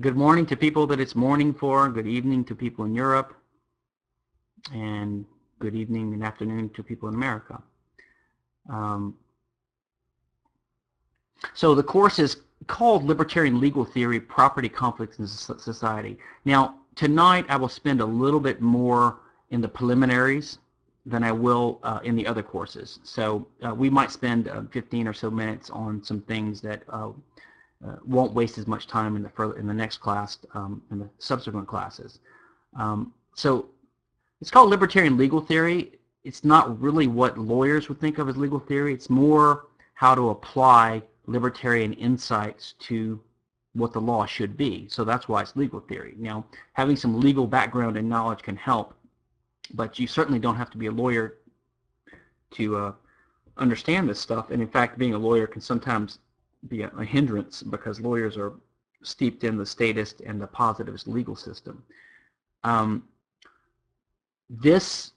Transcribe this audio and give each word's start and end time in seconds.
Good 0.00 0.16
morning 0.16 0.46
to 0.46 0.56
people 0.56 0.86
that 0.86 1.00
it's 1.00 1.14
morning 1.14 1.52
for, 1.52 1.90
good 1.90 2.06
evening 2.06 2.46
to 2.46 2.54
people 2.54 2.86
in 2.86 2.94
Europe, 2.94 3.34
and 4.72 5.26
good 5.58 5.74
evening 5.74 6.14
and 6.14 6.24
afternoon 6.24 6.70
to 6.70 6.82
people 6.82 7.10
in 7.10 7.14
America. 7.14 7.62
Um, 8.70 9.14
so 11.52 11.74
the 11.74 11.82
course 11.82 12.18
is 12.18 12.38
called 12.68 13.04
Libertarian 13.04 13.60
Legal 13.60 13.84
Theory, 13.84 14.18
Property 14.18 14.70
Conflicts 14.70 15.18
in 15.18 15.26
Society. 15.26 16.16
Now, 16.46 16.76
tonight 16.94 17.44
I 17.50 17.56
will 17.56 17.68
spend 17.68 18.00
a 18.00 18.06
little 18.06 18.40
bit 18.40 18.62
more 18.62 19.18
in 19.50 19.60
the 19.60 19.68
preliminaries 19.68 20.56
than 21.04 21.22
I 21.22 21.32
will 21.32 21.80
uh, 21.82 22.00
in 22.02 22.16
the 22.16 22.26
other 22.26 22.42
courses. 22.42 22.98
So 23.02 23.46
uh, 23.62 23.74
we 23.74 23.90
might 23.90 24.10
spend 24.10 24.48
uh, 24.48 24.62
15 24.72 25.06
or 25.06 25.12
so 25.12 25.30
minutes 25.30 25.68
on 25.68 26.02
some 26.02 26.22
things 26.22 26.62
that 26.62 26.82
uh, 27.86 27.96
won't 28.04 28.32
waste 28.32 28.58
as 28.58 28.66
much 28.66 28.86
time 28.86 29.16
in 29.16 29.22
the 29.22 29.52
in 29.52 29.66
the 29.66 29.74
next 29.74 29.98
class, 29.98 30.38
um, 30.54 30.82
in 30.90 30.98
the 30.98 31.08
subsequent 31.18 31.66
classes. 31.66 32.20
Um, 32.76 33.12
so 33.34 33.68
it's 34.40 34.50
called 34.50 34.70
libertarian 34.70 35.16
legal 35.16 35.40
theory. 35.40 35.92
It's 36.24 36.44
not 36.44 36.80
really 36.80 37.06
what 37.06 37.38
lawyers 37.38 37.88
would 37.88 38.00
think 38.00 38.18
of 38.18 38.28
as 38.28 38.36
legal 38.36 38.60
theory. 38.60 38.94
It's 38.94 39.10
more 39.10 39.66
how 39.94 40.14
to 40.14 40.30
apply 40.30 41.02
libertarian 41.26 41.92
insights 41.94 42.74
to 42.80 43.20
what 43.74 43.92
the 43.92 44.00
law 44.00 44.26
should 44.26 44.56
be. 44.56 44.86
So 44.88 45.04
that's 45.04 45.28
why 45.28 45.42
it's 45.42 45.56
legal 45.56 45.80
theory. 45.80 46.14
Now, 46.18 46.44
having 46.74 46.96
some 46.96 47.20
legal 47.20 47.46
background 47.46 47.96
and 47.96 48.08
knowledge 48.08 48.42
can 48.42 48.56
help, 48.56 48.94
but 49.74 49.98
you 49.98 50.06
certainly 50.06 50.38
don't 50.38 50.56
have 50.56 50.70
to 50.70 50.78
be 50.78 50.86
a 50.86 50.92
lawyer 50.92 51.38
to 52.52 52.76
uh, 52.76 52.92
understand 53.56 54.08
this 54.08 54.20
stuff. 54.20 54.50
And 54.50 54.60
in 54.60 54.68
fact, 54.68 54.98
being 54.98 55.14
a 55.14 55.18
lawyer 55.18 55.46
can 55.46 55.60
sometimes 55.60 56.18
be 56.68 56.82
a, 56.82 56.88
a 56.98 57.04
hindrance 57.04 57.62
because 57.62 58.00
lawyers 58.00 58.36
are 58.36 58.54
steeped 59.02 59.44
in 59.44 59.56
the 59.56 59.66
statist 59.66 60.20
and 60.20 60.40
the 60.40 60.46
positivist 60.46 61.08
legal 61.08 61.36
system. 61.36 61.82
Um, 62.64 63.04
this 64.48 65.12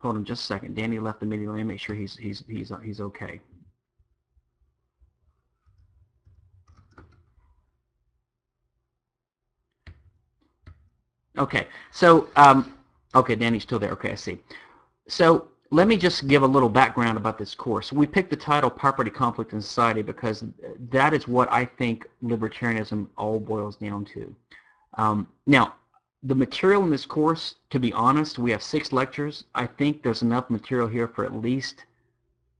hold 0.00 0.16
on 0.16 0.24
just 0.24 0.42
a 0.44 0.46
second. 0.46 0.76
Danny 0.76 0.98
left 0.98 1.20
the 1.20 1.26
meeting. 1.26 1.48
Let 1.48 1.56
me 1.56 1.64
make 1.64 1.80
sure 1.80 1.94
he's 1.94 2.16
he's 2.16 2.44
he's 2.48 2.72
he's 2.84 3.00
okay. 3.00 3.40
Okay, 11.38 11.66
so 11.92 12.28
um, 12.36 12.74
okay, 13.14 13.34
Danny's 13.34 13.62
still 13.62 13.78
there. 13.78 13.90
Okay, 13.90 14.12
I 14.12 14.14
see. 14.14 14.38
So 15.08 15.48
let 15.70 15.88
me 15.88 15.96
just 15.96 16.28
give 16.28 16.42
a 16.42 16.46
little 16.46 16.68
background 16.68 17.16
about 17.16 17.38
this 17.38 17.54
course. 17.54 17.92
We 17.92 18.06
picked 18.06 18.30
the 18.30 18.36
title 18.36 18.70
Property 18.70 19.10
Conflict 19.10 19.52
in 19.52 19.60
Society 19.60 20.02
because 20.02 20.44
that 20.90 21.12
is 21.12 21.26
what 21.26 21.50
I 21.50 21.64
think 21.64 22.06
libertarianism 22.22 23.08
all 23.16 23.40
boils 23.40 23.76
down 23.76 24.04
to. 24.06 24.34
Um, 24.94 25.28
now, 25.46 25.74
the 26.22 26.34
material 26.34 26.82
in 26.82 26.90
this 26.90 27.06
course, 27.06 27.56
to 27.70 27.78
be 27.78 27.92
honest, 27.92 28.38
we 28.38 28.50
have 28.50 28.62
six 28.62 28.92
lectures. 28.92 29.44
I 29.54 29.66
think 29.66 30.02
there's 30.02 30.22
enough 30.22 30.50
material 30.50 30.88
here 30.88 31.08
for 31.08 31.24
at 31.24 31.34
least 31.34 31.84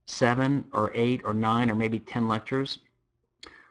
seven 0.05 0.65
or 0.71 0.91
eight 0.93 1.21
or 1.25 1.33
nine 1.33 1.69
or 1.69 1.75
maybe 1.75 1.99
ten 1.99 2.27
lectures. 2.27 2.79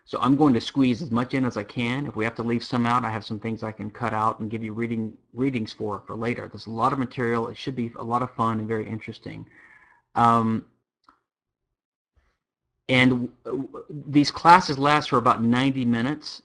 So 0.06 0.18
I'm 0.20 0.36
going 0.36 0.54
to 0.54 0.60
squeeze 0.60 1.02
as 1.02 1.10
much 1.10 1.34
in 1.34 1.44
as 1.44 1.56
I 1.56 1.64
can. 1.64 2.06
If 2.06 2.14
we 2.14 2.24
have 2.24 2.36
to 2.36 2.42
leave 2.44 2.62
some 2.62 2.86
out, 2.86 3.04
I 3.04 3.10
have 3.10 3.24
some 3.24 3.40
things 3.40 3.64
I 3.64 3.72
can 3.72 3.90
cut 3.90 4.12
out 4.12 4.38
and 4.38 4.48
give 4.48 4.62
you 4.62 4.72
reading 4.72 5.12
readings 5.34 5.72
for 5.72 6.02
for 6.06 6.16
later. 6.16 6.48
There's 6.48 6.66
a 6.66 6.70
lot 6.70 6.92
of 6.92 7.00
material. 7.00 7.48
It 7.48 7.56
should 7.56 7.74
be 7.74 7.92
a 7.96 8.04
lot 8.04 8.22
of 8.22 8.30
fun 8.34 8.60
and 8.60 8.68
very 8.68 8.88
interesting. 8.88 9.44
Um, 10.14 10.64
and 12.88 13.28
these 13.90 14.30
classes 14.30 14.78
last 14.78 15.10
for 15.10 15.18
about 15.18 15.42
90 15.42 15.84
minutes. 15.84 16.42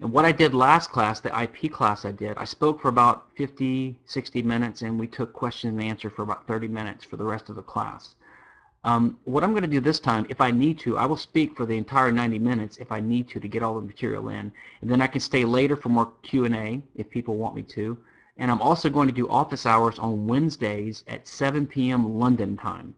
And 0.00 0.12
what 0.12 0.26
I 0.26 0.32
did 0.32 0.52
last 0.52 0.90
class, 0.90 1.20
the 1.20 1.42
IP 1.42 1.72
class 1.72 2.04
I 2.04 2.12
did, 2.12 2.36
I 2.36 2.44
spoke 2.44 2.82
for 2.82 2.88
about 2.88 3.26
50, 3.36 3.96
60 4.04 4.42
minutes, 4.42 4.82
and 4.82 4.98
we 4.98 5.06
took 5.06 5.32
question 5.32 5.70
and 5.70 5.82
answer 5.82 6.10
for 6.10 6.22
about 6.22 6.46
30 6.46 6.68
minutes 6.68 7.04
for 7.04 7.16
the 7.16 7.24
rest 7.24 7.48
of 7.48 7.56
the 7.56 7.62
class. 7.62 8.16
Um, 8.84 9.18
what 9.24 9.44
I'm 9.44 9.52
going 9.52 9.62
to 9.62 9.68
do 9.68 9.80
this 9.80 10.00
time, 10.00 10.26
if 10.28 10.40
I 10.40 10.50
need 10.50 10.78
to, 10.80 10.98
I 10.98 11.06
will 11.06 11.16
speak 11.16 11.56
for 11.56 11.66
the 11.66 11.76
entire 11.76 12.10
90 12.10 12.38
minutes 12.40 12.78
if 12.78 12.90
I 12.90 12.98
need 12.98 13.28
to 13.28 13.38
to 13.38 13.46
get 13.46 13.62
all 13.62 13.74
the 13.74 13.86
material 13.86 14.28
in. 14.30 14.52
And 14.80 14.90
then 14.90 15.00
I 15.00 15.06
can 15.06 15.20
stay 15.20 15.44
later 15.44 15.76
for 15.76 15.88
more 15.88 16.12
Q&A 16.22 16.82
if 16.96 17.08
people 17.08 17.36
want 17.36 17.54
me 17.54 17.62
to. 17.62 17.96
And 18.38 18.50
I'm 18.50 18.60
also 18.60 18.90
going 18.90 19.06
to 19.06 19.14
do 19.14 19.28
office 19.28 19.66
hours 19.66 19.98
on 20.00 20.26
Wednesdays 20.26 21.04
at 21.06 21.28
7 21.28 21.66
p.m. 21.66 22.18
London 22.18 22.56
time. 22.56 22.94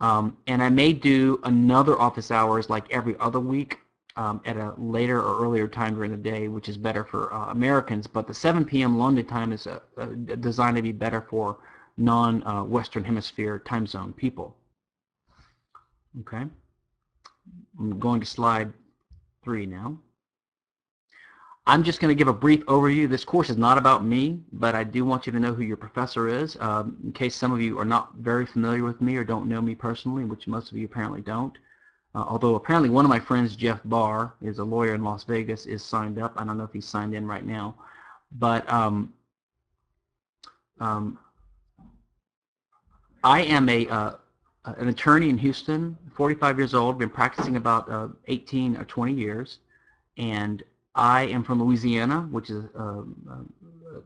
Um, 0.00 0.38
and 0.46 0.62
I 0.62 0.70
may 0.70 0.92
do 0.92 1.40
another 1.44 2.00
office 2.00 2.30
hours 2.30 2.70
like 2.70 2.90
every 2.90 3.14
other 3.20 3.40
week 3.40 3.80
um, 4.16 4.40
at 4.46 4.56
a 4.56 4.74
later 4.78 5.20
or 5.20 5.44
earlier 5.44 5.68
time 5.68 5.94
during 5.94 6.10
the 6.10 6.16
day, 6.16 6.48
which 6.48 6.68
is 6.68 6.76
better 6.78 7.04
for 7.04 7.32
uh, 7.34 7.50
Americans. 7.50 8.06
But 8.06 8.26
the 8.26 8.34
7 8.34 8.64
p.m. 8.64 8.98
London 8.98 9.26
time 9.26 9.52
is 9.52 9.66
uh, 9.66 9.80
uh, 9.98 10.06
designed 10.40 10.76
to 10.76 10.82
be 10.82 10.92
better 10.92 11.20
for 11.20 11.58
non-Western 11.98 13.04
Hemisphere 13.04 13.58
time 13.58 13.86
zone 13.86 14.12
people. 14.14 14.56
Okay. 16.20 16.44
I'm 17.78 17.98
going 17.98 18.20
to 18.20 18.26
slide 18.26 18.72
three 19.42 19.66
now. 19.66 19.98
I'm 21.66 21.84
just 21.84 22.00
going 22.00 22.08
to 22.08 22.18
give 22.18 22.28
a 22.28 22.32
brief 22.32 22.64
overview. 22.66 23.08
This 23.08 23.24
course 23.24 23.48
is 23.48 23.56
not 23.56 23.78
about 23.78 24.04
me, 24.04 24.40
but 24.52 24.74
I 24.74 24.82
do 24.82 25.04
want 25.04 25.26
you 25.26 25.32
to 25.32 25.38
know 25.38 25.54
who 25.54 25.62
your 25.62 25.76
professor 25.76 26.28
is. 26.28 26.56
Um, 26.58 26.96
in 27.04 27.12
case 27.12 27.36
some 27.36 27.52
of 27.52 27.60
you 27.60 27.78
are 27.78 27.84
not 27.84 28.14
very 28.16 28.46
familiar 28.46 28.82
with 28.82 29.00
me 29.00 29.16
or 29.16 29.22
don't 29.22 29.48
know 29.48 29.62
me 29.62 29.76
personally, 29.76 30.24
which 30.24 30.48
most 30.48 30.72
of 30.72 30.76
you 30.76 30.86
apparently 30.86 31.20
don't. 31.20 31.56
Uh, 32.14 32.24
although 32.26 32.56
apparently 32.56 32.90
one 32.90 33.04
of 33.04 33.08
my 33.08 33.20
friends, 33.20 33.54
Jeff 33.54 33.80
Barr, 33.84 34.34
is 34.42 34.58
a 34.58 34.64
lawyer 34.64 34.94
in 34.94 35.04
Las 35.04 35.22
Vegas, 35.24 35.66
is 35.66 35.84
signed 35.84 36.20
up. 36.20 36.32
I 36.36 36.44
don't 36.44 36.58
know 36.58 36.64
if 36.64 36.72
he's 36.72 36.86
signed 36.86 37.14
in 37.14 37.26
right 37.26 37.46
now. 37.46 37.76
But 38.32 38.70
um, 38.70 39.12
um, 40.80 41.18
I 43.22 43.42
am 43.42 43.68
a, 43.68 43.86
uh, 43.86 44.12
an 44.64 44.88
attorney 44.88 45.28
in 45.28 45.38
Houston, 45.38 45.96
45 46.14 46.58
years 46.58 46.74
old, 46.74 46.98
been 46.98 47.10
practicing 47.10 47.56
about 47.56 47.90
uh, 47.90 48.08
18 48.28 48.76
or 48.76 48.84
20 48.84 49.12
years, 49.12 49.58
and 50.18 50.62
I 50.94 51.22
am 51.22 51.42
from 51.42 51.62
Louisiana, 51.62 52.28
which 52.30 52.50
is 52.50 52.64
uh, 52.78 53.00
uh, 53.00 53.02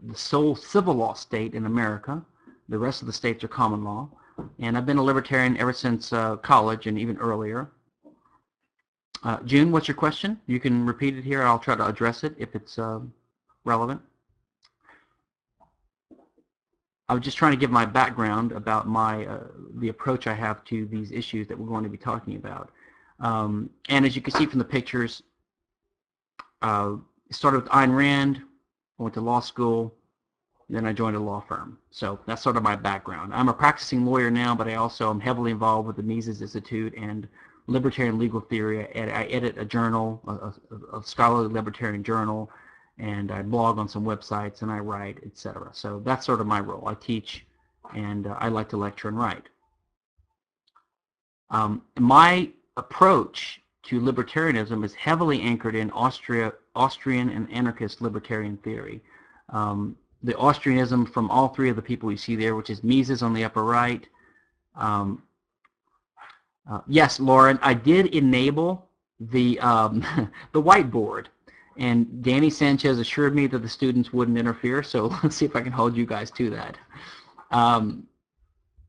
the 0.03 0.17
sole 0.17 0.57
civil 0.57 0.95
law 0.95 1.15
state 1.15 1.55
in 1.55 1.67
America. 1.67 2.23
The 2.69 2.79
rest 2.79 3.03
of 3.03 3.07
the 3.07 3.13
states 3.13 3.45
are 3.45 3.49
common 3.49 3.85
law, 3.85 4.09
and 4.59 4.77
I've 4.77 4.87
been 4.87 4.97
a 4.97 5.03
libertarian 5.03 5.57
ever 5.59 5.73
since 5.73 6.13
uh, 6.13 6.37
college 6.37 6.87
and 6.87 6.99
even 6.99 7.17
earlier. 7.19 7.71
Uh, 9.23 9.39
June, 9.45 9.73
what's 9.73 9.89
your 9.89 9.97
question? 9.97 10.41
You 10.47 10.61
can 10.61 10.87
repeat 10.87 11.17
it 11.17 11.25
here, 11.25 11.43
I'll 11.43 11.59
try 11.59 11.75
to 11.75 11.87
address 11.87 12.25
it 12.25 12.35
if 12.39 12.55
it's 12.55 12.79
uh, 12.79 13.01
relevant. 13.65 14.01
I 17.09 17.15
was 17.15 17.23
just 17.23 17.37
trying 17.37 17.53
to 17.53 17.59
give 17.59 17.71
my 17.71 17.87
background 17.87 18.53
about 18.53 18.89
my 18.89 19.27
uh, 19.27 19.45
the 19.77 19.89
approach 19.89 20.27
I 20.27 20.35
have 20.35 20.65
to 20.65 20.87
these 20.87 21.13
issues 21.13 21.47
that 21.49 21.59
we're 21.59 21.69
going 21.69 21.85
to 21.85 21.91
be 21.91 21.97
talking 21.97 22.37
about. 22.37 22.71
Um, 23.21 23.71
and 23.89 24.05
as 24.05 24.17
you 24.17 24.23
can 24.23 24.35
see 24.35 24.47
from 24.47 24.59
the 24.59 24.65
pictures, 24.65 25.23
uh, 26.63 26.97
started 27.31 27.63
with 27.63 27.71
Ayn 27.71 27.97
Rand, 27.97 28.43
I 28.99 29.03
went 29.03 29.15
to 29.15 29.21
law 29.21 29.41
school, 29.41 29.95
then 30.69 30.85
I 30.85 30.93
joined 30.93 31.17
a 31.17 31.21
law 31.21 31.41
firm. 31.41 31.79
So 31.91 32.19
that's 32.27 32.43
sort 32.43 32.57
of 32.57 32.63
my 32.63 32.75
background. 32.75 33.33
I'm 33.33 33.49
a 33.49 33.55
practicing 33.55 34.05
lawyer 34.05 34.31
now, 34.31 34.55
but 34.55 34.67
I 34.69 34.75
also 34.75 35.09
am 35.09 35.21
heavily 35.21 35.53
involved 35.53 35.87
with 35.87 35.97
the 35.97 36.03
Mises 36.03 36.43
Institute 36.43 36.93
and 36.97 37.29
libertarian 37.69 38.19
legal 38.19 38.41
theory. 38.41 38.85
I 38.97 39.25
edit 39.25 39.57
a 39.59 39.65
journal, 39.65 40.21
a, 40.27 40.97
a 40.99 41.03
scholarly 41.03 41.53
libertarian 41.53 42.03
journal, 42.03 42.51
and 42.99 43.31
I 43.31 43.43
blog 43.43 43.79
on 43.79 43.89
some 43.89 44.05
websites 44.05 44.63
and 44.63 44.71
I 44.71 44.79
write, 44.79 45.19
etc. 45.25 45.71
So 45.73 46.01
that's 46.05 46.25
sort 46.25 46.41
of 46.41 46.47
my 46.47 46.61
role. 46.61 46.89
I 46.89 46.95
teach 46.95 47.45
and 47.95 48.27
uh, 48.27 48.37
I 48.39 48.49
like 48.49 48.69
to 48.71 48.77
lecture 48.77 49.09
and 49.09 49.19
write. 49.19 49.49
Um, 51.51 51.83
my 51.99 52.51
approach 52.77 53.61
to 53.85 54.01
libertarianism 54.01 54.85
is 54.85 54.95
heavily 54.95 55.41
anchored 55.43 55.77
in 55.77 55.91
Austria, 55.93 56.53
Austrian 56.75 57.31
and 57.31 57.51
anarchist 57.53 58.01
libertarian 58.01 58.57
theory. 58.59 59.01
Um, 59.51 59.97
the 60.23 60.35
Austrianism 60.35 61.13
from 61.13 61.31
all 61.31 61.49
three 61.49 61.71
of 61.71 61.77
the 61.77 61.83
people 61.83 62.11
you 62.11 62.17
see 62.17 62.35
there, 62.35 62.57
which 62.57 62.71
is 62.71 62.83
Mises 62.83 63.23
on 63.23 63.33
the 63.33 63.45
upper 63.45 63.63
right. 63.63 64.07
Um, 64.75 65.23
uh, 66.69 66.81
yes, 66.89 67.21
Lauren, 67.21 67.59
I 67.63 67.75
did 67.75 68.07
enable 68.07 68.89
the 69.21 69.59
um, 69.61 70.01
the 70.53 70.63
whiteboard. 70.63 71.27
And 71.79 72.23
Danny 72.23 72.51
Sanchez 72.51 72.99
assured 72.99 73.35
me 73.35 73.47
that 73.49 73.59
the 73.59 73.69
students 73.69 74.13
wouldn't 74.13 74.39
interfere, 74.39 74.83
so 74.83 75.07
let's 75.23 75.37
see 75.37 75.45
if 75.45 75.55
I 75.57 75.61
can 75.61 75.73
hold 75.73 75.97
you 75.97 76.07
guys 76.07 76.31
to 76.33 76.51
that. 76.51 76.79
Um, 77.51 78.07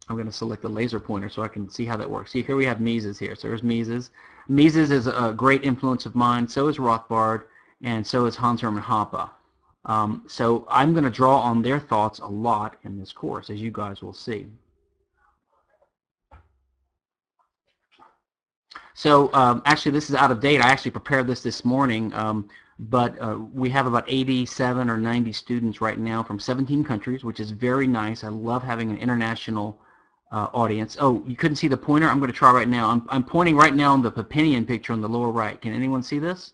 I'm 0.10 0.16
going 0.16 0.28
to 0.28 0.34
select 0.34 0.62
the 0.62 0.70
laser 0.70 1.00
pointer 1.00 1.30
so 1.30 1.42
I 1.42 1.50
can 1.50 1.70
see 1.70 1.86
how 1.86 1.98
that 1.98 2.10
works. 2.10 2.32
See, 2.32 2.42
here 2.42 2.56
we 2.56 2.66
have 2.66 2.80
Mises 2.80 3.20
here. 3.20 3.36
So 3.36 3.50
there's 3.50 3.64
Mises. 3.64 4.10
Mises 4.48 4.92
is 4.92 5.08
a 5.08 5.34
great 5.36 5.64
influence 5.64 6.06
of 6.06 6.16
mine. 6.16 6.48
So 6.48 6.70
is 6.70 6.78
Rothbard, 6.78 7.44
and 7.84 8.08
so 8.08 8.26
is 8.26 8.36
Hans 8.36 8.62
Hermann 8.62 8.84
Hoppe. 8.84 9.30
Um, 9.86 10.24
so 10.28 10.66
I'm 10.70 10.94
going 10.94 11.04
to 11.04 11.10
draw 11.10 11.40
on 11.40 11.62
their 11.62 11.80
thoughts 11.80 12.20
a 12.20 12.28
lot 12.28 12.78
in 12.84 12.98
this 12.98 13.12
course, 13.12 13.50
as 13.50 13.60
you 13.62 13.72
guys 13.72 14.02
will 14.02 14.14
see. 14.14 14.48
So 18.94 19.32
um, 19.34 19.62
actually, 19.66 19.92
this 19.92 20.10
is 20.10 20.16
out 20.16 20.32
of 20.32 20.40
date. 20.40 20.60
I 20.60 20.70
actually 20.70 20.92
prepared 20.92 21.28
this 21.28 21.42
this 21.42 21.64
morning, 21.64 22.12
um, 22.14 22.50
but 22.80 23.20
uh, 23.22 23.40
we 23.54 23.70
have 23.70 23.88
about 23.88 24.06
87 24.08 24.90
or 24.90 24.98
90 24.98 25.34
students 25.34 25.82
right 25.82 25.98
now 25.98 26.22
from 26.24 26.40
17 26.40 26.84
countries, 26.84 27.24
which 27.24 27.40
is 27.40 27.52
very 27.52 27.88
nice. 27.88 28.24
I 28.24 28.30
love 28.30 28.64
having 28.64 28.92
an 28.92 28.98
international 28.98 29.80
uh, 30.32 30.48
audience. 30.54 30.98
Oh, 31.00 31.24
you 31.26 31.36
couldn't 31.36 31.58
see 31.58 31.68
the 31.68 31.78
pointer? 31.78 32.08
I'm 32.08 32.20
going 32.20 32.32
to 32.32 32.38
try 32.38 32.52
right 32.52 32.68
now. 32.68 32.90
I'm, 32.90 33.08
I'm 33.10 33.24
pointing 33.24 33.56
right 33.56 33.74
now 33.74 33.94
on 33.94 34.02
the 34.02 34.12
Papinian 34.12 34.68
picture 34.68 34.94
on 34.94 35.02
the 35.02 35.10
lower 35.10 35.32
right. 35.32 35.60
Can 35.60 35.74
anyone 35.74 36.04
see 36.04 36.20
this? 36.20 36.54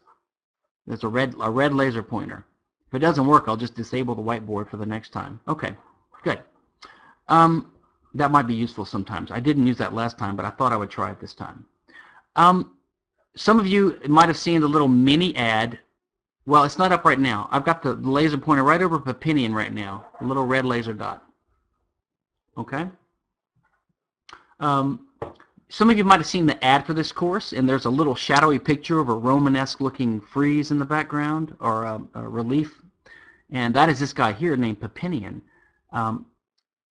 There's 0.88 1.04
a 1.04 1.08
red, 1.08 1.36
a 1.42 1.50
red 1.50 1.74
laser 1.74 2.04
pointer. 2.04 2.46
If 2.88 2.96
it 2.96 3.00
doesn't 3.00 3.26
work, 3.26 3.46
I'll 3.48 3.58
just 3.58 3.76
disable 3.76 4.16
the 4.16 4.22
whiteboard 4.22 4.70
for 4.70 4.78
the 4.78 4.86
next 4.86 5.10
time. 5.12 5.40
Okay, 5.48 5.76
good. 6.24 6.42
Um, 7.28 7.72
that 8.14 8.32
might 8.32 8.48
be 8.48 8.54
useful 8.54 8.86
sometimes. 8.86 9.32
I 9.32 9.40
didn't 9.40 9.66
use 9.66 9.78
that 9.78 9.94
last 9.94 10.18
time, 10.18 10.36
but 10.36 10.46
I 10.46 10.52
thought 10.52 10.72
I 10.72 10.78
would 10.78 10.92
try 10.92 11.12
it 11.12 11.20
this 11.20 11.34
time. 11.34 11.66
Um, 12.36 12.78
some 13.36 13.60
of 13.60 13.66
you 13.66 14.00
might 14.08 14.28
have 14.28 14.38
seen 14.38 14.62
the 14.62 14.68
little 14.68 14.88
mini 14.88 15.36
ad. 15.36 15.80
Well, 16.46 16.66
it's 16.66 16.78
not 16.78 16.92
up 16.92 17.06
right 17.06 17.20
now. 17.20 17.48
I've 17.52 17.64
got 17.64 17.82
the 17.82 17.94
laser 17.94 18.38
pointer 18.38 18.64
right 18.64 18.82
over 18.82 19.00
Papinian 19.00 19.54
right 19.54 19.74
now, 19.74 20.08
a 20.20 20.26
little 20.26 20.46
red 20.46 20.66
laser 20.66 20.94
dot. 20.94 21.24
Okay? 22.58 22.88
Um, 24.60 25.08
some 25.70 25.90
of 25.90 25.98
you 25.98 26.04
might 26.04 26.20
have 26.20 26.28
seen 26.28 26.46
the 26.46 26.64
ad 26.64 26.86
for 26.86 26.94
this 26.94 27.12
course, 27.12 27.54
and 27.54 27.68
there's 27.68 27.86
a 27.86 27.90
little 27.90 28.14
shadowy 28.14 28.60
picture 28.60 29.00
of 29.00 29.10
a 29.10 29.14
Romanesque 29.14 29.82
looking 29.82 30.20
frieze 30.20 30.70
in 30.70 30.80
the 30.80 30.86
background, 30.86 31.56
or 31.60 31.86
a, 31.86 32.02
a 32.14 32.28
relief. 32.28 32.82
And 33.50 33.74
that 33.74 33.90
is 33.90 34.00
this 34.00 34.14
guy 34.14 34.34
here 34.34 34.56
named 34.58 34.82
Papinian. 34.82 35.42
Um, 35.92 36.26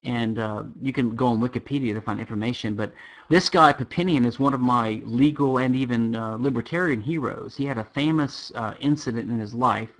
and 0.05 0.39
uh, 0.39 0.65
you 0.81 0.93
can 0.93 1.15
go 1.15 1.29
on 1.29 1.41
Wikipedia 1.41 1.95
to 1.95 2.01
find 2.01 2.19
information. 2.19 2.75
But 2.75 2.93
this 3.29 3.49
guy, 3.49 3.73
Papinian, 3.73 4.27
is 4.27 4.39
one 4.39 4.55
of 4.55 4.61
my 4.61 5.01
legal 5.05 5.59
and 5.59 5.77
even 5.77 6.17
uh, 6.17 6.37
libertarian 6.37 7.01
heroes. 7.01 7.57
He 7.57 7.65
had 7.65 7.79
a 7.79 7.85
famous 7.85 8.51
uh, 8.55 8.75
incident 8.81 9.31
in 9.31 9.39
his 9.39 9.55
life. 9.55 9.91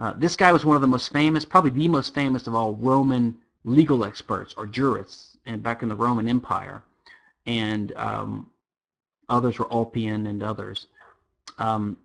Uh, 0.00 0.14
this 0.16 0.34
guy 0.34 0.52
was 0.52 0.64
one 0.64 0.76
of 0.76 0.82
the 0.82 0.88
most 0.88 1.12
famous, 1.12 1.44
probably 1.44 1.70
the 1.70 1.88
most 1.88 2.14
famous 2.14 2.46
of 2.46 2.54
all 2.54 2.74
Roman 2.74 3.36
legal 3.64 4.04
experts 4.04 4.54
or 4.56 4.66
jurists 4.66 5.36
and 5.46 5.62
back 5.62 5.82
in 5.82 5.88
the 5.88 5.94
Roman 5.94 6.28
Empire. 6.28 6.82
And 7.46 7.92
um, 7.96 8.50
others 9.28 9.58
were 9.58 9.72
Ulpian 9.72 10.26
and 10.26 10.42
others. 10.42 10.86
Um, 11.58 11.96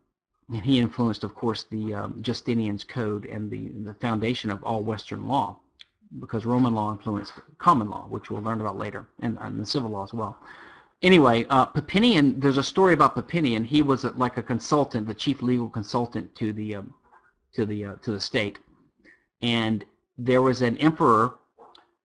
and 0.49 0.63
he 0.63 0.79
influenced, 0.79 1.23
of 1.23 1.33
course, 1.33 1.63
the 1.71 1.93
um, 1.93 2.21
Justinian's 2.21 2.83
Code 2.83 3.25
and 3.25 3.49
the, 3.49 3.69
the 3.83 3.95
foundation 3.95 4.51
of 4.51 4.63
all 4.63 4.83
Western 4.83 5.27
law 5.27 5.57
because 6.19 6.45
Roman 6.45 6.73
law 6.73 6.91
influenced 6.91 7.33
common 7.57 7.89
law, 7.89 8.05
which 8.09 8.29
we'll 8.29 8.41
learn 8.41 8.61
about 8.61 8.77
later, 8.77 9.07
and, 9.21 9.37
and 9.41 9.59
the 9.59 9.65
civil 9.65 9.89
law 9.89 10.03
as 10.03 10.13
well. 10.13 10.37
Anyway, 11.01 11.45
uh, 11.49 11.65
Papinian, 11.65 12.39
there's 12.41 12.57
a 12.57 12.63
story 12.63 12.93
about 12.93 13.15
Papinian. 13.15 13.65
He 13.65 13.81
was 13.81 14.05
a, 14.05 14.11
like 14.11 14.37
a 14.37 14.43
consultant, 14.43 15.07
the 15.07 15.13
chief 15.13 15.41
legal 15.41 15.69
consultant 15.69 16.33
to 16.35 16.53
the 16.53 16.75
um, 16.75 16.93
to 17.53 17.65
the 17.65 17.85
uh, 17.85 17.95
to 18.01 18.11
the 18.11 18.19
state, 18.19 18.59
and 19.41 19.85
there 20.17 20.41
was 20.41 20.61
an 20.61 20.77
emperor 20.77 21.35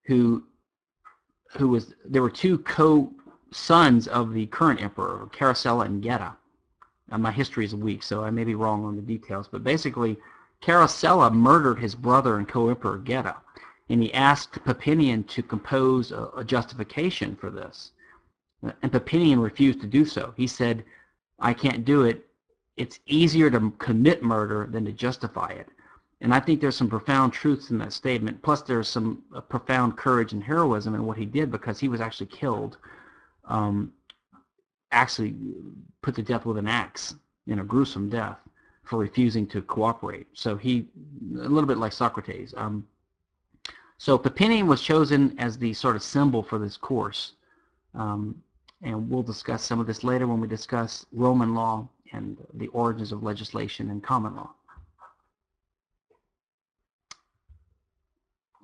who 0.07 0.45
who 1.57 1.69
was 1.69 1.95
there 2.05 2.23
were 2.23 2.31
two 2.31 2.59
co-sons 2.59 4.09
of 4.09 4.33
the 4.33 4.47
current 4.47 4.83
emperor, 4.83 5.29
Caracalla 5.33 5.87
and 5.87 6.03
Geta. 6.03 6.35
Uh, 7.13 7.19
my 7.19 7.33
history 7.33 7.65
is 7.65 7.75
weak, 7.75 8.03
so 8.03 8.23
I 8.25 8.31
may 8.31 8.45
be 8.45 8.55
wrong 8.55 8.85
on 8.85 8.97
the 8.97 9.03
details, 9.03 9.49
but 9.51 9.65
basically, 9.65 10.17
Caracalla 10.63 11.33
murdered 11.33 11.79
his 11.79 11.95
brother 11.95 12.39
and 12.39 12.49
co-emperor 12.49 12.99
Geta 12.99 13.37
and 13.91 14.01
he 14.03 14.15
asked 14.15 14.53
Papinian 14.65 15.27
to 15.29 15.43
compose 15.43 16.13
a, 16.13 16.29
a 16.37 16.45
justification 16.45 17.35
for 17.35 17.51
this. 17.51 17.91
And 18.63 18.93
Papinian 18.93 19.43
refused 19.43 19.81
to 19.81 19.87
do 19.87 20.05
so. 20.05 20.33
He 20.37 20.47
said, 20.47 20.85
I 21.41 21.53
can't 21.53 21.85
do 21.85 22.05
it. 22.05 22.27
It's 22.77 23.01
easier 23.07 23.51
to 23.51 23.73
commit 23.79 24.23
murder 24.23 24.69
than 24.71 24.85
to 24.85 24.93
justify 24.93 25.49
it. 25.49 25.67
And 26.21 26.33
I 26.33 26.39
think 26.39 26.61
there's 26.61 26.77
some 26.77 26.89
profound 26.89 27.33
truths 27.33 27.71
in 27.71 27.79
that 27.79 27.93
statement. 27.93 28.43
Plus, 28.43 28.63
there's 28.63 28.89
some 28.89 29.25
uh, 29.35 29.41
profound 29.41 29.97
courage 29.97 30.35
and 30.35 30.45
heroism 30.45 30.95
in 30.95 31.05
what 31.05 31.17
he 31.17 31.25
did 31.25 31.51
because 31.51 31.81
he 31.81 31.89
was 31.89 32.01
actually 32.01 32.27
killed, 32.27 32.77
um, 33.47 33.93
actually 34.93 35.35
put 36.03 36.15
to 36.15 36.23
death 36.23 36.45
with 36.45 36.59
an 36.59 36.69
axe 36.69 37.15
in 37.47 37.59
a 37.59 37.65
gruesome 37.65 38.09
death 38.09 38.39
for 38.85 38.99
refusing 38.99 39.47
to 39.49 39.63
cooperate. 39.63 40.27
So 40.35 40.57
he, 40.57 40.87
a 41.35 41.49
little 41.49 41.67
bit 41.67 41.79
like 41.79 41.93
Socrates. 41.93 42.55
Um, 42.57 42.87
so 44.01 44.19
Papinian 44.19 44.67
was 44.67 44.81
chosen 44.81 45.39
as 45.39 45.59
the 45.59 45.75
sort 45.75 45.95
of 45.95 46.03
symbol 46.03 46.43
for 46.43 46.59
this 46.59 46.79
course. 46.79 47.33
Um, 47.95 48.43
and 48.81 49.11
we'll 49.11 49.23
discuss 49.23 49.63
some 49.63 49.79
of 49.79 49.87
this 49.87 50.03
later 50.03 50.27
when 50.27 50.41
we 50.41 50.49
discuss 50.49 51.05
Roman 51.13 51.55
law 51.55 51.87
and 52.15 52.39
the 52.55 52.69
origins 52.69 53.13
of 53.13 53.23
legislation 53.23 53.91
and 53.91 54.03
common 54.03 54.37
law. 54.37 54.55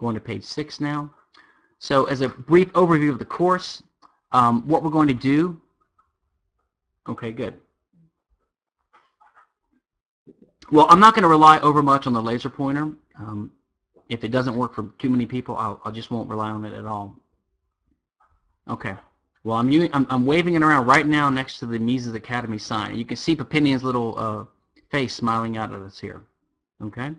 Going 0.01 0.15
to 0.15 0.23
page 0.23 0.43
six 0.43 0.81
now. 0.81 1.13
So 1.81 2.07
as 2.07 2.23
a 2.23 2.31
brief 2.31 2.73
overview 2.73 3.11
of 3.11 3.19
the 3.19 3.27
course, 3.27 3.83
um, 4.33 4.67
what 4.67 4.83
we're 4.83 4.89
going 4.89 5.09
to 5.09 5.13
do, 5.13 5.61
okay, 7.11 7.31
good. 7.31 7.61
Well, 10.73 10.87
I'm 10.89 10.99
not 10.99 11.13
going 11.13 11.25
to 11.25 11.29
rely 11.29 11.59
over 11.61 11.83
much 11.83 12.07
on 12.07 12.15
the 12.15 12.23
laser 12.23 12.49
pointer. 12.49 12.91
Um, 13.19 13.53
if 14.09 14.25
it 14.25 14.29
doesn't 14.29 14.57
work 14.57 14.75
for 14.75 14.91
too 14.99 15.11
many 15.11 15.27
people, 15.27 15.57
I'll, 15.57 15.81
I 15.85 15.91
just 15.91 16.11
won't 16.11 16.29
rely 16.29 16.51
on 16.51 16.65
it 16.65 16.73
at 16.73 16.87
all. 16.87 17.15
Okay. 18.69 18.95
Well, 19.45 19.57
I'm, 19.57 19.71
using, 19.71 19.91
I'm, 19.93 20.07
I'm 20.11 20.27
waving 20.27 20.55
it 20.55 20.63
around 20.63 20.87
right 20.87 21.07
now 21.07 21.31
next 21.31 21.59
to 21.61 21.67
the 21.67 21.79
Mises 21.79 22.15
Academy 22.15 22.59
sign. 22.59 22.97
You 22.97 23.05
can 23.05 23.17
see 23.17 23.37
Papinian's 23.37 23.85
little 23.85 24.19
uh, 24.19 24.45
face 24.91 25.15
smiling 25.15 25.57
out 25.57 25.73
at 25.73 25.81
us 25.81 25.99
here. 25.99 26.23
Okay. 26.83 27.13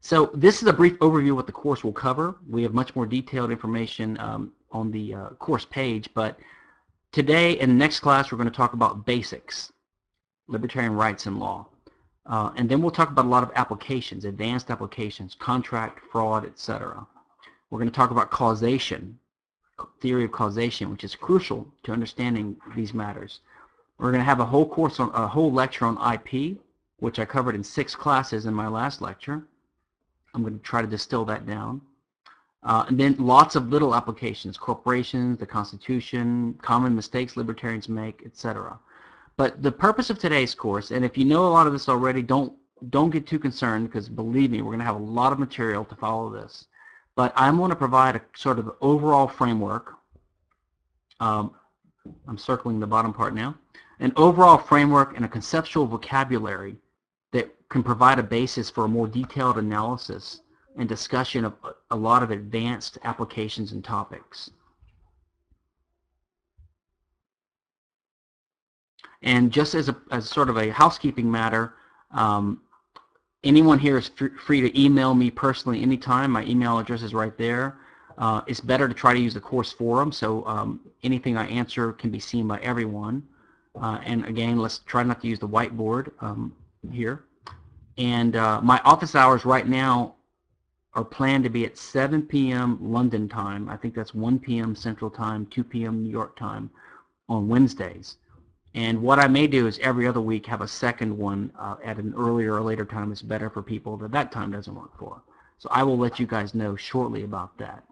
So 0.00 0.30
this 0.34 0.62
is 0.62 0.68
a 0.68 0.72
brief 0.72 0.98
overview 0.98 1.30
of 1.30 1.36
what 1.36 1.46
the 1.46 1.52
course 1.52 1.82
will 1.82 1.92
cover. 1.92 2.36
We 2.48 2.62
have 2.62 2.74
much 2.74 2.94
more 2.94 3.06
detailed 3.06 3.50
information 3.50 4.18
um, 4.20 4.52
on 4.70 4.90
the 4.90 5.14
uh, 5.14 5.28
course 5.30 5.64
page, 5.64 6.08
but 6.14 6.38
today 7.12 7.56
the 7.56 7.66
next 7.66 8.00
class 8.00 8.30
we're 8.30 8.38
going 8.38 8.50
to 8.50 8.54
talk 8.54 8.74
about 8.74 9.06
basics, 9.06 9.72
libertarian 10.48 10.94
rights 10.94 11.26
and 11.26 11.40
law. 11.40 11.66
Uh, 12.28 12.50
and 12.56 12.68
then 12.68 12.82
we'll 12.82 12.90
talk 12.90 13.10
about 13.10 13.24
a 13.24 13.28
lot 13.28 13.42
of 13.42 13.52
applications, 13.54 14.24
advanced 14.24 14.70
applications, 14.70 15.36
contract, 15.38 16.00
fraud, 16.10 16.44
etc. 16.44 17.06
We're 17.70 17.78
going 17.78 17.90
to 17.90 17.94
talk 17.94 18.10
about 18.10 18.30
causation, 18.30 19.18
theory 20.00 20.24
of 20.24 20.32
causation, 20.32 20.90
which 20.90 21.04
is 21.04 21.14
crucial 21.14 21.66
to 21.84 21.92
understanding 21.92 22.56
these 22.74 22.92
matters. 22.92 23.40
We're 23.98 24.10
going 24.10 24.20
to 24.20 24.24
have 24.24 24.40
a 24.40 24.44
whole 24.44 24.68
course 24.68 24.98
on 24.98 25.10
a 25.14 25.26
whole 25.26 25.52
lecture 25.52 25.86
on 25.86 26.14
IP, 26.14 26.58
which 26.98 27.18
I 27.18 27.24
covered 27.24 27.54
in 27.54 27.62
six 27.62 27.94
classes 27.94 28.46
in 28.46 28.54
my 28.54 28.68
last 28.68 29.00
lecture. 29.00 29.46
I'm 30.34 30.42
going 30.42 30.58
to 30.58 30.64
try 30.64 30.82
to 30.82 30.88
distill 30.88 31.24
that 31.26 31.46
down. 31.46 31.80
Uh, 32.62 32.84
and 32.88 32.98
then 32.98 33.14
lots 33.18 33.54
of 33.54 33.68
little 33.68 33.94
applications, 33.94 34.58
corporations, 34.58 35.38
the 35.38 35.46
Constitution, 35.46 36.58
common 36.60 36.94
mistakes 36.94 37.36
libertarians 37.36 37.88
make, 37.88 38.22
etc. 38.26 38.78
But 39.36 39.62
the 39.62 39.72
purpose 39.72 40.08
of 40.08 40.18
today's 40.18 40.54
course, 40.54 40.90
and 40.90 41.04
if 41.04 41.18
you 41.18 41.24
know 41.24 41.46
a 41.46 41.48
lot 41.48 41.66
of 41.66 41.72
this 41.72 41.88
already, 41.88 42.22
don't 42.22 42.52
don't 42.90 43.10
get 43.10 43.26
too 43.26 43.38
concerned 43.38 43.88
because 43.88 44.08
believe 44.08 44.50
me, 44.50 44.60
we're 44.60 44.70
going 44.70 44.80
to 44.80 44.84
have 44.84 44.96
a 44.96 44.98
lot 44.98 45.32
of 45.32 45.38
material 45.38 45.84
to 45.86 45.94
follow 45.94 46.30
this. 46.30 46.66
But 47.14 47.32
I'm 47.34 47.56
going 47.56 47.70
to 47.70 47.76
provide 47.76 48.16
a 48.16 48.22
sort 48.36 48.58
of 48.58 48.70
overall 48.82 49.26
framework. 49.26 49.94
Um, 51.20 51.52
I'm 52.28 52.36
circling 52.36 52.78
the 52.78 52.86
bottom 52.86 53.14
part 53.14 53.34
now. 53.34 53.56
An 54.00 54.12
overall 54.16 54.58
framework 54.58 55.16
and 55.16 55.24
a 55.24 55.28
conceptual 55.28 55.86
vocabulary 55.86 56.76
that 57.32 57.54
can 57.70 57.82
provide 57.82 58.18
a 58.18 58.22
basis 58.22 58.68
for 58.68 58.84
a 58.84 58.88
more 58.88 59.08
detailed 59.08 59.56
analysis 59.56 60.40
and 60.78 60.86
discussion 60.86 61.46
of 61.46 61.54
a 61.90 61.96
lot 61.96 62.22
of 62.22 62.30
advanced 62.30 62.98
applications 63.04 63.72
and 63.72 63.82
topics. 63.82 64.50
And 69.26 69.50
just 69.50 69.74
as 69.74 69.88
a 69.88 69.96
as 70.12 70.30
sort 70.30 70.48
of 70.48 70.56
a 70.56 70.70
housekeeping 70.70 71.28
matter, 71.28 71.74
um, 72.12 72.62
anyone 73.42 73.80
here 73.80 73.98
is 73.98 74.08
free 74.44 74.60
to 74.60 74.80
email 74.80 75.14
me 75.14 75.32
personally 75.32 75.82
anytime. 75.82 76.30
My 76.30 76.44
email 76.44 76.78
address 76.78 77.02
is 77.02 77.12
right 77.12 77.36
there. 77.36 77.76
Uh, 78.18 78.42
it's 78.46 78.60
better 78.60 78.86
to 78.86 78.94
try 78.94 79.12
to 79.12 79.18
use 79.18 79.34
the 79.34 79.40
course 79.40 79.72
forum, 79.72 80.12
so 80.12 80.46
um, 80.46 80.80
anything 81.02 81.36
I 81.36 81.46
answer 81.48 81.92
can 81.92 82.10
be 82.10 82.20
seen 82.20 82.46
by 82.46 82.60
everyone. 82.60 83.24
Uh, 83.74 83.98
and 84.04 84.24
again, 84.26 84.58
let's 84.58 84.78
try 84.78 85.02
not 85.02 85.20
to 85.22 85.26
use 85.28 85.40
the 85.40 85.48
whiteboard 85.48 86.12
um, 86.22 86.54
here. 86.90 87.24
And 87.98 88.36
uh, 88.36 88.60
my 88.62 88.80
office 88.84 89.16
hours 89.16 89.44
right 89.44 89.66
now 89.66 90.14
are 90.94 91.04
planned 91.04 91.44
to 91.44 91.50
be 91.50 91.66
at 91.66 91.76
7 91.76 92.22
p.m. 92.22 92.78
London 92.80 93.28
time. 93.28 93.68
I 93.68 93.76
think 93.76 93.94
that's 93.94 94.14
1 94.14 94.38
p.m. 94.38 94.76
Central 94.76 95.10
Time, 95.10 95.46
2 95.46 95.64
p.m. 95.64 96.04
New 96.04 96.10
York 96.10 96.38
time 96.38 96.70
on 97.28 97.48
Wednesdays. 97.48 98.16
And 98.76 99.00
what 99.00 99.18
I 99.18 99.26
may 99.26 99.46
do 99.46 99.66
is 99.66 99.78
every 99.78 100.06
other 100.06 100.20
week 100.20 100.44
have 100.46 100.60
a 100.60 100.68
second 100.68 101.16
one 101.16 101.50
uh, 101.58 101.76
at 101.82 101.96
an 101.96 102.12
earlier 102.14 102.54
or 102.54 102.60
later 102.60 102.84
time 102.84 103.08
that's 103.08 103.22
better 103.22 103.48
for 103.48 103.62
people 103.62 103.96
that 103.96 104.12
that 104.12 104.30
time 104.30 104.52
doesn't 104.52 104.74
work 104.74 104.96
for. 104.98 105.22
So 105.58 105.70
I 105.72 105.82
will 105.82 105.96
let 105.96 106.20
you 106.20 106.26
guys 106.26 106.54
know 106.54 106.76
shortly 106.76 107.24
about 107.24 107.56
that. 107.56 107.82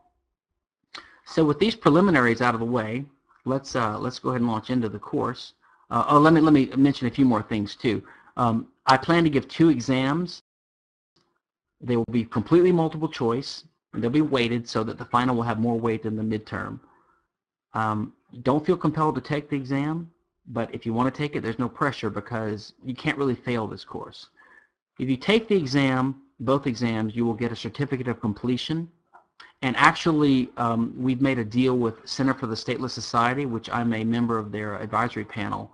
So 1.25 1.43
with 1.43 1.59
these 1.59 1.75
preliminaries 1.75 2.43
out 2.43 2.53
of 2.53 2.61
the 2.61 2.67
way, 2.67 3.07
let's 3.47 3.75
uh, 3.75 3.99
let's 3.99 4.19
go 4.19 4.29
ahead 4.29 4.43
and 4.43 4.51
launch 4.51 4.69
into 4.69 4.91
the 4.91 4.99
course. 4.99 5.55
Uh, 5.91 6.05
oh, 6.07 6.19
let 6.19 6.35
me 6.35 6.43
let 6.43 6.53
me 6.53 6.67
mention 6.77 7.09
a 7.09 7.11
few 7.11 7.25
more 7.25 7.43
things 7.43 7.77
too. 7.77 8.03
Um, 8.37 8.69
I 8.87 8.99
plan 8.99 9.25
to 9.25 9.31
give 9.31 9.49
two 9.49 9.71
exams. 9.71 10.43
They 11.81 11.97
will 11.97 12.05
be 12.11 12.27
completely 12.27 12.73
multiple 12.73 13.09
choice, 13.09 13.65
they'll 13.95 14.11
be 14.11 14.21
weighted 14.21 14.69
so 14.69 14.85
that 14.85 14.99
the 14.99 15.05
final 15.07 15.35
will 15.35 15.43
have 15.45 15.59
more 15.59 15.81
weight 15.81 16.03
than 16.03 16.17
the 16.17 16.23
midterm. 16.23 16.79
Um, 17.73 18.13
don't 18.43 18.65
feel 18.65 18.77
compelled 18.77 19.15
to 19.15 19.21
take 19.21 19.49
the 19.49 19.57
exam, 19.57 20.11
but 20.47 20.73
if 20.75 20.85
you 20.85 20.93
want 20.93 21.13
to 21.13 21.17
take 21.17 21.37
it, 21.37 21.43
there's 21.43 21.59
no 21.59 21.69
pressure 21.69 22.11
because 22.11 22.75
you 22.85 22.95
can't 22.95 23.17
really 23.17 23.35
fail 23.35 23.67
this 23.67 23.85
course. 23.85 24.29
If 24.99 25.09
you 25.09 25.17
take 25.17 25.49
the 25.49 25.57
exam, 25.57 26.23
both 26.41 26.67
exams, 26.67 27.17
you 27.17 27.25
will 27.25 27.35
get 27.35 27.53
a 27.53 27.57
certificate 27.57 28.09
of 28.09 28.21
completion. 28.21 28.89
And 29.63 29.75
actually, 29.77 30.51
um, 30.57 30.93
we've 30.97 31.23
made 31.23 31.39
a 31.39 31.45
deal 31.45 31.79
with 31.79 32.07
Center 32.07 32.35
for 32.35 32.47
the 32.47 32.55
Stateless 32.55 32.91
Society, 32.91 33.47
which 33.47 33.71
I'm 33.71 33.95
a 33.95 34.05
member 34.05 34.39
of 34.39 34.53
their 34.53 34.77
advisory 34.77 35.25
panel. 35.25 35.73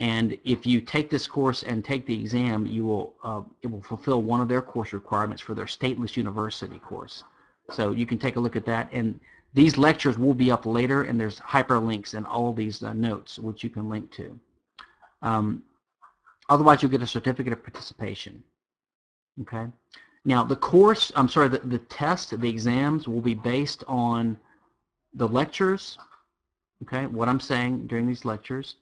And 0.00 0.36
if 0.44 0.66
you 0.66 0.80
take 0.80 1.10
this 1.10 1.26
course 1.26 1.62
and 1.62 1.84
take 1.84 2.06
the 2.06 2.18
exam, 2.18 2.66
you 2.66 2.86
will 2.86 3.14
uh, 3.22 3.42
it 3.62 3.70
will 3.70 3.82
fulfill 3.82 4.22
one 4.22 4.40
of 4.40 4.48
their 4.48 4.62
course 4.62 4.92
requirements 4.94 5.42
for 5.42 5.54
their 5.54 5.66
stateless 5.66 6.16
university 6.16 6.78
course. 6.78 7.22
So 7.70 7.92
you 7.92 8.06
can 8.06 8.18
take 8.18 8.36
a 8.36 8.40
look 8.40 8.56
at 8.56 8.64
that. 8.64 8.88
And 8.92 9.20
these 9.52 9.76
lectures 9.76 10.16
will 10.18 10.34
be 10.34 10.50
up 10.50 10.64
later, 10.64 11.02
and 11.02 11.18
there's 11.18 11.40
hyperlinks 11.40 12.14
in 12.14 12.24
all 12.24 12.52
these 12.52 12.82
uh, 12.82 12.92
notes, 12.92 13.38
which 13.38 13.64
you 13.64 13.70
can 13.70 13.88
link 13.88 14.10
to. 14.12 14.38
Um, 15.22 15.62
otherwise, 16.48 16.82
you'll 16.82 16.90
get 16.90 17.02
a 17.02 17.06
certificate 17.06 17.52
of 17.52 17.62
participation. 17.62 18.42
Okay. 19.42 19.66
Now, 20.24 20.44
the 20.44 20.56
course, 20.56 21.10
I'm 21.16 21.28
sorry, 21.28 21.48
the, 21.48 21.58
the 21.58 21.78
test, 21.78 22.38
the 22.38 22.48
exams 22.48 23.08
will 23.08 23.22
be 23.22 23.34
based 23.34 23.82
on 23.88 24.36
the 25.14 25.26
lectures, 25.26 25.98
okay, 26.82 27.06
what 27.06 27.28
I'm 27.28 27.40
saying 27.40 27.86
during 27.86 28.06
these 28.06 28.24
lectures, 28.24 28.76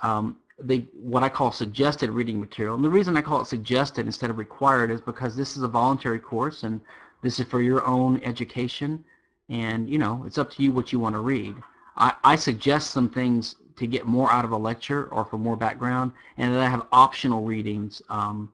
um, 0.00 0.36
the, 0.62 0.86
what 0.92 1.22
I 1.22 1.28
call 1.28 1.50
suggested 1.50 2.10
reading 2.10 2.38
material. 2.38 2.76
And 2.76 2.84
the 2.84 2.90
reason 2.90 3.16
I 3.16 3.22
call 3.22 3.40
it 3.40 3.46
suggested 3.46 4.06
instead 4.06 4.30
of 4.30 4.38
required 4.38 4.90
is 4.90 5.00
because 5.00 5.34
this 5.34 5.56
is 5.56 5.62
a 5.62 5.68
voluntary 5.68 6.20
course 6.20 6.62
and 6.62 6.80
this 7.22 7.40
is 7.40 7.46
for 7.46 7.60
your 7.60 7.84
own 7.86 8.20
education 8.22 9.04
and 9.48 9.88
you 9.88 9.98
know 9.98 10.22
it's 10.26 10.38
up 10.38 10.50
to 10.52 10.62
you 10.62 10.72
what 10.72 10.92
you 10.92 10.98
want 10.98 11.14
to 11.14 11.20
read. 11.20 11.54
I, 11.96 12.14
I 12.24 12.36
suggest 12.36 12.90
some 12.90 13.08
things 13.08 13.56
to 13.76 13.86
get 13.86 14.06
more 14.06 14.30
out 14.30 14.44
of 14.44 14.52
a 14.52 14.56
lecture 14.56 15.06
or 15.06 15.24
for 15.24 15.38
more 15.38 15.56
background 15.56 16.12
and 16.36 16.52
then 16.52 16.60
I 16.60 16.68
have 16.68 16.86
optional 16.92 17.44
readings 17.44 18.02
um, 18.08 18.52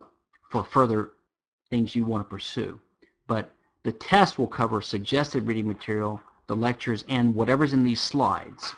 for 0.50 0.64
further 0.64 1.12
things 1.70 1.94
you 1.94 2.04
want 2.04 2.24
to 2.24 2.28
pursue. 2.28 2.80
But 3.26 3.54
the 3.84 3.92
test 3.92 4.38
will 4.38 4.46
cover 4.46 4.82
suggested 4.82 5.46
reading 5.46 5.66
material, 5.66 6.20
the 6.48 6.56
lectures, 6.56 7.04
and 7.08 7.34
whatever's 7.34 7.72
in 7.72 7.84
these 7.84 8.00
slides, 8.00 8.74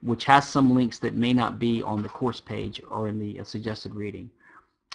which 0.00 0.24
has 0.26 0.46
some 0.46 0.74
links 0.74 0.98
that 1.00 1.14
may 1.14 1.32
not 1.32 1.58
be 1.58 1.82
on 1.82 2.02
the 2.02 2.08
course 2.08 2.40
page 2.40 2.80
or 2.90 3.08
in 3.08 3.18
the 3.18 3.40
uh, 3.40 3.44
suggested 3.44 3.94
reading. 3.94 4.30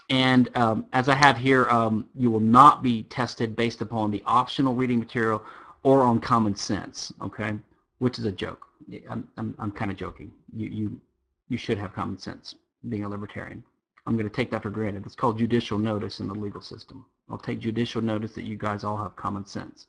And 0.09 0.55
um, 0.57 0.85
as 0.93 1.09
I 1.09 1.15
have 1.15 1.37
here, 1.37 1.69
um, 1.69 2.05
you 2.15 2.29
will 2.29 2.41
not 2.41 2.83
be 2.83 3.03
tested 3.03 3.55
based 3.55 3.81
upon 3.81 4.11
the 4.11 4.21
optional 4.25 4.75
reading 4.75 4.99
material 4.99 5.43
or 5.83 6.01
on 6.03 6.19
common 6.19 6.55
sense, 6.55 7.11
okay? 7.21 7.53
Which 7.99 8.19
is 8.19 8.25
a 8.25 8.31
joke. 8.31 8.67
I'm, 9.09 9.27
I'm, 9.37 9.55
I'm 9.59 9.71
kind 9.71 9.91
of 9.91 9.97
joking. 9.97 10.31
You, 10.53 10.69
you, 10.69 11.01
you 11.49 11.57
should 11.57 11.77
have 11.77 11.93
common 11.93 12.17
sense 12.17 12.55
being 12.89 13.03
a 13.03 13.09
libertarian. 13.09 13.63
I'm 14.07 14.15
going 14.17 14.27
to 14.27 14.35
take 14.35 14.49
that 14.51 14.63
for 14.63 14.69
granted. 14.69 15.05
It's 15.05 15.15
called 15.15 15.37
judicial 15.37 15.77
notice 15.77 16.19
in 16.19 16.27
the 16.27 16.33
legal 16.33 16.61
system. 16.61 17.05
I'll 17.29 17.37
take 17.37 17.59
judicial 17.59 18.01
notice 18.01 18.33
that 18.33 18.43
you 18.43 18.57
guys 18.57 18.83
all 18.83 18.97
have 18.97 19.15
common 19.15 19.45
sense. 19.45 19.87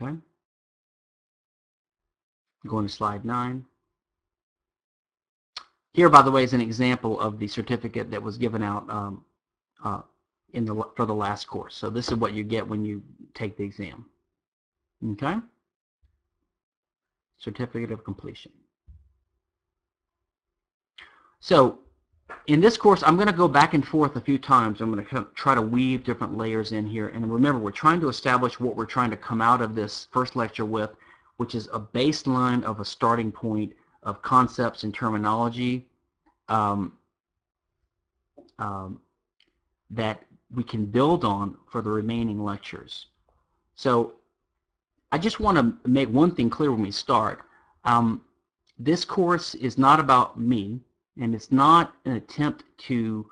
Okay? 0.00 0.16
Going 2.66 2.86
to 2.86 2.92
slide 2.92 3.24
9. 3.24 3.64
Here, 5.92 6.08
by 6.08 6.22
the 6.22 6.30
way, 6.30 6.42
is 6.42 6.54
an 6.54 6.60
example 6.62 7.20
of 7.20 7.38
the 7.38 7.46
certificate 7.46 8.10
that 8.10 8.22
was 8.22 8.38
given 8.38 8.62
out 8.62 8.88
um, 8.88 9.24
uh, 9.84 10.00
in 10.52 10.64
the 10.64 10.74
for 10.96 11.06
the 11.06 11.14
last 11.14 11.46
course. 11.46 11.74
So 11.74 11.90
this 11.90 12.08
is 12.08 12.14
what 12.14 12.34
you 12.34 12.44
get 12.44 12.66
when 12.66 12.84
you 12.84 13.02
take 13.34 13.56
the 13.56 13.64
exam. 13.64 14.06
Okay? 15.12 15.36
Certificate 17.38 17.90
of 17.90 18.04
completion. 18.04 18.52
So 21.40 21.78
in 22.46 22.60
this 22.60 22.76
course, 22.76 23.02
I'm 23.02 23.16
going 23.16 23.28
to 23.28 23.32
go 23.32 23.48
back 23.48 23.74
and 23.74 23.86
forth 23.86 24.16
a 24.16 24.20
few 24.20 24.38
times. 24.38 24.80
I'm 24.80 24.92
going 24.92 25.04
to 25.04 25.26
try 25.34 25.54
to 25.54 25.62
weave 25.62 26.04
different 26.04 26.36
layers 26.36 26.72
in 26.72 26.86
here. 26.86 27.08
And 27.08 27.32
remember, 27.32 27.58
we're 27.58 27.70
trying 27.70 28.00
to 28.00 28.08
establish 28.08 28.58
what 28.58 28.76
we're 28.76 28.86
trying 28.86 29.10
to 29.10 29.16
come 29.16 29.40
out 29.40 29.60
of 29.60 29.74
this 29.74 30.08
first 30.12 30.36
lecture 30.36 30.64
with, 30.64 30.90
which 31.36 31.54
is 31.54 31.68
a 31.72 31.80
baseline 31.80 32.62
of 32.62 32.80
a 32.80 32.84
starting 32.84 33.32
point 33.32 33.72
of 34.02 34.22
concepts 34.22 34.82
and 34.82 34.94
terminology 34.94 35.86
um, 36.48 36.92
um, 38.58 39.00
that 39.90 40.24
we 40.54 40.62
can 40.62 40.84
build 40.84 41.24
on 41.24 41.56
for 41.70 41.82
the 41.82 41.90
remaining 41.90 42.42
lectures. 42.42 43.06
So 43.74 44.14
I 45.10 45.18
just 45.18 45.40
want 45.40 45.58
to 45.58 45.88
make 45.88 46.08
one 46.08 46.34
thing 46.34 46.50
clear 46.50 46.70
when 46.70 46.82
we 46.82 46.90
start. 46.90 47.40
Um, 47.84 48.22
this 48.78 49.04
course 49.04 49.54
is 49.54 49.78
not 49.78 50.00
about 50.00 50.38
me 50.38 50.80
and 51.20 51.34
it's 51.34 51.52
not 51.52 51.94
an 52.04 52.12
attempt 52.12 52.64
to 52.78 53.26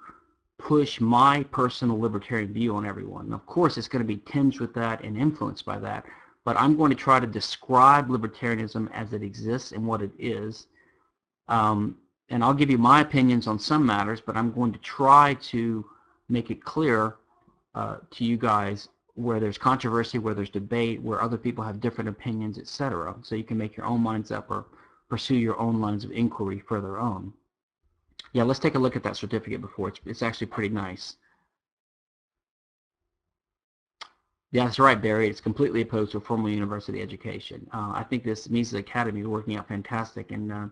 push 0.58 1.00
my 1.00 1.42
personal 1.44 1.98
libertarian 1.98 2.52
view 2.52 2.74
on 2.76 2.84
everyone. 2.84 3.32
Of 3.32 3.46
course, 3.46 3.78
it's 3.78 3.88
going 3.88 4.02
to 4.02 4.06
be 4.06 4.18
tinged 4.18 4.60
with 4.60 4.74
that 4.74 5.02
and 5.02 5.16
influenced 5.16 5.64
by 5.64 5.78
that, 5.78 6.04
but 6.44 6.56
I'm 6.58 6.76
going 6.76 6.90
to 6.90 6.96
try 6.96 7.18
to 7.18 7.26
describe 7.26 8.08
libertarianism 8.08 8.90
as 8.92 9.12
it 9.14 9.22
exists 9.22 9.72
and 9.72 9.86
what 9.86 10.02
it 10.02 10.10
is. 10.18 10.66
Um, 11.48 11.96
and 12.28 12.44
I'll 12.44 12.54
give 12.54 12.70
you 12.70 12.78
my 12.78 13.00
opinions 13.00 13.46
on 13.46 13.58
some 13.58 13.84
matters, 13.84 14.20
but 14.20 14.36
I'm 14.36 14.52
going 14.52 14.72
to 14.72 14.78
try 14.80 15.34
to 15.34 15.84
make 16.30 16.50
it 16.50 16.64
clear 16.64 17.16
uh, 17.74 17.96
to 18.10 18.24
you 18.24 18.36
guys 18.36 18.88
where 19.14 19.40
there's 19.40 19.58
controversy, 19.58 20.18
where 20.18 20.34
there's 20.34 20.50
debate, 20.50 21.02
where 21.02 21.20
other 21.20 21.36
people 21.36 21.62
have 21.62 21.80
different 21.80 22.08
opinions, 22.08 22.58
etc. 22.58 23.14
So 23.22 23.34
you 23.34 23.44
can 23.44 23.58
make 23.58 23.76
your 23.76 23.86
own 23.86 24.00
minds 24.00 24.30
up 24.30 24.50
or 24.50 24.66
pursue 25.08 25.34
your 25.36 25.58
own 25.58 25.80
lines 25.80 26.04
of 26.04 26.12
inquiry 26.12 26.62
further 26.66 26.98
on. 26.98 27.32
Yeah, 28.32 28.44
let's 28.44 28.60
take 28.60 28.76
a 28.76 28.78
look 28.78 28.96
at 28.96 29.02
that 29.02 29.16
certificate 29.16 29.60
before. 29.60 29.88
It's, 29.88 30.00
it's 30.06 30.22
actually 30.22 30.46
pretty 30.46 30.72
nice. 30.72 31.16
Yeah, 34.52 34.64
that's 34.64 34.78
right, 34.78 35.00
Barry. 35.00 35.28
It's 35.28 35.40
completely 35.40 35.82
opposed 35.82 36.12
to 36.12 36.18
a 36.18 36.20
formal 36.20 36.50
university 36.50 37.00
education. 37.02 37.68
Uh, 37.72 37.92
I 37.94 38.04
think 38.08 38.24
this 38.24 38.48
Mises 38.48 38.74
Academy 38.74 39.20
is 39.20 39.26
working 39.26 39.56
out 39.56 39.68
fantastic, 39.68 40.32
and 40.32 40.50
uh, 40.50 40.66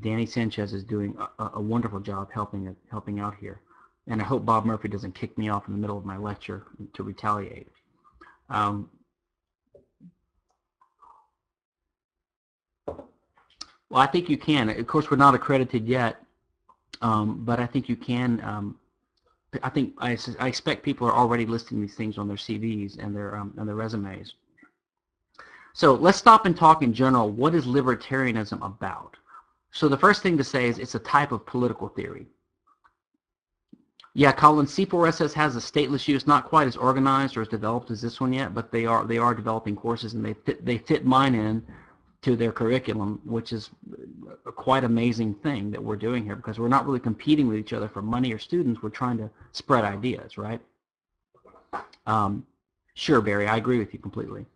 Danny 0.00 0.26
Sanchez 0.26 0.72
is 0.72 0.82
doing 0.82 1.16
a, 1.38 1.50
a, 1.54 1.60
wonderful 1.60 2.00
job 2.00 2.28
helping 2.32 2.74
helping 2.90 3.20
out 3.20 3.36
here. 3.36 3.60
And 4.06 4.20
I 4.20 4.24
hope 4.24 4.44
Bob 4.44 4.64
Murphy 4.64 4.88
doesn't 4.88 5.14
kick 5.14 5.36
me 5.38 5.48
off 5.48 5.66
in 5.66 5.72
the 5.72 5.78
middle 5.78 5.96
of 5.96 6.04
my 6.04 6.16
lecture 6.16 6.64
to 6.92 7.02
retaliate. 7.02 7.68
Um, 8.50 8.90
well, 12.86 14.02
I 14.02 14.06
think 14.06 14.28
you 14.28 14.36
can. 14.36 14.68
Of 14.68 14.86
course, 14.86 15.10
we're 15.10 15.16
not 15.16 15.34
accredited 15.34 15.86
yet, 15.86 16.16
um, 17.00 17.44
but 17.44 17.60
I 17.60 17.66
think 17.66 17.88
you 17.88 17.96
can. 17.96 18.42
Um, 18.44 18.78
I 19.62 19.70
think 19.70 19.94
I, 19.98 20.18
I, 20.40 20.48
expect 20.48 20.82
people 20.82 21.06
are 21.06 21.14
already 21.14 21.46
listing 21.46 21.80
these 21.80 21.94
things 21.94 22.18
on 22.18 22.26
their 22.26 22.36
CVs 22.36 22.98
and 22.98 23.14
their 23.14 23.36
um, 23.36 23.54
and 23.56 23.68
their 23.68 23.76
resumes. 23.76 24.34
So 25.72 25.94
let's 25.94 26.18
stop 26.18 26.46
and 26.46 26.56
talk 26.56 26.82
in 26.82 26.92
general. 26.92 27.30
What 27.30 27.54
is 27.54 27.64
libertarianism 27.66 28.64
about? 28.64 29.16
So 29.72 29.88
the 29.88 29.96
first 29.96 30.22
thing 30.22 30.36
to 30.38 30.44
say 30.44 30.68
is 30.68 30.78
it's 30.78 30.94
a 30.94 31.00
type 31.00 31.32
of 31.32 31.44
political 31.46 31.88
theory. 31.88 32.26
Yeah, 34.16 34.30
Colin, 34.30 34.66
C4SS 34.66 35.32
has 35.32 35.56
a 35.56 35.58
stateless 35.58 36.06
use, 36.06 36.24
not 36.24 36.44
quite 36.44 36.68
as 36.68 36.76
organized 36.76 37.36
or 37.36 37.42
as 37.42 37.48
developed 37.48 37.90
as 37.90 38.00
this 38.00 38.20
one 38.20 38.32
yet, 38.32 38.54
but 38.54 38.70
they 38.70 38.86
are 38.86 39.04
they 39.04 39.18
are 39.18 39.34
developing 39.34 39.74
courses 39.74 40.14
and 40.14 40.24
they 40.24 40.34
fit, 40.34 40.64
they 40.64 40.78
fit 40.78 41.04
mine 41.04 41.34
in 41.34 41.66
to 42.22 42.36
their 42.36 42.52
curriculum, 42.52 43.20
which 43.24 43.52
is 43.52 43.70
a 44.46 44.52
quite 44.52 44.84
amazing 44.84 45.34
thing 45.34 45.70
that 45.72 45.82
we're 45.82 45.96
doing 45.96 46.24
here 46.24 46.36
because 46.36 46.60
we're 46.60 46.68
not 46.68 46.86
really 46.86 47.00
competing 47.00 47.48
with 47.48 47.58
each 47.58 47.72
other 47.72 47.88
for 47.88 48.02
money 48.02 48.32
or 48.32 48.38
students. 48.38 48.82
We're 48.82 48.88
trying 48.88 49.18
to 49.18 49.28
spread 49.50 49.84
ideas, 49.84 50.38
right? 50.38 50.60
Um, 52.06 52.46
sure, 52.94 53.20
Barry, 53.20 53.48
I 53.48 53.56
agree 53.56 53.78
with 53.78 53.92
you 53.92 53.98
completely. 53.98 54.46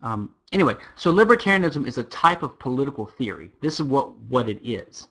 Um, 0.00 0.32
anyway, 0.52 0.76
so 0.94 1.12
libertarianism 1.12 1.86
is 1.86 1.98
a 1.98 2.04
type 2.04 2.44
of 2.44 2.58
political 2.58 3.04
theory. 3.04 3.50
This 3.60 3.74
is 3.74 3.82
what, 3.82 4.16
what 4.20 4.48
it 4.48 4.60
is. 4.62 5.08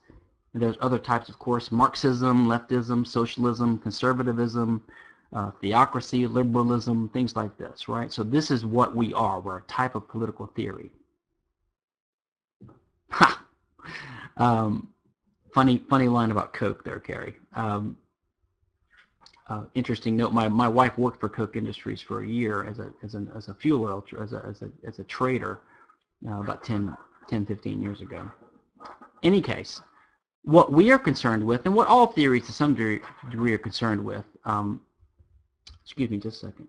There's 0.58 0.76
other 0.80 0.98
types, 0.98 1.28
of 1.28 1.38
course, 1.38 1.70
Marxism, 1.70 2.46
leftism, 2.46 3.06
socialism, 3.06 3.78
conservatism, 3.78 4.82
uh, 5.32 5.50
theocracy, 5.60 6.26
liberalism, 6.26 7.08
things 7.10 7.36
like 7.36 7.56
this, 7.58 7.88
right? 7.88 8.12
So 8.12 8.22
this 8.22 8.50
is 8.50 8.64
what 8.64 8.94
we 8.96 9.12
are. 9.14 9.40
We're 9.40 9.58
a 9.58 9.62
type 9.62 9.94
of 9.94 10.08
political 10.08 10.46
theory. 10.46 10.90
Ha! 13.10 13.44
Um, 14.36 14.88
funny, 15.52 15.82
funny 15.90 16.08
line 16.08 16.30
about 16.30 16.52
Koch 16.52 16.84
there, 16.84 17.00
Carrie. 17.00 17.36
Um, 17.54 17.96
uh, 19.48 19.64
interesting 19.74 20.16
note. 20.16 20.32
My 20.32 20.46
my 20.48 20.68
wife 20.68 20.96
worked 20.98 21.20
for 21.20 21.28
Koch 21.28 21.56
Industries 21.56 22.02
for 22.02 22.22
a 22.22 22.26
year 22.26 22.64
as 22.64 22.78
a 22.78 22.92
as 23.02 23.14
a 23.14 23.26
as 23.34 23.48
a 23.48 23.54
fuel 23.54 23.84
oil 23.84 24.04
as 24.20 24.32
a 24.34 24.44
as 24.46 24.62
a 24.62 24.70
as 24.86 24.98
a 24.98 25.04
trader 25.04 25.60
uh, 26.26 26.40
about 26.40 26.64
10, 26.64 26.96
10, 27.28 27.46
15 27.46 27.82
years 27.82 28.00
ago. 28.00 28.30
Any 29.22 29.40
case, 29.40 29.80
what 30.42 30.72
we 30.72 30.90
are 30.90 30.98
concerned 30.98 31.44
with, 31.44 31.66
and 31.66 31.74
what 31.74 31.88
all 31.88 32.06
theories 32.06 32.46
to 32.46 32.52
some 32.52 32.74
degree, 32.74 33.52
are 33.52 33.58
concerned 33.58 34.04
with, 34.04 34.24
um, 34.44 34.80
excuse 35.84 36.10
me 36.10 36.18
just 36.18 36.42
a 36.42 36.46
second. 36.46 36.68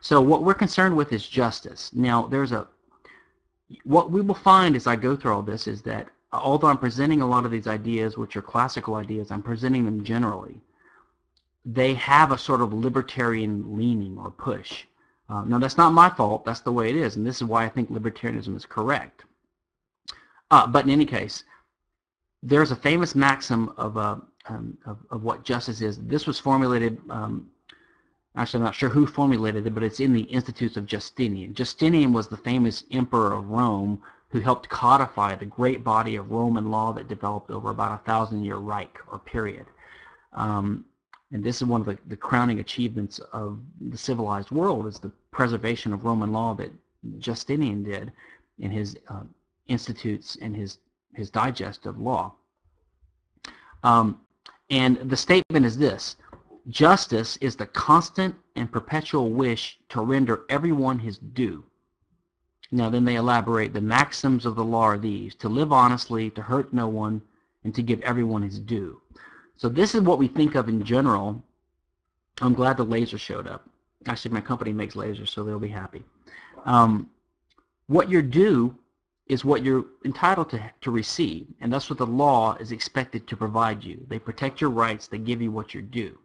So 0.00 0.20
what 0.20 0.42
we're 0.42 0.52
concerned 0.52 0.96
with 0.96 1.14
is 1.14 1.26
justice. 1.26 1.90
Now, 1.94 2.26
there's 2.26 2.52
a, 2.52 2.66
what 3.84 4.10
we 4.10 4.20
will 4.20 4.34
find 4.34 4.76
as 4.76 4.86
I 4.86 4.96
go 4.96 5.16
through 5.16 5.32
all 5.32 5.42
this 5.42 5.66
is 5.66 5.80
that 5.82 6.08
although 6.30 6.66
I'm 6.68 6.76
presenting 6.76 7.22
a 7.22 7.26
lot 7.26 7.46
of 7.46 7.50
these 7.50 7.66
ideas, 7.66 8.18
which 8.18 8.36
are 8.36 8.42
classical 8.42 8.96
ideas, 8.96 9.30
I'm 9.30 9.42
presenting 9.42 9.86
them 9.86 10.04
generally. 10.04 10.60
They 11.64 11.94
have 11.94 12.32
a 12.32 12.38
sort 12.38 12.60
of 12.60 12.74
libertarian 12.74 13.78
leaning 13.78 14.18
or 14.18 14.30
push. 14.30 14.84
Uh, 15.28 15.42
now, 15.44 15.58
that's 15.58 15.78
not 15.78 15.92
my 15.92 16.10
fault. 16.10 16.44
That's 16.44 16.60
the 16.60 16.72
way 16.72 16.90
it 16.90 16.96
is, 16.96 17.16
and 17.16 17.26
this 17.26 17.36
is 17.36 17.44
why 17.44 17.64
I 17.64 17.68
think 17.68 17.90
libertarianism 17.90 18.54
is 18.56 18.66
correct. 18.66 19.24
Uh, 20.50 20.66
but 20.66 20.84
in 20.84 20.90
any 20.90 21.06
case, 21.06 21.44
there's 22.42 22.70
a 22.70 22.76
famous 22.76 23.14
maxim 23.14 23.72
of, 23.78 23.96
uh, 23.96 24.16
um, 24.48 24.76
of, 24.84 24.98
of, 25.10 25.24
what 25.24 25.42
justice 25.42 25.80
is. 25.80 25.96
This 25.98 26.26
was 26.26 26.38
formulated 26.38 27.00
um, 27.08 27.50
Actually, 28.36 28.58
I'm 28.58 28.64
not 28.64 28.74
sure 28.74 28.88
who 28.88 29.06
formulated 29.06 29.66
it, 29.66 29.74
but 29.74 29.84
it's 29.84 30.00
in 30.00 30.12
the 30.12 30.22
Institutes 30.22 30.76
of 30.76 30.86
Justinian. 30.86 31.54
Justinian 31.54 32.12
was 32.12 32.26
the 32.26 32.36
famous 32.36 32.82
emperor 32.90 33.32
of 33.32 33.48
Rome 33.48 34.02
who 34.28 34.40
helped 34.40 34.68
codify 34.68 35.36
the 35.36 35.46
great 35.46 35.84
body 35.84 36.16
of 36.16 36.32
Roman 36.32 36.68
law 36.68 36.92
that 36.92 37.06
developed 37.06 37.50
over 37.50 37.70
about 37.70 38.00
a 38.00 38.04
thousand-year 38.04 38.56
Reich 38.56 38.98
or 39.12 39.20
period. 39.20 39.66
Um, 40.32 40.84
and 41.32 41.42
this 41.42 41.56
is 41.56 41.64
one 41.64 41.80
of 41.80 41.86
the, 41.86 41.98
the, 42.06 42.16
crowning 42.16 42.60
achievements 42.60 43.18
of 43.32 43.58
the 43.80 43.98
civilized 43.98 44.50
world 44.50 44.86
is 44.86 44.98
the 44.98 45.12
preservation 45.30 45.92
of 45.92 46.04
Roman 46.04 46.32
law 46.32 46.54
that 46.54 46.70
Justinian 47.18 47.82
did 47.82 48.12
in 48.58 48.70
his 48.70 48.96
uh, 49.08 49.22
institutes 49.66 50.36
and 50.40 50.54
his, 50.54 50.78
his 51.14 51.30
digest 51.30 51.86
of 51.86 51.98
law. 51.98 52.34
Um, 53.82 54.20
and 54.70 54.96
the 54.98 55.16
statement 55.16 55.66
is 55.66 55.76
this, 55.76 56.16
Justice 56.68 57.36
is 57.38 57.56
the 57.56 57.66
constant 57.66 58.34
and 58.56 58.72
perpetual 58.72 59.30
wish 59.30 59.78
to 59.90 60.00
render 60.00 60.44
everyone 60.48 60.98
his 60.98 61.18
due. 61.18 61.64
Now 62.70 62.88
then 62.88 63.04
they 63.04 63.16
elaborate, 63.16 63.74
the 63.74 63.80
maxims 63.80 64.46
of 64.46 64.56
the 64.56 64.64
law 64.64 64.84
are 64.84 64.98
these, 64.98 65.34
to 65.36 65.48
live 65.48 65.72
honestly, 65.72 66.30
to 66.30 66.42
hurt 66.42 66.72
no 66.72 66.88
one, 66.88 67.22
and 67.62 67.74
to 67.74 67.82
give 67.82 68.00
everyone 68.00 68.42
his 68.42 68.58
due. 68.58 69.00
So 69.56 69.68
this 69.68 69.94
is 69.94 70.00
what 70.02 70.18
we 70.18 70.28
think 70.28 70.54
of 70.54 70.68
in 70.68 70.84
general. 70.84 71.42
I'm 72.40 72.54
glad 72.54 72.76
the 72.76 72.84
laser 72.84 73.18
showed 73.18 73.46
up. 73.46 73.66
Actually, 74.06 74.32
my 74.32 74.40
company 74.40 74.72
makes 74.72 74.94
lasers, 74.94 75.28
so 75.28 75.44
they'll 75.44 75.58
be 75.58 75.68
happy. 75.68 76.02
Um, 76.64 77.08
what 77.86 78.10
you're 78.10 78.22
due 78.22 78.76
is 79.26 79.44
what 79.44 79.62
you're 79.62 79.86
entitled 80.04 80.50
to, 80.50 80.70
to 80.82 80.90
receive, 80.90 81.46
and 81.60 81.72
that's 81.72 81.88
what 81.88 81.98
the 81.98 82.06
law 82.06 82.54
is 82.56 82.72
expected 82.72 83.26
to 83.26 83.36
provide 83.36 83.82
you. 83.82 84.04
They 84.08 84.18
protect 84.18 84.60
your 84.60 84.70
rights. 84.70 85.06
They 85.06 85.18
give 85.18 85.40
you 85.40 85.50
what 85.50 85.72
you're 85.72 85.82
due. 85.82 86.18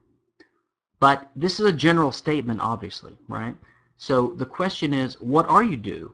But 0.99 1.29
this 1.35 1.59
is 1.59 1.65
a 1.65 1.71
general 1.71 2.11
statement, 2.11 2.59
obviously, 2.59 3.13
right? 3.29 3.55
So 3.97 4.33
the 4.37 4.45
question 4.45 4.93
is, 4.93 5.19
what 5.21 5.47
are 5.47 5.63
you 5.63 5.77
due? 5.77 6.13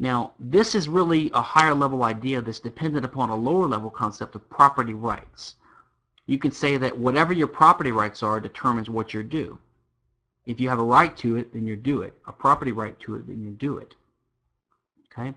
Now, 0.00 0.32
this 0.40 0.74
is 0.74 0.88
really 0.88 1.30
a 1.34 1.40
higher 1.40 1.74
level 1.74 2.02
idea 2.02 2.40
that's 2.40 2.58
dependent 2.58 3.04
upon 3.04 3.30
a 3.30 3.36
lower 3.36 3.68
level 3.68 3.90
concept 3.90 4.34
of 4.34 4.48
property 4.50 4.94
rights. 4.94 5.54
You 6.26 6.38
can 6.38 6.52
say 6.52 6.76
that 6.76 6.96
whatever 6.96 7.32
your 7.32 7.46
property 7.46 7.92
rights 7.92 8.22
are 8.22 8.40
determines 8.40 8.88
what 8.88 9.12
you're 9.12 9.22
due. 9.22 9.58
If 10.46 10.60
you 10.60 10.68
have 10.68 10.78
a 10.78 10.84
right 10.84 11.16
to 11.18 11.36
it, 11.36 11.52
then 11.52 11.66
you're 11.66 11.76
due 11.76 12.02
it. 12.02 12.14
A 12.26 12.32
property 12.32 12.72
right 12.72 12.98
to 13.00 13.16
it, 13.16 13.26
then 13.26 13.42
you 13.42 13.50
do 13.50 13.78
it. 13.78 13.94
Okay? 15.12 15.34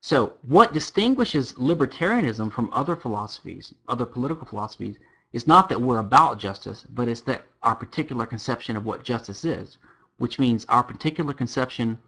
So 0.00 0.34
what 0.42 0.72
distinguishes 0.72 1.54
libertarianism 1.54 2.52
from 2.52 2.72
other 2.72 2.96
philosophies, 2.96 3.74
other 3.88 4.06
political 4.06 4.46
philosophies, 4.46 4.96
is 5.32 5.46
not 5.46 5.68
that 5.68 5.80
we're 5.80 5.98
about 5.98 6.38
justice, 6.38 6.84
but 6.90 7.08
it's 7.08 7.20
that 7.22 7.44
our 7.62 7.74
particular 7.74 8.24
conception 8.24 8.76
of 8.76 8.84
what 8.84 9.02
justice 9.02 9.44
is, 9.44 9.76
which 10.18 10.38
means 10.38 10.64
our 10.68 10.82
particular 10.82 11.34
conception 11.34 11.98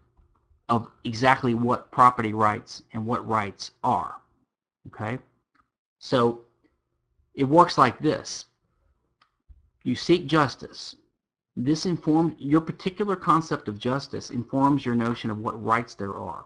of 0.69 0.89
exactly 1.05 1.55
what 1.55 1.91
property 1.91 2.33
rights 2.33 2.83
and 2.93 3.05
what 3.05 3.27
rights 3.27 3.73
are. 3.83 4.17
Okay? 4.87 5.19
So 5.99 6.43
it 7.41 7.49
works 7.49 7.79
like 7.79 7.99
this. 7.99 8.45
You 9.83 9.95
seek 9.95 10.27
justice. 10.27 10.95
This 11.57 11.87
informs 11.87 12.35
your 12.39 12.61
particular 12.61 13.17
concept 13.17 13.67
of 13.67 13.79
justice 13.79 14.29
informs 14.29 14.85
your 14.85 14.95
notion 14.95 15.31
of 15.31 15.39
what 15.39 15.63
rights 15.65 15.95
there 15.95 16.15
are. 16.15 16.45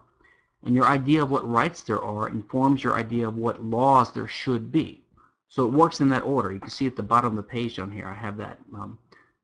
And 0.63 0.73
your 0.73 0.85
idea 0.85 1.21
of 1.21 1.29
what 1.29 1.47
rights 1.47 1.81
there 1.81 2.01
are 2.01 2.29
informs 2.29 2.81
your 2.81 2.95
idea 2.95 3.27
of 3.27 3.35
what 3.35 3.61
laws 3.61 4.13
there 4.13 4.27
should 4.27 4.71
be. 4.71 5.03
So 5.49 5.65
it 5.65 5.73
works 5.73 5.99
in 5.99 6.07
that 6.09 6.23
order. 6.23 6.53
You 6.53 6.61
can 6.61 6.69
see 6.69 6.87
at 6.87 6.95
the 6.95 7.03
bottom 7.03 7.31
of 7.31 7.35
the 7.35 7.43
page 7.43 7.75
down 7.75 7.91
here, 7.91 8.07
I 8.07 8.15
have 8.15 8.37
that, 8.37 8.57
um, 8.73 8.97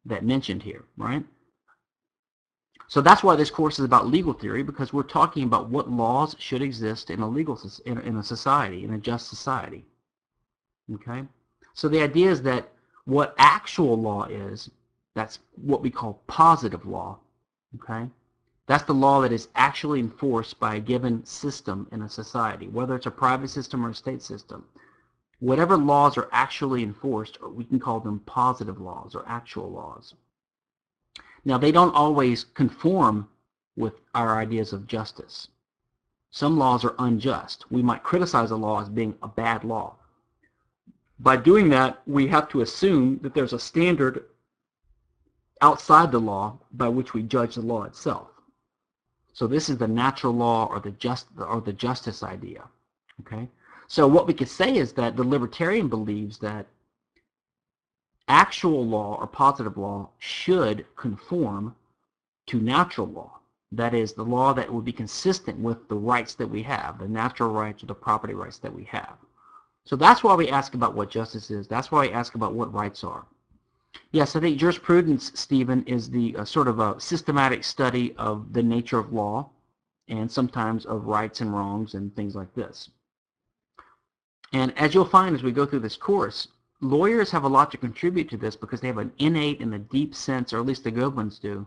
that 0.05 0.23
mentioned 0.23 0.63
here, 0.63 0.85
right? 0.95 1.23
So 2.87 3.01
that's 3.01 3.23
why 3.23 3.35
this 3.35 3.51
course 3.51 3.77
is 3.77 3.85
about 3.85 4.07
legal 4.07 4.33
theory, 4.33 4.63
because 4.63 4.93
we're 4.93 5.03
talking 5.03 5.43
about 5.43 5.69
what 5.69 5.91
laws 5.91 6.33
should 6.39 6.61
exist 6.61 7.09
in 7.09 7.19
a 7.19 7.27
legal 7.27 7.59
in 7.85 7.97
a, 7.97 8.01
in 8.01 8.15
a 8.17 8.23
society, 8.23 8.85
in 8.85 8.93
a 8.93 8.97
just 8.97 9.27
society. 9.27 9.85
Okay? 10.95 11.23
So 11.73 11.88
the 11.88 12.01
idea 12.01 12.29
is 12.31 12.41
that 12.43 12.71
what 13.05 13.36
actual 13.38 13.99
law 13.99 14.25
is, 14.25 14.69
that's 15.15 15.39
what 15.55 15.81
we 15.81 15.89
call 15.89 16.21
positive 16.27 16.86
law. 16.86 17.19
Okay? 17.75 18.10
That's 18.67 18.84
the 18.84 18.93
law 18.93 19.21
that 19.21 19.31
is 19.31 19.49
actually 19.55 19.99
enforced 19.99 20.60
by 20.60 20.75
a 20.75 20.79
given 20.79 21.25
system 21.25 21.88
in 21.91 22.01
a 22.01 22.10
society, 22.10 22.67
whether 22.67 22.95
it's 22.95 23.05
a 23.07 23.12
private 23.12 23.49
system 23.49 23.86
or 23.86 23.89
a 23.89 23.95
state 23.95 24.21
system 24.21 24.65
whatever 25.41 25.75
laws 25.75 26.17
are 26.17 26.29
actually 26.31 26.84
enforced, 26.84 27.39
we 27.41 27.65
can 27.65 27.79
call 27.79 27.99
them 27.99 28.19
positive 28.25 28.79
laws 28.79 29.15
or 29.15 29.27
actual 29.27 29.69
laws. 29.71 30.13
Now, 31.43 31.57
they 31.57 31.71
don't 31.71 31.95
always 31.95 32.43
conform 32.43 33.27
with 33.75 33.95
our 34.13 34.38
ideas 34.38 34.71
of 34.71 34.86
justice. 34.86 35.47
Some 36.29 36.57
laws 36.57 36.86
are 36.86 36.93
unjust. 36.99 37.65
We 37.71 37.81
might 37.81 38.03
criticize 38.03 38.51
a 38.51 38.55
law 38.55 38.81
as 38.81 38.89
being 38.89 39.15
a 39.23 39.27
bad 39.27 39.63
law. 39.63 39.95
By 41.21 41.38
doing 41.38 41.69
that, 41.69 42.01
we 42.07 42.27
have 42.27 42.49
to 42.49 42.62
assume 42.62 43.19
that 43.21 43.36
there's 43.36 43.53
a 43.53 43.60
standard 43.60 44.25
outside 45.62 46.12
the 46.12 46.19
law 46.19 46.57
by 46.71 46.89
which 46.89 47.13
we 47.13 47.21
judge 47.21 47.55
the 47.55 47.62
law 47.62 47.84
itself. 47.84 48.29
So 49.34 49.45
this 49.45 49.69
is 49.69 49.77
the 49.77 49.88
natural 49.88 50.34
law 50.34 50.65
or 50.65 50.79
the 50.79 50.91
just 50.91 51.27
or 51.38 51.62
the 51.62 51.73
justice 51.73 52.23
idea. 52.23 52.63
Okay? 53.19 53.47
So 53.88 54.07
what 54.07 54.25
we 54.25 54.34
could 54.34 54.49
say 54.49 54.75
is 54.77 54.93
that 54.93 55.15
the 55.15 55.23
libertarian 55.23 55.89
believes 55.89 56.39
that 56.39 56.65
actual 58.27 58.84
law 58.84 59.17
or 59.19 59.27
positive 59.27 59.77
law 59.77 60.10
should 60.17 60.88
conform 60.95 61.75
to 62.47 62.60
natural 62.60 63.07
law. 63.07 63.38
That 63.71 63.93
is, 63.93 64.13
the 64.13 64.23
law 64.23 64.53
that 64.53 64.73
would 64.73 64.86
be 64.86 64.91
consistent 64.91 65.60
with 65.60 65.88
the 65.88 65.95
rights 65.95 66.34
that 66.36 66.47
we 66.47 66.63
have, 66.63 66.97
the 66.97 67.07
natural 67.07 67.51
rights 67.51 67.84
or 67.84 67.86
the 67.86 67.93
property 67.93 68.34
rights 68.34 68.57
that 68.60 68.73
we 68.73 68.86
have. 68.86 69.17
So 69.85 69.95
that's 69.95 70.23
why 70.23 70.35
we 70.35 70.49
ask 70.49 70.73
about 70.73 70.95
what 70.95 71.09
justice 71.09 71.51
is. 71.51 71.67
That's 71.67 71.91
why 71.91 72.01
we 72.07 72.13
ask 72.13 72.35
about 72.35 72.53
what 72.53 72.73
rights 72.73 73.03
are. 73.03 73.25
Yes, 74.11 74.35
I 74.35 74.39
think 74.39 74.57
jurisprudence, 74.57 75.31
Stephen, 75.35 75.83
is 75.85 76.09
the 76.09 76.35
uh, 76.37 76.45
sort 76.45 76.67
of 76.67 76.79
a 76.79 76.99
systematic 76.99 77.63
study 77.63 78.13
of 78.17 78.53
the 78.53 78.63
nature 78.63 78.99
of 78.99 79.11
law 79.11 79.49
and 80.07 80.31
sometimes 80.31 80.85
of 80.85 81.05
rights 81.05 81.41
and 81.41 81.53
wrongs 81.53 81.93
and 81.93 82.15
things 82.15 82.35
like 82.35 82.53
this. 82.53 82.89
And 84.53 84.77
as 84.77 84.93
you'll 84.93 85.05
find 85.05 85.35
as 85.35 85.43
we 85.43 85.51
go 85.51 85.65
through 85.65 85.79
this 85.79 85.95
course, 85.95 86.49
lawyers 86.81 87.31
have 87.31 87.43
a 87.43 87.49
lot 87.49 87.71
to 87.71 87.77
contribute 87.77 88.29
to 88.29 88.37
this 88.37 88.55
because 88.55 88.81
they 88.81 88.87
have 88.87 88.97
an 88.97 89.13
innate 89.17 89.61
and 89.61 89.73
a 89.73 89.79
deep 89.79 90.13
sense, 90.13 90.51
or 90.51 90.59
at 90.59 90.65
least 90.65 90.83
the 90.83 90.91
good 90.91 91.15
ones 91.15 91.39
do, 91.39 91.65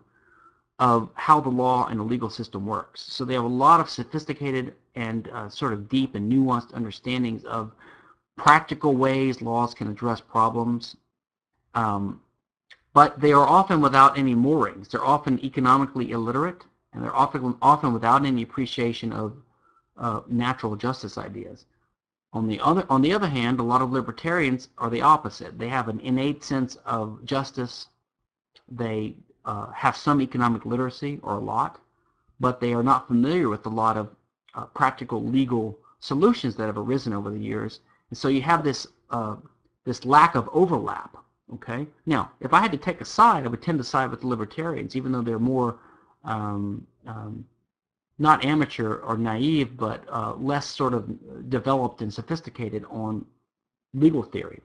of 0.79 1.09
how 1.14 1.40
the 1.40 1.48
law 1.48 1.87
and 1.87 2.00
the 2.00 2.05
legal 2.05 2.29
system 2.29 2.66
works. 2.66 3.00
So 3.00 3.24
they 3.24 3.35
have 3.35 3.44
a 3.44 3.48
lot 3.48 3.81
of 3.81 3.88
sophisticated 3.88 4.74
and 4.94 5.29
uh, 5.29 5.48
sort 5.48 5.72
of 5.72 5.88
deep 5.88 6.14
and 6.14 6.31
nuanced 6.31 6.74
understandings 6.74 7.44
of 7.44 7.72
practical 8.37 8.94
ways 8.94 9.42
laws 9.42 9.75
can 9.75 9.88
address 9.88 10.20
problems. 10.20 10.97
Um, 11.75 12.20
but 12.92 13.20
they 13.20 13.33
are 13.33 13.47
often 13.47 13.81
without 13.81 14.16
any 14.16 14.35
moorings. 14.35 14.88
They're 14.88 15.05
often 15.05 15.44
economically 15.44 16.12
illiterate, 16.12 16.62
and 16.92 17.03
they're 17.03 17.14
often, 17.14 17.57
often 17.61 17.92
without 17.92 18.25
any 18.25 18.42
appreciation 18.42 19.12
of 19.12 19.37
uh, 19.97 20.20
natural 20.29 20.77
justice 20.77 21.18
ideas. 21.18 21.66
On 22.33 22.49
the 22.49 22.61
other 22.61 22.85
on 22.90 23.01
the 23.01 23.12
other 23.12 23.29
hand, 23.29 23.61
a 23.61 23.62
lot 23.62 23.81
of 23.81 23.92
libertarians 23.92 24.68
are 24.79 24.90
the 24.90 25.03
opposite. 25.03 25.57
They 25.57 25.68
have 25.68 25.88
an 25.88 26.01
innate 26.01 26.42
sense 26.42 26.77
of 26.85 27.25
justice. 27.25 27.87
They 28.68 29.14
uh, 29.44 29.70
have 29.70 29.97
some 29.97 30.20
economic 30.20 30.64
literacy 30.64 31.20
or 31.23 31.35
a 31.35 31.40
lot, 31.40 31.81
but 32.40 32.61
they 32.61 32.75
are 32.75 32.83
not 32.83 33.07
familiar 33.07 33.49
with 33.49 33.66
a 33.66 33.68
lot 33.68 33.97
of 33.97 34.11
uh, 34.55 34.64
practical 34.66 35.23
legal 35.23 35.79
solutions 36.01 36.57
that 36.57 36.66
have 36.66 36.79
arisen 36.79 37.12
over 37.12 37.31
the 37.31 37.38
years. 37.38 37.81
And 38.11 38.19
so 38.19 38.29
you 38.29 38.43
have 38.43 38.64
this 38.64 38.87
uh, 39.11 39.37
this 39.85 40.05
lack 40.05 40.35
of 40.35 40.49
overlap. 40.53 41.17
Okay. 41.55 41.87
Now, 42.07 42.33
if 42.40 42.53
I 42.53 42.61
had 42.61 42.73
to 42.73 42.79
take 42.79 43.01
a 43.01 43.05
side, 43.05 43.45
I 43.45 43.49
would 43.49 43.62
tend 43.62 43.79
to 43.79 43.85
side 43.85 44.11
with 44.11 44.23
the 44.23 44.27
libertarians, 44.27 44.97
even 44.97 45.12
though 45.12 45.23
they're 45.23 45.38
more 45.38 45.79
um, 46.25 46.87
um, 47.07 47.45
not 48.19 48.45
amateur 48.45 48.97
or 48.97 49.17
naive, 49.19 49.77
but 49.77 50.05
uh, 50.11 50.35
less 50.37 50.67
sort 50.67 50.95
of 50.95 51.51
developed 51.51 52.01
and 52.01 52.12
sophisticated 52.12 52.85
on 52.88 53.27
legal 53.93 54.23
theory. 54.23 54.61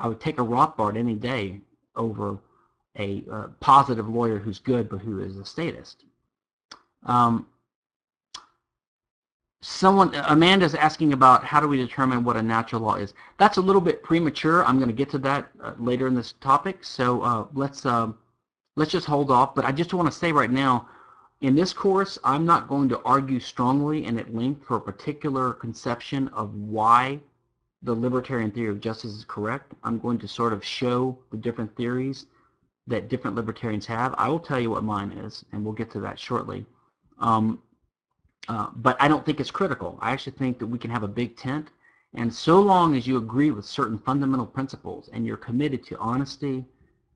I 0.00 0.08
would 0.08 0.20
take 0.20 0.38
a 0.38 0.44
Rothbard 0.44 0.96
any 0.96 1.14
day 1.14 1.60
over 1.96 2.38
a 2.98 3.24
uh, 3.30 3.46
positive 3.60 4.08
lawyer 4.08 4.38
who's 4.38 4.58
good 4.58 4.88
but 4.88 4.98
who 4.98 5.20
is 5.20 5.36
a 5.36 5.44
statist. 5.44 6.04
Um, 7.04 7.46
someone, 9.62 10.12
Amanda's 10.26 10.74
asking 10.74 11.12
about 11.12 11.44
how 11.44 11.60
do 11.60 11.68
we 11.68 11.76
determine 11.76 12.24
what 12.24 12.36
a 12.36 12.42
natural 12.42 12.82
law 12.82 12.96
is. 12.96 13.14
That's 13.38 13.56
a 13.56 13.60
little 13.60 13.80
bit 13.80 14.02
premature. 14.02 14.64
I'm 14.64 14.76
going 14.76 14.88
to 14.88 14.94
get 14.94 15.08
to 15.10 15.18
that 15.18 15.48
uh, 15.62 15.72
later 15.78 16.08
in 16.08 16.14
this 16.14 16.32
topic. 16.40 16.84
So 16.84 17.22
uh, 17.22 17.46
let's 17.54 17.86
um, 17.86 18.18
let's 18.76 18.90
just 18.90 19.06
hold 19.06 19.30
off. 19.30 19.54
But 19.54 19.64
I 19.64 19.72
just 19.72 19.94
want 19.94 20.10
to 20.12 20.16
say 20.16 20.32
right 20.32 20.50
now, 20.50 20.88
in 21.40 21.54
this 21.54 21.72
course, 21.72 22.18
I'm 22.24 22.44
not 22.44 22.68
going 22.68 22.88
to 22.90 23.00
argue 23.04 23.38
strongly 23.40 24.04
and 24.04 24.18
at 24.18 24.34
length 24.34 24.66
for 24.66 24.76
a 24.76 24.80
particular 24.80 25.52
conception 25.52 26.28
of 26.28 26.54
why 26.54 27.20
the 27.84 27.94
libertarian 27.94 28.50
theory 28.50 28.70
of 28.70 28.80
justice 28.80 29.12
is 29.12 29.24
correct. 29.24 29.72
I'm 29.84 29.98
going 29.98 30.18
to 30.18 30.28
sort 30.28 30.52
of 30.52 30.64
show 30.64 31.16
the 31.30 31.36
different 31.36 31.74
theories 31.76 32.26
that 32.88 33.08
different 33.08 33.36
libertarians 33.36 33.86
have. 33.86 34.14
I 34.18 34.28
will 34.28 34.40
tell 34.40 34.58
you 34.58 34.70
what 34.70 34.82
mine 34.82 35.12
is, 35.12 35.44
and 35.52 35.64
we'll 35.64 35.74
get 35.74 35.90
to 35.92 36.00
that 36.00 36.18
shortly. 36.18 36.66
Um, 37.20 37.60
uh, 38.48 38.68
but 38.76 38.96
I 39.00 39.08
don't 39.08 39.24
think 39.24 39.40
it's 39.40 39.50
critical. 39.50 39.98
I 40.00 40.10
actually 40.12 40.32
think 40.32 40.58
that 40.58 40.66
we 40.66 40.78
can 40.78 40.90
have 40.90 41.02
a 41.02 41.08
big 41.08 41.36
tent, 41.36 41.68
and 42.14 42.32
so 42.32 42.60
long 42.60 42.94
as 42.94 43.06
you 43.06 43.16
agree 43.16 43.50
with 43.50 43.64
certain 43.64 43.98
fundamental 43.98 44.46
principles 44.46 45.08
and 45.12 45.26
you're 45.26 45.36
committed 45.36 45.84
to 45.86 45.98
honesty 45.98 46.64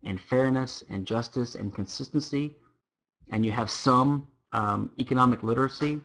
and 0.04 0.20
fairness 0.20 0.84
and 0.88 1.06
justice 1.06 1.54
and 1.54 1.74
consistency, 1.74 2.54
and 3.30 3.44
you 3.44 3.52
have 3.52 3.70
some 3.70 4.26
um, 4.52 4.90
economic 4.98 5.42
literacy, 5.42 6.00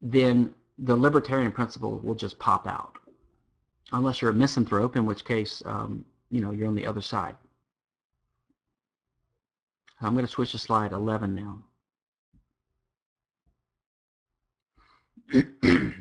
then 0.00 0.52
the 0.78 0.96
libertarian 0.96 1.52
principle 1.52 1.98
will 1.98 2.14
just 2.14 2.38
pop 2.38 2.66
out. 2.66 2.98
Unless 3.92 4.22
you're 4.22 4.30
a 4.30 4.34
misanthrope, 4.34 4.96
in 4.96 5.04
which 5.04 5.24
case, 5.24 5.62
um, 5.66 6.04
you 6.30 6.40
know, 6.40 6.50
you're 6.50 6.66
on 6.66 6.74
the 6.74 6.86
other 6.86 7.02
side. 7.02 7.36
I'm 10.00 10.14
going 10.14 10.26
to 10.26 10.32
switch 10.32 10.52
to 10.52 10.58
slide 10.58 10.92
11 10.92 11.34
now. 11.34 11.62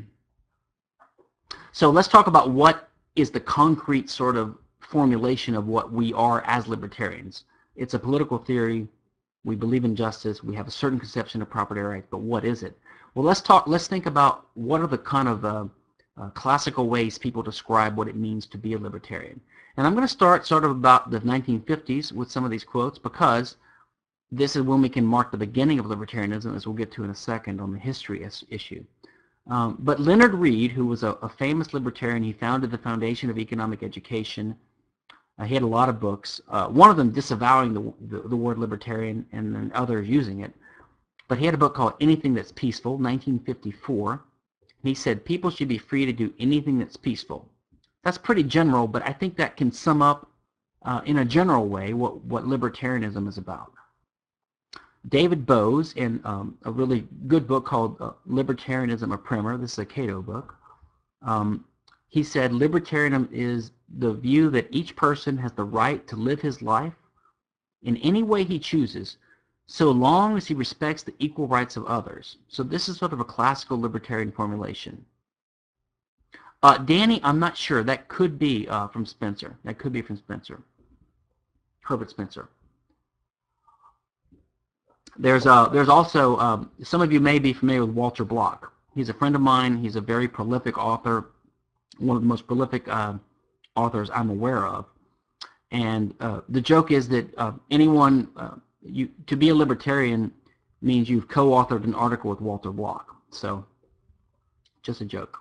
so 1.72 1.90
let's 1.90 2.08
talk 2.08 2.28
about 2.28 2.52
what 2.52 2.90
is 3.16 3.32
the 3.32 3.40
concrete 3.40 4.10
sort 4.10 4.36
of 4.36 4.58
formulation 4.80 5.56
of 5.56 5.68
what 5.68 5.92
we 5.92 6.14
are 6.14 6.44
as 6.46 6.68
libertarians. 6.68 7.46
It's 7.76 7.94
a 7.94 8.00
political 8.00 8.38
theory. 8.38 8.88
We 9.44 9.56
believe 9.56 9.86
in 9.86 9.96
justice. 9.96 10.44
We 10.44 10.56
have 10.56 10.68
a 10.68 10.72
certain 10.72 11.00
conception 11.00 11.42
of 11.42 11.50
property 11.50 11.82
rights, 11.82 12.08
but 12.12 12.20
what 12.20 12.46
is 12.46 12.64
it? 12.64 12.78
Well, 13.16 13.26
let's 13.26 13.42
talk. 13.42 13.68
Let's 13.68 13.88
think 13.88 14.06
about 14.06 14.48
what 14.54 14.82
are 14.82 14.88
the 14.88 14.98
kind 14.98 15.28
of 15.28 15.46
uh, 15.46 15.66
uh, 16.22 16.30
classical 16.30 16.88
ways 16.88 17.18
people 17.18 17.42
describe 17.42 17.98
what 17.98 18.08
it 18.08 18.16
means 18.16 18.46
to 18.48 18.58
be 18.58 18.74
a 18.74 18.78
libertarian. 18.78 19.40
And 19.78 19.88
I'm 19.88 19.94
going 19.94 20.08
to 20.08 20.14
start 20.14 20.46
sort 20.46 20.66
of 20.66 20.72
about 20.72 21.10
the 21.10 21.22
1950s 21.22 22.12
with 22.12 22.30
some 22.30 22.44
of 22.44 22.52
these 22.52 22.64
quotes 22.64 23.00
because 23.00 23.58
this 24.32 24.56
is 24.56 24.62
when 24.62 24.82
we 24.82 24.90
can 24.90 25.06
mark 25.06 25.32
the 25.32 25.38
beginning 25.38 25.80
of 25.80 25.86
libertarianism, 25.86 26.56
as 26.56 26.66
we'll 26.66 26.76
get 26.76 26.92
to 26.94 27.04
in 27.04 27.10
a 27.10 27.16
second 27.16 27.60
on 27.60 27.72
the 27.72 27.80
history 27.80 28.28
issue. 28.50 28.84
Um, 29.50 29.78
but 29.80 30.00
Leonard 30.00 30.36
Read, 30.36 30.72
who 30.72 30.86
was 30.86 31.04
a, 31.04 31.12
a, 31.22 31.30
famous 31.30 31.74
libertarian, 31.74 32.24
he 32.24 32.32
founded 32.32 32.70
the 32.70 32.78
Foundation 32.78 33.30
of 33.30 33.40
Economic 33.40 33.82
Education. 33.82 34.56
Uh, 35.40 35.46
he 35.46 35.56
had 35.56 35.64
a 35.64 35.68
lot 35.68 35.90
of 35.90 36.00
books, 36.00 36.40
uh, 36.50 36.68
one 36.68 36.92
of 36.92 36.98
them 36.98 37.12
disavowing 37.12 37.74
the, 37.74 37.94
the, 38.02 38.28
the, 38.30 38.36
word 38.36 38.60
libertarian 38.60 39.26
and 39.32 39.56
then 39.56 39.72
others 39.74 40.08
using 40.08 40.42
it. 40.42 40.54
But 41.28 41.40
he 41.40 41.46
had 41.46 41.56
a 41.56 41.58
book 41.58 41.74
called 41.74 41.94
Anything 42.00 42.34
That's 42.34 42.52
Peaceful, 42.52 42.94
1954. 42.94 44.12
And 44.12 44.22
he 44.84 44.94
said 44.94 45.26
people 45.26 45.50
should 45.50 45.68
be 45.68 45.78
free 45.78 46.06
to 46.06 46.14
do 46.14 46.34
anything 46.40 46.78
that's 46.78 46.98
peaceful. 46.98 47.50
That's 48.04 48.18
pretty 48.18 48.44
general, 48.44 48.88
but 48.88 49.08
I 49.08 49.14
think 49.14 49.38
that 49.38 49.58
can 49.58 49.72
sum 49.72 50.02
up 50.02 50.30
uh, 50.84 51.02
in 51.06 51.20
a 51.20 51.26
general 51.26 51.68
way 51.68 51.94
what, 51.94 52.24
what 52.24 52.46
libertarianism 52.46 53.28
is 53.28 53.38
about. 53.38 53.71
David 55.10 55.46
Boaz 55.46 55.94
in 55.94 56.22
um, 56.24 56.58
a 56.64 56.72
really 56.72 57.08
good 57.28 57.48
book 57.48 57.66
called 57.66 57.98
uh, 58.00 58.12
Libertarianism 58.30 59.14
a 59.14 59.18
Primer. 59.18 59.58
This 59.58 59.74
is 59.74 59.80
a 59.80 59.86
Cato 59.86 60.22
book. 60.22 60.56
Um, 61.22 61.66
he 62.08 62.24
said 62.24 62.52
libertarianism 62.52 63.30
is 63.32 63.72
the 63.98 64.14
view 64.14 64.50
that 64.52 64.68
each 64.70 64.96
person 64.96 65.38
has 65.38 65.54
the 65.54 65.64
right 65.64 66.06
to 66.08 66.16
live 66.16 66.42
his 66.42 66.62
life 66.62 66.94
in 67.84 67.98
any 67.98 68.22
way 68.22 68.44
he 68.44 68.60
chooses 68.60 69.18
so 69.66 69.90
long 69.90 70.36
as 70.38 70.46
he 70.46 70.54
respects 70.54 71.04
the 71.04 71.14
equal 71.20 71.48
rights 71.48 71.78
of 71.78 71.86
others. 71.86 72.38
So 72.50 72.62
this 72.62 72.90
is 72.90 72.98
sort 72.98 73.14
of 73.14 73.22
a 73.22 73.26
classical 73.26 73.80
libertarian 73.80 74.32
formulation. 74.32 75.06
Uh, 76.62 76.78
Danny, 76.78 77.22
I'm 77.24 77.40
not 77.40 77.58
sure. 77.58 77.82
That 77.82 78.08
could 78.08 78.38
be 78.38 78.68
uh, 78.68 78.88
from 78.90 79.06
Spencer. 79.06 79.58
That 79.64 79.80
could 79.80 79.94
be 79.94 80.02
from 80.02 80.18
Spencer. 80.18 80.62
Herbert 81.82 82.10
Spencer. 82.10 82.50
There's 85.18 85.46
a, 85.46 85.70
there's 85.72 85.90
also 85.90 86.38
um, 86.38 86.72
some 86.84 87.02
of 87.02 87.12
you 87.12 87.20
may 87.20 87.40
be 87.40 87.54
familiar 87.54 87.86
with 87.86 87.96
Walter 87.96 88.24
Block. 88.24 88.74
He's 88.96 89.10
a 89.10 89.14
friend 89.14 89.36
of 89.36 89.42
mine. 89.42 89.78
He's 89.78 89.96
a 89.96 90.02
very 90.02 90.28
prolific 90.28 90.78
author, 90.78 91.32
one 91.98 92.18
of 92.18 92.24
the 92.24 92.28
most 92.28 92.48
prolific 92.48 92.88
uh, 92.88 93.14
authors 93.76 94.10
I'm 94.14 94.30
aware 94.30 94.66
of. 94.66 94.86
And 95.72 96.14
uh, 96.20 96.42
the 96.50 96.62
joke 96.62 96.92
is 96.92 97.08
that 97.10 97.34
uh, 97.38 97.54
anyone 97.70 98.30
uh, 98.36 98.56
you 98.82 99.10
to 99.28 99.36
be 99.38 99.50
a 99.50 99.56
libertarian 99.56 100.32
means 100.82 101.10
you've 101.10 101.28
co-authored 101.28 101.84
an 101.84 101.94
article 101.94 102.30
with 102.30 102.42
Walter 102.42 102.72
Block. 102.72 103.16
So 103.30 103.66
just 104.82 105.02
a 105.02 105.06
joke. 105.06 105.38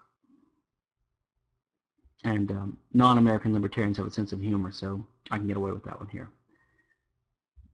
And 2.22 2.50
um, 2.50 2.76
non-American 2.92 3.54
libertarians 3.54 3.96
have 3.96 4.06
a 4.06 4.10
sense 4.10 4.32
of 4.32 4.40
humor, 4.40 4.70
so 4.70 5.04
I 5.30 5.38
can 5.38 5.46
get 5.46 5.56
away 5.56 5.72
with 5.72 5.84
that 5.84 5.98
one 5.98 6.08
here. 6.08 6.28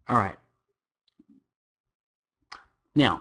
All 0.09 0.17
right. 0.17 0.37
Now, 2.97 3.21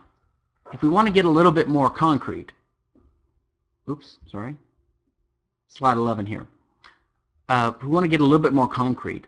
if 0.73 0.81
we 0.81 0.87
want 0.87 1.05
to 1.07 1.13
get 1.13 1.25
a 1.25 1.29
little 1.29 1.51
bit 1.51 1.67
more 1.67 1.89
concrete, 1.89 2.53
oops, 3.89 4.17
sorry, 4.31 4.55
slide 5.67 5.97
11 5.97 6.25
here. 6.25 6.47
Uh, 7.49 7.73
if 7.75 7.83
we 7.83 7.89
want 7.89 8.05
to 8.05 8.07
get 8.07 8.21
a 8.21 8.23
little 8.23 8.39
bit 8.39 8.53
more 8.53 8.69
concrete 8.69 9.27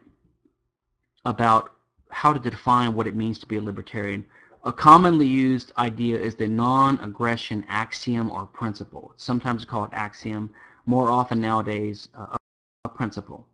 about 1.26 1.74
how 2.10 2.32
to 2.32 2.40
define 2.40 2.96
what 2.96 3.08
it 3.08 3.16
means 3.16 3.38
to 3.40 3.46
be 3.46 3.58
a 3.58 3.62
libertarian, 3.62 4.26
a 4.64 4.72
commonly 4.72 5.28
used 5.28 5.74
idea 5.78 6.18
is 6.18 6.36
the 6.36 6.48
non-aggression 6.48 7.66
axiom 7.68 8.32
or 8.32 8.46
principle. 8.46 9.14
Sometimes 9.18 9.64
it's 9.64 9.70
called 9.70 9.90
axiom, 9.92 10.50
more 10.86 11.12
often 11.12 11.42
nowadays 11.42 12.08
uh, 12.18 12.38
a 12.86 12.90
principle. 12.90 13.46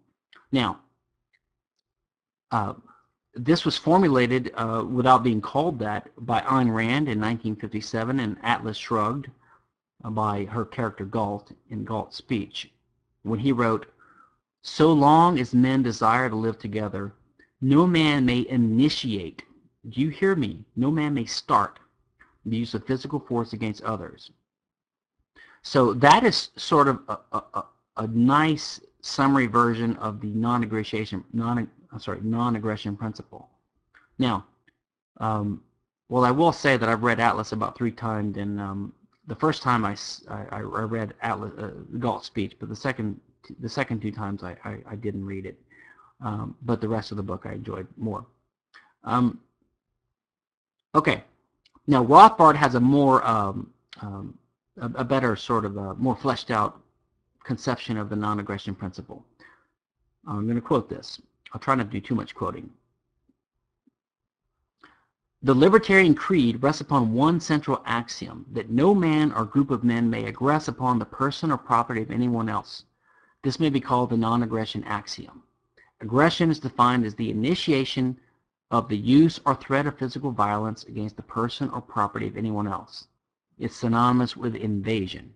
Now, 0.52 0.80
uh, 2.52 2.74
this 3.36 3.66
was 3.66 3.78
formulated 3.78 4.52
uh, 4.56 4.86
without 4.88 5.24
being 5.24 5.42
called 5.42 5.80
that 5.80 6.10
by 6.18 6.42
Ayn 6.42 6.74
Rand 6.74 7.10
in 7.10 7.20
1957 7.20 8.20
and 8.20 8.38
Atlas 8.44 8.78
Shrugged 8.78 9.30
uh, 10.04 10.10
by 10.10 10.46
her 10.46 10.66
character 10.66 11.06
Galt 11.06 11.52
in 11.70 11.84
Galt's 11.84 12.18
speech 12.18 12.72
when 13.24 13.40
he 13.40 13.52
wrote, 13.52 13.88
So 14.62 14.94
long 14.94 15.40
as 15.40 15.54
men 15.54 15.82
desire 15.82 16.30
to 16.30 16.36
live 16.36 16.60
together, 16.60 17.14
no 17.62 17.88
man 17.88 18.26
may 18.26 18.46
initiate, 18.50 19.44
do 19.90 20.02
you 20.02 20.10
hear 20.10 20.36
me? 20.36 20.64
No 20.76 20.92
man 20.92 21.14
may 21.14 21.26
start 21.26 21.80
the 22.46 22.58
use 22.58 22.74
of 22.74 22.86
physical 22.86 23.20
force 23.20 23.54
against 23.54 23.82
others. 23.84 24.32
So 25.62 25.94
that 25.94 26.24
is 26.24 26.50
sort 26.58 26.90
of 26.90 27.00
a, 27.08 27.18
a, 27.32 27.64
a 27.98 28.08
nice 28.08 28.82
summary 29.02 29.48
version 29.48 29.96
of 29.98 30.20
the 30.22 30.28
non-aggression 30.28 31.24
non 31.34 31.70
I'm 31.94 32.00
sorry, 32.00 32.20
non-aggression 32.22 32.98
principle. 32.98 33.50
Now, 34.18 34.46
um, 35.18 35.62
well, 36.10 36.26
I 36.26 36.32
will 36.32 36.52
say 36.52 36.76
that 36.76 36.90
I've 36.90 37.04
read 37.04 37.20
Atlas 37.20 37.52
about 37.52 37.78
three 37.78 37.92
times, 37.92 38.38
and 38.38 38.60
um, 38.60 38.94
the 39.28 39.36
first 39.36 39.62
time 39.62 39.86
I, 39.86 39.96
I, 40.30 40.58
I 40.58 40.60
read 40.60 41.14
Atlas, 41.22 41.52
uh, 41.58 41.70
Galt's 42.00 42.26
speech, 42.26 42.54
but 42.60 42.70
the 42.70 42.76
second 42.76 43.20
the 43.60 43.70
second 43.70 44.02
two 44.02 44.12
times 44.12 44.42
I, 44.42 44.56
I, 44.64 44.78
I 44.92 44.96
didn't 44.96 45.26
read 45.26 45.46
it. 45.46 45.60
Um, 46.22 46.56
but 46.62 46.80
the 46.80 46.88
rest 46.88 47.12
of 47.12 47.18
the 47.18 47.24
book 47.24 47.46
I 47.46 47.54
enjoyed 47.54 47.88
more. 47.98 48.26
Um, 49.04 49.42
okay, 50.96 51.24
now 51.88 52.06
Rothbard 52.06 52.56
has 52.56 52.76
a 52.76 52.80
more 52.80 53.26
um, 53.28 53.72
um, 54.02 54.38
a, 54.78 54.86
a, 54.96 55.04
better 55.04 55.36
sort 55.36 55.66
of 55.66 55.76
a 55.76 55.96
more 55.96 56.16
fleshed 56.16 56.50
out 56.50 56.80
conception 57.44 57.98
of 57.98 58.10
the 58.10 58.16
non-aggression 58.16 58.76
principle. 58.76 59.26
I'm 60.26 60.46
going 60.46 60.56
to 60.56 60.62
quote 60.62 60.90
this. 60.90 61.20
I'll 61.54 61.60
try 61.60 61.76
not 61.76 61.92
to 61.92 62.00
do 62.00 62.02
too 62.02 62.16
much 62.16 62.34
quoting. 62.34 62.72
The 65.44 65.54
libertarian 65.54 66.16
creed 66.16 66.64
rests 66.64 66.82
upon 66.82 67.14
one 67.14 67.40
central 67.40 67.84
axiom, 67.86 68.46
that 68.54 68.70
no 68.70 68.96
man 68.96 69.32
or 69.34 69.46
group 69.46 69.72
of 69.72 69.84
men 69.84 70.10
may 70.10 70.32
aggress 70.32 70.68
upon 70.68 71.00
the 71.00 71.06
person 71.06 71.52
or 71.52 71.58
property 71.58 72.02
of 72.02 72.12
anyone 72.12 72.48
else. 72.48 72.86
This 73.44 73.60
may 73.60 73.70
be 73.70 73.82
called 73.82 74.10
the 74.10 74.18
non-aggression 74.18 74.86
axiom. 74.86 75.44
Aggression 76.00 76.50
is 76.50 76.60
defined 76.60 77.06
as 77.06 77.16
the 77.16 77.30
initiation 77.30 78.18
of 78.72 78.88
the 78.88 78.98
use 78.98 79.40
or 79.46 79.54
threat 79.54 79.86
of 79.86 80.00
physical 80.00 80.32
violence 80.32 80.86
against 80.86 81.18
the 81.18 81.22
person 81.22 81.70
or 81.70 81.82
property 81.82 82.28
of 82.28 82.38
anyone 82.38 82.68
else. 82.68 83.08
is 83.60 83.76
synonymous 83.76 84.36
with 84.36 84.56
invasion. 84.56 85.34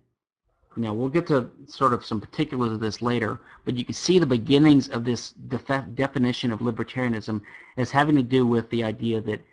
Now, 0.78 0.94
we'll 0.94 1.08
get 1.08 1.26
to 1.26 1.50
sort 1.66 1.92
of 1.92 2.06
some 2.06 2.20
particulars 2.20 2.70
of 2.70 2.78
this 2.78 3.02
later, 3.02 3.40
but 3.64 3.76
you 3.76 3.84
can 3.84 3.94
see 3.94 4.20
the 4.20 4.26
beginnings 4.26 4.88
of 4.88 5.04
this 5.04 5.32
def 5.32 5.66
definition 5.94 6.52
of 6.52 6.60
libertarianism 6.60 7.42
as 7.76 7.90
having 7.90 8.14
to 8.14 8.22
do 8.22 8.46
with 8.46 8.70
the 8.70 8.84
idea 8.84 9.20
that 9.22 9.44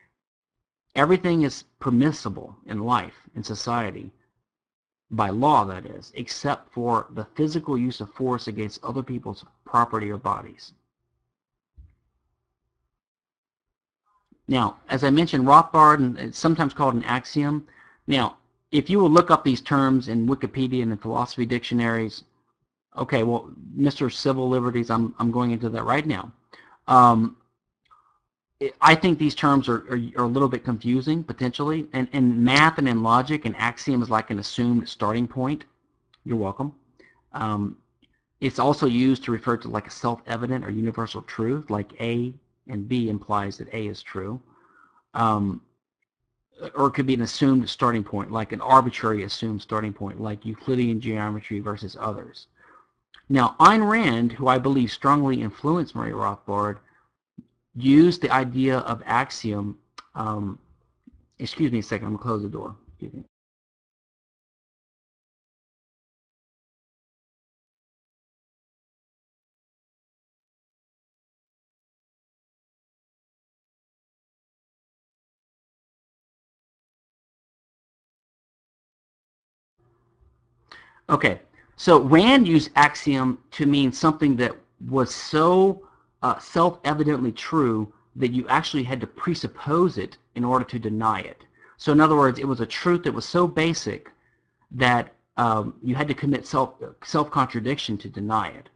everything 0.96 1.42
is 1.42 1.64
permissible 1.80 2.56
in 2.68 2.80
life, 2.80 3.16
in 3.36 3.44
society, 3.44 4.12
by 5.10 5.30
law, 5.30 5.66
that 5.66 5.88
is, 5.88 6.12
except 6.16 6.72
for 6.72 7.08
the 7.12 7.26
physical 7.36 7.76
use 7.76 8.02
of 8.02 8.14
force 8.14 8.48
against 8.48 8.84
other 8.84 9.02
people's 9.02 9.44
property 9.66 10.12
or 10.12 10.18
bodies. 10.18 10.74
Now, 14.48 14.78
as 14.90 15.04
I 15.04 15.10
mentioned, 15.10 15.48
Rothbard, 15.48 15.98
and 15.98 16.20
it's 16.20 16.38
sometimes 16.38 16.76
called 16.76 16.94
an 16.94 17.04
axiom. 17.04 17.68
Now, 18.06 18.38
if 18.76 18.90
you 18.90 19.00
will 19.00 19.10
look 19.10 19.32
up 19.32 19.44
these 19.44 19.62
terms 19.62 20.10
in 20.10 20.28
Wikipedia 20.28 20.84
and 20.84 20.92
in 20.92 20.98
philosophy 20.98 21.46
dictionaries, 21.46 22.26
okay, 22.98 23.24
well, 23.24 23.50
Mr. 23.78 24.12
Civil 24.12 24.50
Liberties, 24.50 24.90
I'm, 24.90 25.16
I'm 25.18 25.32
going 25.32 25.52
into 25.52 25.70
that 25.70 25.84
right 25.84 26.06
now. 26.06 26.32
Um, 26.88 27.38
I 28.82 28.96
think 28.96 29.18
these 29.18 29.36
terms 29.36 29.70
are, 29.70 29.86
are, 29.90 30.00
are, 30.18 30.26
a 30.26 30.28
little 30.28 30.50
bit 30.50 30.64
confusing, 30.66 31.24
potentially. 31.24 31.88
And 31.94 32.10
in 32.12 32.44
math 32.44 32.78
and 32.78 32.88
in 32.88 33.02
logic, 33.02 33.46
an 33.46 33.56
axiom 33.56 34.02
is 34.02 34.10
like 34.10 34.30
an 34.30 34.40
assumed 34.40 34.88
starting 34.90 35.28
point. 35.28 35.64
You're 36.26 36.38
welcome. 36.38 36.74
Um, 37.32 37.78
it's 38.42 38.60
also 38.60 38.88
used 38.88 39.24
to 39.24 39.32
refer 39.32 39.56
to 39.58 39.70
like 39.70 39.88
a 39.88 39.92
self-evident 39.92 40.66
or 40.66 40.70
universal 40.70 41.22
truth, 41.22 41.70
like 41.70 41.94
A 42.02 42.34
and 42.68 42.88
B 42.88 43.10
implies 43.10 43.58
that 43.58 43.74
A 43.74 43.88
is 43.88 44.02
true. 44.02 44.42
Um, 45.14 45.62
or 46.76 46.88
it 46.88 46.92
could 46.92 47.06
be 47.06 47.14
an 47.14 47.22
assumed 47.22 47.70
starting 47.70 48.04
point, 48.04 48.32
like 48.32 48.52
an 48.52 48.62
arbitrary 48.62 49.24
assumed 49.24 49.62
starting 49.62 49.94
point, 49.94 50.22
like 50.22 50.46
Euclidean 50.46 51.02
geometry 51.02 51.60
versus 51.60 51.98
others. 52.00 52.48
Now, 53.28 53.56
Ayn 53.60 53.90
Rand, 53.90 54.34
who 54.34 54.48
I 54.48 54.58
believe 54.58 54.92
strongly 54.92 55.42
influenced 55.42 55.96
Murray 55.96 56.12
Rothbard, 56.12 56.78
used 57.76 58.22
the 58.22 58.30
idea 58.32 58.80
of 58.80 59.02
axiom. 59.06 59.78
Um, 60.14 60.60
excuse 61.40 61.72
me 61.72 61.80
a 61.80 61.84
second, 61.84 62.08
I'm 62.08 62.14
going 62.14 62.20
to 62.20 62.24
close 62.24 62.42
the 62.44 62.50
door. 62.50 62.76
Okay, 81.10 81.42
so 81.76 82.02
Rand 82.02 82.48
used 82.48 82.72
axiom 82.76 83.38
to 83.52 83.66
mean 83.66 83.92
something 83.92 84.36
that 84.38 84.56
was 84.90 85.14
so 85.14 85.88
uh, 86.24 86.40
self-evidently 86.40 87.32
true 87.32 87.92
that 88.16 88.32
you 88.32 88.48
actually 88.48 88.84
had 88.84 89.00
to 89.02 89.08
presuppose 89.08 89.98
it 89.98 90.18
in 90.36 90.44
order 90.44 90.66
to 90.66 90.80
deny 90.80 91.20
it. 91.20 91.44
So 91.78 91.92
in 91.92 92.00
other 92.00 92.16
words, 92.16 92.40
it 92.40 92.48
was 92.48 92.62
a 92.62 92.66
truth 92.66 93.04
that 93.04 93.14
was 93.14 93.26
so 93.26 93.48
basic 93.48 94.12
that 94.72 95.14
um, 95.38 95.76
you 95.84 95.96
had 95.96 96.08
to 96.08 96.14
commit 96.14 96.48
self, 96.48 96.76
self-contradiction 97.04 97.98
to 98.00 98.10
deny 98.10 98.50
it. 98.50 98.70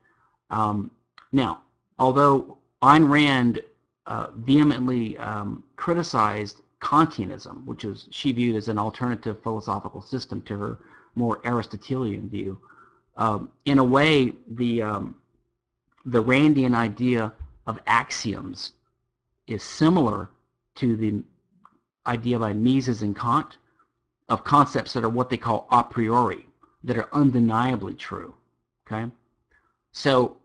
Um, 0.49 0.91
now, 1.31 1.61
although 1.97 2.57
Ayn 2.81 3.09
Rand 3.09 3.61
uh, 4.05 4.27
vehemently 4.35 5.17
um, 5.17 5.63
criticized 5.77 6.61
Kantianism, 6.81 7.65
which 7.65 7.85
was 7.85 8.07
she 8.11 8.31
viewed 8.31 8.55
as 8.55 8.67
an 8.67 8.77
alternative 8.77 9.41
philosophical 9.43 10.01
system 10.01 10.41
to 10.43 10.57
her 10.57 10.79
more 11.19 11.41
Aristotelian 11.45 12.29
view. 12.29 12.59
Um, 13.17 13.51
in 13.65 13.77
a 13.79 13.83
way, 13.83 14.33
the 14.61 14.81
um, 14.81 15.15
the 16.05 16.23
Randian 16.23 16.73
idea 16.73 17.33
of 17.67 17.79
axioms 17.85 18.71
is 19.47 19.61
similar 19.61 20.29
to 20.75 20.95
the 20.95 21.21
idea 22.07 22.39
by 22.39 22.53
Mises 22.53 23.01
and 23.01 23.15
Kant 23.15 23.57
of 24.29 24.43
concepts 24.43 24.93
that 24.93 25.03
are 25.03 25.15
what 25.17 25.29
they 25.29 25.37
call 25.37 25.67
a 25.71 25.83
priori, 25.83 26.47
that 26.85 26.97
are 26.97 27.09
undeniably 27.13 27.93
true. 27.93 28.33
Okay, 28.87 29.11
so 29.91 30.37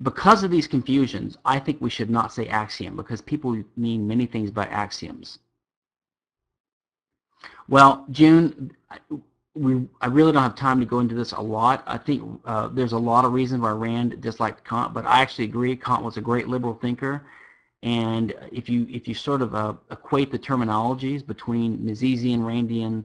because 0.00 0.44
of 0.44 0.50
these 0.50 0.68
confusions, 0.68 1.36
I 1.44 1.58
think 1.58 1.80
we 1.80 1.90
should 1.90 2.10
not 2.18 2.32
say 2.32 2.46
axiom 2.46 2.94
because 2.96 3.20
people 3.20 3.60
mean 3.76 4.06
many 4.06 4.26
things 4.26 4.50
by 4.50 4.66
axioms. 4.66 5.40
Well, 7.68 8.06
June, 8.10 8.72
we, 9.54 9.86
I 10.00 10.06
really 10.06 10.32
don't 10.32 10.42
have 10.42 10.54
time 10.54 10.80
to 10.80 10.86
go 10.86 11.00
into 11.00 11.14
this 11.14 11.32
a 11.32 11.40
lot. 11.40 11.82
I 11.86 11.98
think 11.98 12.40
uh, 12.44 12.68
there's 12.68 12.92
a 12.92 12.98
lot 12.98 13.24
of 13.24 13.32
reasons 13.32 13.62
why 13.62 13.70
Rand 13.70 14.20
disliked 14.20 14.64
Kant, 14.64 14.94
but 14.94 15.04
I 15.04 15.20
actually 15.20 15.44
agree 15.44 15.74
Kant 15.76 16.04
was 16.04 16.16
a 16.16 16.20
great 16.20 16.48
liberal 16.48 16.74
thinker. 16.74 17.26
And 17.82 18.34
if 18.52 18.68
you 18.68 18.86
if 18.90 19.06
you 19.06 19.14
sort 19.14 19.40
of 19.40 19.54
uh, 19.54 19.74
equate 19.90 20.32
the 20.32 20.38
terminologies 20.38 21.24
between 21.24 21.78
Misesian, 21.78 22.40
Randian, 22.40 23.04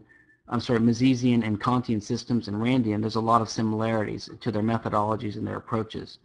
I'm 0.50 0.60
sorry, 0.60 0.80
Misesian 0.80 1.46
and 1.46 1.62
Kantian 1.62 2.02
systems 2.02 2.48
and 2.48 2.58
Randian, 2.58 3.02
there's 3.02 3.15
a 3.15 3.22
lot 3.22 3.41
of 3.41 3.50
similarities 3.50 4.30
to 4.41 4.52
their 4.52 4.63
methodologies 4.63 5.36
and 5.36 5.46
their 5.46 5.58
approaches 5.58 6.17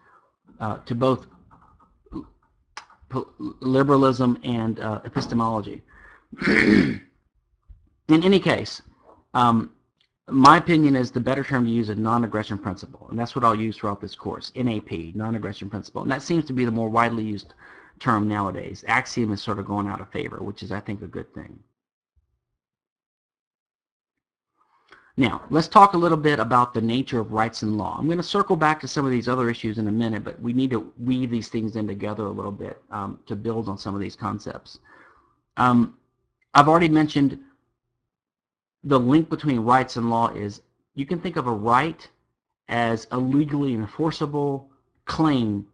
uh, 0.61 0.79
to 0.79 0.94
both 0.94 1.27
liberalism 3.61 4.38
and 4.44 4.81
uh, 4.81 5.01
epistemology. 5.05 5.83
In 6.47 7.03
any 8.09 8.40
case, 8.40 8.81
um, 9.35 9.73
my 10.31 10.59
opinion 10.59 10.95
is 10.95 11.11
the 11.11 11.21
better 11.21 11.43
term 11.43 11.64
to 11.64 11.71
use 11.71 11.88
is 11.88 11.97
non-aggression 11.97 12.59
principle, 12.59 13.07
and 13.11 13.19
that's 13.19 13.35
what 13.35 13.45
I'll 13.45 13.55
use 13.55 13.77
throughout 13.77 14.01
this 14.01 14.14
course, 14.14 14.53
NAP, 14.55 15.14
non-aggression 15.14 15.71
principle. 15.71 16.03
And 16.03 16.11
that 16.11 16.23
seems 16.23 16.45
to 16.47 16.53
be 16.53 16.64
the 16.64 16.71
more 16.71 16.88
widely 16.88 17.25
used 17.25 17.55
term 17.99 18.29
nowadays. 18.29 18.85
Axiom 18.87 19.33
is 19.33 19.43
sort 19.43 19.59
of 19.59 19.67
going 19.67 19.88
out 19.88 20.01
of 20.01 20.11
favor, 20.11 20.38
which 20.38 20.62
is, 20.62 20.71
I 20.71 20.81
think, 20.81 21.03
a 21.03 21.07
good 21.07 21.33
thing. 21.35 21.59
Now, 25.17 25.43
let's 25.51 25.67
talk 25.67 25.95
a 25.95 25.99
little 25.99 26.17
bit 26.17 26.38
about 26.38 26.75
the 26.75 26.81
nature 26.81 27.19
of 27.19 27.33
rights 27.33 27.62
and 27.62 27.77
law. 27.77 27.97
I'm 27.99 28.07
going 28.07 28.19
to 28.19 28.23
circle 28.23 28.55
back 28.55 28.79
to 28.81 28.88
some 28.88 29.05
of 29.05 29.11
these 29.11 29.29
other 29.29 29.51
issues 29.51 29.79
in 29.79 29.88
a 29.88 29.93
minute, 29.93 30.23
but 30.23 30.41
we 30.41 30.53
need 30.53 30.71
to 30.71 30.93
weave 30.97 31.29
these 31.29 31.49
things 31.49 31.75
in 31.75 31.88
together 31.88 32.27
a 32.27 32.31
little 32.31 32.53
bit 32.53 32.81
um, 32.93 33.19
to 33.27 33.35
build 33.35 33.69
on 33.69 33.79
some 33.79 33.97
of 33.97 34.01
these 34.01 34.14
concepts. 34.14 34.79
Um, 35.57 35.97
I've 36.55 36.69
already 36.69 36.88
mentioned 36.88 37.41
the 38.88 38.98
link 38.98 39.29
between 39.29 39.61
rights 39.61 39.96
and 39.96 40.09
law 40.09 40.29
is 40.29 40.62
you 40.94 41.05
can 41.05 41.20
think 41.20 41.37
of 41.37 41.46
a 41.46 41.53
right 41.53 42.09
as 42.68 43.07
a 43.11 43.18
legally 43.18 43.74
enforceable 43.74 44.70
claim 45.05 45.66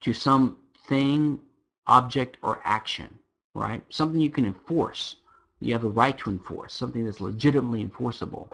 to 0.00 0.14
some 0.14 0.56
thing, 0.88 1.38
object, 1.86 2.38
or 2.42 2.62
action, 2.64 3.18
right? 3.52 3.82
Something 3.90 4.20
you 4.22 4.30
can 4.30 4.46
enforce. 4.46 5.16
You 5.60 5.74
have 5.74 5.84
a 5.84 5.88
right 5.88 6.16
to 6.18 6.30
enforce, 6.30 6.72
something 6.72 7.04
that's 7.04 7.20
legitimately 7.20 7.82
enforceable. 7.82 8.50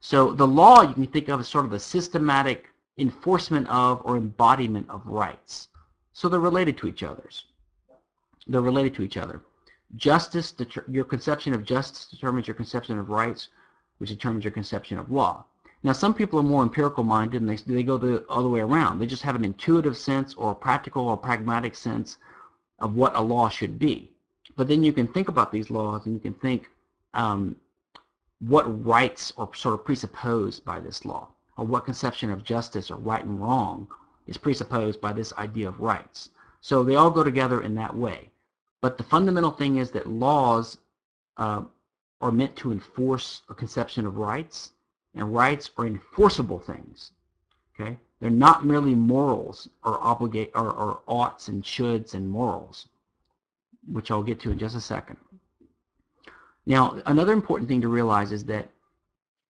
So 0.00 0.32
the 0.32 0.46
law 0.46 0.80
you 0.80 0.94
can 0.94 1.06
think 1.06 1.28
of 1.28 1.38
as 1.38 1.46
sort 1.46 1.66
of 1.66 1.74
a 1.74 1.78
systematic 1.78 2.70
enforcement 2.96 3.68
of 3.68 4.00
or 4.04 4.16
embodiment 4.16 4.88
of 4.88 5.06
rights. 5.06 5.68
So 6.14 6.28
they're 6.28 6.40
related 6.40 6.78
to 6.78 6.88
each 6.88 7.02
other's. 7.02 7.44
They're 8.46 8.62
related 8.62 8.94
to 8.94 9.02
each 9.02 9.18
other. 9.18 9.42
Justice, 9.96 10.54
your 10.88 11.04
conception 11.04 11.54
of 11.54 11.64
justice 11.64 12.06
determines 12.06 12.46
your 12.46 12.54
conception 12.54 12.98
of 12.98 13.10
rights, 13.10 13.48
which 13.98 14.10
determines 14.10 14.44
your 14.44 14.52
conception 14.52 14.98
of 14.98 15.10
law. 15.10 15.44
Now, 15.84 15.92
some 15.92 16.14
people 16.14 16.38
are 16.38 16.44
more 16.44 16.62
empirical 16.62 17.02
minded 17.02 17.42
and 17.42 17.50
they, 17.50 17.56
they 17.56 17.82
go 17.82 17.98
the 17.98 18.24
other 18.28 18.48
way 18.48 18.60
around. 18.60 18.98
They 18.98 19.06
just 19.06 19.22
have 19.22 19.34
an 19.34 19.44
intuitive 19.44 19.96
sense 19.96 20.34
or 20.34 20.52
a 20.52 20.54
practical 20.54 21.08
or 21.08 21.16
pragmatic 21.16 21.74
sense 21.74 22.18
of 22.78 22.94
what 22.94 23.16
a 23.16 23.20
law 23.20 23.48
should 23.48 23.78
be. 23.78 24.10
But 24.56 24.68
then 24.68 24.82
you 24.82 24.92
can 24.92 25.08
think 25.08 25.28
about 25.28 25.50
these 25.50 25.70
laws 25.70 26.06
and 26.06 26.14
you 26.14 26.20
can 26.20 26.34
think 26.34 26.68
um, 27.14 27.56
what 28.40 28.84
rights 28.84 29.32
are 29.36 29.48
sort 29.54 29.74
of 29.74 29.84
presupposed 29.84 30.64
by 30.64 30.80
this 30.80 31.04
law, 31.04 31.28
or 31.56 31.64
what 31.64 31.84
conception 31.84 32.30
of 32.30 32.44
justice 32.44 32.90
or 32.90 32.96
right 32.96 33.24
and 33.24 33.40
wrong 33.40 33.86
is 34.26 34.36
presupposed 34.36 35.00
by 35.00 35.12
this 35.12 35.32
idea 35.34 35.68
of 35.68 35.80
rights. 35.80 36.30
So 36.60 36.82
they 36.82 36.96
all 36.96 37.10
go 37.10 37.22
together 37.22 37.62
in 37.62 37.74
that 37.76 37.94
way. 37.94 38.30
But 38.82 38.98
the 38.98 39.04
fundamental 39.04 39.52
thing 39.52 39.76
is 39.76 39.92
that 39.92 40.08
laws 40.08 40.76
uh, 41.38 41.62
are 42.20 42.32
meant 42.32 42.56
to 42.56 42.72
enforce 42.72 43.42
a 43.48 43.54
conception 43.54 44.06
of 44.06 44.16
rights, 44.16 44.72
and 45.14 45.32
rights 45.34 45.70
are 45.78 45.86
enforceable 45.86 46.58
things. 46.58 47.12
Okay, 47.74 47.96
they're 48.20 48.28
not 48.28 48.66
merely 48.66 48.94
morals 48.94 49.68
or 49.84 49.98
obligate 50.02 50.50
or, 50.54 50.70
or 50.70 51.00
oughts 51.06 51.48
and 51.48 51.62
shoulds 51.62 52.14
and 52.14 52.28
morals, 52.28 52.88
which 53.90 54.10
I'll 54.10 54.22
get 54.22 54.40
to 54.40 54.50
in 54.50 54.58
just 54.58 54.76
a 54.76 54.80
second. 54.80 55.16
Now, 56.66 57.00
another 57.06 57.32
important 57.32 57.68
thing 57.68 57.80
to 57.82 57.88
realize 57.88 58.32
is 58.32 58.44
that 58.46 58.68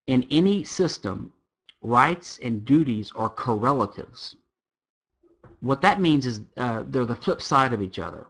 in 0.07 0.27
any 0.29 0.63
system, 0.63 1.33
rights 1.81 2.39
and 2.43 2.63
duties 2.65 3.11
are 3.15 3.29
correlatives. 3.29 4.35
What 5.61 5.81
that 5.81 5.99
means 5.99 6.25
is 6.25 6.41
uh, 6.57 6.83
they're 6.87 7.05
the 7.05 7.15
flip 7.15 7.41
side 7.41 7.73
of 7.73 7.81
each 7.81 7.99
other. 7.99 8.27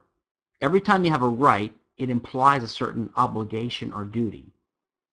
Every 0.63 0.79
time 0.79 1.03
you 1.03 1.11
have 1.11 1.23
a 1.23 1.27
right, 1.27 1.73
it 1.97 2.09
implies 2.09 2.63
a 2.63 2.69
certain 2.69 3.09
obligation 3.17 3.91
or 3.91 4.05
duty. 4.05 4.45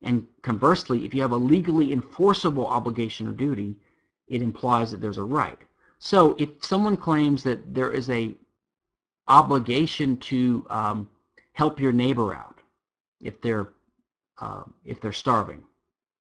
And 0.01 0.25
conversely, 0.43 1.05
if 1.05 1.13
you 1.13 1.23
have 1.23 1.33
a 1.33 1.37
legally 1.37 1.93
enforceable 1.93 2.69
obligation 2.69 3.27
or 3.27 3.33
duty, 3.33 3.75
it 4.29 4.43
implies 4.43 4.93
that 4.93 5.01
there's 5.01 5.19
a 5.19 5.25
right. 5.25 5.59
So 5.99 6.37
if 6.39 6.51
someone 6.63 6.97
claims 6.97 7.43
that 7.43 7.75
there 7.75 7.91
is 7.91 8.09
a 8.11 8.37
obligation 9.27 10.19
to 10.19 10.65
um, 10.71 11.11
help 11.55 11.81
your 11.81 11.93
neighbor 11.93 12.33
out 12.33 12.61
if 13.21 13.41
they're 13.43 13.73
uh, 14.41 14.63
if 14.85 15.01
they're 15.01 15.13
starving, 15.13 15.65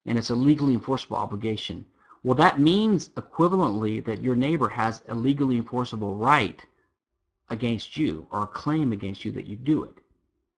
and 0.06 0.18
it's 0.18 0.30
a 0.30 0.34
legally 0.34 0.74
enforceable 0.74 1.16
obligation, 1.16 1.86
well, 2.24 2.34
that 2.34 2.58
means 2.58 3.10
equivalently 3.10 4.04
that 4.04 4.22
your 4.22 4.34
neighbor 4.34 4.68
has 4.68 5.02
a 5.08 5.14
legally 5.14 5.56
enforceable 5.56 6.16
right 6.16 6.66
against 7.50 7.96
you 7.96 8.26
or 8.30 8.42
a 8.42 8.46
claim 8.46 8.92
against 8.92 9.24
you 9.24 9.32
that 9.32 9.46
you 9.46 9.56
do 9.56 9.84
it, 9.84 9.98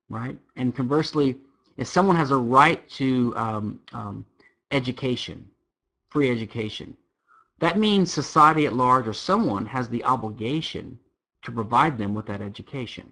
right? 0.09 0.39
And 0.57 0.75
conversely, 0.75 1.37
if 1.77 1.89
someone 1.89 2.17
has 2.17 2.31
a 2.31 2.37
right 2.37 2.89
to 2.91 3.35
um, 3.37 3.81
um, 3.93 4.27
education, 4.71 5.47
free 6.11 6.31
education, 6.31 6.97
that 7.59 7.79
means 7.79 8.13
society 8.13 8.67
at 8.67 8.75
large 8.75 9.09
or 9.09 9.15
someone 9.15 9.65
has 9.67 9.89
the 9.89 10.05
obligation 10.05 10.99
to 11.43 11.53
provide 11.53 11.97
them 11.97 12.15
with 12.15 12.27
that 12.27 12.43
education. 12.43 13.11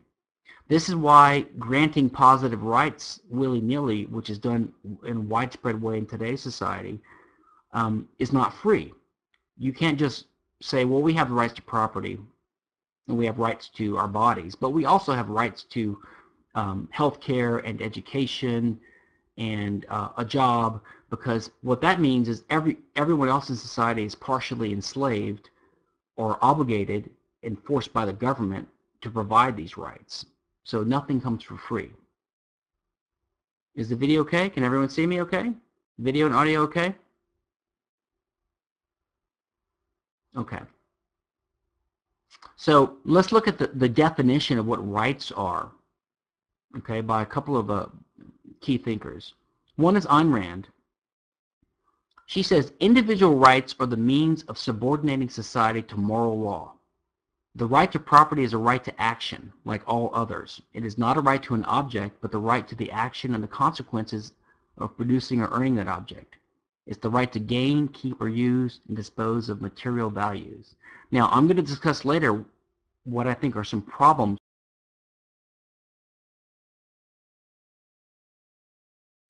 This 0.69 0.89
is 0.89 0.95
why 0.95 1.47
granting 1.59 2.09
positive 2.09 2.63
rights 2.63 3.21
willy-nilly, 3.29 4.07
which 4.07 4.31
is 4.31 4.39
done 4.39 4.73
in 5.05 5.29
widespread 5.29 5.81
way 5.81 5.99
in 5.99 6.07
today's 6.07 6.41
society, 6.43 7.01
um, 7.73 8.09
is 8.19 8.33
not 8.33 8.55
free. 8.55 8.93
You 9.59 9.73
can't 9.73 9.99
just 9.99 10.27
say, 10.63 10.85
well, 10.85 11.03
we 11.03 11.15
have 11.15 11.29
the 11.29 11.35
rights 11.35 11.55
to 11.55 11.63
property 11.63 12.19
we 13.17 13.27
have 13.27 13.39
rights 13.39 13.69
to 13.77 13.97
our 13.97 14.09
bodies, 14.09 14.55
but 14.55 14.71
we 14.71 14.85
also 14.85 15.13
have 15.13 15.29
rights 15.29 15.65
to 15.65 16.01
um, 16.55 16.89
health 16.91 17.21
care 17.21 17.59
and 17.59 17.81
education 17.81 18.81
and 19.39 19.87
uh, 19.89 20.11
a 20.19 20.25
job 20.25 20.83
because 21.11 21.51
what 21.63 21.81
that 21.81 22.01
means 22.01 22.29
is 22.29 22.45
every 22.51 22.77
everyone 22.97 23.29
else 23.29 23.49
in 23.49 23.57
society 23.57 24.05
is 24.05 24.15
partially 24.15 24.73
enslaved 24.73 25.51
or 26.17 26.39
obligated 26.43 27.11
and 27.43 27.57
forced 27.65 27.93
by 27.93 28.05
the 28.05 28.13
government 28.13 28.69
to 29.01 29.11
provide 29.11 29.57
these 29.57 29.77
rights. 29.77 30.27
So 30.65 30.83
nothing 30.83 31.21
comes 31.21 31.43
for 31.43 31.57
free. 31.57 31.91
Is 33.75 33.89
the 33.89 33.97
video 33.97 34.21
okay? 34.23 34.51
Can 34.51 34.63
everyone 34.63 34.89
see 34.89 35.07
me 35.07 35.21
okay? 35.23 35.53
Video 35.99 36.27
and 36.27 36.35
audio 36.35 36.61
okay? 36.63 36.95
Okay. 40.37 40.61
So 42.61 42.99
let's 43.07 43.33
look 43.33 43.49
at 43.49 43.57
the, 43.57 43.69
the 43.69 43.89
definition 43.89 44.59
of 44.59 44.67
what 44.67 44.87
rights 44.87 45.33
are, 45.33 45.73
okay, 46.77 47.01
by 47.01 47.23
a 47.23 47.27
couple 47.27 47.57
of 47.57 47.71
uh, 47.71 47.87
key 48.61 48.77
thinkers. 48.77 49.33
One 49.77 49.97
is 49.97 50.05
Ayn 50.05 50.31
Rand. 50.31 50.69
She 52.27 52.43
says, 52.43 52.75
individual 52.79 53.37
rights 53.37 53.75
are 53.81 53.87
the 53.87 53.97
means 53.97 54.43
of 54.43 54.59
subordinating 54.59 55.31
society 55.31 55.81
to 55.85 55.97
moral 55.97 56.39
law. 56.39 56.75
The 57.55 57.65
right 57.65 57.91
to 57.93 57.99
property 57.99 58.45
is 58.45 58.53
a 58.53 58.59
right 58.59 58.85
to 58.85 59.01
action, 59.01 59.55
like 59.65 59.81
all 59.87 60.11
others. 60.13 60.61
It 60.75 60.85
is 60.85 60.99
not 60.99 61.17
a 61.17 61.23
right 61.23 61.43
to 61.45 61.55
an 61.55 61.65
object, 61.65 62.19
but 62.21 62.31
the 62.31 62.39
right 62.39 62.69
to 62.69 62.75
the 62.75 62.91
action 62.91 63.35
and 63.35 63.43
the 63.43 63.49
consequences 63.49 64.33
of 64.77 64.95
producing 64.99 65.41
or 65.41 65.49
earning 65.51 65.77
that 65.77 65.89
object. 65.89 66.37
It's 66.87 66.99
the 66.99 67.11
right 67.11 67.31
to 67.33 67.39
gain, 67.39 67.89
keep, 67.89 68.21
or 68.21 68.29
use 68.29 68.81
and 68.89 68.97
dispose 68.97 69.49
of 69.49 69.61
material 69.61 70.11
values. 70.11 70.75
Now, 71.11 71.29
I'm 71.29 71.47
going 71.47 71.57
to 71.57 71.63
discuss 71.63 72.05
later 72.05 72.45
what 73.05 73.27
I 73.27 73.35
think 73.35 73.57
are 73.57 73.65
some 73.65 73.83
problems 73.83 74.39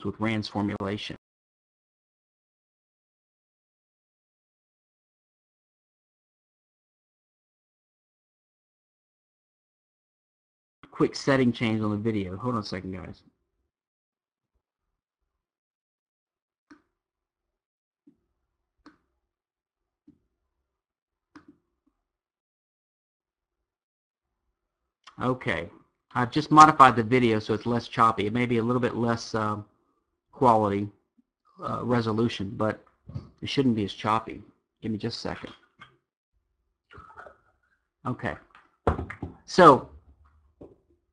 with 0.04 0.14
Rand's 0.18 0.48
formulation. 0.48 1.16
Quick 10.90 11.16
setting 11.16 11.52
change 11.52 11.80
on 11.80 11.90
the 11.90 11.96
video. 11.96 12.36
Hold 12.36 12.56
on 12.56 12.60
a 12.60 12.64
second, 12.64 12.92
guys. 12.92 13.22
Okay. 25.20 25.68
I've 26.14 26.30
just 26.30 26.50
modified 26.50 26.96
the 26.96 27.02
video 27.02 27.38
so 27.38 27.54
it's 27.54 27.66
less 27.66 27.86
choppy. 27.86 28.26
It 28.26 28.32
may 28.32 28.46
be 28.46 28.58
a 28.58 28.62
little 28.62 28.80
bit 28.80 28.96
less 28.96 29.34
uh, 29.34 29.58
quality 30.32 30.88
uh, 31.62 31.84
resolution, 31.84 32.52
but 32.56 32.84
it 33.42 33.48
shouldn't 33.48 33.76
be 33.76 33.84
as 33.84 33.92
choppy. 33.92 34.42
Give 34.82 34.90
me 34.90 34.98
just 34.98 35.18
a 35.18 35.20
second. 35.20 35.52
Okay. 38.06 38.34
So 39.44 39.90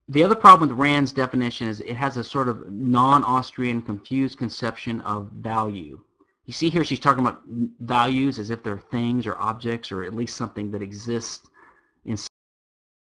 the 0.10 0.24
other 0.24 0.36
problem 0.36 0.70
with 0.70 0.80
Rand's 0.80 1.12
definition 1.12 1.68
is 1.68 1.82
it 1.82 1.96
has 1.96 2.18
a 2.18 2.24
sort 2.24 2.48
of 2.48 2.72
non-Austrian 2.72 3.82
confused 3.82 4.38
conception 4.38 5.02
of 5.02 5.30
value. 5.32 6.00
You 6.46 6.54
see 6.54 6.70
here 6.70 6.86
she's 6.86 7.02
talking 7.02 7.26
about 7.26 7.42
values 7.82 8.40
as 8.40 8.50
if 8.52 8.64
they're 8.64 8.80
things 8.80 9.28
or 9.28 9.38
objects 9.38 9.92
or 9.92 10.04
at 10.04 10.16
least 10.16 10.38
something 10.38 10.72
that 10.72 10.82
exists 10.82 11.50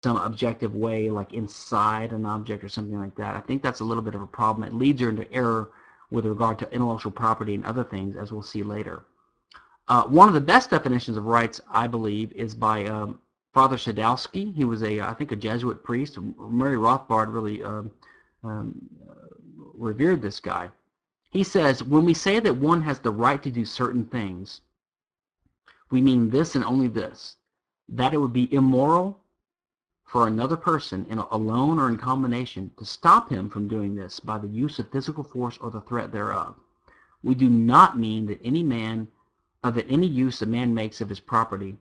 some 0.03 0.17
objective 0.17 0.75
way, 0.75 1.09
like 1.09 1.33
inside 1.33 2.11
an 2.11 2.25
object 2.25 2.63
or 2.63 2.69
something 2.69 2.99
like 2.99 3.15
that. 3.15 3.35
I 3.35 3.39
think 3.41 3.63
that's 3.63 3.79
a 3.79 3.83
little 3.83 4.03
bit 4.03 4.15
of 4.15 4.21
a 4.21 4.27
problem. 4.27 4.67
It 4.67 4.73
leads 4.73 5.01
her 5.01 5.09
into 5.09 5.31
error 5.33 5.71
with 6.11 6.25
regard 6.25 6.59
to 6.59 6.71
intellectual 6.71 7.11
property 7.11 7.55
and 7.55 7.65
other 7.65 7.83
things, 7.83 8.15
as 8.15 8.31
we'll 8.31 8.43
see 8.43 8.63
later. 8.63 9.05
Uh, 9.87 10.03
one 10.03 10.27
of 10.27 10.33
the 10.33 10.41
best 10.41 10.69
definitions 10.69 11.17
of 11.17 11.25
rights, 11.25 11.61
I 11.71 11.87
believe, 11.87 12.31
is 12.33 12.53
by 12.53 12.85
um, 12.85 13.19
Father 13.53 13.77
Sadowski. 13.77 14.53
He 14.53 14.65
was 14.65 14.83
a, 14.83 15.01
I 15.01 15.13
think, 15.13 15.31
a 15.31 15.35
Jesuit 15.35 15.83
priest. 15.83 16.17
Murray 16.37 16.77
Rothbard 16.77 17.33
really 17.33 17.63
um, 17.63 17.91
um, 18.43 18.75
revered 19.73 20.21
this 20.21 20.39
guy. 20.39 20.69
He 21.31 21.43
says, 21.43 21.83
when 21.83 22.05
we 22.05 22.13
say 22.13 22.39
that 22.39 22.55
one 22.55 22.81
has 22.83 22.99
the 22.99 23.11
right 23.11 23.41
to 23.43 23.51
do 23.51 23.65
certain 23.65 24.05
things, 24.05 24.61
we 25.89 26.01
mean 26.01 26.29
this 26.29 26.55
and 26.55 26.63
only 26.63 26.87
this, 26.87 27.37
that 27.89 28.13
it 28.13 28.17
would 28.17 28.33
be 28.33 28.53
immoral 28.53 29.19
for 30.07 30.25
another 30.25 30.55
person, 30.55 31.05
in 31.09 31.17
alone 31.17 31.77
or 31.77 31.89
in 31.89 31.97
combination, 31.97 32.71
to 32.79 32.85
stop 32.85 33.29
him 33.29 33.49
from 33.49 33.67
doing 33.67 33.93
this 33.93 34.21
by 34.21 34.37
the 34.37 34.47
use 34.47 34.79
of 34.79 34.89
physical 34.89 35.23
force 35.23 35.57
or 35.57 35.69
the 35.69 35.81
threat 35.81 36.13
thereof. 36.13 36.55
We 37.23 37.35
do 37.35 37.49
not 37.49 37.99
mean 37.99 38.25
that 38.27 38.39
any 38.41 38.63
man, 38.63 39.09
uh, 39.65 39.71
that 39.71 39.91
any 39.91 40.07
use 40.07 40.41
a 40.41 40.45
man 40.45 40.73
makes 40.73 41.01
of 41.01 41.09
his 41.09 41.19
property 41.19 41.75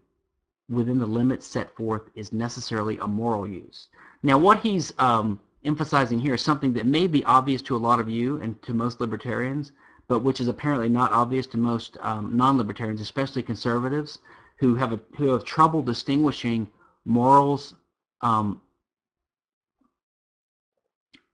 within 0.69 0.99
the 0.99 1.07
limits 1.07 1.47
set 1.47 1.75
forth 1.77 2.03
is 2.17 2.33
necessarily 2.33 2.99
a 2.99 3.07
moral 3.07 3.47
use. 3.47 3.87
Now, 4.25 4.39
what 4.39 4.59
he's 4.59 4.93
um, 4.99 5.39
emphasizing 5.65 6.19
here 6.19 6.35
is 6.35 6.43
something 6.43 6.73
that 6.73 6.85
may 6.85 7.07
be 7.07 7.25
obvious 7.25 7.63
to 7.63 7.77
a 7.77 7.79
lot 7.79 8.01
of 8.01 8.09
you 8.09 8.41
and 8.43 8.61
to 8.63 8.75
most 8.75 9.01
libertarians, 9.01 9.71
but 10.09 10.25
which 10.25 10.41
is 10.41 10.49
apparently 10.49 10.89
not 10.89 11.13
obvious 11.13 11.47
to 11.49 11.59
most 11.59 11.97
um, 12.01 12.37
non-libertarians, 12.37 13.01
especially 13.01 13.45
conservatives, 13.45 14.19
who 14.57 14.75
have 14.75 14.93
a, 14.93 15.01
who 15.17 15.29
have 15.29 15.45
trouble 15.45 15.81
distinguishing 15.81 16.67
morals 17.05 17.75
um, 18.23 18.61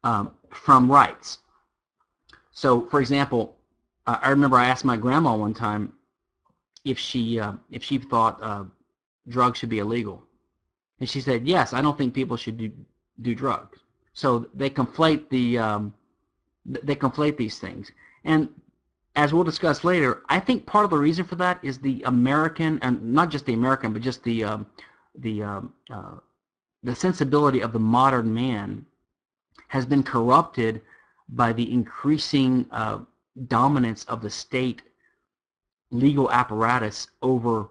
um, 0.04 0.32
from 0.50 0.90
rights. 0.90 1.38
So, 2.52 2.86
for 2.88 3.00
example, 3.00 3.56
uh, 4.06 4.18
I 4.20 4.30
remember 4.30 4.56
I 4.56 4.66
asked 4.66 4.84
my 4.84 4.96
grandma 4.96 5.36
one 5.36 5.54
time 5.54 5.92
if 6.84 6.98
she 6.98 7.38
uh, 7.38 7.52
if 7.70 7.82
she 7.82 7.98
thought 7.98 8.42
uh, 8.42 8.64
drugs 9.28 9.58
should 9.58 9.68
be 9.68 9.78
illegal, 9.78 10.22
and 11.00 11.08
she 11.08 11.20
said, 11.20 11.46
"Yes, 11.46 11.72
I 11.72 11.80
don't 11.80 11.96
think 11.96 12.14
people 12.14 12.36
should 12.36 12.56
do 12.56 12.70
do 13.20 13.34
drugs." 13.34 13.78
So 14.12 14.46
they 14.54 14.68
conflate 14.68 15.28
the 15.28 15.58
um, 15.58 15.94
they 16.66 16.96
conflate 16.96 17.36
these 17.36 17.58
things, 17.58 17.92
and 18.24 18.48
as 19.14 19.32
we'll 19.32 19.44
discuss 19.44 19.84
later, 19.84 20.22
I 20.28 20.40
think 20.40 20.66
part 20.66 20.84
of 20.84 20.90
the 20.90 20.98
reason 20.98 21.24
for 21.24 21.36
that 21.36 21.58
is 21.62 21.78
the 21.78 22.02
American, 22.06 22.78
and 22.82 23.02
not 23.12 23.30
just 23.30 23.46
the 23.46 23.52
American, 23.52 23.92
but 23.92 24.02
just 24.02 24.22
the 24.24 24.44
um, 24.44 24.66
the 25.18 25.42
um, 25.42 25.72
uh, 25.90 26.16
the 26.82 26.94
sensibility 26.94 27.60
of 27.60 27.72
the 27.72 27.78
modern 27.78 28.32
man 28.32 28.84
has 29.68 29.86
been 29.86 30.02
corrupted 30.02 30.82
by 31.28 31.52
the 31.52 31.72
increasing 31.72 32.66
uh, 32.72 32.98
dominance 33.46 34.04
of 34.04 34.20
the 34.20 34.30
state 34.30 34.82
legal 35.90 36.30
apparatus 36.30 37.08
over 37.22 37.68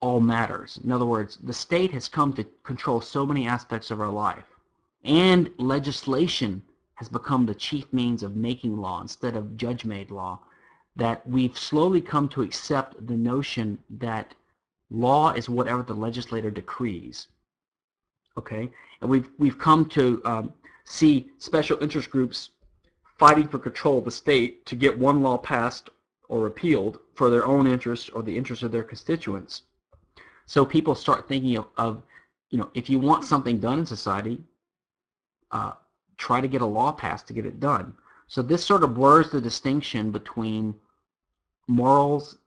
all 0.00 0.20
matters. 0.20 0.78
In 0.84 0.92
other 0.92 1.06
words, 1.06 1.38
the 1.42 1.52
state 1.52 1.92
has 1.92 2.08
come 2.08 2.32
to 2.34 2.44
control 2.64 3.00
so 3.00 3.24
many 3.24 3.46
aspects 3.46 3.90
of 3.90 4.00
our 4.00 4.10
life. 4.10 4.44
And 5.04 5.50
legislation 5.58 6.62
has 6.94 7.08
become 7.08 7.46
the 7.46 7.54
chief 7.54 7.90
means 7.92 8.22
of 8.22 8.36
making 8.36 8.76
law 8.76 9.00
instead 9.00 9.36
of 9.36 9.56
judge-made 9.56 10.10
law 10.10 10.40
that 10.96 11.26
we've 11.28 11.56
slowly 11.56 12.00
come 12.00 12.28
to 12.30 12.42
accept 12.42 13.06
the 13.06 13.16
notion 13.16 13.78
that 13.88 14.34
law 14.90 15.32
is 15.32 15.48
whatever 15.48 15.82
the 15.82 15.94
legislator 15.94 16.50
decrees 16.50 17.28
okay? 18.38 18.70
And 19.00 19.10
we've, 19.10 19.28
we've 19.38 19.58
come 19.58 19.86
to 19.90 20.22
um, 20.24 20.52
see 20.84 21.28
special 21.38 21.76
interest 21.82 22.08
groups 22.08 22.50
fighting 23.18 23.48
for 23.48 23.58
control 23.58 23.98
of 23.98 24.04
the 24.04 24.10
state 24.10 24.64
to 24.66 24.76
get 24.76 24.96
one 24.96 25.22
law 25.22 25.36
passed 25.36 25.90
or 26.28 26.40
repealed 26.40 26.98
for 27.14 27.30
their 27.30 27.44
own 27.44 27.66
interests 27.66 28.08
or 28.10 28.22
the 28.22 28.36
interests 28.36 28.62
of 28.62 28.72
their 28.72 28.84
constituents. 28.84 29.62
So 30.46 30.64
people 30.64 30.94
start 30.94 31.28
thinking 31.28 31.56
of, 31.56 31.66
of 31.76 32.02
you 32.50 32.58
know, 32.58 32.70
if 32.74 32.88
you 32.88 32.98
want 32.98 33.24
something 33.24 33.58
done 33.58 33.80
in 33.80 33.86
society, 33.86 34.38
uh, 35.50 35.72
try 36.16 36.40
to 36.40 36.48
get 36.48 36.62
a 36.62 36.66
law 36.66 36.92
passed 36.92 37.26
to 37.26 37.32
get 37.32 37.44
it 37.44 37.60
done. 37.60 37.94
So 38.28 38.42
this 38.42 38.64
sort 38.64 38.84
of 38.84 38.94
blurs 38.94 39.30
the 39.30 39.40
distinction 39.40 40.10
between 40.10 40.74
morals 41.66 42.38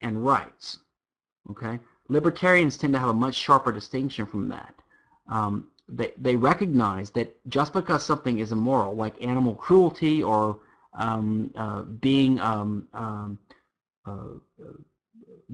and 0.00 0.24
rights. 0.24 0.78
Okay, 1.50 1.78
libertarians 2.08 2.76
tend 2.76 2.94
to 2.94 2.98
have 2.98 3.10
a 3.10 3.14
much 3.14 3.34
sharper 3.34 3.72
distinction 3.72 4.26
from 4.26 4.48
that. 4.48 4.74
Um, 5.28 5.68
they, 5.88 6.12
they 6.16 6.36
recognize 6.36 7.10
that 7.10 7.36
just 7.48 7.72
because 7.72 8.04
something 8.04 8.38
is 8.38 8.52
immoral, 8.52 8.94
like 8.94 9.14
animal 9.22 9.54
cruelty 9.54 10.22
or 10.22 10.60
um, 10.94 11.50
uh, 11.56 11.82
being 11.82 12.40
um, 12.40 12.88
um 12.94 13.38
uh, 14.06 14.34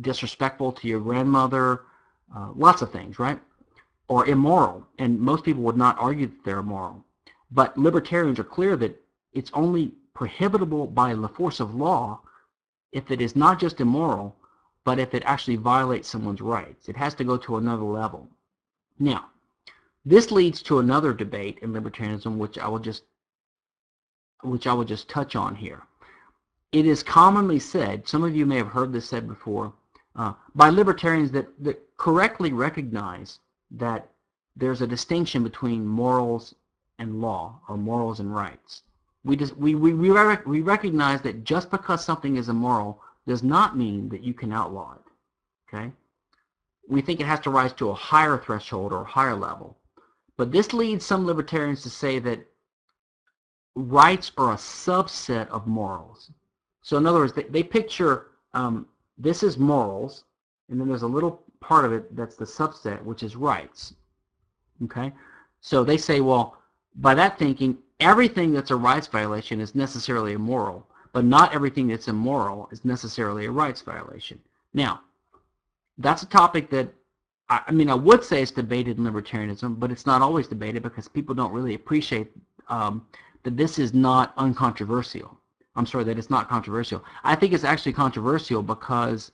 disrespectful 0.01 0.73
to 0.73 0.89
your 0.89 1.01
grandmother, 1.01 1.83
uh, 2.35 2.51
lots 2.55 2.83
of 2.83 2.93
things, 2.93 3.19
right? 3.19 3.39
Or 4.09 4.27
immoral, 4.27 4.87
and 4.99 5.21
most 5.21 5.45
people 5.45 5.63
would 5.65 5.77
not 5.77 5.99
argue 5.99 6.27
that 6.27 6.45
they're 6.45 6.59
immoral. 6.59 7.05
But 7.51 7.77
libertarians 7.77 8.39
are 8.39 8.45
clear 8.45 8.77
that 8.77 9.01
it's 9.33 9.51
only 9.55 9.93
prohibitable 10.15 10.93
by 10.93 11.15
the 11.15 11.29
force 11.29 11.61
of 11.61 11.75
law 11.75 12.21
if 12.93 13.11
it 13.11 13.21
is 13.21 13.37
not 13.37 13.61
just 13.61 13.81
immoral, 13.81 14.37
but 14.85 14.99
if 14.99 15.15
it 15.15 15.23
actually 15.27 15.57
violates 15.57 16.09
someone's 16.09 16.41
rights. 16.41 16.89
It 16.89 16.97
has 16.97 17.15
to 17.15 17.25
go 17.25 17.37
to 17.39 17.57
another 17.57 17.85
level. 17.85 18.29
Now, 18.99 19.27
this 20.05 20.31
leads 20.31 20.63
to 20.63 20.79
another 20.79 21.13
debate 21.13 21.59
in 21.63 21.73
libertarianism, 21.73 22.37
which 22.37 22.59
I 22.59 22.69
will 22.69 22.79
just 22.79 23.05
which 24.43 24.67
I 24.67 24.73
will 24.73 24.85
just 24.85 25.09
touch 25.09 25.37
on 25.37 25.55
here. 25.55 25.83
It 26.73 26.87
is 26.87 27.03
commonly 27.03 27.59
said, 27.59 28.09
some 28.09 28.25
of 28.25 28.35
you 28.35 28.47
may 28.47 28.57
have 28.57 28.69
heard 28.69 28.93
this 28.93 29.09
said 29.09 29.29
before, 29.29 29.75
uh, 30.17 30.33
by 30.55 30.71
libertarians 30.71 31.31
that, 31.33 31.49
that 31.63 31.97
correctly 31.97 32.53
recognize 32.53 33.41
that 33.73 34.09
there's 34.57 34.81
a 34.81 34.87
distinction 34.87 35.43
between 35.43 35.87
morals 35.87 36.55
and 36.99 37.21
law, 37.21 37.61
or 37.69 37.77
morals 37.77 38.21
and 38.21 38.35
rights. 38.35 38.83
We, 39.25 39.37
just, 39.37 39.57
we, 39.57 39.75
we, 39.75 39.93
we, 39.93 40.11
we 40.47 40.61
recognize 40.61 41.21
that 41.23 41.45
just 41.45 41.71
because 41.71 42.05
something 42.05 42.37
is 42.37 42.49
immoral 42.49 43.03
does 43.27 43.43
not 43.43 43.77
mean 43.77 44.09
that 44.09 44.23
you 44.23 44.33
can 44.33 44.53
outlaw 44.53 44.95
it. 44.95 45.75
Okay? 45.75 45.93
We 46.89 47.03
think 47.03 47.21
it 47.21 47.27
has 47.27 47.41
to 47.41 47.51
rise 47.51 47.73
to 47.75 47.91
a 47.91 47.95
higher 47.95 48.39
threshold 48.39 48.93
or 48.93 49.03
a 49.03 49.05
higher 49.05 49.37
level. 49.37 49.77
But 50.41 50.53
this 50.53 50.73
leads 50.73 51.05
some 51.05 51.27
libertarians 51.27 51.83
to 51.83 51.91
say 51.91 52.19
that 52.21 52.41
rights 53.75 54.33
are 54.39 54.53
a 54.53 54.57
subset 54.57 55.47
of 55.49 55.67
morals. 55.67 56.31
So 56.81 56.97
in 56.97 57.05
other 57.05 57.19
words, 57.19 57.35
they, 57.35 57.43
they 57.43 57.63
picture 57.63 58.29
um, 58.55 58.87
this 59.19 59.43
is 59.43 59.59
morals, 59.59 60.25
and 60.71 60.81
then 60.81 60.89
there's 60.89 61.03
a 61.03 61.07
little 61.07 61.43
part 61.61 61.85
of 61.85 61.93
it 61.93 62.17
that's 62.17 62.37
the 62.37 62.47
subset, 62.47 63.03
which 63.03 63.23
is 63.23 63.37
rights. 63.37 63.93
Okay? 64.85 65.13
So 65.61 65.85
they 65.85 65.99
say, 65.99 66.23
well, 66.23 66.57
by 66.95 67.15
that 67.17 67.39
thinking, 67.39 67.77
everything 68.01 68.51
that's 68.55 68.71
a 68.71 68.77
rights 68.77 69.09
violation 69.09 69.61
is 69.61 69.75
necessarily 69.75 70.33
immoral, 70.33 70.87
but 71.13 71.27
not 71.27 71.55
everything 71.55 71.89
that's 71.89 72.09
immoral 72.09 72.67
is 72.73 72.83
necessarily 72.83 73.45
a 73.45 73.51
rights 73.51 73.83
violation. 73.83 74.41
Now, 74.73 75.03
that's 75.99 76.23
a 76.23 76.27
topic 76.27 76.71
that 76.71 76.95
I 77.51 77.73
mean, 77.73 77.91
I 77.91 77.95
would 77.95 78.23
say 78.23 78.43
it's 78.43 78.53
debated 78.53 78.99
in 78.99 79.05
libertarianism, 79.05 79.81
but 79.81 79.91
it's 79.91 80.07
not 80.07 80.23
always 80.23 80.47
debated 80.47 80.85
because 80.85 81.09
people 81.09 81.35
don't 81.35 81.53
really 81.53 81.75
appreciate 81.75 82.31
um, 82.69 83.05
that 83.43 83.57
this 83.57 83.77
is 83.79 83.93
not 83.93 84.33
uncontroversial. 84.37 85.37
I'm 85.75 85.85
sorry, 85.85 86.05
that 86.05 86.19
it's 86.19 86.31
not 86.31 86.49
controversial. 86.49 87.05
I 87.25 87.35
think 87.35 87.53
it's 87.53 87.65
actually 87.65 87.93
controversial 87.93 88.63
because, 88.63 89.33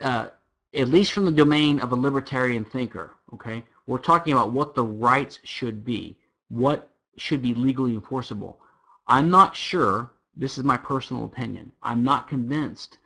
uh, 0.00 0.28
at 0.74 0.88
least 0.88 1.12
from 1.12 1.24
the 1.24 1.32
domain 1.32 1.80
of 1.80 1.90
a 1.90 1.96
libertarian 1.96 2.64
thinker, 2.64 3.16
okay, 3.34 3.64
we're 3.88 3.98
talking 3.98 4.32
about 4.32 4.52
what 4.52 4.76
the 4.76 4.84
rights 4.84 5.40
should 5.42 5.84
be, 5.84 6.16
what 6.48 6.90
should 7.16 7.42
be 7.42 7.54
legally 7.54 7.94
enforceable. 7.94 8.60
I'm 9.08 9.30
not 9.30 9.56
sure, 9.56 10.12
this 10.36 10.58
is 10.58 10.64
my 10.64 10.76
personal 10.76 11.24
opinion, 11.24 11.72
I'm 11.82 12.04
not 12.04 12.28
convinced 12.28 12.98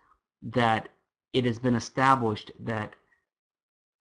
that 0.42 0.90
it 1.32 1.46
has 1.46 1.59
been 1.59 1.74
established 1.74 2.52
that 2.61 2.92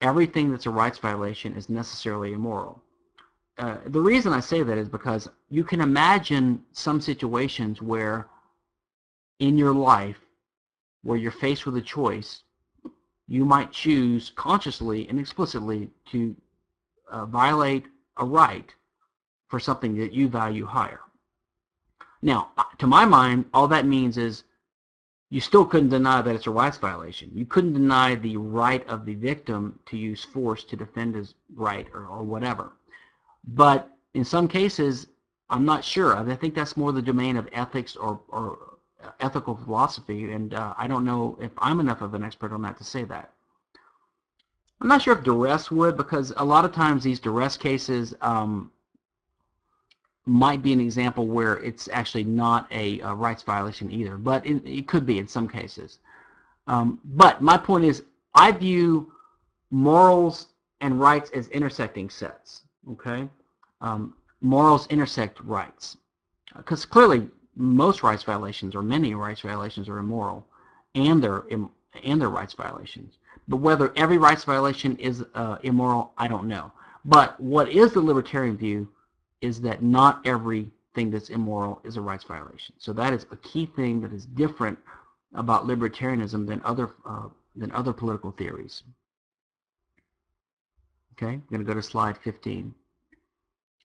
everything 0.00 0.50
that's 0.50 0.66
a 0.66 0.70
rights 0.70 0.98
violation 0.98 1.54
is 1.56 1.68
necessarily 1.68 2.32
immoral. 2.32 2.82
Uh, 3.58 3.78
the 3.86 4.00
reason 4.00 4.32
I 4.32 4.40
say 4.40 4.62
that 4.62 4.76
is 4.76 4.88
because 4.88 5.28
you 5.48 5.64
can 5.64 5.80
imagine 5.80 6.62
some 6.72 7.00
situations 7.00 7.80
where 7.80 8.28
in 9.38 9.56
your 9.56 9.72
life 9.72 10.18
where 11.02 11.16
you're 11.16 11.30
faced 11.30 11.64
with 11.64 11.76
a 11.76 11.80
choice, 11.80 12.42
you 13.28 13.44
might 13.44 13.70
choose 13.72 14.32
consciously 14.34 15.08
and 15.08 15.18
explicitly 15.18 15.88
to 16.10 16.36
uh, 17.10 17.24
violate 17.26 17.84
a 18.18 18.24
right 18.24 18.74
for 19.48 19.60
something 19.60 19.96
that 19.96 20.12
you 20.12 20.28
value 20.28 20.66
higher. 20.66 21.00
Now, 22.22 22.50
to 22.78 22.86
my 22.86 23.04
mind, 23.04 23.44
all 23.54 23.68
that 23.68 23.86
means 23.86 24.18
is 24.18 24.44
you 25.30 25.40
still 25.40 25.64
couldn't 25.64 25.88
deny 25.88 26.22
that 26.22 26.34
it's 26.34 26.46
a 26.46 26.50
rights 26.50 26.78
violation. 26.78 27.30
You 27.34 27.46
couldn't 27.46 27.72
deny 27.72 28.14
the 28.14 28.36
right 28.36 28.86
of 28.88 29.04
the 29.04 29.14
victim 29.14 29.78
to 29.86 29.96
use 29.96 30.24
force 30.24 30.62
to 30.64 30.76
defend 30.76 31.14
his 31.16 31.34
right 31.54 31.86
or, 31.92 32.06
or 32.06 32.22
whatever. 32.22 32.72
But 33.44 33.90
in 34.14 34.24
some 34.24 34.46
cases, 34.46 35.08
I'm 35.50 35.64
not 35.64 35.84
sure. 35.84 36.16
I 36.16 36.36
think 36.36 36.54
that's 36.54 36.76
more 36.76 36.92
the 36.92 37.02
domain 37.02 37.36
of 37.36 37.48
ethics 37.52 37.96
or, 37.96 38.20
or 38.28 38.78
ethical 39.20 39.56
philosophy, 39.56 40.32
and 40.32 40.54
uh, 40.54 40.74
I 40.76 40.86
don't 40.86 41.04
know 41.04 41.38
if 41.40 41.52
I'm 41.58 41.80
enough 41.80 42.02
of 42.02 42.14
an 42.14 42.24
expert 42.24 42.52
on 42.52 42.62
that 42.62 42.78
to 42.78 42.84
say 42.84 43.04
that. 43.04 43.32
I'm 44.80 44.88
not 44.88 45.02
sure 45.02 45.16
if 45.16 45.24
duress 45.24 45.70
would, 45.70 45.96
because 45.96 46.32
a 46.36 46.44
lot 46.44 46.64
of 46.64 46.72
times 46.72 47.02
these 47.02 47.20
duress 47.20 47.56
cases, 47.56 48.14
um, 48.20 48.70
might 50.26 50.60
be 50.60 50.72
an 50.72 50.80
example 50.80 51.26
where 51.26 51.54
it's 51.58 51.88
actually 51.92 52.24
not 52.24 52.66
a, 52.72 52.98
a 53.00 53.14
rights 53.14 53.44
violation 53.44 53.90
either, 53.90 54.16
but 54.16 54.44
it, 54.44 54.60
it, 54.66 54.88
could 54.88 55.06
be 55.06 55.18
in 55.18 55.28
some 55.28 55.48
cases. 55.48 55.98
Um, 56.66 56.98
but 57.04 57.40
my 57.40 57.56
point 57.56 57.84
is, 57.84 58.02
I 58.34 58.50
view 58.50 59.12
morals 59.70 60.48
and 60.80 61.00
rights 61.00 61.30
as 61.30 61.46
intersecting 61.48 62.10
sets. 62.10 62.62
Okay, 62.92 63.28
um, 63.80 64.14
morals 64.40 64.86
intersect 64.88 65.40
rights 65.40 65.96
because 66.56 66.84
clearly 66.84 67.28
most 67.54 68.02
rights 68.02 68.22
violations 68.24 68.74
or 68.74 68.82
many 68.82 69.14
rights 69.14 69.40
violations 69.40 69.88
are 69.88 69.98
immoral, 69.98 70.44
and 70.96 71.22
they're 71.22 71.44
and 72.04 72.20
they're 72.20 72.30
rights 72.30 72.52
violations. 72.54 73.14
But 73.48 73.58
whether 73.58 73.92
every 73.96 74.18
rights 74.18 74.42
violation 74.42 74.96
is 74.96 75.24
uh, 75.34 75.58
immoral, 75.62 76.12
I 76.18 76.26
don't 76.26 76.48
know. 76.48 76.72
But 77.04 77.40
what 77.40 77.68
is 77.68 77.92
the 77.92 78.00
libertarian 78.00 78.56
view 78.56 78.88
is 79.40 79.60
that 79.60 79.82
not 79.82 80.26
everything 80.26 81.10
that's 81.10 81.30
immoral 81.30 81.80
is 81.84 81.96
a 81.96 82.00
rights 82.00 82.24
violation. 82.24 82.74
So 82.78 82.92
that 82.94 83.12
is 83.12 83.26
a 83.30 83.36
key 83.36 83.66
thing 83.66 84.00
that 84.00 84.12
is 84.12 84.26
different 84.26 84.78
about 85.34 85.66
libertarianism 85.66 86.46
than 86.46 86.60
other 86.64 86.94
uh, 87.08 87.28
than 87.54 87.72
other 87.72 87.92
political 87.92 88.30
theories. 88.32 88.82
Okay, 91.12 91.32
I'm 91.32 91.42
going 91.50 91.60
to 91.60 91.66
go 91.66 91.74
to 91.74 91.82
slide 91.82 92.18
15. 92.18 92.74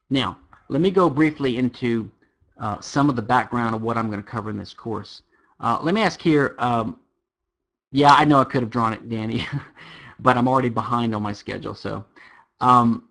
Now, 0.10 0.38
let 0.68 0.82
me 0.82 0.91
go 0.91 1.10
briefly 1.10 1.58
into 1.58 2.12
uh, 2.60 2.82
some 2.82 3.10
of 3.10 3.16
the 3.16 3.22
background 3.22 3.74
of 3.74 3.82
what 3.82 3.97
I'm 3.97 4.08
going 4.08 4.22
to 4.22 4.30
cover 4.30 4.49
in 4.49 4.58
this 4.58 4.74
course. 4.74 5.22
Uh, 5.62 5.80
let 5.82 5.95
me 5.95 6.02
ask 6.02 6.22
here, 6.22 6.56
um, 6.60 6.99
yeah, 7.91 8.14
I 8.14 8.26
know 8.26 8.39
I 8.39 8.43
could 8.43 8.62
have 8.64 8.70
drawn 8.70 8.91
it, 8.91 9.10
Danny, 9.10 9.47
but 10.20 10.38
I'm 10.38 10.47
already 10.47 10.70
behind 10.70 11.16
on 11.16 11.24
my 11.24 11.32
schedule. 11.32 11.74
So 11.74 12.04
um, 12.60 13.08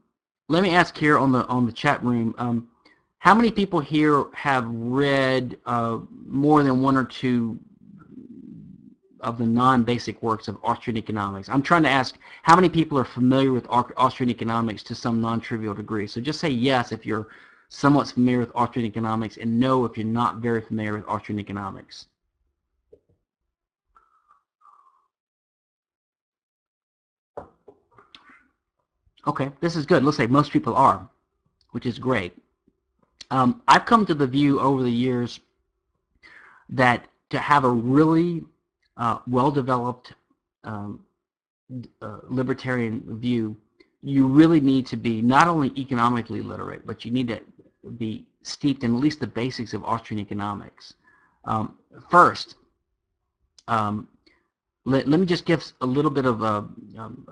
let 0.50 0.64
me 0.64 0.70
ask 0.74 0.98
here 0.98 1.16
on 1.16 1.30
the 1.30 1.46
on 1.46 1.64
the 1.64 1.72
chat 1.72 2.02
room. 2.02 2.34
Um, 2.36 2.68
how 3.18 3.34
many 3.34 3.52
people 3.52 3.78
here 3.78 4.24
have 4.34 4.66
read 4.66 5.56
uh, 5.64 5.98
more 6.26 6.64
than 6.64 6.82
one 6.82 6.96
or 6.96 7.04
two 7.04 7.58
of 9.20 9.38
the 9.38 9.46
non-basic 9.46 10.20
works 10.22 10.48
of 10.48 10.58
Austrian 10.64 10.96
economics? 10.96 11.48
I'm 11.48 11.62
trying 11.62 11.84
to 11.84 11.88
ask 11.88 12.18
how 12.42 12.56
many 12.56 12.68
people 12.68 12.98
are 12.98 13.04
familiar 13.04 13.52
with 13.52 13.66
Austrian 13.68 14.30
economics 14.30 14.82
to 14.84 14.94
some 14.94 15.20
non-trivial 15.20 15.74
degree. 15.74 16.08
So 16.08 16.20
just 16.20 16.40
say 16.40 16.48
yes 16.48 16.90
if 16.90 17.06
you're 17.06 17.28
somewhat 17.68 18.08
familiar 18.08 18.40
with 18.40 18.50
Austrian 18.56 18.88
economics 18.88 19.36
and 19.36 19.60
no 19.60 19.84
if 19.84 19.96
you're 19.96 20.06
not 20.06 20.38
very 20.38 20.62
familiar 20.62 20.96
with 20.96 21.06
Austrian 21.06 21.38
economics. 21.38 22.06
Okay, 29.26 29.50
this 29.60 29.76
is 29.76 29.86
good. 29.86 30.02
Looks 30.02 30.18
like 30.18 30.30
most 30.30 30.50
people 30.50 30.74
are, 30.74 31.08
which 31.70 31.86
is 31.86 31.98
great. 31.98 32.32
Um, 33.30 33.62
I've 33.68 33.86
come 33.86 34.06
to 34.06 34.14
the 34.14 34.26
view 34.26 34.60
over 34.60 34.82
the 34.82 34.90
years 34.90 35.40
that 36.70 37.06
to 37.30 37.38
have 37.38 37.64
a 37.64 37.70
really 37.70 38.42
uh, 38.96 39.18
well-developed 39.26 40.14
um, 40.64 41.00
uh, 42.02 42.18
libertarian 42.28 43.02
view, 43.20 43.56
you 44.02 44.26
really 44.26 44.60
need 44.60 44.86
to 44.86 44.96
be 44.96 45.22
not 45.22 45.46
only 45.46 45.72
economically 45.76 46.40
literate, 46.40 46.86
but 46.86 47.04
you 47.04 47.10
need 47.10 47.28
to 47.28 47.40
be 47.96 48.24
steeped 48.42 48.82
in 48.84 48.94
at 48.94 49.00
least 49.00 49.20
the 49.20 49.26
basics 49.26 49.74
of 49.74 49.84
Austrian 49.84 50.20
economics. 50.20 50.94
Um, 51.44 51.76
first, 52.10 52.56
um, 53.68 54.08
let, 54.84 55.06
let 55.06 55.20
me 55.20 55.26
just 55.26 55.44
give 55.44 55.72
a 55.80 55.86
little 55.86 56.10
bit 56.10 56.24
of 56.24 56.42
a, 56.42 56.66
um, 56.98 57.26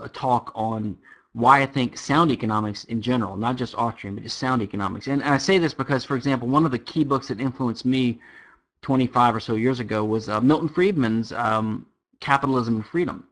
a 0.00 0.08
talk 0.08 0.52
on 0.54 0.96
why 1.34 1.62
I 1.62 1.66
think 1.66 1.98
sound 1.98 2.30
economics 2.30 2.84
in 2.84 3.02
general, 3.02 3.36
not 3.36 3.56
just 3.56 3.74
Austrian, 3.74 4.14
but 4.14 4.22
just 4.22 4.38
sound 4.38 4.62
economics. 4.62 5.08
And, 5.08 5.22
I 5.22 5.36
say 5.38 5.58
this 5.58 5.74
because, 5.74 6.04
for 6.04 6.16
example, 6.16 6.46
one 6.46 6.64
of 6.64 6.70
the 6.70 6.78
key 6.78 7.02
books 7.02 7.28
that 7.28 7.40
influenced 7.40 7.84
me 7.84 8.20
25 8.82 9.36
or 9.36 9.40
so 9.40 9.56
years 9.56 9.80
ago 9.80 10.04
was 10.04 10.28
uh, 10.28 10.40
Milton 10.40 10.68
Friedman's 10.68 11.32
um, 11.32 11.86
Capitalism 12.20 12.76
and 12.76 12.86
Freedom, 12.86 13.26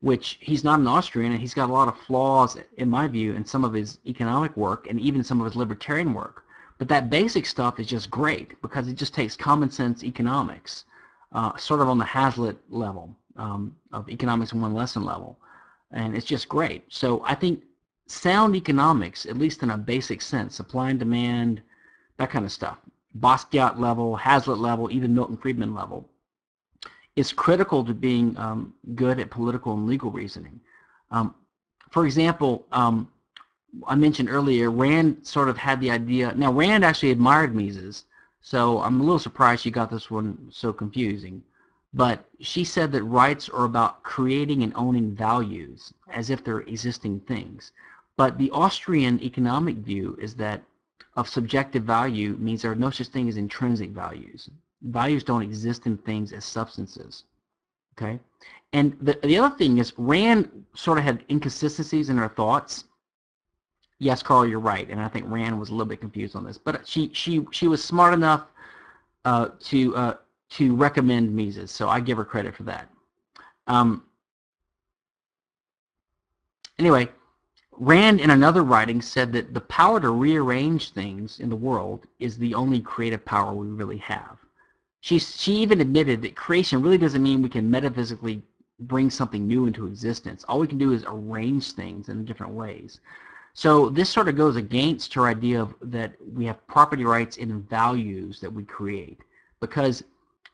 which 0.00 0.38
he's 0.40 0.62
not 0.62 0.78
an 0.78 0.86
Austrian 0.86 1.32
and 1.32 1.40
he's 1.40 1.54
got 1.54 1.68
a 1.68 1.72
lot 1.72 1.88
of 1.88 1.98
flaws, 1.98 2.56
in 2.76 2.88
my 2.88 3.08
view, 3.08 3.34
in 3.34 3.44
some 3.44 3.64
of 3.64 3.72
his 3.72 3.98
economic 4.06 4.56
work 4.56 4.86
and 4.88 5.00
even 5.00 5.24
some 5.24 5.40
of 5.40 5.44
his 5.44 5.56
libertarian 5.56 6.14
work. 6.14 6.44
But 6.78 6.86
that 6.88 7.10
basic 7.10 7.44
stuff 7.44 7.80
is 7.80 7.88
just 7.88 8.08
great 8.08 8.60
because 8.62 8.86
it 8.86 8.94
just 8.94 9.14
takes 9.14 9.34
common 9.34 9.68
sense 9.72 10.04
economics, 10.04 10.84
uh, 11.32 11.56
sort 11.56 11.80
of 11.80 11.88
on 11.88 11.98
the 11.98 12.04
Hazlitt 12.04 12.56
level 12.70 13.16
um, 13.36 13.74
of 13.92 14.08
economics 14.08 14.52
one 14.52 14.74
lesson 14.74 15.04
level 15.04 15.38
and 15.92 16.16
it's 16.16 16.26
just 16.26 16.48
great. 16.48 16.84
So 16.88 17.22
I 17.24 17.34
think 17.34 17.62
sound 18.06 18.56
economics, 18.56 19.26
at 19.26 19.38
least 19.38 19.62
in 19.62 19.70
a 19.70 19.78
basic 19.78 20.22
sense, 20.22 20.56
supply 20.56 20.90
and 20.90 20.98
demand, 20.98 21.62
that 22.16 22.30
kind 22.30 22.44
of 22.44 22.52
stuff, 22.52 22.78
Bastiat 23.18 23.78
level, 23.78 24.16
Hazlitt 24.16 24.58
level, 24.58 24.90
even 24.90 25.14
Milton 25.14 25.36
Friedman 25.36 25.74
level, 25.74 26.08
is 27.16 27.32
critical 27.32 27.84
to 27.84 27.94
being 27.94 28.36
um, 28.38 28.74
good 28.94 29.18
at 29.18 29.30
political 29.30 29.74
and 29.74 29.86
legal 29.86 30.10
reasoning. 30.10 30.60
Um, 31.10 31.34
for 31.90 32.06
example, 32.06 32.66
um, 32.72 33.10
I 33.86 33.94
mentioned 33.94 34.30
earlier, 34.30 34.70
Rand 34.70 35.26
sort 35.26 35.48
of 35.48 35.56
had 35.56 35.80
the 35.80 35.90
idea, 35.90 36.32
now 36.34 36.52
Rand 36.52 36.84
actually 36.84 37.10
admired 37.10 37.54
Mises, 37.54 38.04
so 38.40 38.80
I'm 38.80 39.00
a 39.00 39.02
little 39.02 39.18
surprised 39.18 39.62
she 39.62 39.70
got 39.70 39.90
this 39.90 40.10
one 40.10 40.48
so 40.50 40.72
confusing. 40.72 41.42
But 41.94 42.28
she 42.40 42.64
said 42.64 42.92
that 42.92 43.02
rights 43.02 43.48
are 43.48 43.64
about 43.64 44.02
creating 44.02 44.62
and 44.62 44.72
owning 44.76 45.14
values 45.14 45.92
as 46.12 46.30
if 46.30 46.44
they're 46.44 46.60
existing 46.60 47.20
things. 47.20 47.72
But 48.16 48.36
the 48.36 48.50
Austrian 48.50 49.22
economic 49.22 49.76
view 49.76 50.16
is 50.20 50.34
that 50.34 50.62
of 51.16 51.28
subjective 51.28 51.84
value 51.84 52.36
means 52.38 52.62
there 52.62 52.72
are 52.72 52.76
no 52.76 52.90
such 52.90 53.08
thing 53.08 53.28
as 53.28 53.36
intrinsic 53.36 53.90
values. 53.90 54.50
Values 54.82 55.24
don't 55.24 55.42
exist 55.42 55.86
in 55.86 55.96
things 55.98 56.32
as 56.32 56.44
substances. 56.44 57.24
Okay? 57.96 58.20
And 58.72 58.96
the, 59.00 59.18
the 59.22 59.38
other 59.38 59.54
thing 59.56 59.78
is 59.78 59.92
Rand 59.96 60.66
sort 60.74 60.98
of 60.98 61.04
had 61.04 61.24
inconsistencies 61.30 62.10
in 62.10 62.18
her 62.18 62.28
thoughts. 62.28 62.84
Yes, 63.98 64.22
Carl, 64.22 64.46
you're 64.46 64.60
right. 64.60 64.88
And 64.88 65.00
I 65.00 65.08
think 65.08 65.26
Rand 65.28 65.58
was 65.58 65.70
a 65.70 65.72
little 65.72 65.86
bit 65.86 66.00
confused 66.00 66.36
on 66.36 66.44
this. 66.44 66.58
But 66.58 66.86
she, 66.86 67.10
she, 67.14 67.44
she 67.50 67.66
was 67.66 67.82
smart 67.82 68.14
enough 68.14 68.46
uh, 69.24 69.48
to 69.64 69.96
uh, 69.96 70.14
to 70.50 70.74
recommend 70.74 71.34
Mises, 71.34 71.70
so 71.70 71.88
I 71.88 72.00
give 72.00 72.16
her 72.16 72.24
credit 72.24 72.54
for 72.54 72.62
that. 72.64 72.88
Um, 73.66 74.04
anyway, 76.78 77.08
Rand 77.72 78.20
in 78.20 78.30
another 78.30 78.62
writing 78.62 79.00
said 79.00 79.32
that 79.32 79.54
the 79.54 79.60
power 79.60 80.00
to 80.00 80.10
rearrange 80.10 80.90
things 80.90 81.38
in 81.38 81.48
the 81.48 81.56
world 81.56 82.06
is 82.18 82.36
the 82.36 82.54
only 82.54 82.80
creative 82.80 83.24
power 83.24 83.54
we 83.54 83.68
really 83.68 83.98
have. 83.98 84.38
She, 85.00 85.18
she 85.18 85.52
even 85.54 85.80
admitted 85.80 86.22
that 86.22 86.34
creation 86.34 86.82
really 86.82 86.98
doesn't 86.98 87.22
mean 87.22 87.40
we 87.40 87.48
can 87.48 87.70
metaphysically 87.70 88.42
bring 88.80 89.10
something 89.10 89.46
new 89.46 89.66
into 89.66 89.86
existence. 89.86 90.44
All 90.44 90.58
we 90.58 90.66
can 90.66 90.78
do 90.78 90.92
is 90.92 91.04
arrange 91.06 91.72
things 91.72 92.08
in 92.08 92.24
different 92.24 92.52
ways. 92.52 93.00
So 93.54 93.88
this 93.90 94.08
sort 94.08 94.28
of 94.28 94.36
goes 94.36 94.56
against 94.56 95.14
her 95.14 95.26
idea 95.26 95.60
of 95.60 95.74
that 95.82 96.14
we 96.32 96.44
have 96.46 96.64
property 96.66 97.04
rights 97.04 97.36
in 97.36 97.62
values 97.62 98.40
that 98.40 98.52
we 98.52 98.64
create 98.64 99.20
because 99.60 100.04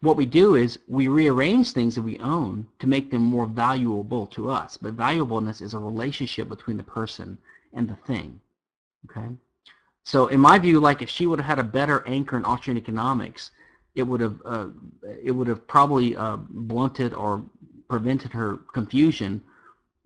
what 0.05 0.17
we 0.17 0.27
do 0.27 0.55
is 0.55 0.79
we 0.87 1.09
rearrange 1.09 1.73
things 1.73 1.95
that 1.95 2.03
we 2.03 2.19
own 2.19 2.67
to 2.79 2.87
make 2.87 3.11
them 3.11 3.23
more 3.23 3.47
valuable 3.47 4.27
to 4.29 4.51
us. 4.51 4.77
But 4.77 4.95
valuableness 4.95 5.63
is 5.63 5.73
a 5.75 5.79
relationship 5.79 6.49
between 6.49 6.77
the 6.77 6.83
person 6.83 7.39
and 7.73 7.89
the 7.89 7.97
thing. 8.07 8.39
Okay. 9.07 9.29
So 10.05 10.27
in 10.27 10.41
my 10.41 10.59
view, 10.59 10.79
like 10.79 11.01
if 11.01 11.09
she 11.09 11.27
would 11.27 11.41
have 11.41 11.47
had 11.47 11.59
a 11.59 11.69
better 11.79 12.07
anchor 12.07 12.37
in 12.37 12.45
Austrian 12.45 12.77
economics, 12.77 13.51
it 13.95 14.03
would 14.03 14.21
have 14.21 14.37
uh, 14.45 14.69
it 15.23 15.31
would 15.31 15.49
have 15.49 15.67
probably 15.67 16.15
uh, 16.17 16.37
blunted 16.37 17.15
or 17.15 17.43
prevented 17.89 18.33
her 18.33 18.59
confusion 18.75 19.43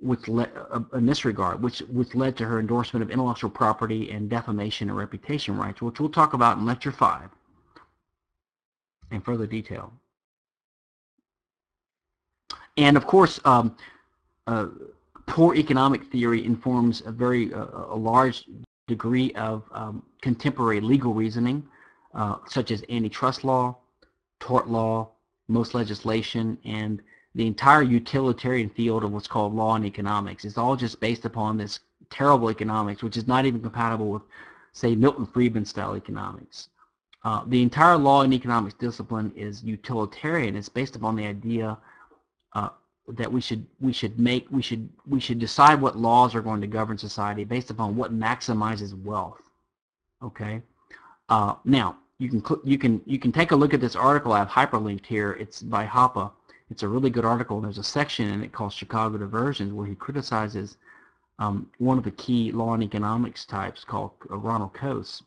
with 0.00 0.28
le- 0.28 0.52
uh, 0.70 0.96
in 0.96 1.06
this 1.06 1.24
regard, 1.24 1.60
which 1.60 1.80
which 1.90 2.14
led 2.14 2.36
to 2.36 2.44
her 2.44 2.60
endorsement 2.60 3.02
of 3.02 3.10
intellectual 3.10 3.50
property 3.50 4.10
and 4.10 4.30
defamation 4.30 4.88
and 4.88 4.96
reputation 4.96 5.56
rights, 5.56 5.82
which 5.82 5.98
we'll 5.98 6.08
talk 6.08 6.34
about 6.34 6.58
in 6.58 6.66
lecture 6.66 6.92
five 6.92 7.30
in 9.10 9.20
further 9.20 9.46
detail. 9.46 9.92
And 12.76 12.96
of 12.96 13.06
course, 13.06 13.40
um, 13.44 13.76
uh, 14.46 14.68
poor 15.26 15.54
economic 15.54 16.10
theory 16.10 16.44
informs 16.44 17.02
a 17.04 17.12
very 17.12 17.52
uh, 17.52 17.66
a 17.88 17.96
large 17.96 18.44
degree 18.86 19.32
of 19.32 19.64
um, 19.72 20.02
contemporary 20.22 20.80
legal 20.80 21.12
reasoning, 21.12 21.66
uh, 22.14 22.36
such 22.46 22.70
as 22.70 22.82
antitrust 22.88 23.44
law, 23.44 23.76
tort 24.40 24.68
law, 24.68 25.10
most 25.48 25.74
legislation, 25.74 26.58
and 26.64 27.02
the 27.34 27.46
entire 27.46 27.82
utilitarian 27.82 28.70
field 28.70 29.04
of 29.04 29.12
what's 29.12 29.28
called 29.28 29.54
law 29.54 29.74
and 29.76 29.84
economics. 29.84 30.44
It's 30.44 30.58
all 30.58 30.76
just 30.76 30.98
based 31.00 31.24
upon 31.24 31.56
this 31.56 31.80
terrible 32.10 32.50
economics, 32.50 33.02
which 33.02 33.16
is 33.16 33.28
not 33.28 33.44
even 33.44 33.60
compatible 33.60 34.10
with, 34.10 34.22
say, 34.72 34.94
Milton 34.94 35.26
Friedman 35.26 35.64
style 35.64 35.96
economics. 35.96 36.68
Uh, 37.24 37.42
the 37.46 37.62
entire 37.62 37.96
law 37.96 38.22
and 38.22 38.32
economics 38.32 38.74
discipline 38.74 39.32
is 39.34 39.62
utilitarian. 39.62 40.56
It's 40.56 40.68
based 40.68 40.96
upon 40.96 41.16
the 41.16 41.26
idea 41.26 41.76
uh, 42.54 42.68
that 43.08 43.32
we 43.32 43.40
should 43.40 43.66
we 43.80 43.92
should 43.92 44.18
make 44.18 44.46
we 44.50 44.62
should 44.62 44.88
we 45.06 45.18
should 45.18 45.38
decide 45.38 45.80
what 45.80 45.96
laws 45.96 46.34
are 46.34 46.42
going 46.42 46.60
to 46.60 46.66
govern 46.66 46.98
society 46.98 47.44
based 47.44 47.70
upon 47.70 47.96
what 47.96 48.12
maximizes 48.12 49.00
wealth. 49.02 49.40
Okay. 50.22 50.62
Uh, 51.28 51.54
now 51.64 51.96
you 52.18 52.28
can 52.28 52.42
you 52.64 52.78
can 52.78 53.00
you 53.06 53.18
can 53.18 53.32
take 53.32 53.50
a 53.50 53.56
look 53.56 53.74
at 53.74 53.80
this 53.80 53.96
article 53.96 54.32
I've 54.32 54.48
hyperlinked 54.48 55.06
here. 55.06 55.32
It's 55.32 55.62
by 55.62 55.86
Hoppe. 55.86 56.30
It's 56.70 56.82
a 56.82 56.88
really 56.88 57.10
good 57.10 57.24
article. 57.24 57.60
There's 57.60 57.78
a 57.78 57.84
section 57.84 58.28
in 58.28 58.42
it 58.44 58.52
called 58.52 58.72
Chicago 58.72 59.18
Diversions 59.18 59.72
where 59.72 59.86
he 59.86 59.94
criticizes 59.94 60.76
um, 61.38 61.70
one 61.78 61.98
of 61.98 62.04
the 62.04 62.10
key 62.10 62.52
law 62.52 62.74
and 62.74 62.82
economics 62.82 63.44
types 63.44 63.84
called 63.84 64.12
Ronald 64.28 64.74
Coase. 64.74 65.22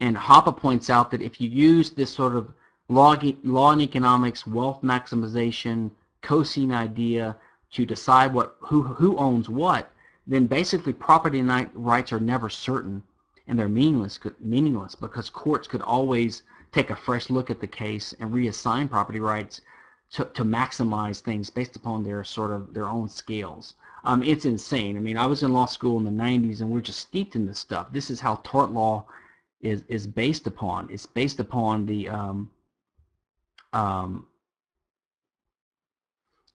And 0.00 0.16
Hoppe 0.16 0.56
points 0.56 0.90
out 0.90 1.10
that 1.10 1.22
if 1.22 1.40
you 1.40 1.48
use 1.48 1.90
this 1.90 2.10
sort 2.10 2.36
of 2.36 2.52
law, 2.88 3.16
law 3.42 3.72
and 3.72 3.82
economics, 3.82 4.46
wealth 4.46 4.80
maximization, 4.82 5.90
Coasean 6.22 6.72
idea 6.72 7.36
to 7.72 7.84
decide 7.86 8.32
what 8.32 8.56
who, 8.60 8.82
who 8.82 9.16
owns 9.18 9.48
what, 9.48 9.90
then 10.26 10.46
basically 10.46 10.92
property 10.92 11.42
rights 11.42 12.12
are 12.12 12.20
never 12.20 12.48
certain 12.48 13.02
and 13.46 13.58
they're 13.58 13.68
meaningless, 13.68 14.20
meaningless 14.40 14.94
because 14.94 15.30
courts 15.30 15.66
could 15.66 15.82
always 15.82 16.42
take 16.70 16.90
a 16.90 16.96
fresh 16.96 17.30
look 17.30 17.50
at 17.50 17.60
the 17.60 17.66
case 17.66 18.14
and 18.20 18.30
reassign 18.30 18.88
property 18.90 19.20
rights 19.20 19.62
to, 20.12 20.24
to 20.34 20.44
maximize 20.44 21.20
things 21.20 21.50
based 21.50 21.76
upon 21.76 22.04
their 22.04 22.22
sort 22.24 22.50
of 22.50 22.72
their 22.74 22.88
own 22.88 23.08
scales. 23.08 23.74
Um, 24.04 24.22
it's 24.22 24.44
insane. 24.44 24.96
I 24.96 25.00
mean, 25.00 25.16
I 25.16 25.26
was 25.26 25.42
in 25.42 25.52
law 25.52 25.66
school 25.66 25.98
in 25.98 26.04
the 26.04 26.22
90s 26.22 26.60
and 26.60 26.70
we're 26.70 26.80
just 26.80 27.00
steeped 27.00 27.36
in 27.36 27.46
this 27.46 27.58
stuff. 27.58 27.88
This 27.90 28.10
is 28.10 28.20
how 28.20 28.40
tort 28.44 28.70
law 28.70 29.06
is 29.60 29.82
is 29.88 30.06
based 30.06 30.46
upon. 30.46 30.88
It's 30.90 31.06
based 31.06 31.40
upon 31.40 31.86
the 31.86 32.08
um, 32.08 32.50
um, 33.72 34.26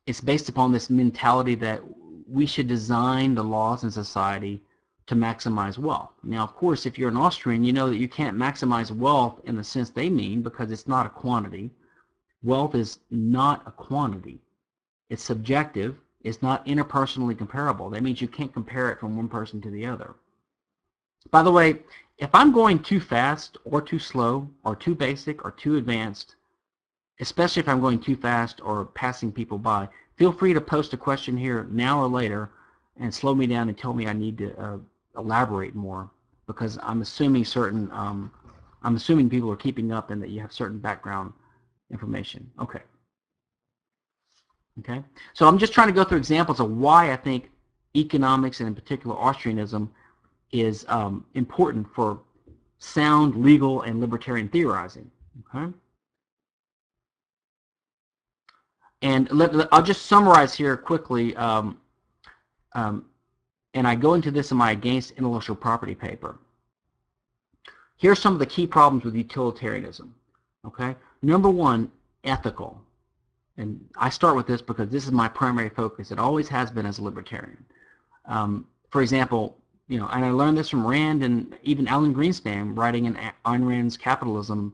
it's 0.05 0.21
based 0.21 0.49
upon 0.49 0.71
this 0.71 0.89
mentality 0.89 1.55
that 1.55 1.81
we 2.27 2.45
should 2.45 2.67
design 2.67 3.35
the 3.35 3.43
laws 3.43 3.83
in 3.83 3.91
society 3.91 4.61
to 5.05 5.15
maximize 5.15 5.77
wealth. 5.77 6.11
Now, 6.23 6.43
of 6.43 6.55
course, 6.55 6.85
if 6.85 6.97
you're 6.97 7.09
an 7.09 7.17
Austrian, 7.17 7.63
you 7.63 7.73
know 7.73 7.89
that 7.89 7.97
you 7.97 8.07
can't 8.07 8.37
maximize 8.37 8.89
wealth 8.91 9.41
in 9.43 9.57
the 9.57 9.63
sense 9.63 9.89
they 9.89 10.09
mean 10.09 10.41
because 10.41 10.71
it's 10.71 10.87
not 10.87 11.05
a 11.05 11.09
quantity. 11.09 11.71
Wealth 12.41 12.75
is 12.75 12.99
not 13.11 13.63
a 13.65 13.71
quantity. 13.71 14.39
It's 15.09 15.23
subjective. 15.23 15.97
It's 16.21 16.41
not 16.41 16.65
interpersonally 16.65 17.37
comparable. 17.37 17.89
That 17.89 18.03
means 18.03 18.21
you 18.21 18.29
can't 18.29 18.53
compare 18.53 18.91
it 18.91 18.99
from 18.99 19.17
one 19.17 19.27
person 19.27 19.61
to 19.61 19.69
the 19.69 19.85
other. 19.85 20.15
By 21.31 21.43
the 21.43 21.51
way, 21.51 21.79
if 22.17 22.33
I'm 22.33 22.51
going 22.51 22.79
too 22.79 22.99
fast 22.99 23.57
or 23.65 23.81
too 23.81 23.99
slow 23.99 24.49
or 24.63 24.75
too 24.75 24.95
basic 24.95 25.43
or 25.43 25.51
too 25.51 25.77
advanced, 25.77 26.35
especially 27.19 27.61
if 27.61 27.69
I'm 27.69 27.81
going 27.81 27.99
too 27.99 28.15
fast 28.15 28.61
or 28.61 28.85
passing 28.85 29.31
people 29.31 29.57
by, 29.57 29.89
feel 30.15 30.31
free 30.31 30.53
to 30.53 30.61
post 30.61 30.93
a 30.93 30.97
question 30.97 31.35
here 31.35 31.67
now 31.71 31.99
or 32.01 32.07
later 32.07 32.51
and 32.99 33.13
slow 33.13 33.33
me 33.33 33.47
down 33.47 33.69
and 33.69 33.77
tell 33.77 33.93
me 33.93 34.07
I 34.07 34.13
need 34.13 34.37
to 34.37 34.57
uh, 34.59 34.77
elaborate 35.17 35.75
more 35.75 36.09
because 36.47 36.77
I'm 36.83 37.01
assuming 37.01 37.45
certain, 37.45 37.89
um, 37.91 38.31
I'm 38.83 38.95
assuming 38.95 39.29
people 39.29 39.51
are 39.51 39.55
keeping 39.57 39.91
up 39.91 40.11
and 40.11 40.21
that 40.21 40.29
you 40.29 40.41
have 40.41 40.53
certain 40.53 40.77
background 40.77 41.33
information. 41.91 42.49
Okay. 42.59 42.81
Okay. 44.79 45.03
So 45.33 45.47
I'm 45.47 45.57
just 45.57 45.73
trying 45.73 45.87
to 45.87 45.93
go 45.93 46.03
through 46.03 46.17
examples 46.17 46.59
of 46.59 46.69
why 46.71 47.11
I 47.11 47.15
think 47.15 47.51
economics 47.95 48.59
and 48.59 48.67
in 48.67 48.75
particular 48.75 49.15
Austrianism 49.15 49.89
is 50.53 50.85
um, 50.87 51.25
important 51.33 51.87
for 51.93 52.21
sound 52.77 53.35
legal 53.43 53.81
and 53.81 53.99
libertarian 53.99 54.47
theorizing. 54.47 55.09
Okay? 55.53 55.73
And 59.01 59.29
let, 59.31 59.51
I'll 59.73 59.83
just 59.83 60.05
summarize 60.05 60.53
here 60.53 60.77
quickly, 60.77 61.35
um, 61.35 61.77
um, 62.73 63.05
and 63.73 63.87
I 63.87 63.95
go 63.95 64.13
into 64.13 64.31
this 64.31 64.51
in 64.51 64.57
my 64.57 64.71
Against 64.71 65.11
Intellectual 65.11 65.55
Property 65.55 65.95
paper. 65.95 66.37
Here's 67.97 68.19
some 68.19 68.33
of 68.33 68.39
the 68.39 68.45
key 68.45 68.67
problems 68.67 69.03
with 69.03 69.15
utilitarianism. 69.15 70.13
Okay, 70.65 70.95
number 71.21 71.49
one, 71.49 71.91
ethical. 72.23 72.79
And 73.57 73.83
I 73.97 74.09
start 74.09 74.35
with 74.35 74.47
this 74.47 74.61
because 74.61 74.89
this 74.89 75.05
is 75.05 75.11
my 75.11 75.27
primary 75.27 75.69
focus. 75.69 76.11
It 76.11 76.19
always 76.19 76.47
has 76.47 76.71
been 76.71 76.85
as 76.85 76.99
a 76.99 77.03
libertarian. 77.03 77.63
Um, 78.25 78.65
for 78.89 79.01
example, 79.01 79.57
you 79.87 79.99
know, 79.99 80.07
and 80.07 80.23
I 80.23 80.31
learned 80.31 80.57
this 80.57 80.69
from 80.69 80.87
Rand 80.87 81.23
and 81.23 81.55
even 81.63 81.87
Alan 81.87 82.15
Greenspan 82.15 82.77
writing 82.77 83.05
in 83.05 83.15
Ayn 83.45 83.67
Rand's 83.67 83.97
Capitalism, 83.97 84.73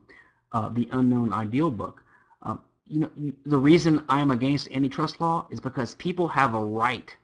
uh, 0.52 0.68
the 0.68 0.88
Unknown 0.92 1.32
Ideal 1.32 1.70
book. 1.70 2.02
Uh, 2.42 2.56
you 2.86 3.00
know, 3.00 3.10
the 3.46 3.58
reason 3.58 4.04
I'm 4.08 4.30
against 4.30 4.70
antitrust 4.70 5.20
law 5.20 5.46
is 5.50 5.60
because 5.60 5.94
people 5.96 6.28
have 6.28 6.54
a 6.54 6.64
right 6.64 7.14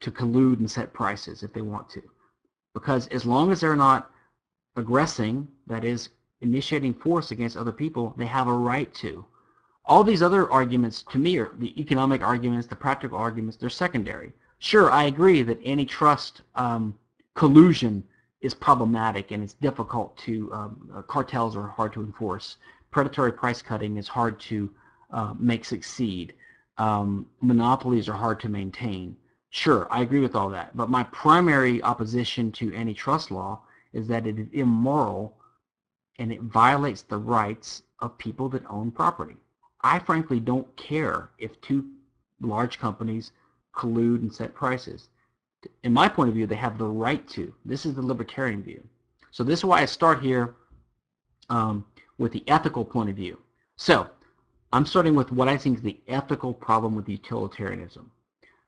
to 0.00 0.10
collude 0.10 0.58
and 0.58 0.70
set 0.70 0.92
prices 0.92 1.42
if 1.42 1.52
they 1.52 1.62
want 1.62 1.88
to. 1.90 2.02
Because 2.74 3.06
as 3.08 3.24
long 3.24 3.50
as 3.50 3.60
they're 3.60 3.76
not 3.76 4.10
aggressing, 4.76 5.48
that 5.66 5.84
is, 5.84 6.10
initiating 6.40 6.92
force 6.92 7.30
against 7.30 7.56
other 7.56 7.72
people, 7.72 8.14
they 8.18 8.26
have 8.26 8.48
a 8.48 8.52
right 8.52 8.92
to. 8.94 9.24
All 9.86 10.04
these 10.04 10.22
other 10.22 10.50
arguments, 10.50 11.02
to 11.10 11.18
me, 11.18 11.38
are 11.38 11.52
the 11.58 11.78
economic 11.80 12.22
arguments, 12.22 12.66
the 12.66 12.76
practical 12.76 13.16
arguments, 13.16 13.56
they're 13.56 13.70
secondary. 13.70 14.32
Sure, 14.58 14.90
I 14.90 15.04
agree 15.04 15.42
that 15.42 15.64
antitrust 15.66 16.42
um, 16.54 16.94
collusion 17.34 18.04
is 18.40 18.54
problematic 18.54 19.30
and 19.30 19.42
it's 19.42 19.54
difficult 19.54 20.16
to, 20.18 20.52
um, 20.52 20.90
uh, 20.94 21.02
cartels 21.02 21.56
are 21.56 21.66
hard 21.66 21.92
to 21.92 22.00
enforce. 22.00 22.56
Predatory 22.90 23.32
price 23.32 23.62
cutting 23.62 23.96
is 23.96 24.08
hard 24.08 24.38
to 24.40 24.70
uh, 25.10 25.34
make 25.38 25.64
succeed. 25.64 26.34
Um, 26.78 27.26
monopolies 27.40 28.08
are 28.08 28.16
hard 28.16 28.40
to 28.40 28.48
maintain. 28.48 29.16
Sure, 29.50 29.86
I 29.90 30.02
agree 30.02 30.20
with 30.20 30.34
all 30.34 30.50
that. 30.50 30.76
But 30.76 30.90
my 30.90 31.04
primary 31.04 31.82
opposition 31.82 32.50
to 32.52 32.74
antitrust 32.74 33.30
law 33.30 33.62
is 33.92 34.08
that 34.08 34.26
it 34.26 34.38
is 34.38 34.48
immoral 34.52 35.36
and 36.18 36.32
it 36.32 36.42
violates 36.42 37.02
the 37.02 37.18
rights 37.18 37.82
of 38.00 38.18
people 38.18 38.48
that 38.50 38.62
own 38.68 38.90
property. 38.90 39.36
I 39.82 39.98
frankly 39.98 40.40
don't 40.40 40.74
care 40.76 41.30
if 41.38 41.60
two 41.60 41.84
large 42.40 42.78
companies 42.78 43.32
collude 43.74 44.22
and 44.22 44.32
set 44.32 44.54
prices. 44.54 45.08
In 45.82 45.92
my 45.92 46.08
point 46.08 46.28
of 46.28 46.34
view, 46.34 46.46
they 46.46 46.54
have 46.54 46.78
the 46.78 46.86
right 46.86 47.26
to. 47.28 47.54
This 47.64 47.86
is 47.86 47.94
the 47.94 48.02
libertarian 48.02 48.62
view. 48.62 48.82
So 49.30 49.42
this 49.44 49.60
is 49.60 49.64
why 49.64 49.82
I 49.82 49.84
start 49.84 50.22
here 50.22 50.54
um, 51.50 51.84
with 52.18 52.32
the 52.32 52.44
ethical 52.48 52.84
point 52.84 53.10
of 53.10 53.16
view. 53.16 53.38
So 53.76 54.08
I'm 54.72 54.86
starting 54.86 55.14
with 55.14 55.32
what 55.32 55.48
I 55.48 55.56
think 55.56 55.78
is 55.78 55.82
the 55.82 56.00
ethical 56.08 56.52
problem 56.52 56.94
with 56.94 57.08
utilitarianism. 57.08 58.10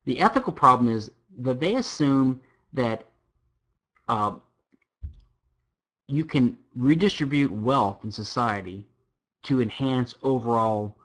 The 0.05 0.21
ethical 0.21 0.53
problem 0.53 0.91
is 0.91 1.11
that 1.39 1.61
they 1.61 1.77
assume 1.77 2.41
that 2.73 3.05
uh, 4.09 4.35
you 6.09 6.25
can 6.25 6.57
redistribute 6.77 7.51
wealth 7.51 7.99
in 8.05 8.13
society 8.13 8.85
to 9.45 9.61
enhance 9.61 10.15
overall 10.23 10.97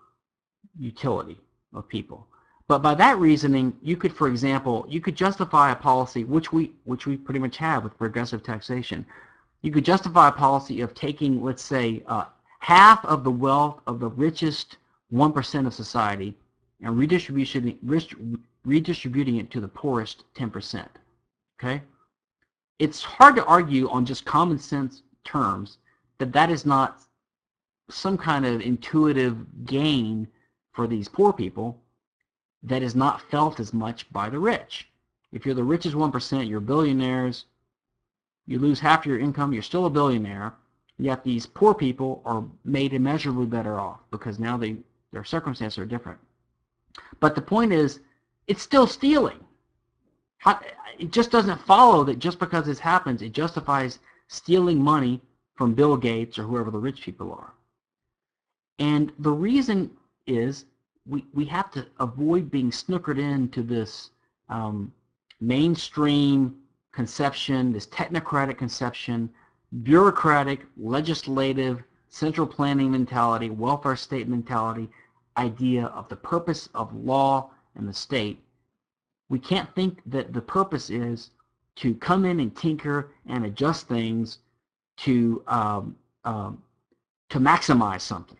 utility 0.77 1.37
of 1.73 1.87
people. 1.87 2.27
But 2.71 2.81
by 2.81 2.95
that 2.95 3.19
reasoning, 3.19 3.75
you 3.81 3.97
could, 3.97 4.13
for 4.13 4.29
example, 4.29 4.85
you 4.87 5.01
could 5.01 5.13
justify 5.13 5.73
a 5.73 5.75
policy, 5.75 6.23
which 6.23 6.53
we, 6.53 6.71
which 6.85 7.05
we 7.05 7.17
pretty 7.17 7.41
much 7.41 7.57
have 7.57 7.83
with 7.83 7.97
progressive 7.97 8.43
taxation. 8.43 9.05
You 9.61 9.73
could 9.73 9.83
justify 9.83 10.29
a 10.29 10.31
policy 10.31 10.79
of 10.79 10.93
taking, 10.93 11.43
let's 11.43 11.61
say, 11.61 12.01
uh, 12.07 12.27
half 12.59 13.03
of 13.03 13.25
the 13.25 13.29
wealth 13.29 13.81
of 13.87 13.99
the 13.99 14.07
richest 14.07 14.77
1% 15.11 15.67
of 15.67 15.73
society 15.73 16.33
and 16.81 16.97
redistribution, 16.97 17.77
redistributing 18.63 19.35
it 19.35 19.51
to 19.51 19.59
the 19.59 19.67
poorest 19.67 20.23
10%. 20.35 20.87
Okay? 21.61 21.81
it's 22.79 23.03
hard 23.03 23.35
to 23.35 23.45
argue 23.47 23.89
on 23.89 24.05
just 24.05 24.23
common 24.23 24.57
sense 24.57 25.03
terms 25.25 25.77
that 26.19 26.31
that 26.31 26.49
is 26.49 26.65
not 26.65 27.01
some 27.89 28.17
kind 28.17 28.45
of 28.45 28.61
intuitive 28.61 29.65
gain 29.65 30.25
for 30.71 30.87
these 30.87 31.09
poor 31.09 31.33
people 31.33 31.77
that 32.63 32.83
is 32.83 32.95
not 32.95 33.21
felt 33.29 33.59
as 33.59 33.73
much 33.73 34.11
by 34.11 34.29
the 34.29 34.39
rich. 34.39 34.87
If 35.31 35.45
you're 35.45 35.55
the 35.55 35.63
richest 35.63 35.95
1%, 35.95 36.49
you're 36.49 36.59
billionaires, 36.59 37.45
you 38.45 38.59
lose 38.59 38.79
half 38.79 39.05
your 39.05 39.19
income, 39.19 39.53
you're 39.53 39.61
still 39.61 39.85
a 39.85 39.89
billionaire, 39.89 40.53
yet 40.97 41.23
these 41.23 41.45
poor 41.45 41.73
people 41.73 42.21
are 42.25 42.43
made 42.65 42.93
immeasurably 42.93 43.45
better 43.45 43.79
off 43.79 43.99
because 44.11 44.39
now 44.39 44.57
they, 44.57 44.75
their 45.11 45.23
circumstances 45.23 45.79
are 45.79 45.85
different. 45.85 46.19
But 47.19 47.35
the 47.35 47.41
point 47.41 47.71
is, 47.71 48.01
it's 48.47 48.61
still 48.61 48.87
stealing. 48.87 49.39
How, 50.37 50.59
it 50.99 51.11
just 51.11 51.31
doesn't 51.31 51.61
follow 51.61 52.03
that 52.03 52.19
just 52.19 52.39
because 52.39 52.65
this 52.65 52.79
happens, 52.79 53.21
it 53.21 53.31
justifies 53.31 53.99
stealing 54.27 54.81
money 54.81 55.21
from 55.55 55.73
Bill 55.73 55.95
Gates 55.95 56.37
or 56.37 56.43
whoever 56.43 56.71
the 56.71 56.79
rich 56.79 57.01
people 57.01 57.31
are. 57.31 57.53
And 58.79 59.11
the 59.19 59.31
reason 59.31 59.91
is 60.25 60.65
we, 61.07 61.25
we 61.33 61.45
have 61.45 61.71
to 61.71 61.85
avoid 61.99 62.51
being 62.51 62.71
snookered 62.71 63.19
into 63.19 63.63
this 63.63 64.11
um, 64.49 64.91
mainstream 65.39 66.55
conception, 66.91 67.71
this 67.71 67.87
technocratic 67.87 68.57
conception, 68.57 69.29
bureaucratic, 69.83 70.65
legislative, 70.77 71.83
central 72.09 72.45
planning 72.45 72.91
mentality, 72.91 73.49
welfare 73.49 73.95
state 73.95 74.27
mentality, 74.27 74.89
idea 75.37 75.85
of 75.85 76.09
the 76.09 76.15
purpose 76.15 76.67
of 76.75 76.93
law 76.93 77.49
and 77.75 77.87
the 77.87 77.93
state 77.93 78.43
we 79.31 79.39
can't 79.39 79.73
think 79.73 80.01
that 80.05 80.33
the 80.33 80.41
purpose 80.41 80.89
is 80.89 81.29
to 81.77 81.95
come 81.95 82.25
in 82.25 82.41
and 82.41 82.53
tinker 82.53 83.11
and 83.27 83.45
adjust 83.45 83.87
things 83.87 84.39
to 84.97 85.41
um, 85.47 85.95
um, 86.25 86.61
to 87.29 87.39
maximize 87.39 88.01
something. 88.01 88.37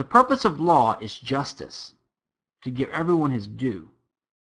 The 0.00 0.04
purpose 0.04 0.46
of 0.46 0.58
law 0.58 0.96
is 0.98 1.18
justice, 1.18 1.92
to 2.62 2.70
give 2.70 2.88
everyone 2.88 3.32
his 3.32 3.46
due. 3.46 3.90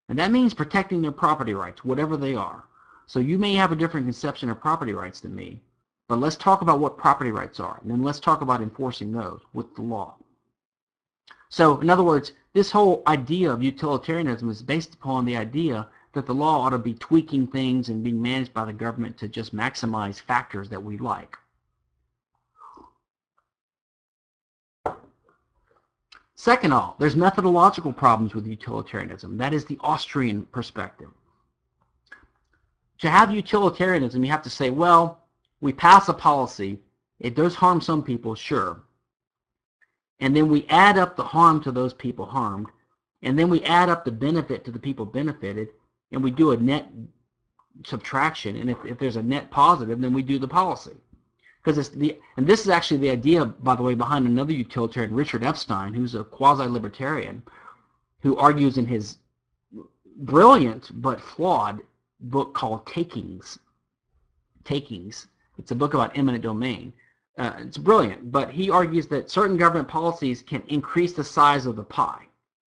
And 0.09 0.17
that 0.17 0.31
means 0.31 0.55
protecting 0.55 1.03
their 1.03 1.11
property 1.11 1.53
rights, 1.53 1.85
whatever 1.85 2.17
they 2.17 2.37
are. 2.37 2.63
So 3.09 3.19
you 3.19 3.39
may 3.39 3.55
have 3.55 3.73
a 3.73 3.75
different 3.75 4.07
conception 4.07 4.51
of 4.51 4.61
property 4.61 4.93
rights 4.93 5.19
than 5.19 5.35
me, 5.35 5.61
but 6.07 6.21
let's 6.21 6.37
talk 6.37 6.61
about 6.61 6.79
what 6.79 6.97
property 6.97 7.33
rights 7.33 7.59
are, 7.59 7.81
and 7.83 7.91
then 7.91 8.05
let's 8.05 8.21
talk 8.21 8.41
about 8.41 8.61
enforcing 8.61 9.11
those 9.11 9.41
with 9.53 9.75
the 9.75 9.83
law. 9.83 10.15
So 11.49 11.81
in 11.81 11.91
other 11.91 12.05
words, 12.05 12.35
this 12.53 12.71
whole 12.71 13.03
idea 13.09 13.51
of 13.51 13.61
utilitarianism 13.61 14.49
is 14.49 14.63
based 14.63 14.95
upon 14.95 15.25
the 15.25 15.37
idea 15.37 15.89
that 16.13 16.27
the 16.27 16.35
law 16.37 16.61
ought 16.61 16.71
to 16.71 16.79
be 16.79 16.95
tweaking 16.95 17.49
things 17.49 17.89
and 17.89 18.05
being 18.05 18.23
managed 18.23 18.55
by 18.55 18.65
the 18.65 18.73
government 18.73 19.19
to 19.19 19.27
just 19.27 19.53
maximize 19.53 20.21
factors 20.21 20.69
that 20.69 20.85
we 20.85 20.99
like. 20.99 21.37
Second 26.39 26.73
all, 26.73 26.97
there's 26.99 27.17
methodological 27.17 27.93
problems 27.93 28.35
with 28.35 28.47
utilitarianism. 28.47 29.37
That 29.37 29.53
is 29.53 29.65
the 29.65 29.79
Austrian 29.81 30.47
perspective. 30.47 31.09
To 32.99 33.11
have 33.11 33.31
utilitarianism, 33.35 34.25
you 34.25 34.31
have 34.31 34.43
to 34.43 34.51
say, 34.51 34.71
well, 34.71 35.25
we 35.61 35.73
pass 35.73 36.09
a 36.09 36.15
policy. 36.15 36.79
It 37.21 37.35
does 37.35 37.55
harm 37.55 37.81
some 37.81 38.03
people, 38.03 38.35
sure 38.35 38.83
and 40.21 40.35
then 40.35 40.49
we 40.49 40.67
add 40.69 40.99
up 40.99 41.17
the 41.17 41.25
harm 41.25 41.63
to 41.63 41.73
those 41.73 41.95
people 41.95 42.27
harmed, 42.27 42.69
and 43.23 43.39
then 43.39 43.49
we 43.49 43.63
add 43.65 43.89
up 43.89 44.05
the 44.05 44.13
benefit 44.13 44.65
to 44.65 44.71
the 44.71 44.79
people 44.79 45.05
benefited, 45.05 45.69
and 46.13 46.23
we 46.23 46.31
do 46.31 46.51
a 46.51 46.57
net 46.57 46.89
subtraction, 47.85 48.57
and 48.57 48.71
if, 48.71 48.79
if 48.85 48.99
there's 48.99 49.17
a 49.17 49.23
net 49.23 49.51
positive, 49.51 50.01
then 50.01 50.13
we 50.13 50.23
do 50.23 50.39
the 50.39 50.49
policy. 50.49 50.97
Because 51.63 51.79
it's 51.79 51.89
the, 51.89 52.19
and 52.37 52.47
this 52.47 52.61
is 52.61 52.69
actually 52.69 52.99
the 52.99 53.11
idea, 53.11 53.45
by 53.45 53.75
the 53.75 53.83
way, 53.83 53.95
behind 53.95 54.27
another 54.27 54.53
utilitarian, 54.53 55.15
Richard 55.15 55.45
Epstein, 55.45 55.93
who's 55.93 56.15
a 56.15 56.25
quasi-libertarian, 56.25 57.43
who 58.21 58.37
argues 58.37 58.79
in 58.79 58.87
his 58.87 59.19
brilliant 60.19 60.91
but 61.03 61.21
flawed 61.21 61.81
book 62.21 62.55
called 62.55 62.87
Takings. 62.87 63.59
Takings. 64.65 65.29
It's 65.59 65.71
a 65.71 65.75
book 65.75 65.95
about 65.95 66.17
eminent 66.17 66.43
domain. 66.43 66.93
Uh, 67.39 67.53
it's 67.59 67.79
brilliant, 67.79 68.33
but 68.33 68.51
he 68.51 68.69
argues 68.69 69.07
that 69.09 69.31
certain 69.31 69.57
government 69.57 69.89
policies 69.89 70.43
can 70.43 70.63
increase 70.69 71.13
the 71.13 71.23
size 71.23 71.67
of 71.67 71.77
the 71.77 71.85
pie. 71.85 72.27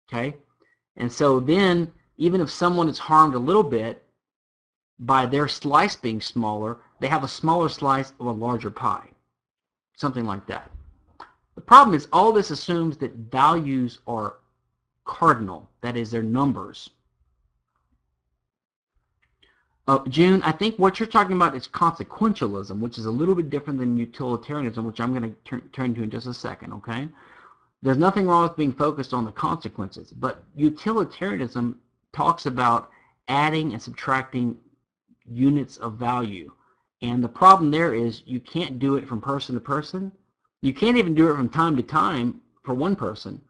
Okay, 0.07 0.37
and 0.97 1.11
so 1.11 1.39
then 1.39 1.91
even 2.17 2.39
if 2.39 2.49
someone 2.49 2.87
is 2.87 2.99
harmed 2.99 3.35
a 3.35 3.39
little 3.39 3.63
bit 3.63 4.05
by 4.99 5.25
their 5.25 5.47
slice 5.47 5.95
being 5.95 6.21
smaller, 6.21 6.77
they 6.99 7.07
have 7.07 7.23
a 7.23 7.27
smaller 7.27 7.69
slice 7.69 8.13
of 8.19 8.27
a 8.27 8.31
larger 8.31 8.71
pie, 8.71 9.09
something 9.95 10.25
like 10.25 10.45
that. 10.47 10.71
The 11.55 11.61
problem 11.61 11.95
is 11.95 12.07
all 12.11 12.31
this 12.31 12.51
assumes 12.51 12.97
that 12.97 13.13
values 13.13 13.99
are 14.07 14.35
cardinal, 15.05 15.69
that 15.81 15.97
is, 15.97 16.11
they're 16.11 16.23
numbers. 16.23 16.89
Uh, 19.85 19.99
June, 20.07 20.41
I 20.43 20.53
think 20.53 20.79
what 20.79 20.99
you're 20.99 21.07
talking 21.07 21.35
about 21.35 21.55
is 21.55 21.67
consequentialism, 21.67 22.79
which 22.79 22.97
is 22.97 23.05
a 23.05 23.11
little 23.11 23.35
bit 23.35 23.49
different 23.49 23.79
than 23.79 23.97
utilitarianism, 23.97 24.85
which 24.85 25.01
I'm 25.01 25.13
going 25.13 25.35
to 25.45 25.61
turn 25.73 25.93
to 25.95 26.03
in 26.03 26.09
just 26.09 26.25
a 26.25 26.33
second, 26.33 26.71
okay? 26.73 27.09
There's 27.81 27.97
nothing 27.97 28.25
wrong 28.25 28.43
with 28.43 28.55
being 28.55 28.71
focused 28.71 29.13
on 29.13 29.25
the 29.25 29.31
consequences, 29.33 30.13
but 30.13 30.41
utilitarianism 30.55 31.79
talks 32.13 32.45
about 32.45 32.91
adding 33.27 33.73
and 33.73 33.81
subtracting 33.81 34.57
units 35.25 35.77
of 35.77 35.93
value. 35.93 36.51
And 37.01 37.23
the 37.23 37.29
problem 37.29 37.71
there 37.71 37.93
is 37.93 38.23
you 38.25 38.39
can't 38.39 38.79
do 38.79 38.95
it 38.95 39.07
from 39.07 39.21
person 39.21 39.55
to 39.55 39.61
person. 39.61 40.11
You 40.61 40.73
can't 40.73 40.97
even 40.97 41.13
do 41.13 41.29
it 41.29 41.35
from 41.35 41.49
time 41.49 41.75
to 41.75 41.83
time 41.83 42.41
for 42.63 42.73
one 42.73 42.95
person. 42.95 43.41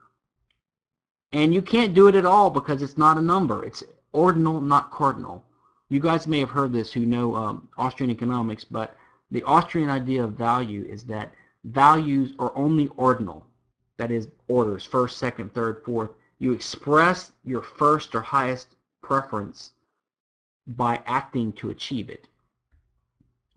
And 1.31 1.53
you 1.53 1.61
can't 1.61 1.93
do 1.93 2.07
it 2.07 2.15
at 2.15 2.25
all 2.25 2.49
because 2.49 2.81
it's 2.81 2.97
not 2.97 3.17
a 3.17 3.21
number. 3.21 3.63
It's 3.63 3.83
ordinal, 4.11 4.61
not 4.61 4.91
cardinal. 4.91 5.45
You 5.89 5.99
guys 5.99 6.27
may 6.27 6.39
have 6.39 6.49
heard 6.49 6.73
this 6.73 6.91
who 6.91 7.05
know 7.05 7.35
um, 7.35 7.69
Austrian 7.77 8.11
economics, 8.11 8.63
but 8.63 8.95
the 9.29 9.43
Austrian 9.43 9.89
idea 9.89 10.23
of 10.23 10.33
value 10.33 10.85
is 10.89 11.03
that 11.05 11.31
values 11.65 12.33
are 12.39 12.55
only 12.55 12.87
ordinal. 12.97 13.45
That 13.97 14.11
is 14.11 14.27
orders, 14.47 14.85
first, 14.85 15.17
second, 15.17 15.53
third, 15.53 15.83
fourth. 15.85 16.11
You 16.39 16.51
express 16.51 17.31
your 17.43 17.61
first 17.61 18.15
or 18.15 18.21
highest 18.21 18.75
preference 19.01 19.71
by 20.67 21.01
acting 21.05 21.53
to 21.53 21.69
achieve 21.69 22.09
it. 22.09 22.27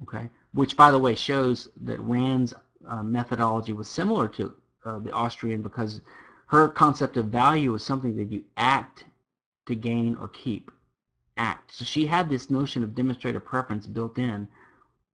Okay, 0.02 0.28
which 0.52 0.76
by 0.76 0.90
the 0.90 0.98
way 0.98 1.14
shows 1.14 1.68
that 1.82 2.00
Rand's 2.00 2.52
uh, 2.86 3.02
methodology 3.02 3.72
was 3.72 3.88
similar 3.88 4.28
to 4.28 4.54
uh, 4.84 4.98
the 4.98 5.12
Austrian 5.12 5.62
because 5.62 6.00
her 6.48 6.68
concept 6.68 7.16
of 7.16 7.26
value 7.26 7.74
is 7.74 7.82
something 7.82 8.16
that 8.16 8.30
you 8.30 8.44
act 8.56 9.04
to 9.66 9.74
gain 9.74 10.16
or 10.20 10.28
keep 10.28 10.70
act. 11.36 11.74
So 11.74 11.84
she 11.84 12.06
had 12.06 12.28
this 12.28 12.50
notion 12.50 12.82
of 12.82 12.94
demonstrated 12.94 13.44
preference 13.44 13.86
built 13.86 14.18
in 14.18 14.48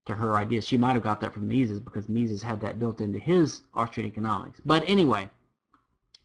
to 0.05 0.15
her 0.15 0.35
ideas. 0.35 0.67
She 0.67 0.77
might 0.77 0.93
have 0.93 1.03
got 1.03 1.21
that 1.21 1.33
from 1.33 1.47
Mises 1.47 1.79
because 1.79 2.09
Mises 2.09 2.43
had 2.43 2.61
that 2.61 2.79
built 2.79 3.01
into 3.01 3.19
his 3.19 3.61
Austrian 3.73 4.07
economics. 4.07 4.61
But 4.65 4.83
anyway, 4.87 5.29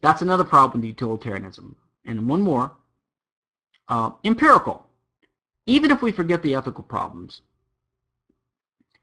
that's 0.00 0.22
another 0.22 0.44
problem 0.44 0.80
with 0.80 0.88
utilitarianism. 0.88 1.76
And 2.04 2.28
one 2.28 2.42
more, 2.42 2.72
uh, 3.88 4.10
empirical. 4.24 4.86
Even 5.68 5.90
if 5.90 6.00
we 6.00 6.10
forget 6.10 6.42
the 6.42 6.54
ethical 6.54 6.82
problems, 6.82 7.42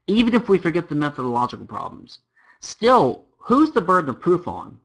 even 0.08 0.34
if 0.34 0.48
we 0.48 0.58
forget 0.58 0.88
the 0.88 0.96
methodological 0.96 1.64
problems, 1.64 2.18
still, 2.60 3.24
who's 3.38 3.70
the 3.70 3.80
burden 3.80 4.10
of 4.10 4.20
proof 4.20 4.48
on? 4.48 4.76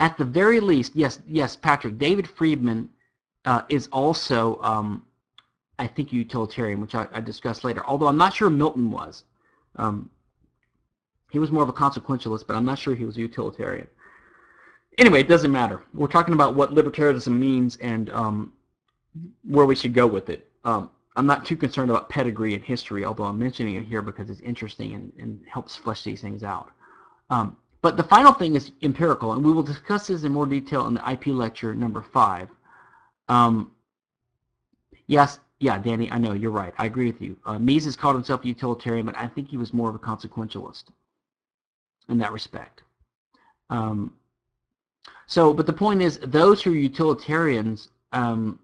At 0.00 0.18
the 0.18 0.24
very 0.26 0.60
least, 0.60 0.92
yes, 0.94 1.20
yes, 1.26 1.56
Patrick, 1.56 1.96
David 1.96 2.28
Friedman 2.28 2.90
uh, 3.46 3.62
is 3.70 3.88
also 3.90 4.60
um, 4.62 5.06
I 5.78 5.86
think 5.86 6.12
utilitarian, 6.12 6.78
which 6.82 6.94
I, 6.94 7.08
I, 7.12 7.20
discussed 7.20 7.64
later. 7.64 7.82
Although 7.86 8.08
I'm 8.08 8.18
not 8.18 8.34
sure 8.34 8.50
Milton 8.50 8.90
was. 8.90 9.24
Um, 9.76 10.10
he 11.30 11.38
was 11.38 11.50
more 11.50 11.62
of 11.62 11.70
a 11.70 11.72
consequentialist, 11.72 12.46
but 12.46 12.54
I'm 12.54 12.66
not 12.66 12.78
sure 12.78 12.94
he 12.94 13.06
was 13.06 13.16
a 13.16 13.20
utilitarian. 13.20 13.88
Anyway, 14.98 15.20
it 15.20 15.28
doesn't 15.28 15.50
matter. 15.50 15.82
We're 15.94 16.06
talking 16.06 16.34
about 16.34 16.54
what 16.54 16.72
libertarianism 16.72 17.32
means 17.32 17.78
and 17.78 18.10
um, 18.10 18.52
where 19.42 19.64
we 19.64 19.74
should 19.74 19.94
go 19.94 20.06
with 20.06 20.28
it. 20.28 20.51
Um, 20.64 20.90
I'm 21.16 21.26
not 21.26 21.44
too 21.44 21.56
concerned 21.56 21.90
about 21.90 22.08
pedigree 22.08 22.54
and 22.54 22.64
history, 22.64 23.04
although 23.04 23.24
I'm 23.24 23.38
mentioning 23.38 23.74
it 23.74 23.84
here 23.84 24.00
because 24.02 24.30
it's 24.30 24.40
interesting 24.40 24.94
and, 24.94 25.12
and 25.18 25.40
helps 25.46 25.76
flesh 25.76 26.02
these 26.02 26.20
things 26.20 26.42
out. 26.42 26.70
Um, 27.28 27.56
but 27.82 27.96
the 27.96 28.02
final 28.02 28.32
thing 28.32 28.54
is 28.54 28.72
empirical, 28.82 29.32
and 29.32 29.44
we 29.44 29.52
will 29.52 29.62
discuss 29.62 30.06
this 30.06 30.22
in 30.22 30.32
more 30.32 30.46
detail 30.46 30.86
in 30.86 30.94
the 30.94 31.10
IP 31.10 31.26
lecture 31.28 31.74
number 31.74 32.00
five. 32.00 32.48
Um, 33.28 33.72
yes, 35.06 35.40
yeah, 35.58 35.78
Danny, 35.78 36.10
I 36.10 36.18
know, 36.18 36.32
you're 36.32 36.50
right. 36.50 36.72
I 36.78 36.86
agree 36.86 37.06
with 37.06 37.20
you. 37.20 37.36
Uh, 37.44 37.58
Mises 37.58 37.96
called 37.96 38.14
himself 38.14 38.44
a 38.44 38.48
utilitarian, 38.48 39.04
but 39.04 39.16
I 39.16 39.26
think 39.26 39.48
he 39.48 39.56
was 39.56 39.74
more 39.74 39.88
of 39.88 39.94
a 39.94 39.98
consequentialist 39.98 40.84
in 42.08 42.18
that 42.18 42.32
respect. 42.32 42.82
Um, 43.68 44.14
so, 45.26 45.52
but 45.52 45.66
the 45.66 45.72
point 45.72 46.02
is, 46.02 46.18
those 46.18 46.62
who 46.62 46.72
are 46.72 46.76
utilitarians 46.76 47.88
um, 48.12 48.58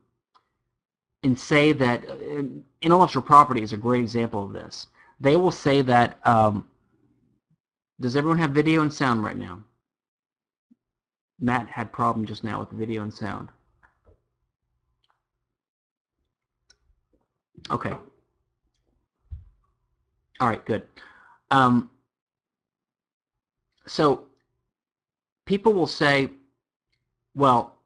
and 1.22 1.38
say 1.38 1.72
that 1.72 2.08
uh, 2.08 2.42
intellectual 2.82 3.22
property 3.22 3.62
is 3.62 3.72
a 3.72 3.76
great 3.76 4.02
example 4.02 4.44
of 4.44 4.52
this. 4.52 4.86
They 5.20 5.36
will 5.36 5.50
say 5.50 5.82
that, 5.82 6.18
um, 6.24 6.66
does 8.00 8.14
everyone 8.14 8.38
have 8.38 8.50
video 8.50 8.82
and 8.82 8.92
sound 8.92 9.24
right 9.24 9.36
now? 9.36 9.62
Matt 11.40 11.68
had 11.68 11.92
problem 11.92 12.26
just 12.26 12.44
now 12.44 12.60
with 12.60 12.70
video 12.70 13.02
and 13.02 13.12
sound. 13.12 13.48
Okay. 17.70 17.92
All 20.40 20.48
right, 20.48 20.64
good. 20.64 20.84
Um, 21.50 21.90
so 23.86 24.26
people 25.44 25.72
will 25.72 25.86
say, 25.86 26.30
well, 27.34 27.76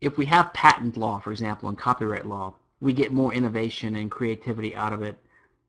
if 0.00 0.18
we 0.18 0.26
have 0.26 0.52
patent 0.52 0.96
law, 0.96 1.18
for 1.20 1.32
example, 1.32 1.68
and 1.68 1.78
copyright 1.78 2.26
law, 2.26 2.54
we 2.82 2.92
get 2.92 3.12
more 3.12 3.32
innovation 3.32 3.94
and 3.94 4.10
creativity 4.10 4.74
out 4.74 4.92
of 4.92 5.02
it. 5.02 5.16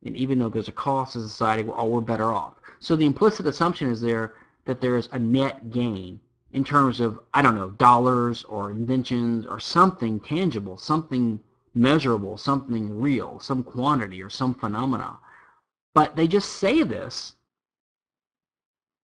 And 0.04 0.18
even 0.18 0.40
though 0.40 0.50
there's 0.50 0.68
a 0.68 0.74
cost 0.74 1.14
to 1.14 1.22
society, 1.22 1.64
we're, 1.64 1.78
oh, 1.78 1.86
we're 1.86 2.02
better 2.02 2.34
off. 2.34 2.56
So 2.80 2.96
the 2.96 3.06
implicit 3.06 3.46
assumption 3.46 3.92
is 3.92 4.02
there 4.02 4.34
that 4.66 4.82
there's 4.82 5.10
a 5.12 5.20
net 5.20 5.70
gain 5.72 6.20
in 6.54 6.64
terms 6.64 7.00
of, 7.00 7.20
I 7.34 7.44
don't 7.44 7.56
know, 7.56 7.70
dollars 7.70 8.44
or 8.46 8.72
inventions 8.72 9.46
or 9.46 9.60
something 9.60 10.20
tangible, 10.22 10.78
something 10.78 11.40
measurable, 11.76 12.36
something 12.36 13.00
real, 13.00 13.40
some 13.40 13.64
quantity 13.64 14.22
or 14.22 14.30
some 14.32 14.56
phenomena. 14.56 15.18
But 15.94 16.16
they 16.16 16.28
just 16.28 16.54
say 16.54 16.82
this 16.82 17.34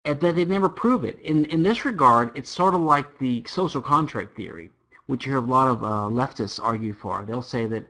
and 0.07 0.19
that 0.21 0.37
they 0.37 0.47
never 0.47 0.71
prove 0.71 1.05
it. 1.05 1.19
In, 1.21 1.45
in 1.47 1.63
this 1.63 1.85
regard, 1.85 2.33
it's 2.35 2.51
sort 2.51 2.73
of 2.75 2.81
like 2.81 3.19
the 3.19 3.45
social 3.47 3.83
contract 3.83 4.35
theory, 4.37 4.71
which 5.11 5.27
you 5.27 5.33
hear 5.33 5.39
a 5.39 5.45
lot 5.45 5.69
of 5.69 5.83
uh, 5.83 6.09
leftists 6.09 6.61
argue 6.63 6.95
for. 6.95 7.25
They'll 7.27 7.43
say 7.43 7.67
that, 7.67 7.85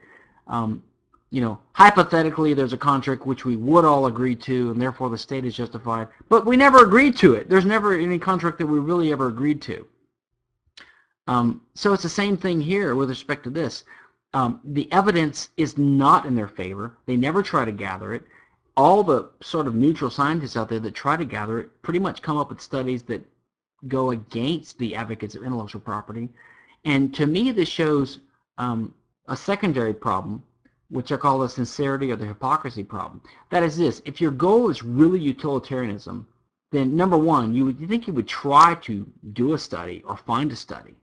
um, 0.46 0.82
you 1.30 1.40
know, 1.40 1.60
hypothetically 1.72 2.54
there's 2.54 2.72
a 2.72 2.78
contract 2.78 3.26
which 3.26 3.44
we 3.44 3.56
would 3.56 3.84
all 3.84 4.06
agree 4.06 4.34
to 4.36 4.70
and 4.70 4.80
therefore 4.80 5.10
the 5.10 5.18
state 5.18 5.44
is 5.44 5.54
justified, 5.54 6.08
but 6.28 6.46
we 6.46 6.56
never 6.56 6.82
agreed 6.82 7.16
to 7.18 7.34
it. 7.34 7.48
There's 7.48 7.66
never 7.66 7.96
any 7.96 8.18
contract 8.18 8.58
that 8.58 8.66
we 8.66 8.78
really 8.78 9.12
ever 9.12 9.28
agreed 9.28 9.62
to. 9.62 9.86
Um, 11.26 11.60
so 11.74 11.92
it's 11.92 12.02
the 12.02 12.08
same 12.08 12.36
thing 12.36 12.60
here 12.60 12.96
with 12.96 13.08
respect 13.08 13.44
to 13.44 13.50
this 13.50 13.84
um, 14.32 14.60
the 14.64 14.90
evidence 14.92 15.50
is 15.56 15.76
not 15.76 16.24
in 16.24 16.34
their 16.34 16.48
favor. 16.48 16.96
They 17.06 17.16
never 17.16 17.42
try 17.42 17.64
to 17.64 17.72
gather 17.72 18.14
it. 18.14 18.22
All 18.76 19.02
the 19.02 19.30
sort 19.42 19.66
of 19.66 19.74
neutral 19.74 20.10
scientists 20.10 20.56
out 20.56 20.68
there 20.68 20.78
that 20.80 20.94
try 20.94 21.16
to 21.16 21.24
gather 21.24 21.60
it 21.60 21.82
pretty 21.82 21.98
much 21.98 22.22
come 22.22 22.36
up 22.36 22.48
with 22.48 22.60
studies 22.60 23.02
that 23.04 23.26
go 23.88 24.10
against 24.10 24.78
the 24.78 24.94
advocates 24.94 25.34
of 25.34 25.42
intellectual 25.42 25.80
property. 25.80 26.28
And 26.84 27.14
to 27.14 27.26
me, 27.26 27.52
this 27.52 27.68
shows 27.68 28.20
um, 28.58 28.94
a 29.28 29.36
secondary 29.36 29.94
problem, 29.94 30.42
which 30.88 31.12
I 31.12 31.16
call 31.16 31.38
the 31.38 31.48
sincerity 31.48 32.10
or 32.10 32.16
the 32.16 32.26
hypocrisy 32.26 32.82
problem. 32.82 33.20
That 33.50 33.62
is 33.62 33.76
this, 33.76 34.02
if 34.04 34.20
your 34.20 34.30
goal 34.30 34.70
is 34.70 34.82
really 34.82 35.20
utilitarianism, 35.20 36.26
then 36.72 36.96
number 36.96 37.18
one, 37.18 37.54
you 37.54 37.64
would 37.64 37.80
you 37.80 37.86
think 37.86 38.06
you 38.06 38.12
would 38.14 38.28
try 38.28 38.76
to 38.82 39.06
do 39.32 39.54
a 39.54 39.58
study 39.58 40.02
or 40.06 40.16
find 40.16 40.52
a 40.52 40.56
study 40.56 40.94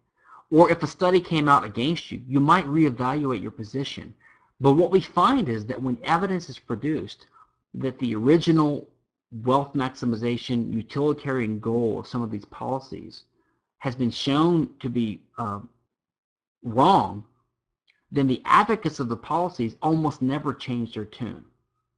or 0.50 0.72
if 0.72 0.82
a 0.82 0.88
study 0.88 1.20
came 1.20 1.50
out 1.50 1.66
against 1.66 2.12
you, 2.12 2.22
you 2.28 2.40
might 2.40 2.66
reevaluate 2.66 3.42
your 3.42 3.52
position. 3.52 4.14
But 4.60 4.74
what 4.74 4.92
we 4.92 5.02
find 5.02 5.50
is 5.50 5.66
that 5.66 5.82
when 5.82 5.98
evidence 6.04 6.50
is 6.50 6.58
produced 6.58 7.28
that 7.74 8.00
the 8.00 8.16
original 8.16 8.88
wealth 9.44 9.74
maximization 9.74 10.74
utilitarian 10.74 11.60
goal 11.60 12.00
of 12.00 12.08
some 12.08 12.22
of 12.22 12.32
these 12.32 12.46
policies 12.46 13.24
has 13.80 13.96
been 13.96 14.12
shown 14.12 14.70
to 14.80 14.90
be 14.90 15.22
uh, 15.38 15.60
wrong, 16.64 17.24
then 18.12 18.28
the 18.28 18.42
advocates 18.46 19.00
of 19.00 19.10
the 19.10 19.18
policies 19.18 19.76
almost 19.82 20.22
never 20.22 20.54
change 20.54 20.94
their 20.94 21.06
tune. 21.06 21.44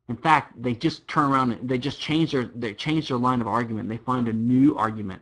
In 0.08 0.18
fact, 0.18 0.62
they 0.62 0.74
just 0.74 1.08
turn 1.08 1.32
around 1.32 1.52
and 1.52 1.70
they 1.70 1.78
just 1.78 2.02
change 2.02 2.32
their 2.32 2.46
they 2.56 2.74
change 2.74 3.10
their 3.10 3.18
line 3.18 3.42
of 3.42 3.48
argument. 3.48 3.90
They 3.90 3.98
find 3.98 4.28
a 4.28 4.34
new 4.34 4.76
argument 4.76 5.22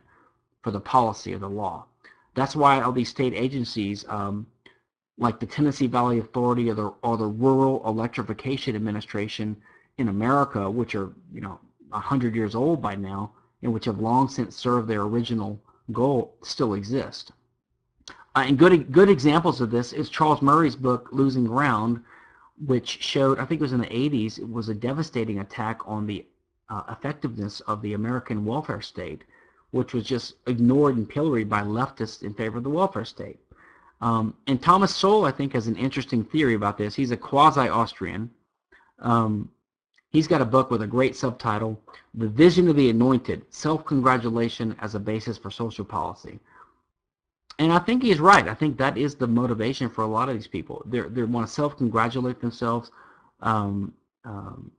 for 0.61 0.71
the 0.71 0.79
policy 0.79 1.33
or 1.33 1.39
the 1.39 1.49
law. 1.49 1.85
That's 2.35 2.55
why 2.55 2.81
all 2.81 2.91
these 2.91 3.09
state 3.09 3.33
agencies, 3.33 4.05
um, 4.07 4.47
like 5.17 5.39
the 5.39 5.45
Tennessee 5.45 5.87
Valley 5.87 6.19
Authority 6.19 6.69
or 6.69 6.75
the, 6.75 6.93
or 7.01 7.17
the 7.17 7.25
Rural 7.25 7.81
Electrification 7.85 8.75
Administration 8.75 9.57
in 9.97 10.07
America, 10.07 10.69
which 10.69 10.93
are, 10.93 11.13
you 11.33 11.41
know, 11.41 11.59
100 11.89 12.35
years 12.35 12.53
old 12.53 12.81
by 12.81 12.95
now, 12.95 13.31
and 13.63 13.73
which 13.73 13.85
have 13.85 13.99
long 13.99 14.29
since 14.29 14.55
served 14.55 14.87
their 14.87 15.01
original 15.01 15.59
goal, 15.91 16.35
still 16.43 16.73
exist. 16.73 17.31
Uh, 18.35 18.43
and 18.45 18.57
good, 18.57 18.91
good 18.91 19.09
examples 19.09 19.61
of 19.61 19.71
this 19.71 19.93
is 19.93 20.09
Charles 20.09 20.41
Murray's 20.41 20.75
book, 20.75 21.09
Losing 21.11 21.45
Ground, 21.45 22.03
which 22.65 23.01
showed, 23.01 23.39
I 23.39 23.45
think 23.45 23.61
it 23.61 23.63
was 23.63 23.73
in 23.73 23.81
the 23.81 23.87
80s, 23.87 24.39
it 24.39 24.49
was 24.49 24.69
a 24.69 24.73
devastating 24.73 25.39
attack 25.39 25.79
on 25.85 26.05
the 26.05 26.25
uh, 26.69 26.83
effectiveness 26.89 27.59
of 27.61 27.81
the 27.81 27.93
American 27.93 28.45
welfare 28.45 28.81
state 28.81 29.23
which 29.71 29.93
was 29.93 30.05
just 30.05 30.35
ignored 30.47 30.95
and 30.95 31.09
pilloried 31.09 31.49
by 31.49 31.61
leftists 31.61 32.23
in 32.23 32.33
favor 32.33 32.57
of 32.57 32.63
the 32.63 32.69
welfare 32.69 33.05
state. 33.05 33.39
Um, 34.01 34.35
and 34.47 34.61
Thomas 34.61 34.95
Sowell, 34.95 35.25
I 35.25 35.31
think, 35.31 35.53
has 35.53 35.67
an 35.67 35.75
interesting 35.75 36.23
theory 36.23 36.53
about 36.53 36.77
this. 36.77 36.95
He's 36.95 37.11
a 37.11 37.17
quasi-Austrian, 37.17 38.29
Um, 38.99 39.51
he's 40.17 40.27
got 40.27 40.41
a 40.41 40.45
book 40.45 40.71
with 40.71 40.81
a 40.81 40.87
great 40.87 41.15
subtitle, 41.15 41.79
The 42.15 42.27
Vision 42.27 42.67
of 42.69 42.75
the 42.75 42.89
Anointed, 42.89 43.45
Self-Congratulation 43.51 44.75
as 44.81 44.95
a 44.95 44.99
Basis 44.99 45.37
for 45.37 45.51
Social 45.51 45.85
Policy. 45.85 46.39
And 47.59 47.71
I 47.71 47.77
think 47.77 48.01
he's 48.01 48.19
right. 48.19 48.47
I 48.47 48.55
think 48.55 48.79
that 48.79 48.97
is 48.97 49.13
the 49.13 49.27
motivation 49.27 49.91
for 49.91 50.01
a 50.03 50.07
lot 50.07 50.27
of 50.27 50.33
these 50.35 50.47
people. 50.47 50.81
They're, 50.87 51.07
they 51.07 51.21
want 51.21 51.45
to 51.45 51.53
self-congratulate 51.53 52.41
themselves 52.41 52.89
um, 53.41 53.93
um, 54.25 54.71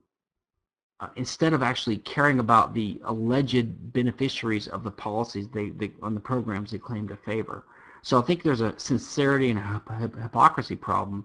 uh, 0.99 1.07
instead 1.15 1.53
of 1.53 1.63
actually 1.63 1.99
caring 1.99 2.39
about 2.39 2.73
the 2.73 2.99
alleged 3.05 3.93
beneficiaries 3.93 4.67
of 4.67 4.83
the 4.83 4.91
policies 4.91 5.47
they, 5.53 5.69
they 5.69 5.91
on 6.01 6.13
the 6.15 6.19
programs 6.19 6.71
they 6.71 6.79
claim 6.79 7.07
to 7.07 7.15
favor. 7.15 7.63
So 8.01 8.19
I 8.21 8.23
think 8.25 8.43
there's 8.43 8.59
a 8.59 8.77
sincerity 8.77 9.51
and 9.51 9.59
a 9.59 9.81
hypocrisy 10.21 10.75
problem 10.75 11.23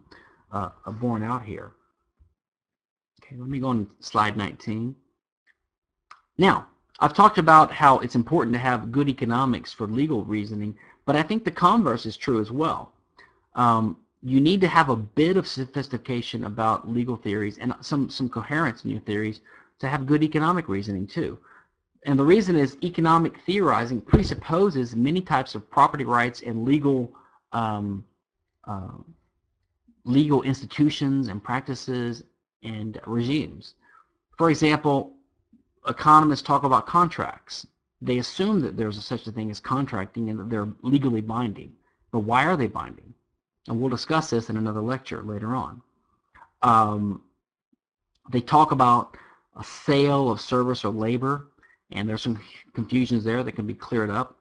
uh, 0.53 0.69
borne 1.03 1.25
out 1.25 1.45
here. 1.45 1.73
Okay, 3.25 3.37
let 3.39 3.49
me 3.49 3.59
go 3.59 3.68
on 3.68 3.89
slide 4.01 4.37
19. 4.37 4.95
Now, 6.37 6.66
I've 7.01 7.14
talked 7.14 7.39
about 7.39 7.72
how 7.72 7.99
it's 8.01 8.14
important 8.14 8.53
to 8.55 8.59
have 8.59 8.93
good 8.93 9.09
economics 9.09 9.72
for 9.72 9.87
legal 9.87 10.25
reasoning, 10.25 10.77
but 11.07 11.16
I 11.16 11.22
think 11.22 11.45
the 11.45 11.51
converse 11.51 12.05
is 12.05 12.16
true 12.16 12.41
as 12.41 12.51
well. 12.51 12.93
Um, 13.55 13.97
you 14.22 14.41
need 14.41 14.61
to 14.61 14.68
have 14.68 14.91
a 14.91 14.97
bit 14.97 15.37
of 15.37 15.47
sophistication 15.47 16.45
about 16.45 16.91
legal 16.91 17.16
theories 17.16 17.59
and 17.59 17.75
some, 17.81 18.11
some 18.11 18.29
coherence 18.29 18.85
in 18.85 18.91
your 18.91 19.01
theories 19.01 19.41
to 19.79 19.89
have 19.89 20.07
good 20.07 20.22
economic 20.22 20.68
reasoning 20.68 21.07
too. 21.07 21.39
And 22.05 22.18
the 22.18 22.25
reason 22.25 22.57
is 22.57 22.77
economic 22.83 23.41
theorizing 23.47 24.01
presupposes 24.01 24.95
many 24.95 25.22
types 25.22 25.55
of 25.55 25.70
property 25.70 26.05
rights 26.05 26.43
and 26.43 26.64
legal 26.64 27.12
um, 27.53 28.05
uh, 28.66 28.99
legal 30.05 30.43
institutions 30.43 31.29
and 31.29 31.43
practices 31.43 32.25
and 32.65 33.01
regimes. 33.07 33.75
For 34.37 34.51
example, 34.51 35.12
economists 35.89 36.43
talk 36.43 36.65
about 36.65 36.87
contracts. 36.87 37.67
They 38.03 38.19
assume 38.19 38.61
that 38.61 38.77
there's 38.77 38.99
a 38.99 39.03
such 39.03 39.27
a 39.27 39.33
thing 39.33 39.51
as 39.51 39.61
contracting 39.61 40.31
and 40.31 40.39
that 40.41 40.51
they're 40.51 40.69
legally 40.83 41.21
binding. 41.21 41.73
But 42.11 42.21
why 42.21 42.45
are 42.47 42.57
they 42.57 42.67
binding? 42.67 43.15
And 43.69 43.81
we'll 43.81 43.91
discuss 43.91 44.31
this 44.31 44.51
in 44.51 44.57
another 44.57 44.81
lecture 44.81 45.23
later 45.23 45.55
on. 45.55 45.83
Um, 46.62 47.23
they 48.31 48.41
talk 48.41 48.73
about 48.73 49.17
a 49.57 49.65
sale 49.65 50.31
of 50.31 50.41
service 50.41 50.85
or 50.85 50.91
labor, 50.91 51.49
and 51.93 52.09
there's 52.09 52.23
some 52.23 52.41
confusions 52.73 53.25
there 53.25 53.43
that 53.43 53.53
can 53.53 53.67
be 53.67 53.75
cleared 53.75 54.11
up 54.11 54.37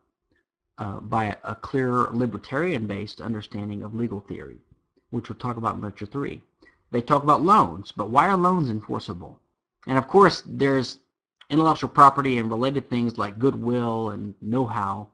uh, 0.77 0.99
by 0.99 1.35
a, 1.43 1.55
clear 1.55 2.07
libertarian-based 2.11 3.21
understanding 3.21 3.83
of 3.83 3.93
legal 3.93 4.21
theory, 4.21 4.57
which 5.11 5.29
we'll 5.29 5.37
talk 5.37 5.57
about 5.57 5.75
in 5.75 5.81
lecture 5.81 6.05
three. 6.05 6.41
They 6.93 7.01
talk 7.01 7.23
about 7.23 7.41
loans, 7.41 7.91
but 7.91 8.11
why 8.11 8.27
are 8.27 8.37
loans 8.37 8.69
enforceable? 8.69 9.39
And 9.87 9.97
of 9.97 10.07
course, 10.07 10.43
there's 10.45 10.99
intellectual 11.49 11.89
property 11.89 12.37
and 12.37 12.51
related 12.51 12.87
things 12.87 13.17
like 13.17 13.39
goodwill 13.39 14.11
and 14.11 14.35
know-how, 14.41 15.07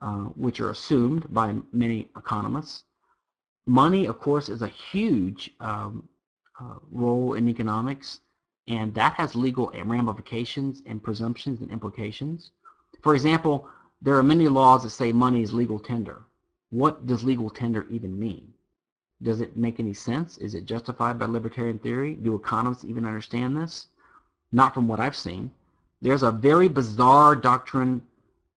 uh, 0.00 0.26
which 0.44 0.60
are 0.60 0.70
assumed 0.70 1.26
by 1.34 1.56
many 1.72 2.08
economists. 2.16 2.84
Money, 3.66 4.06
of 4.06 4.20
course, 4.20 4.48
is 4.48 4.62
a 4.62 4.68
huge 4.68 5.50
um, 5.58 6.08
uh, 6.60 6.76
role 6.92 7.34
in 7.34 7.48
economics, 7.48 8.20
and 8.68 8.94
that 8.94 9.14
has 9.14 9.34
legal 9.34 9.72
ramifications 9.84 10.82
and 10.86 11.02
presumptions 11.02 11.60
and 11.62 11.70
implications. 11.72 12.52
For 13.02 13.16
example, 13.16 13.68
there 14.00 14.16
are 14.16 14.22
many 14.22 14.46
laws 14.46 14.84
that 14.84 14.90
say 14.90 15.12
money 15.12 15.42
is 15.42 15.52
legal 15.52 15.80
tender. 15.80 16.22
What 16.70 17.06
does 17.08 17.24
legal 17.24 17.50
tender 17.50 17.88
even 17.90 18.16
mean? 18.16 18.54
Does 19.22 19.40
it 19.40 19.56
make 19.56 19.78
any 19.78 19.94
sense? 19.94 20.38
Is 20.38 20.54
it 20.54 20.64
justified 20.64 21.18
by 21.18 21.26
libertarian 21.26 21.78
theory? 21.78 22.14
Do 22.14 22.34
economists 22.34 22.84
even 22.84 23.06
understand 23.06 23.56
this? 23.56 23.86
Not 24.50 24.74
from 24.74 24.88
what 24.88 25.00
I've 25.00 25.16
seen. 25.16 25.50
There's 26.00 26.24
a 26.24 26.32
very 26.32 26.68
bizarre 26.68 27.36
doctrine 27.36 28.02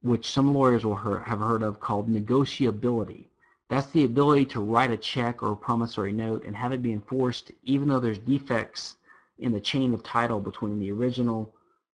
which 0.01 0.32
some 0.32 0.53
lawyers 0.53 0.86
will 0.86 0.95
hear, 0.95 1.20
have 1.20 1.39
heard 1.39 1.63
of 1.63 1.80
called 1.80 2.09
negotiability. 2.09 3.26
That's 3.70 3.88
the 3.88 4.03
ability 4.05 4.45
to 4.47 4.61
write 4.61 4.91
a 4.91 4.97
check 4.97 5.41
or 5.41 5.53
a 5.53 5.57
promissory 5.57 6.11
note 6.11 6.43
and 6.45 6.55
have 6.55 6.72
it 6.72 6.82
be 6.82 6.93
enforced 6.93 7.51
even 7.63 7.88
though 7.88 7.99
there's 7.99 8.20
defects 8.20 8.97
in 9.39 9.51
the 9.51 9.59
chain 9.59 9.93
of 9.93 10.03
title 10.03 10.39
between 10.39 10.80
the 10.80 10.91
original 10.91 11.53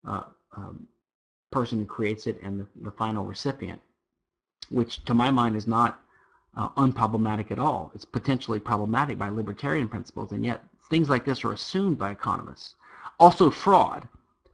uh, 0.07 0.23
um, 0.57 0.87
person 1.51 1.79
who 1.79 1.85
creates 1.85 2.27
it 2.27 2.41
and 2.43 2.61
the, 2.61 2.67
the 2.83 2.91
final 2.91 3.25
recipient, 3.25 3.81
which 4.71 5.05
to 5.05 5.15
my 5.15 5.31
mind 5.31 5.57
is 5.57 5.67
not 5.67 6.01
uh, 6.57 6.69
unproblematic 6.71 7.51
at 7.51 7.59
all. 7.59 7.91
It's 7.95 8.05
potentially 8.05 8.59
problematic 8.59 9.19
by 9.19 9.29
libertarian 9.29 9.89
principles, 9.89 10.33
and 10.33 10.45
yet 10.45 10.65
things 10.91 11.09
like 11.09 11.25
this 11.25 11.45
are 11.45 11.53
assumed 11.53 11.99
by 11.99 12.11
economists. 12.11 12.75
Also 13.19 13.51
fraud. 13.51 14.09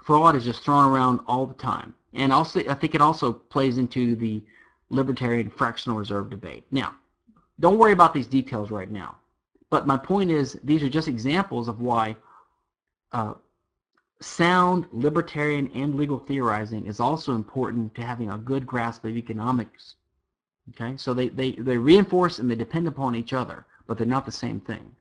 Fraud 0.05 0.35
is 0.35 0.45
just 0.45 0.65
thrown 0.65 0.91
around 0.91 1.21
all 1.27 1.47
the 1.47 1.55
time. 1.55 1.95
And 2.15 2.33
also, 2.33 2.61
I 2.69 2.75
think 2.75 2.95
it 2.95 3.01
also 3.01 3.33
plays 3.33 3.79
into 3.79 4.17
the 4.17 4.43
libertarian 4.91 5.49
fractional 5.49 5.97
reserve 5.97 6.29
debate. 6.29 6.65
Now, 6.71 6.95
don't 7.61 7.79
worry 7.79 7.93
about 7.93 8.13
these 8.13 8.27
details 8.27 8.71
right 8.71 8.91
now. 8.91 9.17
But 9.71 9.87
my 9.87 9.97
point 9.97 10.31
is, 10.31 10.59
these 10.65 10.83
are 10.83 10.89
just 10.89 11.09
examples 11.09 11.69
of 11.69 11.81
why 11.81 12.17
uh, 13.13 13.35
sound 14.21 14.87
libertarian 14.93 15.71
and 15.75 15.95
legal 15.95 16.19
theorizing 16.19 16.87
is 16.87 17.01
also 17.01 17.35
important 17.35 17.95
to 17.95 18.03
having 18.03 18.31
a 18.31 18.39
good 18.39 18.67
grasp 18.67 19.05
of 19.05 19.17
economics 19.17 19.95
Okay, 20.71 20.97
so 20.97 21.13
they, 21.13 21.29
they, 21.29 21.53
they 21.53 21.77
reinforce 21.77 22.39
and 22.39 22.51
they 22.51 22.55
depend 22.55 22.87
upon 22.87 23.15
each 23.15 23.33
other, 23.33 23.67
but 23.87 23.99
they're 23.99 24.07
not 24.07 24.25
the 24.25 24.33
same 24.33 24.61
thing. 24.61 24.95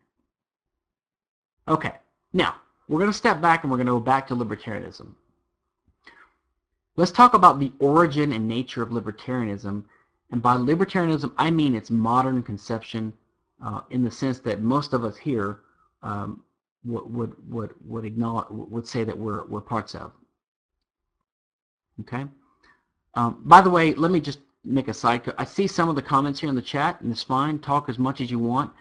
Okay, 1.68 1.94
now 2.34 2.56
we're 2.88 3.00
going 3.00 3.12
to 3.12 3.18
step 3.18 3.40
back 3.40 3.64
and 3.64 3.72
we're 3.72 3.78
going 3.78 3.88
to 3.88 3.94
go 3.94 4.00
back 4.00 4.28
to 4.28 4.36
libertarianism. 4.36 5.14
Let's 6.98 7.12
talk 7.12 7.34
about 7.34 7.60
the 7.60 7.72
origin 7.80 8.34
and 8.34 8.48
nature 8.48 8.82
of 8.82 8.90
libertarianism. 8.90 9.86
And 10.32 10.42
by 10.42 10.56
libertarianism, 10.56 11.32
I 11.38 11.52
mean 11.52 11.76
its 11.76 11.90
modern 11.90 12.44
conception 12.44 13.14
uh, 13.64 13.82
in 13.92 14.04
the 14.04 14.12
sense 14.12 14.40
that 14.40 14.62
most 14.62 14.94
of 14.94 15.06
us 15.06 15.16
here 15.16 15.60
um, 16.04 16.44
would, 16.84 17.14
would, 17.14 17.50
would, 17.50 17.74
would, 17.86 18.06
acknowledge, 18.06 18.48
would 18.50 18.88
say 18.88 19.04
that 19.04 19.18
we're, 19.18 19.46
we're 19.46 19.62
parts 19.62 19.94
of. 19.94 20.12
Okay? 22.02 22.26
Um, 23.14 23.42
by 23.46 23.62
the 23.62 23.70
way, 23.70 23.94
let 23.94 24.12
me 24.12 24.20
just 24.20 24.40
make 24.64 24.88
a 24.88 24.94
side. 24.94 25.22
I 25.38 25.46
see 25.46 25.68
some 25.68 25.90
of 25.90 25.96
the 25.96 26.02
comments 26.02 26.40
here 26.40 26.50
in 26.50 26.56
the 26.56 26.62
chat, 26.62 27.02
and 27.02 27.12
it's 27.12 27.24
fine. 27.24 27.60
Talk 27.60 27.90
as 27.90 27.98
much 27.98 28.22
as 28.22 28.30
you 28.30 28.40
want. 28.40 28.72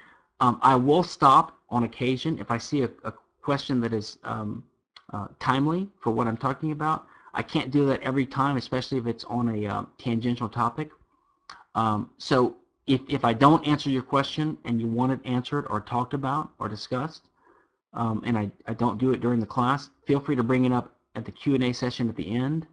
Um, 0.41 0.59
I 0.63 0.75
will 0.75 1.03
stop 1.03 1.59
on 1.69 1.85
occasion 1.85 2.39
if 2.39 2.51
I 2.51 2.59
see 2.59 2.83
a, 2.83 2.91
a 3.05 3.13
question 3.43 3.81
that 3.81 3.93
is 3.93 4.19
um, 4.25 4.65
uh, 5.13 5.29
timely 5.39 5.89
for 6.01 6.11
what 6.11 6.27
I'm 6.27 6.37
talking 6.37 6.73
about. 6.73 7.07
I 7.33 7.43
can't 7.43 7.71
do 7.71 7.87
that 7.87 8.03
every 8.03 8.27
time, 8.27 8.57
especially 8.57 8.99
if 8.99 9.07
it's 9.07 9.25
on 9.25 9.49
a 9.49 9.67
uh, 9.67 9.85
tangential 9.99 10.49
topic. 10.49 10.91
Um, 11.75 12.11
so 12.19 12.57
if, 12.87 13.01
if 13.09 13.25
I 13.25 13.33
don't 13.33 13.67
answer 13.67 13.89
your 13.89 14.03
question 14.03 14.59
and 14.65 14.81
you 14.81 14.89
want 14.89 15.13
it 15.13 15.21
answered 15.25 15.67
or 15.71 15.81
talked 15.81 16.15
about 16.15 16.51
or 16.59 16.69
discussed, 16.69 17.23
um, 17.95 18.23
and 18.25 18.37
I, 18.37 18.51
I 18.67 18.75
don't 18.75 18.99
do 18.99 19.13
it 19.13 19.21
during 19.21 19.41
the 19.41 19.47
class, 19.47 19.91
feel 20.07 20.21
free 20.21 20.37
to 20.37 20.43
bring 20.43 20.65
it 20.65 20.73
up 20.73 20.93
at 21.15 21.25
the 21.25 21.33
Q&A 21.33 21.73
session 21.73 22.09
at 22.09 22.17
the 22.17 22.35
end 22.35 22.67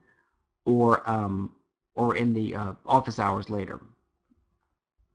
or 0.65 1.07
um, 1.09 1.51
or 1.97 2.15
in 2.15 2.33
the 2.33 2.55
uh, 2.55 2.73
office 2.85 3.19
hours 3.19 3.49
later. 3.49 3.81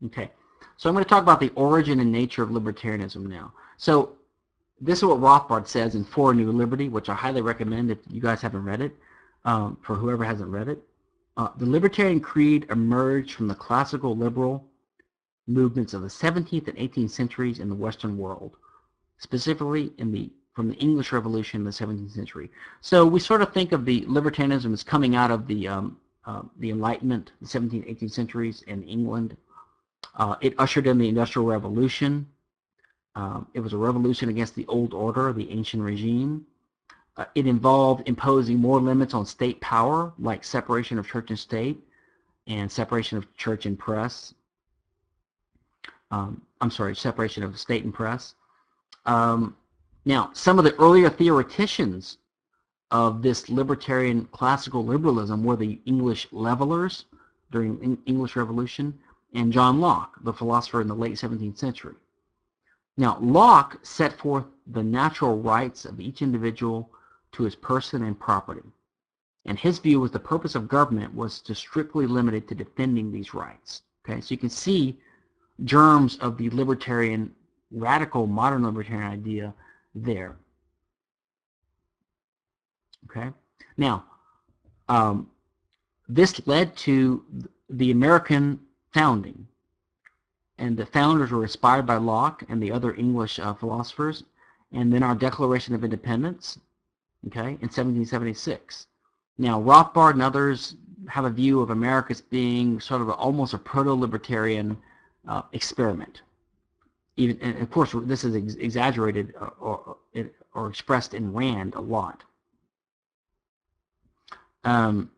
Okay, 0.07 0.31
so 0.77 0.89
I'm 0.89 0.95
going 0.95 1.05
to 1.05 1.09
talk 1.09 1.23
about 1.23 1.41
the 1.41 1.53
origin 1.55 2.01
and 2.01 2.11
nature 2.11 2.43
of 2.43 2.51
libertarianism 2.51 3.27
now. 3.27 3.53
So 3.77 4.17
this 4.81 4.99
is 4.99 5.05
what 5.05 5.21
Rothbard 5.21 5.69
says 5.69 5.95
in 5.95 6.05
For 6.05 6.33
a 6.33 6.35
New 6.35 6.51
Liberty, 6.51 6.89
which 6.89 7.09
I 7.09 7.15
highly 7.15 7.41
recommend 7.41 7.91
if 7.91 7.99
you 8.11 8.21
guys 8.21 8.43
haven't 8.43 8.65
read 8.65 8.83
it, 8.83 8.95
um, 9.45 9.79
for 9.81 9.95
whoever 9.95 10.25
hasn't 10.25 10.51
read 10.51 10.69
it. 10.69 10.83
Uh, 11.37 11.49
the 11.57 11.67
libertarian 11.67 12.21
creed 12.21 12.67
emerged 12.69 13.35
from 13.35 13.47
the 13.47 13.55
classical 13.55 14.17
liberal 14.17 14.67
movements 15.47 15.95
of 15.95 16.03
the 16.03 16.09
17th 16.09 16.69
and 16.69 16.77
18th 16.77 17.11
centuries 17.11 17.61
in 17.61 17.69
the 17.69 17.75
Western 17.75 18.19
world, 18.19 18.57
specifically 19.19 19.93
in 19.99 20.13
the 20.13 20.31
from 20.53 20.69
the 20.69 20.77
English 20.77 21.13
Revolution 21.13 21.61
in 21.61 21.65
the 21.65 21.71
17th 21.71 22.13
century. 22.13 22.51
So 22.83 23.07
we 23.07 23.21
sort 23.21 23.41
of 23.41 23.55
think 23.55 23.73
of 23.73 23.87
the 23.87 24.03
libertarianism 24.03 24.71
as 24.75 24.83
coming 24.83 25.17
out 25.17 25.31
of 25.31 25.47
the 25.47 25.67
um, 25.67 25.97
uh, 26.25 26.43
the 26.59 26.71
Enlightenment, 26.71 27.33
the 27.41 27.49
17th, 27.49 27.89
18th 27.89 28.13
centuries 28.13 28.63
in 28.63 28.83
England. 28.85 29.37
Uh, 30.17 30.37
it 30.41 30.55
ushered 30.59 30.87
in 30.87 30.99
the 30.99 31.09
Industrial 31.09 31.47
Revolution. 31.47 32.27
Um, 33.15 33.47
it 33.55 33.61
was 33.61 33.73
a 33.73 33.77
revolution 33.77 34.29
against 34.29 34.55
the 34.55 34.67
old 34.67 34.95
order, 34.95 35.33
the 35.33 35.51
ancient 35.51 35.83
regime. 35.83 36.47
Uh, 37.17 37.27
it 37.35 37.47
involved 37.47 38.09
imposing 38.09 38.59
more 38.59 38.81
limits 38.81 39.13
on 39.13 39.27
state 39.27 39.61
power, 39.61 40.13
like 40.19 40.45
separation 40.45 40.99
of 40.99 41.07
church 41.07 41.29
and 41.29 41.39
state, 41.39 41.79
and 42.47 42.71
separation 42.71 43.19
of 43.19 43.35
church 43.37 43.67
and 43.67 43.79
press. 43.79 44.35
Um, 46.11 46.43
I'm 46.61 46.71
sorry, 46.71 46.97
separation 46.97 47.43
of 47.43 47.59
state 47.59 47.85
and 47.85 47.93
press. 47.93 48.35
Um, 49.07 49.57
now, 50.05 50.31
some 50.33 50.59
of 50.59 50.65
the 50.65 50.75
earlier 50.77 51.11
theoreticians 51.11 52.19
of 52.93 53.23
this 53.23 53.49
libertarian 53.49 54.27
classical 54.27 54.85
liberalism 54.85 55.43
were 55.43 55.57
the 55.57 55.81
English 55.87 56.29
levelers 56.31 57.07
during 57.51 57.79
the 57.79 57.99
English 58.05 58.37
Revolution 58.37 58.97
and 59.35 59.51
John 59.51 59.81
Locke, 59.81 60.23
the 60.23 60.33
philosopher 60.33 60.83
in 60.83 60.89
the 60.89 60.95
late 60.95 61.15
17th 61.15 61.57
century. 61.57 61.95
Now, 62.99 63.19
Locke 63.21 63.79
set 63.83 64.13
forth 64.13 64.45
the 64.67 64.83
natural 64.83 65.41
rights 65.41 65.87
of 65.87 66.01
each 66.01 66.21
individual 66.21 66.91
to 67.33 67.45
his 67.45 67.57
person 67.57 68.05
and 68.05 68.19
property. 68.21 68.69
And 69.47 69.59
his 69.59 69.79
view 69.79 69.99
was 70.01 70.11
the 70.11 70.19
purpose 70.19 70.55
of 70.55 70.69
government 70.69 71.15
was 71.15 71.41
to 71.41 71.55
strictly 71.55 72.07
limited 72.07 72.47
to 72.49 72.55
defending 72.55 73.11
these 73.11 73.33
rights. 73.33 73.83
Okay, 74.05 74.21
so 74.21 74.33
you 74.35 74.39
can 74.39 74.51
see 74.51 74.99
germs 75.65 76.19
of 76.19 76.37
the 76.37 76.51
libertarian, 76.51 77.35
radical 77.71 78.27
modern 78.27 78.65
libertarian 78.65 79.11
idea 79.11 79.55
there. 79.95 80.37
Okay, 83.07 83.31
now 83.77 84.05
um, 84.89 85.31
this 86.09 86.47
led 86.47 86.77
to 86.77 87.25
the 87.71 87.91
American 87.91 88.61
founding. 88.93 89.47
And 90.59 90.77
the 90.77 90.87
founders 90.87 91.31
were 91.31 91.43
inspired 91.43 91.87
by 91.87 91.97
Locke 91.97 92.45
and 92.49 92.63
the 92.63 92.71
other 92.71 92.95
English 92.95 93.39
uh, 93.39 93.55
philosophers. 93.55 94.25
And 94.73 94.93
then 94.93 95.03
our 95.03 95.15
Declaration 95.15 95.75
of 95.75 95.85
Independence, 95.85 96.59
okay, 97.27 97.41
in 97.41 97.69
1776. 97.69 98.87
Now, 99.39 99.61
Rothbard 99.61 100.13
and 100.13 100.23
others 100.23 100.77
have 101.09 101.25
a 101.25 101.31
view 101.31 101.61
of 101.61 101.71
America 101.71 102.13
as 102.13 102.21
being 102.21 102.81
sort 102.81 103.01
of 103.01 103.09
a, 103.09 103.13
almost 103.13 103.55
a 103.55 103.59
proto-libertarian 103.59 104.77
uh, 105.27 105.43
experiment. 105.53 106.23
Even, 107.17 107.39
and 107.41 107.61
of 107.61 107.71
course, 107.71 107.95
this 108.05 108.25
is 108.25 108.37
ex 108.37 108.55
exaggerated 108.55 109.35
or, 109.39 109.97
or, 110.15 110.31
or, 110.55 110.69
expressed 110.69 111.13
in 111.13 111.33
Rand 111.33 111.75
a 111.75 111.81
lot. 111.81 112.23
Um, 114.65 115.11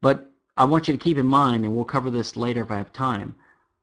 but 0.00 0.30
I 0.56 0.64
want 0.64 0.88
you 0.88 0.96
to 0.96 1.02
keep 1.02 1.18
in 1.18 1.26
mind, 1.26 1.64
and 1.64 1.74
we'll 1.74 1.84
cover 1.84 2.10
this 2.10 2.36
later 2.36 2.62
if 2.62 2.70
I 2.70 2.76
have 2.76 2.92
time, 2.92 3.34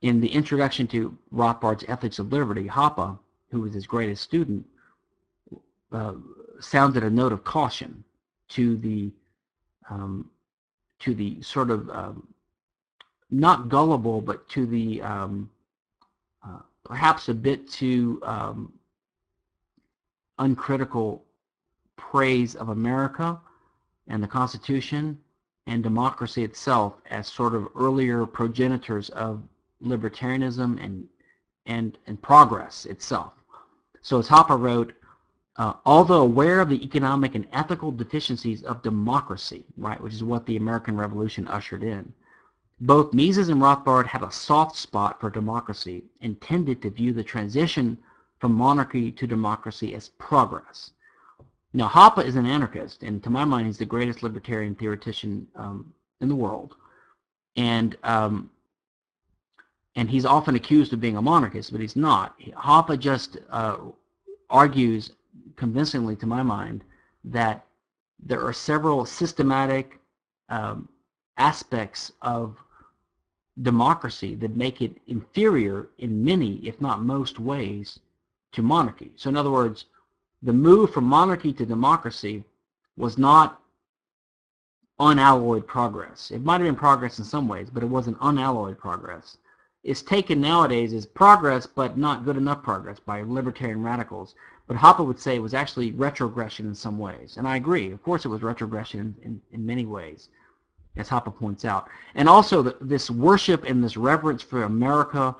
in 0.01 0.21
the 0.21 0.27
introduction 0.27 0.87
to 0.87 1.17
Rothbard's 1.31 1.83
Ethics 1.87 2.19
of 2.19 2.31
Liberty, 2.31 2.67
Hoppe, 2.67 3.17
who 3.49 3.61
was 3.61 3.73
his 3.73 3.87
greatest 3.87 4.23
student, 4.23 4.65
uh, 5.91 6.13
sounded 6.59 7.03
a 7.03 7.09
note 7.09 7.31
of 7.31 7.43
caution 7.43 8.03
to 8.49 8.77
the 8.77 9.11
um, 9.89 10.29
to 10.99 11.13
the 11.13 11.41
sort 11.41 11.69
of 11.69 11.89
um, 11.89 12.27
not 13.31 13.69
gullible, 13.69 14.19
but 14.21 14.47
to 14.49 14.65
the 14.65 15.01
um, 15.01 15.49
uh, 16.45 16.59
perhaps 16.83 17.29
a 17.29 17.33
bit 17.33 17.69
too 17.69 18.19
um, 18.23 18.73
uncritical 20.39 21.23
praise 21.95 22.55
of 22.55 22.69
America 22.69 23.39
and 24.07 24.21
the 24.21 24.27
Constitution 24.27 25.17
and 25.67 25.83
democracy 25.83 26.43
itself 26.43 26.95
as 27.09 27.27
sort 27.27 27.53
of 27.53 27.67
earlier 27.75 28.25
progenitors 28.25 29.09
of 29.09 29.43
libertarianism 29.83 30.83
and 30.83 31.07
and 31.65 31.97
and 32.07 32.21
progress 32.21 32.85
itself. 32.85 33.33
So 34.01 34.19
as 34.19 34.27
Hoppe 34.27 34.57
wrote, 34.57 34.93
uh, 35.57 35.73
although 35.85 36.21
aware 36.21 36.61
of 36.61 36.69
the 36.69 36.83
economic 36.83 37.35
and 37.35 37.47
ethical 37.51 37.91
deficiencies 37.91 38.63
of 38.63 38.81
democracy, 38.81 39.65
right, 39.75 39.99
which 39.99 40.13
is 40.13 40.23
what 40.23 40.45
the 40.45 40.55
American 40.55 40.95
Revolution 40.95 41.47
ushered 41.47 41.83
in, 41.83 42.13
both 42.79 43.13
Mises 43.13 43.49
and 43.49 43.61
Rothbard 43.61 44.05
had 44.05 44.23
a 44.23 44.31
soft 44.31 44.77
spot 44.77 45.19
for 45.19 45.29
democracy 45.29 46.03
and 46.21 46.39
tended 46.39 46.81
to 46.81 46.91
view 46.91 47.11
the 47.11 47.23
transition 47.23 47.97
from 48.39 48.53
monarchy 48.53 49.11
to 49.11 49.25
democracy 49.25 49.95
as 49.95 50.09
progress. 50.09 50.91
Now, 51.73 51.87
Hoppe 51.87 52.23
is 52.23 52.35
an 52.35 52.45
anarchist, 52.45 53.03
and 53.03 53.21
to 53.23 53.29
my 53.29 53.45
mind, 53.45 53.67
he's 53.67 53.77
the 53.77 53.85
greatest 53.85 54.23
libertarian 54.23 54.75
theoretician 54.75 55.47
um, 55.55 55.93
in 56.21 56.29
the 56.29 56.35
world. 56.35 56.75
And 57.55 57.97
um, 58.03 58.49
and 59.95 60.09
he's 60.09 60.25
often 60.25 60.55
accused 60.55 60.93
of 60.93 61.01
being 61.01 61.17
a 61.17 61.21
monarchist, 61.21 61.71
but 61.71 61.81
he's 61.81 61.95
not. 61.95 62.39
Hoppe 62.55 62.99
just 62.99 63.37
uh, 63.49 63.77
argues 64.49 65.11
convincingly, 65.55 66.15
to 66.17 66.27
my 66.27 66.43
mind, 66.43 66.83
that 67.23 67.65
there 68.23 68.45
are 68.45 68.53
several 68.53 69.05
systematic 69.05 69.99
um, 70.49 70.87
aspects 71.37 72.11
of 72.21 72.57
democracy 73.63 74.35
that 74.35 74.55
make 74.55 74.83
it 74.83 74.95
inferior 75.07 75.89
in 75.97 76.23
many, 76.23 76.57
if 76.57 76.79
not 76.79 77.01
most 77.01 77.39
ways, 77.39 77.99
to 78.51 78.61
monarchy. 78.61 79.11
So 79.15 79.29
in 79.29 79.35
other 79.35 79.51
words, 79.51 79.85
the 80.41 80.53
move 80.53 80.93
from 80.93 81.05
monarchy 81.05 81.53
to 81.53 81.65
democracy 81.65 82.43
was 82.95 83.17
not 83.17 83.61
unalloyed 84.99 85.67
progress. 85.67 86.31
It 86.31 86.43
might 86.43 86.59
have 86.61 86.67
been 86.67 86.75
progress 86.75 87.19
in 87.19 87.25
some 87.25 87.47
ways, 87.47 87.69
but 87.69 87.83
it 87.83 87.87
wasn't 87.87 88.17
unalloyed 88.21 88.77
progress. 88.77 89.37
It's 89.83 90.01
taken 90.01 90.41
nowadays 90.41 90.93
as 90.93 91.05
progress, 91.05 91.65
but 91.67 91.97
not 91.97 92.25
good 92.25 92.35
enough 92.35 92.63
progress 92.63 92.99
by 92.99 93.21
libertarian 93.21 93.83
radicals. 93.83 94.35
But 94.67 94.77
Hoppe 94.77 95.05
would 95.05 95.19
say 95.19 95.35
it 95.35 95.41
was 95.41 95.53
actually 95.53 95.91
retrogression 95.91 96.67
in 96.67 96.75
some 96.75 96.97
ways. 96.97 97.37
And 97.37 97.47
I 97.47 97.55
agree. 97.55 97.91
Of 97.91 98.03
course 98.03 98.25
it 98.25 98.29
was 98.29 98.41
retrogression 98.41 99.15
in, 99.23 99.41
in 99.51 99.65
many 99.65 99.85
ways, 99.85 100.29
as 100.97 101.07
Hoppe 101.07 101.33
points 101.37 101.63
out. 101.63 101.87
And 102.15 102.27
also 102.27 102.61
the, 102.61 102.75
this 102.81 103.09
worship 103.09 103.63
and 103.63 103.83
this 103.83 103.95
reverence 103.95 104.41
for 104.41 104.63
America 104.63 105.35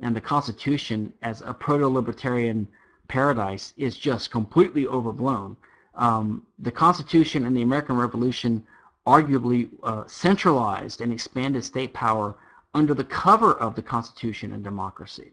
and 0.00 0.16
the 0.16 0.20
Constitution 0.20 1.12
as 1.22 1.42
a 1.42 1.54
proto-libertarian 1.54 2.66
paradise 3.12 3.74
is 3.76 3.98
just 3.98 4.30
completely 4.30 4.86
overblown. 4.86 5.54
Um, 5.94 6.46
the 6.58 6.72
Constitution 6.72 7.44
and 7.44 7.54
the 7.54 7.60
American 7.60 7.96
Revolution 7.96 8.64
arguably 9.06 9.68
uh, 9.82 10.04
centralized 10.06 11.02
and 11.02 11.12
expanded 11.12 11.62
state 11.62 11.92
power 11.92 12.36
under 12.72 12.94
the 12.94 13.04
cover 13.04 13.52
of 13.66 13.74
the 13.74 13.82
Constitution 13.82 14.54
and 14.54 14.64
democracy. 14.64 15.30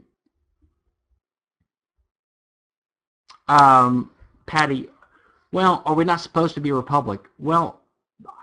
Um, 3.48 4.12
Patty, 4.46 4.90
well, 5.54 5.82
are 5.86 5.96
we 5.96 6.04
not 6.04 6.20
supposed 6.20 6.56
to 6.56 6.62
be 6.62 6.72
a 6.72 6.76
republic? 6.84 7.22
Well, 7.38 7.80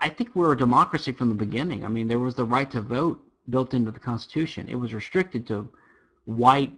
I 0.01 0.09
think 0.09 0.29
we're 0.33 0.53
a 0.53 0.57
democracy 0.57 1.11
from 1.11 1.29
the 1.29 1.45
beginning. 1.45 1.85
I 1.85 1.89
mean, 1.89 2.07
there 2.07 2.25
was 2.27 2.33
the 2.33 2.51
right 2.55 2.71
to 2.71 2.81
vote 2.81 3.21
built 3.51 3.75
into 3.75 3.91
the 3.91 3.99
Constitution. 3.99 4.67
It 4.67 4.79
was 4.83 4.95
restricted 4.95 5.45
to 5.47 5.69
white 6.25 6.73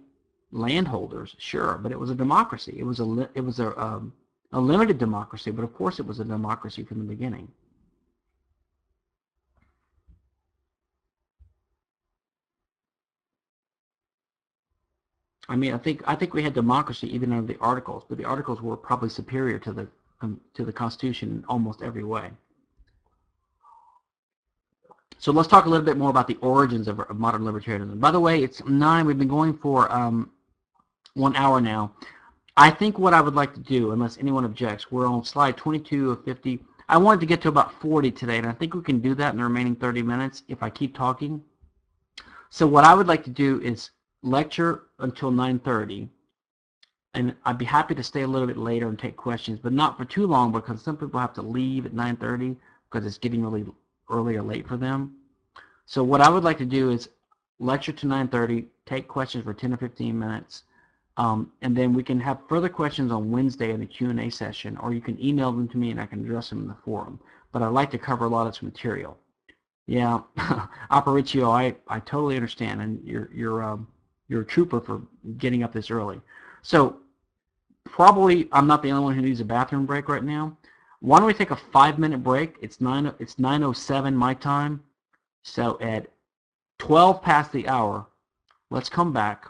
landholders, 0.52 1.34
sure, 1.38 1.78
but 1.82 1.92
it 1.92 1.98
was 1.98 2.10
a 2.10 2.14
democracy. 2.14 2.74
It 2.78 2.84
was 2.84 3.00
a 3.00 3.28
it 3.34 3.40
was 3.40 3.60
a 3.60 3.78
um, 3.80 4.12
a 4.52 4.60
limited 4.60 4.98
democracy, 4.98 5.50
but 5.50 5.62
of 5.62 5.72
course 5.74 6.00
it 6.00 6.06
was 6.06 6.20
a 6.20 6.24
democracy 6.24 6.82
from 6.82 6.98
the 6.98 7.04
beginning. 7.04 7.48
I 15.48 15.56
mean, 15.56 15.72
I 15.74 15.78
think 15.78 16.02
I 16.06 16.14
think 16.14 16.32
we 16.32 16.42
had 16.42 16.54
democracy 16.54 17.12
even 17.14 17.32
under 17.32 17.52
the 17.52 17.58
Articles, 17.60 18.04
but 18.08 18.18
the 18.18 18.24
Articles 18.24 18.60
were 18.62 18.76
probably 18.76 19.08
superior 19.08 19.58
to 19.58 19.72
the 19.72 19.88
um, 20.20 20.40
to 20.54 20.64
the 20.64 20.72
Constitution 20.72 21.28
in 21.30 21.44
almost 21.48 21.82
every 21.82 22.04
way. 22.04 22.30
So 25.18 25.32
let's 25.32 25.48
talk 25.48 25.66
a 25.66 25.68
little 25.68 25.84
bit 25.84 25.98
more 25.98 26.08
about 26.08 26.28
the 26.28 26.36
origins 26.36 26.88
of, 26.88 26.98
of 27.00 27.18
modern 27.18 27.42
libertarianism. 27.42 28.00
By 28.00 28.10
the 28.10 28.20
way, 28.20 28.42
it's 28.42 28.64
nine. 28.64 29.04
We've 29.04 29.18
been 29.18 29.28
going 29.28 29.58
for 29.58 29.92
um, 29.92 30.30
one 31.20 31.36
hour 31.36 31.60
now. 31.60 31.92
I 32.56 32.70
think 32.70 32.98
what 32.98 33.14
I 33.14 33.20
would 33.20 33.34
like 33.34 33.54
to 33.54 33.60
do, 33.60 33.92
unless 33.92 34.18
anyone 34.18 34.44
objects, 34.44 34.90
we're 34.90 35.06
on 35.06 35.24
slide 35.24 35.56
22 35.56 36.10
of 36.10 36.24
50. 36.24 36.58
I 36.88 36.96
wanted 36.96 37.20
to 37.20 37.26
get 37.26 37.40
to 37.42 37.48
about 37.48 37.80
40 37.80 38.10
today, 38.10 38.38
and 38.38 38.46
I 38.46 38.52
think 38.52 38.74
we 38.74 38.82
can 38.82 39.00
do 39.00 39.14
that 39.14 39.32
in 39.32 39.38
the 39.38 39.44
remaining 39.44 39.76
30 39.76 40.02
minutes 40.02 40.42
if 40.48 40.62
I 40.62 40.70
keep 40.70 40.96
talking. 40.96 41.42
So 42.50 42.66
what 42.66 42.84
I 42.84 42.94
would 42.94 43.06
like 43.06 43.22
to 43.24 43.30
do 43.30 43.60
is 43.60 43.90
lecture 44.22 44.82
until 44.98 45.30
9.30, 45.30 46.08
and 47.14 47.34
I'd 47.44 47.58
be 47.58 47.64
happy 47.64 47.94
to 47.94 48.02
stay 48.02 48.22
a 48.22 48.26
little 48.26 48.48
bit 48.48 48.56
later 48.56 48.88
and 48.88 48.98
take 48.98 49.16
questions, 49.16 49.60
but 49.62 49.72
not 49.72 49.96
for 49.96 50.04
too 50.04 50.26
long 50.26 50.50
because 50.50 50.82
some 50.82 50.96
people 50.96 51.20
have 51.20 51.34
to 51.34 51.42
leave 51.42 51.86
at 51.86 51.94
9.30 51.94 52.56
because 52.90 53.06
it's 53.06 53.18
getting 53.18 53.42
really 53.42 53.64
early 54.10 54.36
or 54.36 54.42
late 54.42 54.66
for 54.66 54.76
them. 54.76 55.14
So 55.86 56.02
what 56.02 56.20
I 56.20 56.28
would 56.28 56.44
like 56.44 56.58
to 56.58 56.66
do 56.66 56.90
is 56.90 57.08
lecture 57.58 57.92
to 57.92 58.06
9.30, 58.06 58.66
take 58.86 59.06
questions 59.06 59.44
for 59.44 59.54
10 59.54 59.74
or 59.74 59.76
15 59.76 60.18
minutes, 60.18 60.64
um, 61.20 61.52
and 61.60 61.76
then 61.76 61.92
we 61.92 62.02
can 62.02 62.18
have 62.18 62.38
further 62.48 62.70
questions 62.70 63.12
on 63.12 63.30
Wednesday 63.30 63.72
in 63.72 63.80
the 63.80 63.84
Q&A 63.84 64.30
session, 64.30 64.78
or 64.78 64.94
you 64.94 65.02
can 65.02 65.22
email 65.22 65.52
them 65.52 65.68
to 65.68 65.76
me 65.76 65.90
and 65.90 66.00
I 66.00 66.06
can 66.06 66.20
address 66.20 66.48
them 66.48 66.62
in 66.62 66.66
the 66.66 66.76
forum. 66.82 67.20
But 67.52 67.60
I'd 67.60 67.74
like 67.74 67.90
to 67.90 67.98
cover 67.98 68.24
a 68.24 68.28
lot 68.28 68.46
of 68.46 68.54
this 68.54 68.62
material. 68.62 69.18
Yeah, 69.86 70.20
Aparicio, 70.90 71.50
I, 71.50 71.76
I 71.88 72.00
totally 72.00 72.36
understand, 72.36 72.80
and 72.80 73.06
you're, 73.06 73.28
you're, 73.34 73.62
um, 73.62 73.86
you're 74.28 74.40
a 74.40 74.46
trooper 74.46 74.80
for 74.80 75.02
getting 75.36 75.62
up 75.62 75.74
this 75.74 75.90
early. 75.90 76.22
So 76.62 76.96
probably 77.84 78.48
I'm 78.52 78.66
not 78.66 78.82
the 78.82 78.90
only 78.90 79.04
one 79.04 79.14
who 79.14 79.20
needs 79.20 79.40
a 79.40 79.44
bathroom 79.44 79.84
break 79.84 80.08
right 80.08 80.24
now. 80.24 80.56
Why 81.00 81.18
don't 81.18 81.26
we 81.26 81.34
take 81.34 81.50
a 81.50 81.56
five-minute 81.56 82.22
break? 82.22 82.54
It's 82.62 82.80
nine. 82.80 83.12
It's 83.18 83.34
9:07 83.34 84.14
my 84.14 84.32
time. 84.32 84.82
So 85.42 85.76
at 85.82 86.06
12 86.78 87.20
past 87.20 87.52
the 87.52 87.68
hour, 87.68 88.06
let's 88.70 88.88
come 88.88 89.12
back 89.12 89.44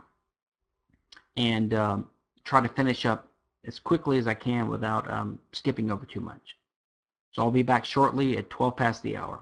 and 1.36 1.74
um, 1.74 2.08
try 2.44 2.60
to 2.60 2.68
finish 2.68 3.06
up 3.06 3.28
as 3.66 3.78
quickly 3.78 4.18
as 4.18 4.26
I 4.26 4.34
can 4.34 4.68
without 4.68 5.10
um, 5.10 5.38
skipping 5.52 5.90
over 5.90 6.06
too 6.06 6.20
much. 6.20 6.56
So 7.32 7.42
I'll 7.42 7.50
be 7.50 7.62
back 7.62 7.84
shortly 7.84 8.36
at 8.38 8.50
12 8.50 8.76
past 8.76 9.02
the 9.02 9.16
hour. 9.16 9.40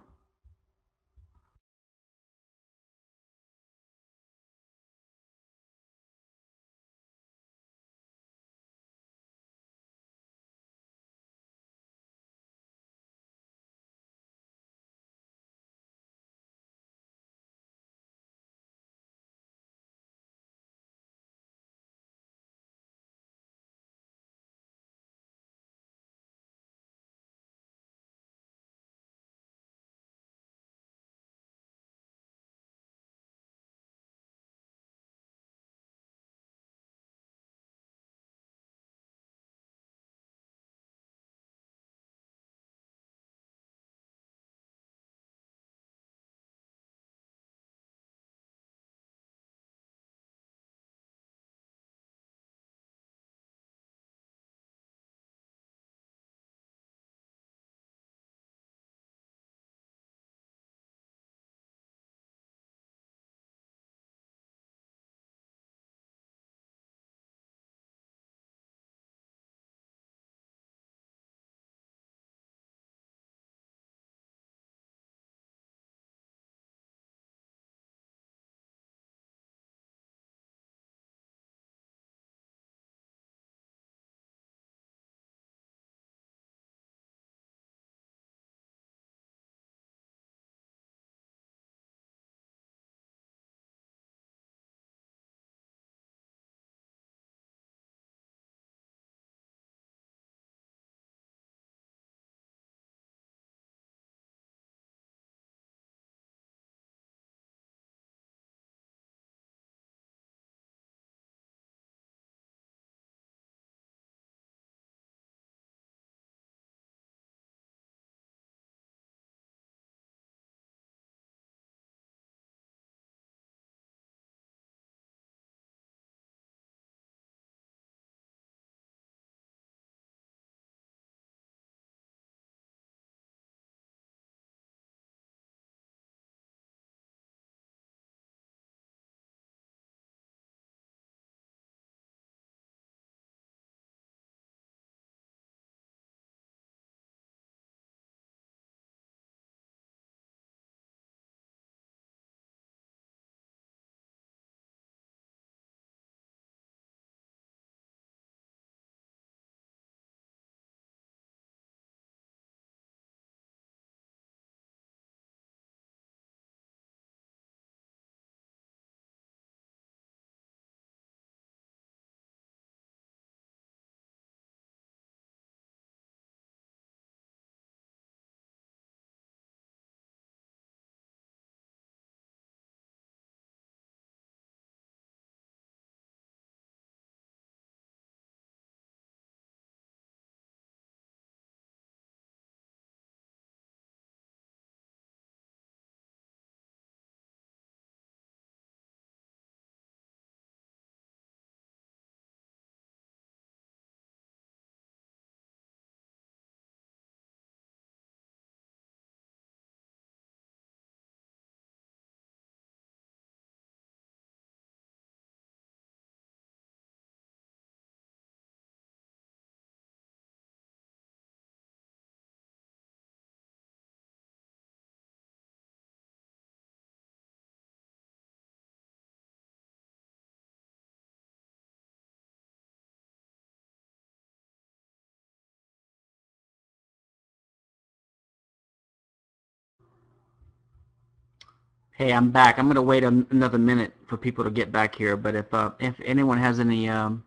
Hey, 241.98 242.12
I'm 242.12 242.30
back. 242.30 242.60
I'm 242.60 242.66
going 242.66 242.76
to 242.76 242.82
wait 242.82 243.02
an- 243.02 243.26
another 243.30 243.58
minute 243.58 243.92
for 244.06 244.16
people 244.16 244.44
to 244.44 244.52
get 244.52 244.70
back 244.70 244.94
here, 244.94 245.16
but 245.16 245.34
if 245.34 245.52
uh, 245.52 245.72
if 245.80 245.96
anyone 246.04 246.38
has 246.38 246.60
any 246.60 246.88
um, 246.88 247.24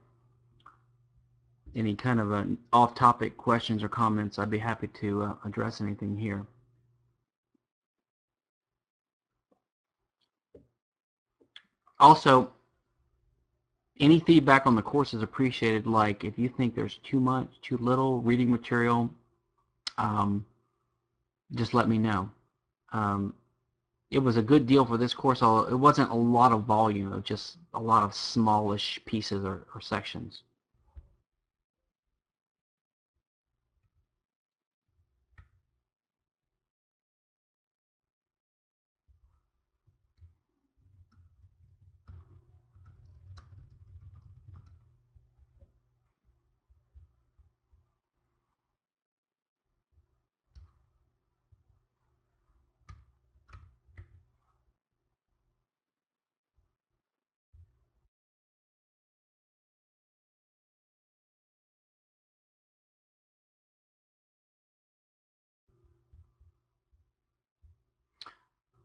any 1.75 1.93
kind 1.93 2.21
of 2.21 2.31
uh, 2.31 2.45
off-topic 2.71 3.35
questions 3.35 3.83
or 3.83 3.89
comments, 3.89 4.39
I'd 4.39 4.49
be 4.49 4.57
happy 4.57 4.87
to 4.87 5.23
uh, 5.23 5.33
address 5.43 5.81
anything 5.81 6.15
here. 6.15 6.45
Also, 11.99 12.53
any 13.99 14.21
feedback 14.21 14.65
on 14.65 14.77
the 14.77 14.81
course 14.81 15.13
is 15.13 15.21
appreciated. 15.21 15.85
Like 15.85 16.23
if 16.23 16.39
you 16.39 16.47
think 16.47 16.75
there's 16.75 16.97
too 17.03 17.19
much, 17.19 17.49
too 17.61 17.75
little 17.75 18.21
reading 18.21 18.49
material, 18.49 19.09
um, 19.97 20.45
just 21.55 21.73
let 21.73 21.89
me 21.89 21.97
know. 21.97 22.29
Um, 22.93 23.33
it 24.11 24.19
was 24.19 24.37
a 24.37 24.41
good 24.41 24.67
deal 24.67 24.85
for 24.85 24.97
this 24.97 25.13
course, 25.13 25.41
it 25.41 25.75
wasn't 25.75 26.11
a 26.11 26.15
lot 26.15 26.51
of 26.51 26.63
volume, 26.63 27.23
just 27.23 27.57
a 27.73 27.79
lot 27.79 28.03
of 28.03 28.13
smallish 28.13 28.99
pieces 29.05 29.43
or, 29.45 29.65
or 29.73 29.81
sections. 29.81 30.43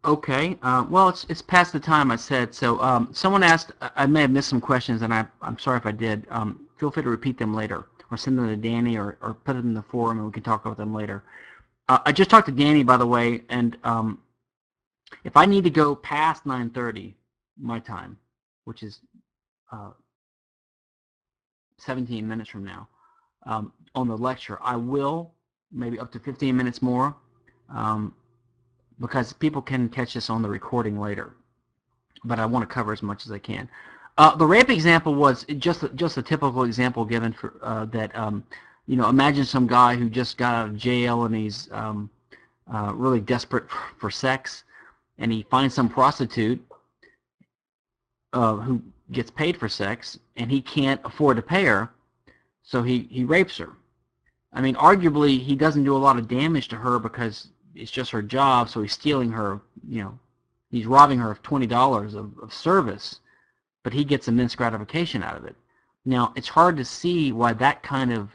Okay. 0.07 0.57
Uh, 0.63 0.87
well, 0.89 1.09
it's 1.09 1.27
it's 1.29 1.43
past 1.43 1.73
the 1.73 1.81
time 1.81 2.13
I 2.13 2.17
said. 2.17 2.55
So 2.55 2.81
um, 2.81 3.09
someone 3.13 3.43
asked. 3.43 3.73
I 3.81 4.07
may 4.07 4.21
have 4.21 4.31
missed 4.31 4.49
some 4.49 4.61
questions, 4.61 5.03
and 5.03 5.13
I 5.13 5.27
I'm 5.43 5.59
sorry 5.59 5.79
if 5.79 5.87
I 5.87 5.91
did. 5.91 6.27
Um, 6.31 6.69
feel 6.79 6.93
free 6.93 7.03
to 7.03 7.11
repeat 7.11 7.39
them 7.39 7.53
later, 7.53 7.87
or 8.11 8.17
send 8.17 8.39
them 8.39 8.47
to 8.47 8.57
Danny, 8.57 8.97
or 8.97 9.19
or 9.21 9.35
put 9.35 9.55
them 9.55 9.67
in 9.67 9.75
the 9.75 9.83
forum, 9.83 10.19
and 10.19 10.27
we 10.27 10.33
can 10.33 10.45
talk 10.45 10.65
about 10.65 10.77
them 10.77 10.95
later. 10.95 11.25
Uh, 11.89 11.99
I 12.07 12.13
just 12.13 12.31
talked 12.31 12.47
to 12.47 12.53
Danny, 12.53 12.85
by 12.85 12.97
the 12.97 13.07
way, 13.07 13.43
and 13.49 13.77
um, 13.83 14.21
if 15.25 15.37
I 15.37 15.45
need 15.45 15.65
to 15.65 15.71
go 15.71 15.97
past 15.97 16.45
9:30 16.45 17.15
my 17.61 17.81
time, 17.81 18.17
which 18.65 18.85
is 18.85 19.01
uh, 19.73 19.91
17 21.79 22.29
minutes 22.29 22.49
from 22.49 22.65
now, 22.65 22.89
um, 23.45 23.73
on 23.97 24.07
the 24.07 24.17
lecture, 24.17 24.59
I 24.63 24.77
will 24.77 25.33
maybe 25.73 25.99
up 25.99 26.13
to 26.13 26.21
15 26.21 26.57
minutes 26.57 26.81
more. 26.81 27.17
Because 29.01 29.33
people 29.33 29.61
can 29.61 29.89
catch 29.89 30.15
this 30.15 30.31
on 30.31 30.43
the 30.43 30.49
recording 30.49 30.99
later. 30.99 31.35
But 32.25 32.39
I 32.39 32.47
want 32.47 32.69
to 32.69 32.75
cover 32.75 32.93
as 32.93 33.03
much 33.03 33.27
as 33.27 33.33
I 33.33 33.39
can. 33.39 33.69
Uh, 34.19 34.35
the 34.35 34.47
rape 34.47 34.71
example 34.71 35.15
was 35.15 35.45
just 35.59 35.85
just 35.95 36.17
a 36.17 36.23
typical 36.23 36.65
example 36.65 37.05
given 37.05 37.33
for 37.33 37.55
uh, 37.63 37.85
that. 37.87 38.17
Um, 38.17 38.45
you 38.87 38.97
know, 38.97 39.09
imagine 39.09 39.45
some 39.45 39.67
guy 39.67 39.97
who 39.97 40.09
just 40.09 40.39
got 40.39 40.55
out 40.55 40.69
of 40.69 40.77
jail 40.77 41.25
and 41.25 41.35
he's 41.35 41.69
um, 41.73 42.09
uh, 42.73 42.93
really 42.95 43.21
desperate 43.21 43.69
for, 43.69 43.79
for, 43.99 44.11
sex, 44.11 44.65
and 45.19 45.33
he 45.33 45.45
finds 45.51 45.75
some 45.75 45.89
prostitute 45.89 46.65
uh, 48.33 48.57
who 48.57 48.81
gets 49.13 49.31
paid 49.31 49.57
for 49.57 49.69
sex, 49.69 50.19
and 50.37 50.51
he 50.51 50.61
can't 50.61 51.01
afford 51.05 51.37
to 51.37 51.43
pay 51.43 51.65
her, 51.65 51.91
so 52.63 52.83
he 52.83 53.09
he 53.11 53.25
rapes 53.25 53.59
her. 53.59 53.73
I 54.53 54.61
mean, 54.61 54.75
arguably, 54.77 55.39
he 55.39 55.55
doesn't 55.55 55.85
do 55.85 55.95
a 55.95 55.99
lot 55.99 56.17
of 56.17 56.29
damage 56.29 56.69
to 56.69 56.77
her 56.77 56.99
because 56.99 57.49
it's 57.77 57.91
just 57.91 58.11
her 58.11 58.23
job, 58.23 58.69
so 58.69 58.83
he's 58.83 58.93
stealing 58.93 59.31
her, 59.31 59.61
you 59.89 60.03
know, 60.03 60.19
he's 60.71 60.87
robbing 60.87 61.19
her 61.19 61.31
of 61.31 61.43
$20 61.43 62.15
of, 62.15 62.39
of 62.39 62.53
service, 62.53 63.21
but 63.83 63.93
he 63.93 64.05
gets 64.05 64.29
immense 64.29 64.55
gratification 64.55 65.23
out 65.23 65.37
of 65.37 65.45
it. 65.45 65.57
Now, 66.05 66.33
it's 66.37 66.49
hard 66.49 66.77
to 66.77 66.85
see 66.85 67.33
why 67.33 67.53
that 67.55 67.83
kind 67.83 68.13
of 68.13 68.31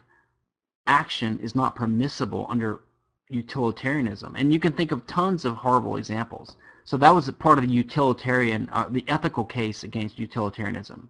action 0.87 1.39
is 1.39 1.55
not 1.55 1.75
permissible 1.75 2.45
under 2.49 2.81
utilitarianism. 3.29 4.35
And 4.35 4.51
you 4.51 4.59
can 4.59 4.73
think 4.73 4.91
of 4.91 5.07
tons 5.07 5.45
of 5.45 5.55
horrible 5.55 5.97
examples. 5.97 6.57
So 6.83 6.97
that 6.97 7.11
was 7.15 7.29
part 7.31 7.57
of 7.57 7.67
the 7.67 7.73
utilitarian, 7.73 8.69
uh, 8.73 8.87
the 8.89 9.05
ethical 9.07 9.45
case 9.45 9.83
against 9.83 10.19
utilitarianism. 10.19 11.09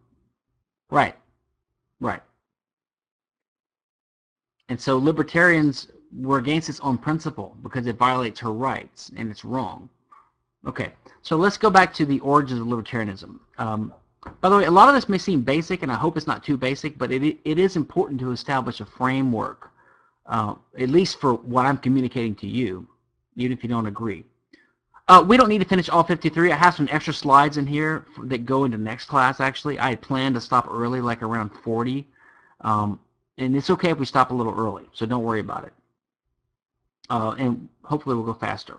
Right, 0.89 1.15
right. 1.99 2.21
And 4.69 4.79
so 4.79 4.97
libertarians 4.97 5.87
were 6.17 6.37
against 6.37 6.69
its 6.69 6.79
own 6.81 6.97
principle 6.97 7.55
because 7.63 7.87
it 7.87 7.97
violates 7.97 8.39
her 8.39 8.51
rights 8.51 9.11
and 9.15 9.31
it's 9.31 9.45
wrong. 9.45 9.89
Okay, 10.67 10.91
so 11.21 11.37
let's 11.37 11.57
go 11.57 11.69
back 11.69 11.93
to 11.95 12.05
the 12.05 12.19
origins 12.19 12.59
of 12.59 12.67
libertarianism. 12.67 13.39
Um, 13.57 13.93
by 14.41 14.49
the 14.49 14.57
way, 14.57 14.65
a 14.65 14.71
lot 14.71 14.89
of 14.89 14.95
this 14.95 15.09
may 15.09 15.17
seem 15.17 15.41
basic, 15.41 15.81
and 15.81 15.91
I 15.91 15.95
hope 15.95 16.15
it's 16.15 16.27
not 16.27 16.43
too 16.43 16.55
basic, 16.55 16.97
but 16.97 17.11
it, 17.11 17.39
it 17.43 17.57
is 17.57 17.75
important 17.75 18.19
to 18.19 18.31
establish 18.31 18.79
a 18.79 18.85
framework, 18.85 19.71
uh, 20.27 20.53
at 20.77 20.89
least 20.89 21.19
for 21.19 21.33
what 21.33 21.65
I'm 21.65 21.77
communicating 21.77 22.35
to 22.35 22.47
you, 22.47 22.87
even 23.35 23.51
if 23.51 23.63
you 23.63 23.69
don't 23.69 23.87
agree. 23.87 24.23
Uh, 25.07 25.23
we 25.27 25.35
don't 25.35 25.49
need 25.49 25.61
to 25.61 25.67
finish 25.67 25.89
all 25.89 26.03
53. 26.03 26.51
I 26.51 26.55
have 26.55 26.75
some 26.75 26.87
extra 26.91 27.13
slides 27.13 27.57
in 27.57 27.65
here 27.65 28.05
that 28.25 28.45
go 28.45 28.65
into 28.65 28.77
next 28.77 29.05
class, 29.05 29.39
actually. 29.39 29.79
I 29.79 29.95
planned 29.95 30.35
to 30.35 30.41
stop 30.41 30.67
early, 30.69 31.01
like 31.01 31.23
around 31.23 31.49
40. 31.63 32.07
Um, 32.61 32.99
and 33.39 33.55
it's 33.55 33.71
okay 33.71 33.89
if 33.89 33.97
we 33.97 34.05
stop 34.05 34.29
a 34.29 34.35
little 34.35 34.53
early, 34.53 34.83
so 34.93 35.07
don't 35.07 35.23
worry 35.23 35.39
about 35.39 35.63
it 35.63 35.73
uh, 37.11 37.35
and 37.37 37.67
hopefully 37.83 38.15
we'll 38.15 38.25
go 38.25 38.33
faster. 38.33 38.77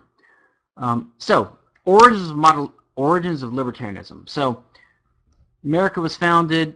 Um, 0.78 1.12
so, 1.18 1.56
origins 1.84 2.30
of 2.30 2.36
model, 2.36 2.72
origins 2.96 3.42
of 3.42 3.50
libertarianism. 3.52 4.26
So, 4.28 4.64
America 5.62 6.00
was 6.00 6.16
founded 6.16 6.74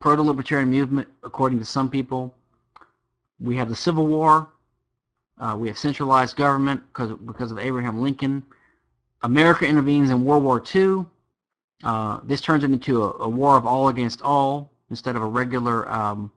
proto-libertarian 0.00 0.68
movement, 0.68 1.08
according 1.22 1.60
to 1.60 1.64
some 1.64 1.88
people. 1.88 2.34
We 3.38 3.56
have 3.56 3.68
the 3.68 3.76
Civil 3.76 4.06
War. 4.08 4.48
Uh, 5.38 5.54
we 5.56 5.68
have 5.68 5.78
centralized 5.78 6.36
government 6.36 6.82
because 6.88 7.12
because 7.24 7.52
of 7.52 7.58
Abraham 7.58 8.02
Lincoln. 8.02 8.42
America 9.22 9.66
intervenes 9.66 10.10
in 10.10 10.24
World 10.24 10.42
War 10.42 10.62
II. 10.74 11.06
Uh, 11.84 12.20
this 12.24 12.40
turns 12.40 12.64
into 12.64 13.04
a, 13.04 13.10
a, 13.20 13.28
war 13.28 13.56
of 13.56 13.66
all 13.66 13.88
against 13.88 14.22
all 14.22 14.72
instead 14.90 15.14
of 15.14 15.22
a 15.22 15.26
regular 15.26 15.88
um, 15.90 16.32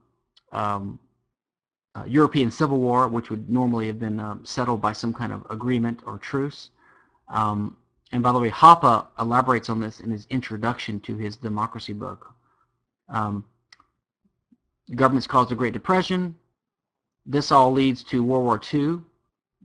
um, 0.52 0.98
uh, 1.94 2.04
European 2.06 2.50
Civil 2.50 2.78
War, 2.78 3.08
which 3.08 3.30
would 3.30 3.50
normally 3.50 3.86
have 3.86 3.98
been 3.98 4.20
um, 4.20 4.44
settled 4.44 4.80
by 4.80 4.92
some 4.92 5.12
kind 5.12 5.32
of 5.32 5.44
agreement 5.50 6.00
or 6.06 6.18
truce. 6.18 6.70
Um, 7.28 7.76
and 8.12 8.22
by 8.22 8.32
the 8.32 8.38
way, 8.38 8.50
Hoppe 8.50 9.06
elaborates 9.18 9.68
on 9.68 9.80
this 9.80 10.00
in 10.00 10.10
his 10.10 10.26
introduction 10.30 11.00
to 11.00 11.16
his 11.16 11.36
democracy 11.36 11.92
book. 11.92 12.34
Um, 13.08 13.44
governments 14.94 15.26
caused 15.26 15.50
the 15.50 15.54
Great 15.54 15.72
Depression. 15.72 16.34
This 17.26 17.52
all 17.52 17.72
leads 17.72 18.02
to 18.04 18.22
World 18.22 18.44
War 18.44 18.60
II, 18.72 19.00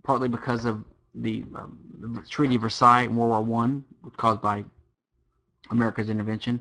partly 0.03 0.27
because 0.27 0.65
of 0.65 0.83
the, 1.15 1.43
um, 1.55 1.79
the 1.99 2.21
Treaty 2.27 2.55
of 2.55 2.61
Versailles 2.61 3.03
in 3.03 3.15
World 3.15 3.47
War 3.47 3.65
I, 3.65 4.09
caused 4.17 4.41
by 4.41 4.63
America's 5.71 6.09
intervention. 6.09 6.59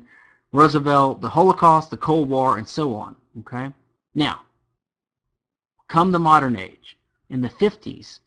Roosevelt, 0.51 1.21
the 1.21 1.29
Holocaust, 1.29 1.89
the 1.89 1.97
Cold 1.97 2.29
War, 2.29 2.57
and 2.57 2.67
so 2.67 2.95
on. 2.95 3.15
Okay. 3.39 3.71
Now, 4.15 4.41
come 5.87 6.11
the 6.11 6.19
modern 6.19 6.57
age, 6.57 6.97
in 7.29 7.41
the 7.41 7.49
50s, 7.49 8.19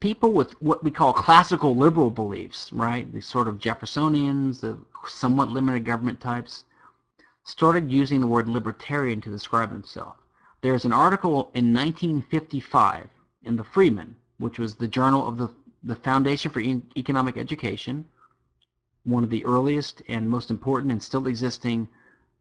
people 0.00 0.32
with 0.32 0.60
what 0.60 0.82
we 0.82 0.90
call 0.90 1.12
classical 1.12 1.76
liberal 1.76 2.10
beliefs, 2.10 2.72
right, 2.72 3.12
the 3.12 3.20
sort 3.20 3.48
of 3.48 3.58
Jeffersonians, 3.58 4.60
the 4.60 4.76
somewhat 5.06 5.48
limited 5.48 5.84
government 5.84 6.20
types, 6.20 6.64
started 7.44 7.90
using 7.90 8.20
the 8.20 8.26
word 8.26 8.48
libertarian 8.48 9.20
to 9.20 9.30
describe 9.30 9.70
themselves. 9.70 10.18
There's 10.60 10.84
an 10.84 10.92
article 10.92 11.50
in 11.54 11.72
1955 11.72 13.08
in 13.44 13.56
the 13.56 13.64
Freeman, 13.64 14.14
which 14.38 14.58
was 14.58 14.74
the 14.74 14.88
journal 14.88 15.26
of 15.26 15.38
the, 15.38 15.48
the 15.82 15.96
Foundation 15.96 16.50
for 16.50 16.60
e 16.60 16.80
Economic 16.96 17.36
Education, 17.36 18.04
one 19.04 19.24
of 19.24 19.30
the 19.30 19.44
earliest 19.44 20.02
and 20.08 20.28
most 20.28 20.50
important 20.50 20.92
and 20.92 21.02
still 21.02 21.26
existing 21.26 21.88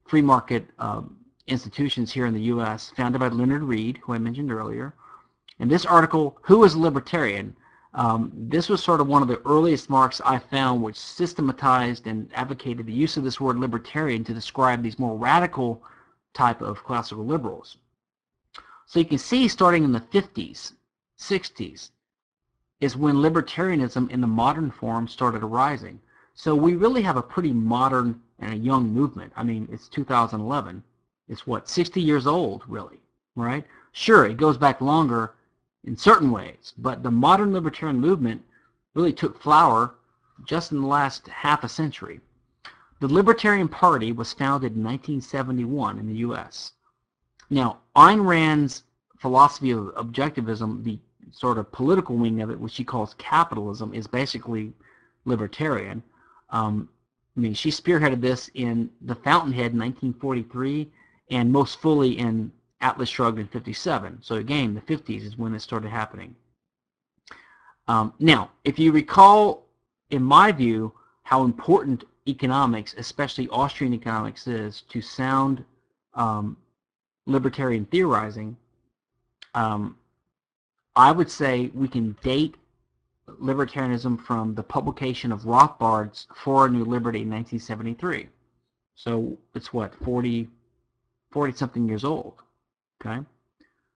free 0.06 0.22
market 0.22 0.68
um, 0.78 1.18
institutions 1.52 2.12
here 2.12 2.26
in 2.26 2.34
the 2.34 2.42
U.S., 2.54 2.92
founded 2.96 3.20
by 3.20 3.28
Leonard 3.28 3.64
Read, 3.64 3.98
who 3.98 4.14
I 4.14 4.18
mentioned 4.18 4.52
earlier. 4.52 4.96
And 5.60 5.70
this 5.70 5.86
article, 5.86 6.38
Who 6.44 6.64
is 6.64 6.74
a 6.74 6.80
Libertarian? 6.80 7.56
Um, 7.94 8.32
this 8.34 8.70
was 8.70 8.82
sort 8.82 9.02
of 9.02 9.08
one 9.08 9.22
of 9.22 9.28
the 9.28 9.42
earliest 9.46 9.90
marks 9.90 10.22
I 10.24 10.40
found 10.40 10.82
which 10.82 10.98
systematized 10.98 12.08
and 12.08 12.30
advocated 12.34 12.86
the 12.86 12.94
use 12.94 13.18
of 13.18 13.24
this 13.24 13.42
word 13.42 13.60
libertarian 13.60 14.24
to 14.24 14.34
describe 14.34 14.82
these 14.82 14.98
more 14.98 15.18
radical 15.18 15.84
type 16.34 16.62
of 16.62 16.84
classical 16.84 17.26
liberals. 17.26 17.78
So 18.86 19.00
you 19.00 19.06
can 19.06 19.18
see 19.18 19.48
starting 19.50 19.84
in 19.84 19.92
the 19.92 20.00
50s, 20.00 20.74
60s, 21.20 21.92
is 22.80 22.96
when 22.96 23.16
libertarianism 23.16 24.10
in 24.10 24.22
the 24.22 24.28
modern 24.28 24.72
form 24.72 25.08
started 25.08 25.44
arising. 25.44 26.00
So 26.34 26.56
we 26.56 26.76
really 26.76 27.02
have 27.02 27.18
a 27.18 27.22
pretty 27.22 27.52
modern 27.52 28.22
and 28.40 28.54
a 28.54 28.58
young 28.58 28.90
movement. 28.90 29.34
I 29.36 29.44
mean, 29.44 29.68
it's 29.72 29.88
2011. 29.90 30.84
It's 31.32 31.48
what, 31.48 31.70
60 31.70 32.02
years 32.02 32.28
old, 32.28 32.62
really, 32.68 33.00
right? 33.38 33.66
Sure, 33.94 34.26
it 34.26 34.36
goes 34.36 34.58
back 34.58 34.82
longer 34.82 35.34
in 35.86 35.96
certain 35.96 36.30
ways, 36.30 36.74
but 36.78 37.04
the 37.04 37.10
modern 37.10 37.54
libertarian 37.54 38.02
movement 38.02 38.44
really 38.96 39.14
took 39.14 39.42
flower 39.42 39.96
just 40.46 40.74
in 40.74 40.82
the 40.82 40.88
last 40.88 41.30
half 41.30 41.64
a 41.64 41.70
century. 41.70 42.20
The 43.00 43.08
Libertarian 43.08 43.70
Party 43.70 44.12
was 44.12 44.34
founded 44.34 44.76
in 44.76 44.84
1971 44.84 46.00
in 46.00 46.08
the 46.08 46.16
U.S. 46.16 46.74
Now, 47.50 47.80
Ayn 47.96 48.26
Rand's 48.26 48.84
philosophy 49.18 49.72
of 49.72 49.96
objectivism, 49.96 50.84
the 50.84 51.00
sort 51.32 51.58
of 51.58 51.72
political 51.72 52.18
wing 52.18 52.42
of 52.42 52.50
it, 52.50 52.60
which 52.60 52.74
she 52.74 52.84
calls 52.84 53.14
capitalism, 53.14 53.94
is 53.94 54.06
basically 54.06 54.74
libertarian. 55.24 56.04
Um, 56.50 56.90
I 57.38 57.40
mean, 57.40 57.54
she 57.54 57.72
spearheaded 57.72 58.20
this 58.20 58.52
in 58.54 58.90
The 59.00 59.16
Fountainhead 59.16 59.72
in 59.72 59.80
1943 59.80 60.92
and 61.32 61.52
most 61.52 61.80
fully 61.80 62.18
in 62.20 62.52
Atlas 62.82 63.10
Shrugged 63.10 63.40
in 63.40 63.48
57. 63.48 64.20
So 64.22 64.36
again, 64.36 64.74
the 64.76 64.82
50s 64.82 65.24
is 65.24 65.38
when 65.38 65.56
it 65.56 65.62
started 65.62 65.90
happening. 65.90 66.36
Um, 67.88 68.14
now, 68.20 68.52
if 68.64 68.78
you 68.78 68.92
recall, 68.92 69.66
in 70.10 70.22
my 70.22 70.52
view, 70.52 70.94
how 71.24 71.44
important 71.44 72.04
economics, 72.28 72.94
especially 72.98 73.48
Austrian 73.50 73.94
economics, 73.94 74.48
is 74.48 74.82
to 74.90 75.02
sound 75.02 75.64
um, 76.14 76.58
libertarian 77.26 77.86
theorizing, 77.86 78.58
um, 79.56 79.98
I 80.96 81.12
would 81.12 81.32
say 81.32 81.72
we 81.74 81.88
can 81.88 82.16
date 82.22 82.56
libertarianism 83.42 84.22
from 84.22 84.56
the 84.56 84.64
publication 84.64 85.32
of 85.32 85.46
Rothbard's 85.46 86.28
For 86.36 86.66
a 86.66 86.70
New 86.70 86.84
Liberty 86.84 87.22
in 87.22 87.30
1973. 87.30 88.28
So 88.96 89.38
it's 89.56 89.74
what, 89.74 89.96
40, 90.04 90.50
40 91.32 91.54
something 91.54 91.88
years 91.88 92.04
old, 92.04 92.36
okay? 93.02 93.24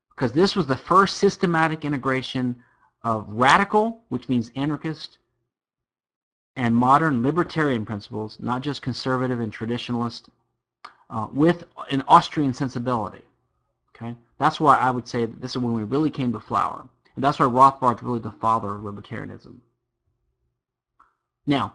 Because 0.09 0.31
this 0.31 0.55
was 0.55 0.67
the 0.67 0.77
first 0.77 1.17
systematic 1.17 1.85
integration 1.85 2.55
of 3.03 3.25
radical, 3.29 4.01
which 4.09 4.29
means 4.29 4.51
anarchist, 4.55 5.17
and 6.55 6.75
modern 6.75 7.21
libertarian 7.21 7.85
principles, 7.85 8.37
not 8.39 8.61
just 8.61 8.81
conservative 8.81 9.41
and 9.41 9.53
traditionalist, 9.53 10.29
uh, 11.09 11.27
with 11.31 11.65
an 11.91 12.03
Austrian 12.07 12.53
sensibility. 12.53 13.21
Okay, 13.95 14.15
that's 14.39 14.59
why 14.59 14.77
I 14.77 14.91
would 14.91 15.07
say 15.07 15.25
that 15.25 15.41
this 15.41 15.51
is 15.51 15.57
when 15.57 15.73
we 15.73 15.83
really 15.83 16.09
came 16.09 16.33
to 16.33 16.39
flower. 16.39 16.87
And 17.15 17.23
that's 17.23 17.39
why 17.39 17.45
Rothbard's 17.45 18.03
really 18.03 18.19
the 18.19 18.31
father 18.31 18.75
of 18.75 18.81
libertarianism. 18.81 19.55
Now, 21.47 21.73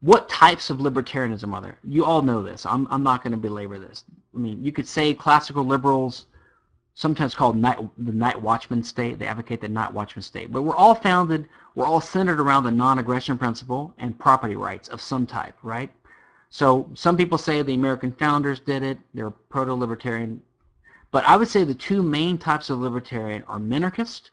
what 0.00 0.28
types 0.28 0.70
of 0.70 0.78
libertarianism 0.78 1.52
are 1.52 1.60
there? 1.60 1.78
You 1.84 2.04
all 2.04 2.22
know 2.22 2.42
this. 2.42 2.64
I'm, 2.64 2.86
I'm 2.90 3.02
not 3.02 3.22
going 3.22 3.32
to 3.32 3.36
belabor 3.36 3.78
this. 3.78 4.04
I 4.34 4.38
mean, 4.38 4.64
you 4.64 4.72
could 4.72 4.88
say 4.88 5.12
classical 5.12 5.64
liberals, 5.64 6.26
sometimes 6.94 7.34
called 7.34 7.56
night, 7.56 7.78
the 7.98 8.12
night 8.12 8.40
watchman 8.40 8.82
state. 8.82 9.18
They 9.18 9.26
advocate 9.26 9.60
the 9.60 9.68
night 9.68 9.92
watchman 9.92 10.22
state. 10.22 10.50
But 10.52 10.62
we're 10.62 10.76
all 10.76 10.94
founded, 10.94 11.48
we're 11.74 11.86
all 11.86 12.00
centered 12.00 12.40
around 12.40 12.64
the 12.64 12.70
non-aggression 12.70 13.36
principle 13.36 13.94
and 13.98 14.18
property 14.18 14.56
rights 14.56 14.88
of 14.88 15.02
some 15.02 15.26
type, 15.26 15.54
right? 15.62 15.90
So 16.48 16.90
some 16.94 17.16
people 17.16 17.38
say 17.38 17.62
the 17.62 17.74
American 17.74 18.12
founders 18.12 18.58
did 18.58 18.82
it. 18.82 18.98
They're 19.12 19.30
proto-libertarian. 19.30 20.42
But 21.10 21.24
I 21.24 21.36
would 21.36 21.48
say 21.48 21.64
the 21.64 21.74
two 21.74 22.02
main 22.02 22.38
types 22.38 22.70
of 22.70 22.78
libertarian 22.78 23.44
are 23.48 23.58
minarchist 23.58 24.30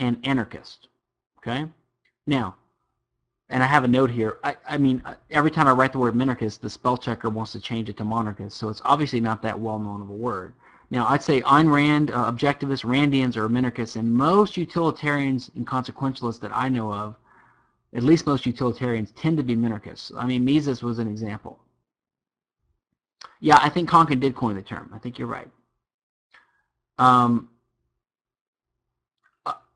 and 0.00 0.18
anarchist. 0.24 0.88
Okay? 1.38 1.66
Now, 2.26 2.56
and 3.50 3.62
I 3.62 3.66
have 3.66 3.84
a 3.84 3.88
note 3.88 4.10
here. 4.10 4.38
I, 4.42 4.56
I 4.68 4.78
mean, 4.78 5.02
every 5.30 5.50
time 5.50 5.66
I 5.66 5.72
write 5.72 5.92
the 5.92 5.98
word 5.98 6.14
minarchist, 6.14 6.60
the 6.60 6.70
spell 6.70 6.96
checker 6.96 7.28
wants 7.28 7.52
to 7.52 7.60
change 7.60 7.88
it 7.88 7.96
to 7.98 8.04
monarchist, 8.04 8.56
so 8.56 8.68
it's 8.68 8.82
obviously 8.84 9.20
not 9.20 9.42
that 9.42 9.58
well 9.58 9.78
known 9.78 10.00
of 10.00 10.08
a 10.08 10.14
word. 10.14 10.54
Now, 10.90 11.06
I'd 11.08 11.22
say 11.22 11.40
Ayn 11.42 11.72
Rand, 11.72 12.10
uh, 12.10 12.30
objectivists, 12.30 12.84
Randians, 12.84 13.36
or 13.36 13.48
minarchists, 13.48 13.96
and 13.96 14.12
most 14.12 14.56
utilitarians 14.56 15.50
and 15.56 15.66
consequentialists 15.66 16.40
that 16.40 16.54
I 16.54 16.68
know 16.68 16.92
of, 16.92 17.16
at 17.94 18.02
least 18.02 18.26
most 18.26 18.46
utilitarians, 18.46 19.12
tend 19.12 19.36
to 19.36 19.42
be 19.42 19.56
minarchists. 19.56 20.12
I 20.16 20.26
mean, 20.26 20.44
Mises 20.44 20.82
was 20.82 20.98
an 20.98 21.08
example. 21.08 21.58
Yeah, 23.40 23.58
I 23.60 23.68
think 23.68 23.90
Konkin 23.90 24.20
did 24.20 24.34
coin 24.34 24.56
the 24.56 24.62
term. 24.62 24.90
I 24.94 24.98
think 24.98 25.18
you're 25.18 25.28
right. 25.28 25.48
Um, 26.98 27.48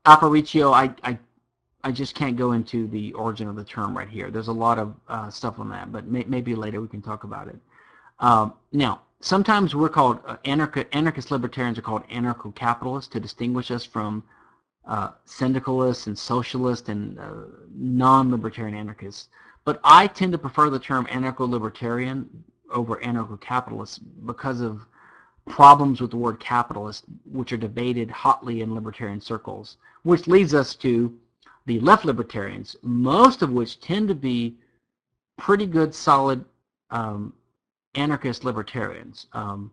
Aparicio, 0.05 0.73
I, 0.73 0.93
I, 1.03 1.19
I 1.83 1.91
just 1.91 2.13
can't 2.15 2.35
go 2.35 2.51
into 2.51 2.87
the 2.87 3.13
origin 3.13 3.47
of 3.47 3.55
the 3.55 3.63
term 3.63 3.97
right 3.97 4.09
here. 4.09 4.29
There's 4.29 4.49
a 4.49 4.53
lot 4.53 4.79
of 4.79 4.95
uh, 5.07 5.29
stuff 5.29 5.59
on 5.59 5.69
that, 5.69 5.91
but 5.91 6.07
may, 6.07 6.25
maybe 6.27 6.55
later 6.55 6.81
we 6.81 6.87
can 6.87 7.01
talk 7.01 7.23
about 7.23 7.47
it. 7.47 7.57
Um, 8.19 8.53
now, 8.73 9.01
sometimes 9.21 9.75
we're 9.75 9.89
called 9.89 10.19
uh, 10.25 10.37
anarch 10.43 10.87
anarchist 10.91 11.31
libertarians 11.31 11.77
are 11.77 11.81
called 11.81 12.07
anarcho-capitalists 12.09 13.11
to 13.13 13.19
distinguish 13.19 13.71
us 13.71 13.85
from 13.85 14.23
uh, 14.87 15.11
syndicalists 15.25 16.07
and 16.07 16.17
socialists 16.17 16.89
and 16.89 17.17
uh, 17.19 17.31
non-libertarian 17.73 18.75
anarchists. 18.75 19.29
But 19.63 19.79
I 19.83 20.07
tend 20.07 20.31
to 20.33 20.37
prefer 20.37 20.69
the 20.69 20.79
term 20.79 21.05
anarcho-libertarian 21.05 22.27
over 22.73 22.97
anarcho-capitalist 22.97 24.01
because 24.25 24.59
of 24.61 24.85
problems 25.47 26.01
with 26.01 26.11
the 26.11 26.17
word 26.17 26.39
capitalist, 26.39 27.05
which 27.25 27.53
are 27.53 27.57
debated 27.57 28.11
hotly 28.11 28.61
in 28.61 28.75
libertarian 28.75 29.21
circles, 29.21 29.77
which 30.03 30.27
leads 30.27 30.53
us 30.53 30.75
to 30.75 31.17
the 31.69 31.79
left 31.81 32.03
libertarians, 32.03 32.75
most 32.81 33.43
of 33.43 33.51
which 33.51 33.79
tend 33.79 34.07
to 34.07 34.15
be 34.15 34.55
pretty 35.37 35.67
good, 35.67 35.93
solid 35.93 36.43
um, 36.89 37.31
anarchist 37.93 38.43
libertarians. 38.43 39.27
Um, 39.33 39.69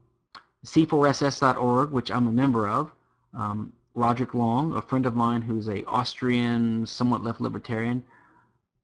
C4SS.org, 0.67 1.91
which 1.91 2.11
I'm 2.11 2.27
a 2.27 2.33
member 2.33 2.69
of, 2.69 2.93
um, 3.33 3.73
Roderick 3.95 4.35
Long, 4.35 4.77
a 4.77 4.83
friend 4.83 5.07
of 5.07 5.17
mine 5.17 5.41
who's 5.41 5.71
a 5.71 5.87
Austrian, 5.87 6.85
somewhat 6.85 7.25
left 7.25 7.41
libertarian, 7.41 8.05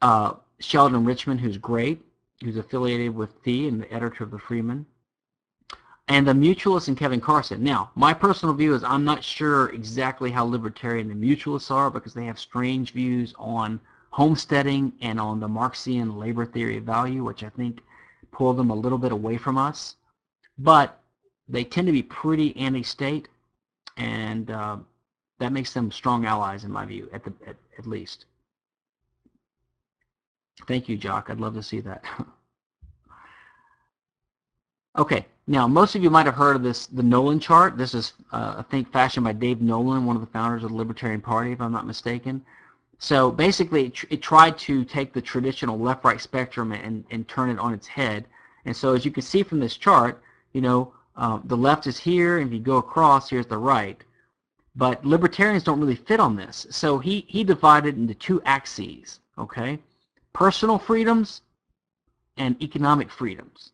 uh, 0.01 0.33
Sheldon 0.61 1.05
Richman, 1.05 1.37
who's 1.37 1.59
great, 1.59 2.01
who's 2.43 2.57
affiliated 2.57 3.15
with 3.15 3.29
FEE 3.45 3.69
and 3.69 3.83
the 3.83 3.93
editor 3.93 4.25
of 4.25 4.31
the 4.31 4.39
Freeman, 4.39 4.87
and 6.13 6.29
the 6.29 6.33
Mutualists 6.33 6.89
and 6.89 6.99
Kevin 6.99 7.23
Carson. 7.23 7.63
Now, 7.63 7.91
my 7.95 8.13
personal 8.13 8.55
view 8.55 8.75
is 8.75 8.85
I'm 8.85 9.03
not 9.03 9.25
sure 9.25 9.71
exactly 9.71 10.31
how 10.31 10.45
libertarian 10.45 11.09
the 11.09 11.15
Mutualists 11.15 11.71
are 11.71 11.91
because 11.91 12.13
they 12.13 12.27
have 12.27 12.39
strange 12.39 12.93
views 12.93 13.33
on 13.39 13.81
homesteading 14.11 14.93
and 15.01 15.19
on 15.19 15.41
the 15.41 15.49
Marxian 15.49 16.19
labor 16.19 16.45
theory 16.45 16.77
of 16.77 16.85
value, 16.85 17.25
which 17.25 17.43
I 17.43 17.49
think 17.49 17.81
pull 18.31 18.53
them 18.53 18.69
a 18.69 18.75
little 18.75 18.99
bit 18.99 19.11
away 19.11 19.39
from 19.39 19.57
us. 19.57 19.97
But 20.59 21.01
they 21.49 21.65
tend 21.65 21.87
to 21.87 21.95
be 21.95 22.03
pretty 22.03 22.55
anti-state, 22.59 23.29
and 23.97 24.51
uh, 24.51 24.77
that 25.39 25.51
makes 25.51 25.73
them 25.73 25.91
strong 25.91 26.27
allies 26.27 26.65
in 26.65 26.71
my 26.71 26.85
view, 26.85 27.09
at, 27.15 27.25
the, 27.25 27.33
at, 27.47 27.57
at 27.79 27.87
least. 27.87 28.27
Thank 30.69 30.91
you, 30.91 30.99
Jock. 30.99 31.31
I'd 31.31 31.41
love 31.41 31.55
to 31.55 31.63
see 31.63 31.81
that. 31.81 32.05
okay, 34.99 35.25
now 35.47 35.67
most 35.67 35.95
of 35.95 36.03
you 36.03 36.11
might 36.11 36.27
have 36.27 36.35
heard 36.35 36.57
of 36.57 36.63
this, 36.63 36.87
the 36.87 37.03
Nolan 37.03 37.41
chart. 37.41 37.77
This 37.77 37.95
is, 37.95 38.13
uh, 38.33 38.57
I 38.59 38.63
think, 38.63 38.93
fashioned 38.93 39.25
by 39.25 39.33
Dave 39.33 39.61
Nolan, 39.61 40.07
one 40.07 40.17
of 40.17 40.23
the 40.23 40.29
founders 40.29 40.63
of 40.63 40.71
the 40.71 40.77
Libertarian 40.77 41.21
Party, 41.21 41.53
if 41.53 41.61
I'm 41.61 41.73
not 41.73 41.87
mistaken. 41.87 42.45
So 42.99 43.33
basically, 43.33 43.87
it, 43.87 43.95
tr 43.95 44.07
it 44.11 44.23
tried 44.23 44.57
to 44.59 44.85
take 44.85 45.13
the 45.13 45.21
traditional 45.21 45.79
left-right 45.79 46.21
spectrum 46.21 46.71
and, 46.71 47.05
and 47.11 47.27
turn 47.27 47.51
it 47.51 47.59
on 47.59 47.75
its 47.75 47.89
head. 47.89 48.27
And 48.65 48.77
so 48.77 48.95
as 48.95 49.05
you 49.05 49.11
can 49.11 49.23
see 49.23 49.43
from 49.43 49.59
this 49.59 49.77
chart, 49.77 50.23
you 50.53 50.61
know, 50.61 50.93
uh, 51.17 51.41
the 51.45 51.57
left 51.57 51.87
is 51.87 51.99
here, 51.99 52.39
and 52.39 52.47
if 52.47 52.53
you 52.53 52.61
go 52.61 52.77
across, 52.77 53.29
here's 53.29 53.47
the 53.47 53.59
right. 53.59 54.03
But 54.77 55.05
libertarians 55.05 55.65
don't 55.65 55.81
really 55.81 55.97
fit 55.97 56.21
on 56.21 56.37
this. 56.37 56.67
So 56.71 56.99
he, 56.99 57.25
he 57.29 57.45
divided 57.45 57.97
into 57.97 58.15
two 58.15 58.41
axes, 58.45 59.21
okay? 59.37 59.79
Personal 60.33 60.79
freedoms 60.79 61.43
and 62.37 62.61
economic 62.63 63.11
freedoms. 63.11 63.73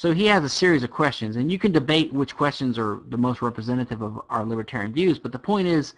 So 0.00 0.14
he 0.14 0.26
has 0.26 0.44
a 0.44 0.48
series 0.48 0.84
of 0.84 0.92
questions, 0.92 1.34
and 1.34 1.50
you 1.50 1.58
can 1.58 1.72
debate 1.72 2.12
which 2.12 2.36
questions 2.36 2.78
are 2.78 3.00
the 3.08 3.16
most 3.16 3.42
representative 3.42 4.00
of 4.00 4.20
our 4.30 4.44
libertarian 4.44 4.92
views, 4.92 5.18
but 5.18 5.32
the 5.32 5.40
point 5.40 5.66
is, 5.66 5.94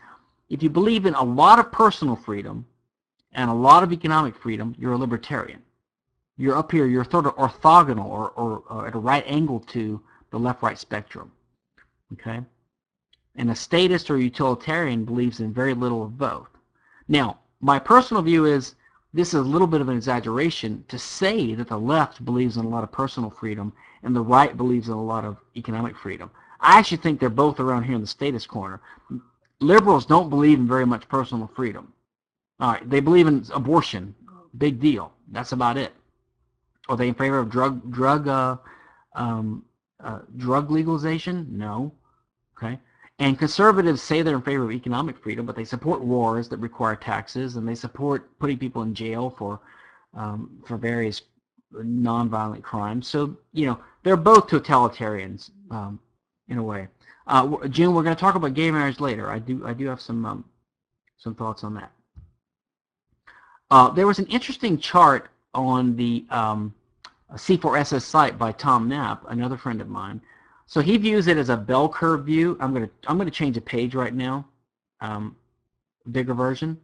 if 0.49 0.63
you 0.63 0.71
believe 0.71 1.05
in 1.05 1.13
a 1.13 1.23
lot 1.23 1.59
of 1.59 1.71
personal 1.71 2.17
freedom 2.17 2.65
and 3.33 3.51
a 3.51 3.53
lot 3.53 3.83
of 3.83 3.93
economic 3.93 4.35
freedom, 4.35 4.75
you're 4.79 4.95
a 4.95 4.97
libertarian. 4.97 5.61
You're 6.39 6.57
up 6.57 6.73
here, 6.73 6.87
you're 6.87 7.05
sort 7.05 7.27
of 7.27 7.37
orthogonal 7.37 8.07
or, 8.07 8.31
or, 8.31 8.63
or 8.71 8.87
at 8.87 8.95
a 8.95 8.99
right 8.99 9.23
angle 9.27 9.61
to 9.75 10.01
the 10.31 10.39
left-right 10.39 10.79
spectrum. 10.79 11.31
Okay? 12.15 12.41
And 13.37 13.51
a 13.51 13.55
statist 13.55 14.11
or 14.11 14.17
utilitarian 14.17 15.05
believes 15.05 15.41
in 15.41 15.53
very 15.53 15.75
little 15.75 16.03
of 16.03 16.17
both. 16.17 16.49
Now, 17.07 17.41
my 17.61 17.79
personal 17.79 18.23
view 18.23 18.47
is 18.47 18.77
this 19.13 19.35
is 19.35 19.41
a 19.41 19.43
little 19.43 19.67
bit 19.67 19.83
of 19.83 19.91
an 19.91 19.97
exaggeration 19.99 20.87
to 20.89 20.99
say 20.99 21.55
that 21.55 21.69
the 21.69 21.79
left 21.79 22.25
believes 22.25 22.57
in 22.57 22.65
a 22.65 22.69
lot 22.71 22.83
of 22.83 22.91
personal 22.91 23.29
freedom 23.29 23.75
and 24.03 24.15
the 24.15 24.21
right 24.21 24.57
believes 24.57 24.89
in 24.89 24.95
a 24.95 25.03
lot 25.03 25.25
of 25.25 25.37
economic 25.57 25.97
freedom. 25.97 26.31
I 26.61 26.79
actually 26.79 26.99
think 26.99 27.21
they're 27.21 27.31
both 27.31 27.61
around 27.61 27.85
here 27.85 27.95
in 27.95 28.01
the 28.01 28.07
statist 28.07 28.49
corner 28.49 28.81
liberals 29.61 30.07
don't 30.07 30.31
believe 30.31 30.59
in 30.59 30.67
very 30.67 30.87
much 30.87 31.09
personal 31.09 31.51
freedom. 31.55 31.93
All 32.59 32.73
right, 32.73 32.89
they 32.89 33.01
believe 33.01 33.27
in 33.27 33.45
abortion 33.53 34.15
Big 34.59 34.81
deal. 34.81 35.13
That's 35.31 35.53
about 35.53 35.77
it. 35.77 35.93
Are 36.89 36.97
they 36.97 37.07
in 37.07 37.15
favor 37.15 37.39
of 37.39 37.51
drug 37.51 37.89
drug 37.93 38.27
uh, 38.27 38.57
um, 39.15 39.65
uh, 40.03 40.21
drug 40.37 40.73
legalization? 40.73 41.47
No. 41.51 41.93
Okay. 42.59 42.79
And 43.21 43.39
conservatives 43.39 44.03
say 44.03 44.23
they're 44.23 44.35
in 44.35 44.43
favor 44.43 44.65
of 44.65 44.73
economic 44.73 45.17
freedom, 45.19 45.47
but 45.47 45.55
they 45.55 45.65
support 45.65 46.01
wars 46.01 46.49
that 46.49 46.57
require 46.57 46.97
taxes, 46.97 47.57
and 47.57 47.69
they 47.69 47.77
support 47.77 48.37
putting 48.41 48.59
people 48.59 48.83
in 48.83 48.93
jail 48.93 49.31
for 49.39 49.61
um, 50.15 50.61
for 50.67 50.77
various 50.77 51.23
nonviolent 51.73 52.63
crimes. 52.63 53.07
So 53.07 53.37
you 53.53 53.67
know 53.67 53.79
they're 54.03 54.17
both 54.17 54.49
totalitarians 54.49 55.51
um, 55.71 55.99
in 56.49 56.59
a 56.59 56.63
way. 56.63 56.89
Uh, 57.27 57.69
June, 57.69 57.95
we're 57.95 58.03
going 58.03 58.17
to 58.17 58.21
talk 58.21 58.35
about 58.35 58.55
gay 58.55 58.71
marriage 58.71 59.01
later. 59.01 59.31
I 59.31 59.39
do 59.39 59.67
I 59.67 59.73
do 59.73 59.87
have 59.87 60.01
some 60.01 60.25
um, 60.25 60.45
some 61.19 61.35
thoughts 61.35 61.65
on 61.65 61.75
that. 61.75 61.93
Uh, 63.71 63.91
there 63.91 64.07
was 64.07 64.19
an 64.19 64.27
interesting 64.27 64.79
chart 64.79 65.31
on 65.55 65.95
the 65.97 66.25
um, 66.31 66.75
C4SS 67.35 68.03
site 68.03 68.39
by 68.39 68.53
Tom 68.53 68.89
Knapp, 68.89 69.25
another 69.29 69.57
friend 69.57 69.81
of 69.81 69.89
mine. 69.89 70.21
So 70.67 70.81
he 70.81 70.97
views 70.97 71.27
it 71.27 71.37
as 71.37 71.49
a 71.49 71.57
bell 71.57 71.89
curve 71.89 72.25
view. 72.25 72.57
I'm 72.61 72.73
gonna 72.73 72.91
I'm 73.07 73.19
gonna 73.19 73.31
change 73.31 73.57
a 73.57 73.61
page 73.61 73.95
right 73.95 74.15
now, 74.15 74.47
um, 75.01 75.37
bigger 76.11 76.35
version. 76.35 76.79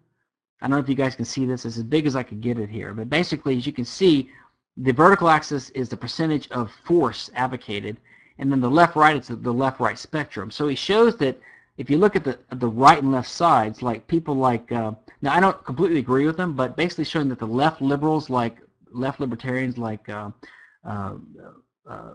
I 0.60 0.66
don't 0.66 0.72
know 0.72 0.82
if 0.82 0.88
you 0.88 0.94
guys 0.94 1.14
can 1.14 1.24
see 1.24 1.44
this. 1.44 1.64
It's 1.64 1.76
as 1.76 1.82
big 1.82 2.06
as 2.06 2.16
I 2.16 2.22
could 2.22 2.40
get 2.40 2.58
it 2.58 2.70
here. 2.70 2.94
But 2.94 3.10
basically, 3.10 3.56
as 3.56 3.66
you 3.66 3.72
can 3.72 3.84
see, 3.84 4.30
the 4.76 4.92
vertical 4.92 5.28
axis 5.28 5.70
is 5.70 5.88
the 5.88 5.96
percentage 5.96 6.50
of 6.50 6.70
force 6.84 7.30
advocated, 7.34 7.96
and 8.38 8.50
then 8.50 8.60
the 8.60 8.70
left-right 8.70 9.16
is 9.16 9.28
the 9.28 9.52
left-right 9.52 9.98
spectrum. 9.98 10.50
So 10.50 10.68
he 10.68 10.76
shows 10.76 11.16
that 11.16 11.40
if 11.78 11.90
you 11.90 11.98
look 11.98 12.16
at 12.16 12.24
the 12.24 12.38
the 12.52 12.68
right 12.68 13.02
and 13.02 13.12
left 13.12 13.30
sides, 13.30 13.82
like 13.82 14.06
people 14.06 14.34
like 14.34 14.70
uh, 14.72 14.92
now 15.22 15.34
I 15.34 15.40
don't 15.40 15.64
completely 15.64 15.98
agree 15.98 16.26
with 16.26 16.36
them, 16.36 16.54
but 16.54 16.76
basically 16.76 17.04
showing 17.04 17.28
that 17.28 17.38
the 17.38 17.46
left 17.46 17.80
liberals 17.80 18.30
like 18.30 18.58
left 18.92 19.20
libertarians 19.20 19.78
like 19.78 20.08
uh, 20.08 20.30
uh, 20.84 21.14
uh, 21.88 22.12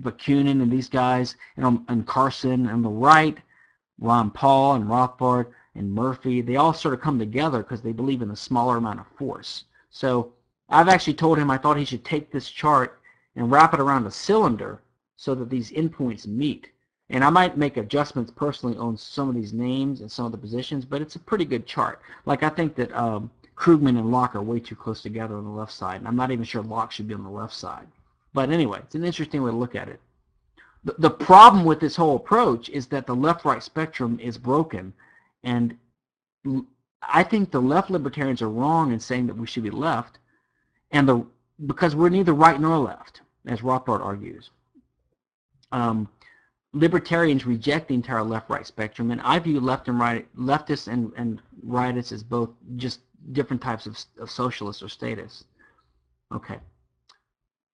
Bakunin 0.00 0.62
and 0.62 0.70
these 0.70 0.88
guys, 0.88 1.36
and, 1.56 1.84
and 1.88 2.06
Carson, 2.06 2.66
and 2.66 2.84
the 2.84 2.88
right, 2.88 3.36
Ron 3.98 4.30
Paul 4.30 4.74
and 4.74 4.84
Rothbard 4.86 5.46
and 5.74 5.92
Murphy, 5.92 6.40
they 6.40 6.56
all 6.56 6.74
sort 6.74 6.94
of 6.94 7.00
come 7.00 7.18
together 7.18 7.58
because 7.58 7.80
they 7.80 7.92
believe 7.92 8.20
in 8.20 8.30
a 8.30 8.36
smaller 8.36 8.76
amount 8.76 9.00
of 9.00 9.06
force. 9.16 9.64
So 9.90 10.32
I've 10.72 10.88
actually 10.88 11.14
told 11.14 11.38
him 11.38 11.50
I 11.50 11.58
thought 11.58 11.76
he 11.76 11.84
should 11.84 12.04
take 12.04 12.30
this 12.30 12.48
chart 12.48 13.00
and 13.36 13.50
wrap 13.50 13.74
it 13.74 13.80
around 13.80 14.06
a 14.06 14.10
cylinder 14.10 14.80
so 15.16 15.34
that 15.34 15.50
these 15.50 15.70
endpoints 15.70 16.26
meet. 16.26 16.68
And 17.10 17.22
I 17.22 17.30
might 17.30 17.58
make 17.58 17.76
adjustments 17.76 18.32
personally 18.34 18.76
on 18.78 18.96
some 18.96 19.28
of 19.28 19.34
these 19.34 19.52
names 19.52 20.00
and 20.00 20.10
some 20.10 20.24
of 20.24 20.32
the 20.32 20.38
positions, 20.38 20.84
but 20.84 21.02
it's 21.02 21.16
a 21.16 21.20
pretty 21.20 21.44
good 21.44 21.66
chart. 21.66 22.00
Like 22.24 22.42
I 22.42 22.48
think 22.48 22.74
that 22.76 22.90
um, 22.96 23.30
Krugman 23.54 23.98
and 23.98 24.10
Locke 24.10 24.34
are 24.34 24.42
way 24.42 24.60
too 24.60 24.74
close 24.74 25.02
together 25.02 25.36
on 25.36 25.44
the 25.44 25.50
left 25.50 25.72
side, 25.72 25.96
and 25.96 26.08
I'm 26.08 26.16
not 26.16 26.30
even 26.30 26.44
sure 26.44 26.62
Locke 26.62 26.90
should 26.90 27.06
be 27.06 27.14
on 27.14 27.22
the 27.22 27.30
left 27.30 27.54
side. 27.54 27.86
But 28.32 28.50
anyway, 28.50 28.80
it's 28.82 28.94
an 28.94 29.04
interesting 29.04 29.42
way 29.42 29.50
to 29.50 29.56
look 29.56 29.74
at 29.74 29.88
it. 29.88 30.00
The, 30.84 30.94
the 30.98 31.10
problem 31.10 31.64
with 31.64 31.80
this 31.80 31.96
whole 31.96 32.16
approach 32.16 32.70
is 32.70 32.86
that 32.88 33.06
the 33.06 33.14
left-right 33.14 33.62
spectrum 33.62 34.18
is 34.18 34.38
broken, 34.38 34.94
and 35.44 35.76
I 37.02 37.22
think 37.22 37.50
the 37.50 37.60
left 37.60 37.90
libertarians 37.90 38.42
are 38.42 38.48
wrong 38.48 38.92
in 38.92 38.98
saying 38.98 39.26
that 39.26 39.36
we 39.36 39.46
should 39.46 39.62
be 39.62 39.70
left, 39.70 40.18
and 40.92 41.08
the 41.08 41.26
because 41.66 41.94
we're 41.94 42.08
neither 42.08 42.32
right 42.32 42.60
nor 42.60 42.78
left, 42.78 43.22
as 43.46 43.60
Rothbard 43.60 44.00
argues. 44.00 44.50
Um, 45.70 46.08
libertarians 46.72 47.46
reject 47.46 47.88
the 47.88 47.94
entire 47.94 48.22
left-right 48.22 48.66
spectrum, 48.66 49.10
and 49.10 49.20
I 49.20 49.38
view 49.38 49.60
left 49.60 49.88
and 49.88 49.98
right, 49.98 50.26
leftists 50.36 50.88
and, 50.88 51.12
and 51.16 51.40
rightists 51.66 52.12
as 52.12 52.22
both 52.22 52.50
just 52.76 53.00
different 53.32 53.62
types 53.62 53.86
of, 53.86 53.98
of 54.18 54.30
socialists 54.30 54.82
or 54.82 54.88
statists. 54.88 55.44
Okay. 56.34 56.58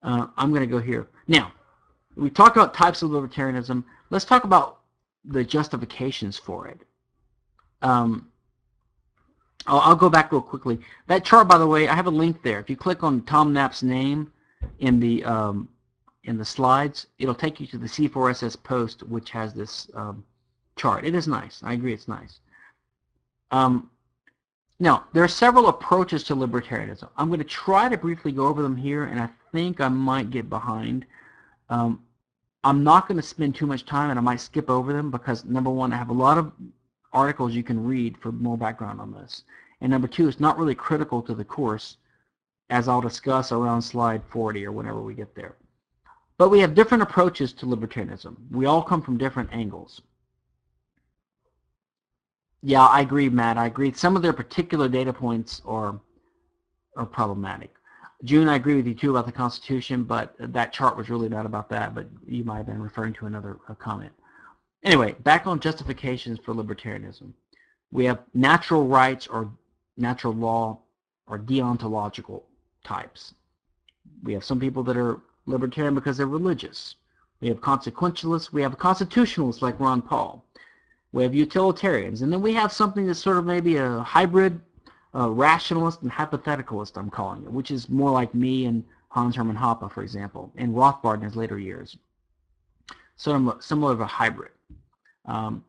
Uh, 0.03 0.27
I'm 0.37 0.51
going 0.51 0.61
to 0.61 0.67
go 0.67 0.81
here. 0.81 1.09
Now, 1.27 1.53
we 2.17 2.31
talk 2.31 2.57
about 2.57 2.75
types 2.75 3.03
of 3.03 3.11
libertarianism. 3.11 3.85
Let's 4.11 4.25
talk 4.25 4.45
about 4.45 4.81
the 5.25 5.45
justifications 5.45 6.37
for 6.37 6.69
it. 6.69 6.81
Um, 7.83 8.29
I'll, 9.67 9.81
I'll, 9.81 9.97
go 9.97 10.09
back 10.09 10.33
real 10.33 10.41
quickly. 10.41 10.79
That 11.09 11.25
chart, 11.25 11.49
by 11.49 11.59
the 11.59 11.67
way, 11.67 11.89
I 11.89 11.95
have 11.95 12.07
a 12.07 12.11
link 12.11 12.43
there. 12.43 12.61
If 12.61 12.71
you 12.71 12.77
click 12.77 13.03
on 13.03 13.23
Tom 13.23 13.53
Knapp's 13.53 13.83
name 13.83 14.33
in 14.79 15.01
the 15.01 15.25
um, 15.25 15.69
in 16.25 16.37
the 16.39 16.45
slides, 16.45 17.07
it'll 17.19 17.35
take 17.35 17.61
you 17.61 17.67
to 17.69 17.79
the 17.79 17.87
C4SS 17.87 18.63
post, 18.63 19.03
which 19.05 19.31
has 19.31 19.55
this 19.55 19.91
um, 19.95 20.25
chart. 20.77 21.05
It 21.05 21.15
is 21.15 21.27
nice. 21.27 21.61
I 21.63 21.73
agree, 21.73 21.93
it's 21.93 22.09
nice. 22.09 22.41
Um, 23.51 23.91
now, 24.81 25.05
there 25.13 25.25
are 25.25 25.29
several 25.29 25.69
approaches 25.69 26.23
to 26.25 26.37
libertarianism. 26.37 27.09
I'm 27.17 27.29
going 27.29 27.41
to 27.41 27.45
try 27.45 27.89
to 27.89 27.97
briefly 27.97 28.31
go 28.31 28.47
over 28.47 28.63
them 28.63 28.77
here, 28.77 29.05
and 29.05 29.19
I 29.19 29.29
think 29.53 29.81
I 29.81 29.89
might 29.89 30.31
get 30.31 30.49
behind. 30.49 31.05
Um, 31.69 32.05
I'm 32.63 32.85
not 32.85 33.09
going 33.09 33.21
to 33.21 33.27
spend 33.27 33.55
too 33.55 33.67
much 33.67 33.87
time, 33.87 34.11
and 34.11 34.19
I 34.19 34.23
might 34.23 34.41
skip 34.41 34.71
over 34.71 34.93
them 34.93 35.11
because, 35.11 35.45
number 35.45 35.71
one, 35.71 35.93
I 35.93 35.97
have 35.97 36.11
a 36.11 36.15
lot 36.15 36.39
of 36.39 36.53
articles 37.13 37.55
you 37.55 37.63
can 37.63 37.83
read 37.83 38.17
for 38.19 38.33
more 38.33 38.57
background 38.57 39.01
on 39.01 39.13
this. 39.13 39.45
And 39.81 39.91
number 39.91 40.09
two, 40.09 40.29
it's 40.29 40.41
not 40.41 40.59
really 40.59 40.75
critical 40.75 41.23
to 41.23 41.35
the 41.35 41.45
course, 41.45 41.97
as 42.71 42.89
I'll 42.89 43.01
discuss 43.01 43.53
around 43.53 43.83
slide 43.83 44.23
40 44.31 44.67
or 44.67 44.73
whenever 44.73 45.03
we 45.03 45.15
get 45.15 45.35
there. 45.35 45.57
But 46.37 46.51
we 46.51 46.61
have 46.61 46.75
different 46.75 47.03
approaches 47.03 47.53
to 47.55 47.67
libertarianism. 47.67 48.37
We 48.51 48.67
all 48.67 48.83
come 48.83 49.03
from 49.03 49.19
different 49.19 49.51
angles. 49.53 50.03
Yeah, 52.63 52.85
I 52.85 53.01
agree, 53.01 53.29
Matt. 53.29 53.57
I 53.57 53.67
agree. 53.67 53.93
Some 53.93 54.17
of 54.17 54.23
their 54.23 54.33
particular 54.33 54.89
data 54.89 55.13
points 55.13 55.63
are 55.65 56.01
are 56.97 57.07
problematic. 57.07 57.73
June, 58.25 58.49
I 58.49 58.57
agree 58.57 58.75
with 58.75 58.87
you 58.87 58.95
too 58.95 59.11
about 59.11 59.27
the 59.27 59.33
Constitution, 59.33 60.03
but 60.03 60.35
that 60.41 60.73
chart 60.73 60.97
was 60.97 61.09
really 61.09 61.29
not 61.29 61.47
about 61.47 61.69
that, 61.69 61.95
but 61.95 62.09
you 62.27 62.43
might 62.43 62.57
have 62.57 62.67
been 62.67 62.83
referring 62.83 63.13
to 63.15 63.27
another 63.27 63.59
comment. 63.79 64.13
Anyway, 64.85 65.15
back 65.21 65.47
on 65.47 65.61
justifications 65.61 66.39
for 66.39 66.55
libertarianism. 66.55 67.33
We 67.91 68.05
have 68.05 68.21
natural 68.35 68.87
rights 68.87 69.27
or 69.27 69.51
natural 69.97 70.35
law 70.35 70.79
or 71.27 71.39
deontological 71.39 72.43
types. 72.85 73.35
We 74.23 74.33
have 74.35 74.45
some 74.45 74.61
people 74.61 74.83
that 74.85 74.97
are 74.97 75.21
libertarian 75.47 75.95
because 75.95 76.17
they're 76.17 76.27
religious. 76.27 76.97
We 77.41 77.49
have 77.49 77.61
consequentialists. 77.61 78.53
We 78.53 78.63
have 78.63 78.79
constitutionalists 78.79 79.63
like 79.63 79.81
Ron 79.81 80.03
Paul. 80.03 80.45
We 81.13 81.23
have 81.23 81.35
utilitarians. 81.35 82.23
And 82.23 82.33
then 82.33 82.43
we 82.43 82.55
have 82.55 82.73
something 82.73 83.07
that's 83.07 83.19
sort 83.19 83.39
of 83.39 83.47
maybe 83.47 83.77
a 83.77 84.01
hybrid 84.01 84.61
uh, 85.15 85.31
rationalist 85.31 86.03
and 86.03 86.11
hypotheticalist, 86.11 86.97
I'm 86.97 87.11
calling 87.11 87.45
it, 87.45 87.51
which 87.51 87.71
is 87.71 87.89
more 87.89 88.11
like 88.11 88.35
me 88.35 88.67
and 88.67 88.85
Hans 89.09 89.37
Hermann 89.37 89.57
Hoppe, 89.57 89.91
for 89.91 90.03
example, 90.03 90.53
and 90.57 90.75
Rothbard 90.75 91.17
in 91.17 91.23
his 91.23 91.37
later 91.37 91.59
years. 91.59 91.97
So 93.17 93.57
similar 93.61 93.93
of 93.93 94.01
a 94.01 94.07
hybrid. 94.07 94.53
Um, 95.29 95.65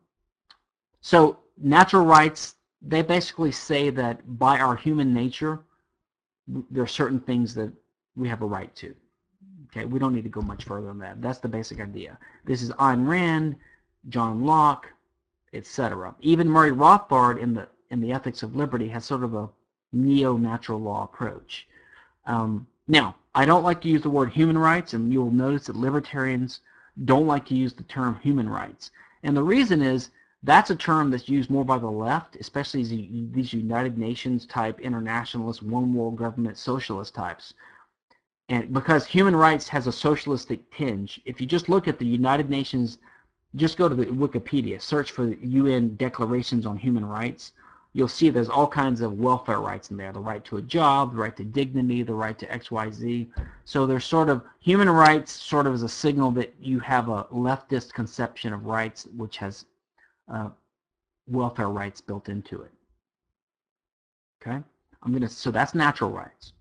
so 1.00 1.38
natural 1.56 2.04
rights, 2.04 2.56
they 2.82 3.02
basically 3.02 3.52
say 3.52 3.90
that 3.90 4.38
by 4.38 4.58
our 4.58 4.74
human 4.74 5.14
nature, 5.14 5.60
there 6.70 6.82
are 6.82 6.88
certain 6.88 7.20
things 7.20 7.54
that 7.54 7.70
we 8.16 8.28
have 8.28 8.42
a 8.42 8.46
right 8.46 8.74
to. 8.76 8.94
Okay, 9.66 9.84
we 9.84 10.00
don't 10.00 10.14
need 10.14 10.24
to 10.24 10.30
go 10.30 10.40
much 10.40 10.64
further 10.64 10.88
than 10.88 10.98
that. 10.98 11.22
That's 11.22 11.38
the 11.38 11.48
basic 11.48 11.80
idea. 11.80 12.18
This 12.44 12.60
is 12.60 12.70
Ayn 12.72 13.06
Rand, 13.06 13.54
John 14.08 14.44
Locke, 14.44 14.88
etc. 15.52 16.14
Even 16.20 16.48
Murray 16.48 16.72
Rothbard 16.72 17.38
in 17.38 17.54
the 17.54 17.68
in 17.90 18.00
the 18.00 18.12
Ethics 18.12 18.42
of 18.42 18.56
Liberty 18.56 18.88
has 18.88 19.04
sort 19.04 19.24
of 19.24 19.34
a 19.34 19.48
neo-natural 19.92 20.80
law 20.80 21.04
approach. 21.04 21.66
Um, 22.26 22.66
now, 22.86 23.16
I 23.34 23.44
don't 23.44 23.64
like 23.64 23.80
to 23.82 23.88
use 23.88 24.02
the 24.02 24.10
word 24.10 24.30
human 24.30 24.56
rights, 24.56 24.94
and 24.94 25.12
you'll 25.12 25.32
notice 25.32 25.66
that 25.66 25.76
libertarians 25.76 26.60
don't 27.04 27.26
like 27.26 27.46
to 27.46 27.54
use 27.54 27.74
the 27.74 27.82
term 27.84 28.18
human 28.22 28.48
rights. 28.48 28.90
And 29.22 29.36
the 29.36 29.42
reason 29.42 29.82
is 29.82 30.10
that's 30.42 30.70
a 30.70 30.76
term 30.76 31.10
that's 31.10 31.28
used 31.28 31.50
more 31.50 31.64
by 31.64 31.78
the 31.78 31.90
left, 31.90 32.36
especially 32.36 32.82
these 33.32 33.52
United 33.52 33.98
Nations 33.98 34.46
type 34.46 34.80
internationalist, 34.80 35.62
one 35.62 35.92
world 35.92 36.16
government 36.16 36.56
socialist 36.56 37.14
types. 37.14 37.52
And 38.48 38.72
because 38.72 39.06
human 39.06 39.36
rights 39.36 39.68
has 39.68 39.86
a 39.86 39.92
socialistic 39.92 40.70
tinge, 40.74 41.20
if 41.24 41.40
you 41.40 41.46
just 41.46 41.68
look 41.68 41.86
at 41.86 41.98
the 41.98 42.06
United 42.06 42.50
Nations, 42.50 42.98
just 43.54 43.76
go 43.76 43.88
to 43.88 43.94
the 43.94 44.06
Wikipedia, 44.06 44.80
search 44.80 45.12
for 45.12 45.26
UN 45.26 45.96
declarations 45.96 46.66
on 46.66 46.76
human 46.76 47.04
rights, 47.04 47.52
you'll 47.92 48.08
see 48.08 48.30
there's 48.30 48.48
all 48.48 48.68
kinds 48.68 49.00
of 49.00 49.18
welfare 49.18 49.60
rights 49.60 49.90
in 49.90 49.96
there, 49.96 50.12
the 50.12 50.20
right 50.20 50.44
to 50.44 50.58
a 50.58 50.62
job, 50.62 51.12
the 51.12 51.18
right 51.18 51.36
to 51.36 51.44
dignity, 51.44 52.02
the 52.02 52.14
right 52.14 52.38
to 52.38 52.46
XYZ. 52.46 53.28
So 53.64 53.86
there's 53.86 54.04
sort 54.04 54.28
of, 54.28 54.42
human 54.60 54.88
rights 54.88 55.32
sort 55.32 55.66
of 55.66 55.74
as 55.74 55.82
a 55.82 55.88
signal 55.88 56.30
that 56.32 56.54
you 56.60 56.78
have 56.80 57.08
a 57.08 57.24
leftist 57.24 57.92
conception 57.92 58.52
of 58.52 58.66
rights 58.66 59.08
which 59.16 59.38
has 59.38 59.64
uh, 60.32 60.50
welfare 61.26 61.68
rights 61.68 62.00
built 62.00 62.28
into 62.28 62.62
it. 62.62 62.72
Okay? 64.40 64.62
I'm 65.02 65.12
gonna, 65.12 65.28
so 65.28 65.50
that's 65.50 65.74
natural 65.74 66.10
rights. 66.10 66.52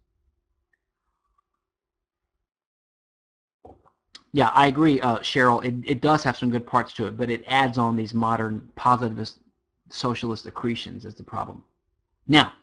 Yeah, 4.31 4.49
I 4.49 4.68
agree, 4.68 5.01
uh, 5.01 5.18
Cheryl. 5.19 5.64
It, 5.65 5.89
it 5.89 6.01
does 6.01 6.23
have 6.23 6.38
some 6.38 6.51
good 6.51 6.65
parts 6.65 6.93
to 6.93 7.07
it, 7.07 7.18
but 7.18 7.31
it 7.31 7.43
adds 7.47 7.77
on 7.80 7.95
these 7.95 8.14
modern 8.14 8.69
positivist 8.76 9.39
socialist 9.90 10.45
accretions 10.45 11.06
is 11.06 11.16
the 11.16 11.24
problem. 11.24 11.64
Now, 12.28 12.53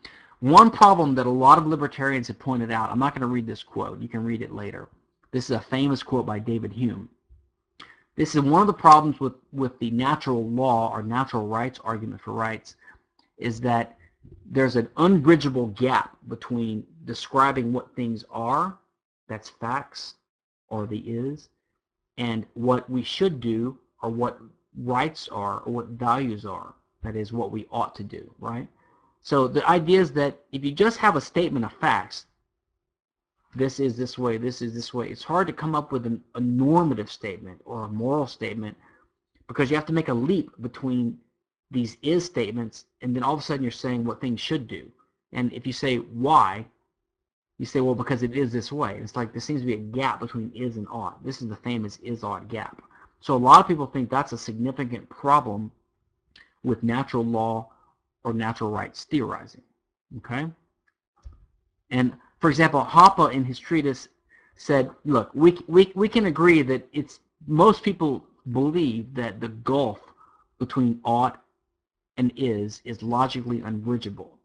one 0.40 0.70
problem 0.70 1.14
that 1.14 1.26
a 1.26 1.30
lot 1.30 1.58
of 1.58 1.66
libertarians 1.66 2.28
have 2.28 2.38
pointed 2.38 2.70
out, 2.70 2.90
I'm 2.90 2.98
not 2.98 3.14
going 3.14 3.22
to 3.22 3.26
read 3.26 3.46
this 3.46 3.62
quote, 3.62 4.00
you 4.00 4.08
can 4.08 4.24
read 4.24 4.42
it 4.42 4.52
later. 4.52 4.88
This 5.30 5.44
is 5.44 5.56
a 5.56 5.60
famous 5.60 6.02
quote 6.02 6.26
by 6.26 6.38
David 6.38 6.72
Hume. 6.72 7.08
This 8.16 8.34
is 8.34 8.40
one 8.40 8.60
of 8.60 8.66
the 8.66 8.72
problems 8.72 9.20
with, 9.20 9.34
with 9.52 9.78
the 9.78 9.90
natural 9.90 10.48
law 10.48 10.90
or 10.92 11.02
natural 11.02 11.46
rights 11.46 11.80
argument 11.84 12.20
for 12.20 12.32
rights 12.32 12.76
is 13.36 13.60
that 13.60 13.98
there's 14.50 14.76
an 14.76 14.88
unbridgeable 14.96 15.68
gap 15.68 16.16
between 16.28 16.86
describing 17.04 17.72
what 17.72 17.94
things 17.94 18.24
are, 18.30 18.78
that's 19.28 19.48
facts, 19.48 20.14
or 20.68 20.86
the 20.86 20.98
is, 20.98 21.48
and 22.18 22.46
what 22.54 22.88
we 22.88 23.02
should 23.02 23.40
do, 23.40 23.78
or 24.02 24.10
what 24.10 24.38
rights 24.78 25.28
are, 25.28 25.60
or 25.60 25.72
what 25.72 25.86
values 25.88 26.44
are, 26.46 26.74
that 27.06 27.16
is 27.16 27.32
what 27.32 27.50
we 27.50 27.66
ought 27.70 27.94
to 27.94 28.04
do, 28.04 28.30
right? 28.40 28.66
So 29.22 29.48
the 29.48 29.68
idea 29.68 30.00
is 30.00 30.12
that 30.12 30.38
if 30.52 30.64
you 30.64 30.72
just 30.72 30.98
have 30.98 31.16
a 31.16 31.20
statement 31.20 31.64
of 31.64 31.72
facts, 31.72 32.26
this 33.54 33.80
is 33.80 33.96
this 33.96 34.18
way, 34.18 34.36
this 34.36 34.60
is 34.60 34.74
this 34.74 34.92
way, 34.92 35.08
it's 35.08 35.24
hard 35.24 35.46
to 35.46 35.52
come 35.52 35.74
up 35.74 35.92
with 35.92 36.06
an, 36.06 36.22
a 36.34 36.40
normative 36.40 37.10
statement 37.10 37.60
or 37.64 37.84
a 37.84 37.88
moral 37.88 38.26
statement 38.26 38.76
because 39.48 39.70
you 39.70 39.76
have 39.76 39.86
to 39.86 39.92
make 39.92 40.08
a 40.08 40.14
leap 40.14 40.50
between 40.60 41.18
these 41.70 41.96
is 42.02 42.24
statements 42.24 42.84
and 43.02 43.14
then 43.14 43.22
all 43.22 43.34
of 43.34 43.40
a 43.40 43.42
sudden 43.42 43.62
you're 43.62 43.72
saying 43.72 44.04
what 44.04 44.20
things 44.20 44.40
should 44.40 44.68
do. 44.68 44.90
And 45.32 45.52
if 45.52 45.66
you 45.66 45.72
say 45.72 45.96
why, 45.96 46.66
you 47.58 47.66
say, 47.66 47.80
well, 47.80 47.94
because 47.94 48.22
it 48.22 48.36
is 48.36 48.52
this 48.52 48.70
way. 48.70 48.98
It's 49.02 49.16
like 49.16 49.32
there 49.32 49.40
seems 49.40 49.62
to 49.62 49.66
be 49.66 49.74
a 49.74 49.78
gap 49.78 50.20
between 50.20 50.52
is 50.54 50.76
and 50.76 50.86
ought. 50.90 51.24
This 51.24 51.40
is 51.40 51.48
the 51.48 51.56
famous 51.56 51.98
is-ought 51.98 52.48
gap. 52.48 52.82
So 53.20 53.34
a 53.34 53.38
lot 53.38 53.60
of 53.60 53.66
people 53.66 53.86
think 53.86 54.10
that's 54.10 54.32
a 54.32 54.38
significant 54.38 55.08
problem 55.08 55.72
with 56.66 56.82
natural 56.82 57.24
law 57.24 57.70
or 58.24 58.34
natural 58.34 58.70
rights 58.70 59.04
theorizing. 59.04 59.62
Okay? 60.18 60.46
And 61.90 62.12
for 62.40 62.50
example, 62.50 62.84
Hoppe 62.84 63.32
in 63.32 63.44
his 63.44 63.58
treatise 63.58 64.08
said, 64.56 64.90
look, 65.04 65.30
we, 65.32 65.56
we, 65.68 65.92
we 65.94 66.08
can 66.08 66.26
agree 66.26 66.62
that 66.62 66.86
it's 66.92 67.20
most 67.46 67.82
people 67.84 68.24
believe 68.50 69.14
that 69.14 69.40
the 69.40 69.48
gulf 69.48 70.00
between 70.58 71.00
ought 71.04 71.40
and 72.16 72.32
is 72.36 72.82
is 72.84 73.02
logically 73.02 73.60
unbridgeable. 73.60 74.38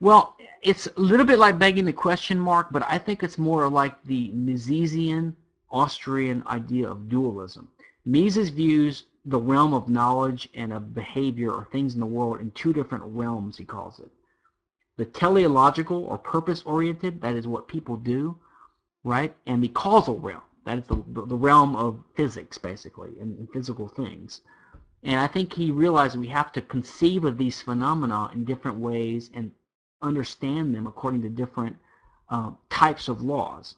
Well, 0.00 0.36
it's 0.62 0.86
a 0.86 1.00
little 1.00 1.24
bit 1.24 1.38
like 1.38 1.58
begging 1.58 1.84
the 1.86 1.92
question 1.92 2.38
mark, 2.38 2.68
but 2.72 2.84
I 2.86 2.98
think 2.98 3.22
it's 3.22 3.38
more 3.38 3.68
like 3.70 3.94
the 4.04 4.30
Misesian 4.30 5.32
Austrian 5.70 6.42
idea 6.46 6.90
of 6.90 7.08
dualism. 7.08 7.68
Mises 8.04 8.50
views 8.50 9.04
the 9.24 9.38
realm 9.38 9.72
of 9.72 9.88
knowledge 9.88 10.48
and 10.54 10.72
of 10.72 10.94
behavior 10.94 11.50
or 11.50 11.66
things 11.72 11.94
in 11.94 12.00
the 12.00 12.06
world 12.06 12.40
in 12.40 12.50
two 12.50 12.72
different 12.72 13.04
realms, 13.06 13.56
he 13.56 13.64
calls 13.64 13.98
it. 13.98 14.10
The 14.96 15.06
teleological 15.06 16.04
or 16.04 16.18
purpose-oriented, 16.18 17.20
that 17.22 17.34
is 17.34 17.46
what 17.46 17.66
people 17.66 17.96
do, 17.96 18.38
right? 19.02 19.34
And 19.46 19.62
the 19.62 19.68
causal 19.68 20.18
realm, 20.18 20.42
that 20.66 20.78
is 20.78 20.84
the, 20.84 21.02
the 21.26 21.36
realm 21.36 21.74
of 21.74 21.98
physics, 22.16 22.58
basically, 22.58 23.10
and, 23.20 23.38
and 23.38 23.48
physical 23.50 23.88
things. 23.88 24.42
And 25.02 25.20
I 25.20 25.26
think 25.26 25.52
he 25.52 25.70
realized 25.70 26.16
we 26.16 26.28
have 26.28 26.52
to 26.52 26.62
conceive 26.62 27.24
of 27.24 27.36
these 27.36 27.60
phenomena 27.60 28.30
in 28.34 28.44
different 28.44 28.78
ways 28.78 29.30
and 29.34 29.50
understand 30.00 30.74
them 30.74 30.86
according 30.86 31.22
to 31.22 31.28
different 31.28 31.76
uh, 32.30 32.50
types 32.70 33.08
of 33.08 33.22
laws. 33.22 33.74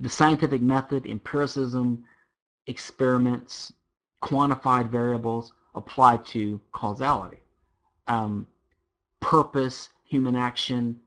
The 0.00 0.10
scientific 0.10 0.60
method, 0.60 1.06
empiricism, 1.06 2.04
experiments, 2.66 3.72
quantified 4.22 4.90
variables 4.90 5.52
apply 5.74 6.16
to 6.18 6.60
causality. 6.72 7.38
Um, 8.08 8.46
purpose, 9.20 9.90
human 10.04 10.36
action, 10.36 11.00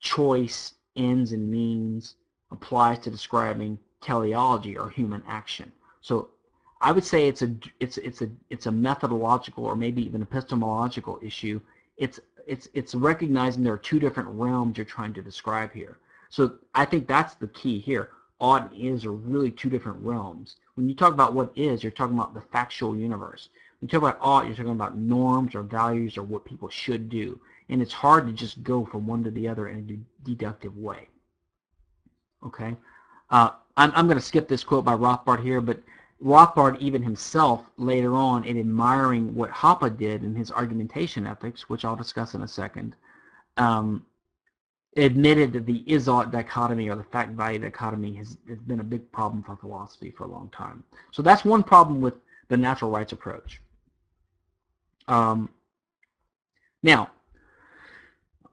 choice, 0.00 0.74
ends 0.96 1.32
and 1.32 1.50
means 1.50 2.16
applies 2.50 2.98
to 3.00 3.10
describing 3.10 3.78
teleology 4.00 4.76
or 4.76 4.90
human 4.90 5.22
action. 5.26 5.70
So 6.00 6.30
I 6.80 6.92
would 6.92 7.04
say 7.04 7.28
it's 7.28 7.42
a 7.42 7.54
it's 7.80 7.98
it's 7.98 8.22
a 8.22 8.30
it's 8.50 8.66
a 8.66 8.72
methodological 8.72 9.64
or 9.64 9.76
maybe 9.76 10.04
even 10.04 10.22
epistemological 10.22 11.18
issue. 11.22 11.60
It's 11.96 12.20
it's 12.46 12.68
it's 12.74 12.94
recognizing 12.94 13.64
there 13.64 13.72
are 13.72 13.78
two 13.78 13.98
different 13.98 14.28
realms 14.30 14.76
you're 14.76 14.84
trying 14.86 15.12
to 15.14 15.22
describe 15.22 15.72
here. 15.72 15.98
So 16.30 16.58
I 16.74 16.84
think 16.84 17.08
that's 17.08 17.34
the 17.34 17.48
key 17.48 17.80
here. 17.80 18.10
And 18.40 18.70
is 18.72 19.04
are 19.04 19.12
really 19.12 19.50
two 19.50 19.68
different 19.68 19.98
realms. 20.00 20.56
When 20.78 20.88
you 20.88 20.94
talk 20.94 21.12
about 21.12 21.34
what 21.34 21.50
is, 21.56 21.82
you're 21.82 21.90
talking 21.90 22.16
about 22.16 22.34
the 22.34 22.40
factual 22.52 22.96
universe. 22.96 23.48
When 23.80 23.88
you 23.88 23.90
talk 23.90 24.08
about 24.08 24.18
ought, 24.20 24.46
you're 24.46 24.54
talking 24.54 24.70
about 24.70 24.96
norms 24.96 25.56
or 25.56 25.64
values 25.64 26.16
or 26.16 26.22
what 26.22 26.44
people 26.44 26.68
should 26.68 27.08
do. 27.08 27.40
And 27.68 27.82
it's 27.82 27.92
hard 27.92 28.28
to 28.28 28.32
just 28.32 28.62
go 28.62 28.86
from 28.86 29.04
one 29.04 29.24
to 29.24 29.32
the 29.32 29.48
other 29.48 29.66
in 29.66 29.78
a 29.78 30.24
deductive 30.24 30.76
way. 30.78 31.08
Okay? 32.46 32.76
Uh, 33.28 33.50
I'm, 33.76 33.90
I'm 33.96 34.06
going 34.06 34.18
to 34.18 34.24
skip 34.24 34.46
this 34.46 34.62
quote 34.62 34.84
by 34.84 34.94
Rothbard 34.94 35.42
here, 35.42 35.60
but 35.60 35.82
Rothbard 36.24 36.78
even 36.78 37.02
himself 37.02 37.64
later 37.76 38.14
on 38.14 38.44
in 38.44 38.56
admiring 38.56 39.34
what 39.34 39.50
Hoppe 39.50 39.98
did 39.98 40.22
in 40.22 40.36
his 40.36 40.52
argumentation 40.52 41.26
ethics, 41.26 41.68
which 41.68 41.84
I'll 41.84 41.96
discuss 41.96 42.34
in 42.34 42.42
a 42.42 42.48
second, 42.48 42.94
um, 43.56 44.06
admitted 44.98 45.52
that 45.52 45.66
the 45.66 45.84
is-ought 45.86 46.32
dichotomy 46.32 46.88
or 46.88 46.96
the 46.96 47.04
fact-value 47.04 47.60
dichotomy 47.60 48.14
has, 48.14 48.36
has, 48.48 48.58
been 48.58 48.80
a 48.80 48.84
big 48.84 49.10
problem 49.12 49.42
for 49.42 49.56
philosophy 49.56 50.12
for 50.16 50.24
a 50.24 50.28
long 50.28 50.50
time. 50.50 50.82
So 51.12 51.22
that's 51.22 51.44
one 51.44 51.62
problem 51.62 52.00
with 52.00 52.14
the 52.48 52.56
natural 52.56 52.90
rights 52.90 53.12
approach. 53.12 53.60
Um, 55.06 55.48
now, 56.82 57.10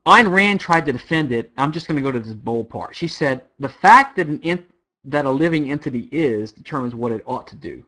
Ayn 0.06 0.32
Rand 0.32 0.60
tried 0.60 0.86
to 0.86 0.94
defend 0.94 1.32
it. 1.32 1.52
I'm 1.58 1.72
just 1.72 1.88
going 1.88 1.96
to 1.96 2.04
go 2.04 2.12
to 2.12 2.20
this 2.20 2.34
bold 2.34 2.70
part. 2.70 2.96
She 2.96 3.08
said, 3.08 3.42
the 3.60 3.70
fact 3.70 4.16
that 4.18 4.28
an 4.28 4.66
that 5.08 5.26
a 5.26 5.30
living 5.30 5.72
entity 5.72 6.10
is 6.12 6.52
determines 6.52 6.96
what 6.96 7.12
it 7.12 7.22
ought 7.26 7.48
to 7.48 7.56
do. 7.56 7.84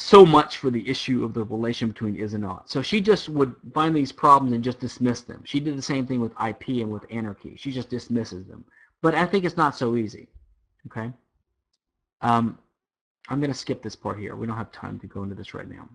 So 0.00 0.24
much 0.24 0.56
for 0.56 0.70
the 0.70 0.88
issue 0.88 1.26
of 1.26 1.34
the 1.34 1.44
relation 1.44 1.88
between 1.88 2.16
is 2.16 2.32
and 2.32 2.42
ought. 2.42 2.70
So 2.70 2.80
she 2.80 3.02
just 3.02 3.28
would 3.28 3.54
find 3.74 3.94
these 3.94 4.10
problems 4.10 4.54
and 4.54 4.64
just 4.64 4.80
dismiss 4.80 5.20
them. 5.20 5.42
She 5.44 5.60
did 5.60 5.76
the 5.76 5.82
same 5.82 6.06
thing 6.06 6.22
with 6.22 6.32
IP 6.42 6.68
and 6.68 6.90
with 6.90 7.04
anarchy. 7.10 7.54
She 7.58 7.70
just 7.70 7.90
dismisses 7.90 8.46
them. 8.46 8.64
But 9.02 9.14
I 9.14 9.26
think 9.26 9.44
it's 9.44 9.58
not 9.58 9.76
so 9.76 9.96
easy. 9.96 10.28
Okay? 10.86 11.12
Um, 12.22 12.58
I'm 13.28 13.40
going 13.40 13.52
to 13.52 13.56
skip 13.56 13.82
this 13.82 13.94
part 13.94 14.18
here. 14.18 14.36
We 14.36 14.46
don't 14.46 14.56
have 14.56 14.72
time 14.72 14.98
to 15.00 15.06
go 15.06 15.22
into 15.22 15.34
this 15.34 15.52
right 15.52 15.68
now. 15.68 15.86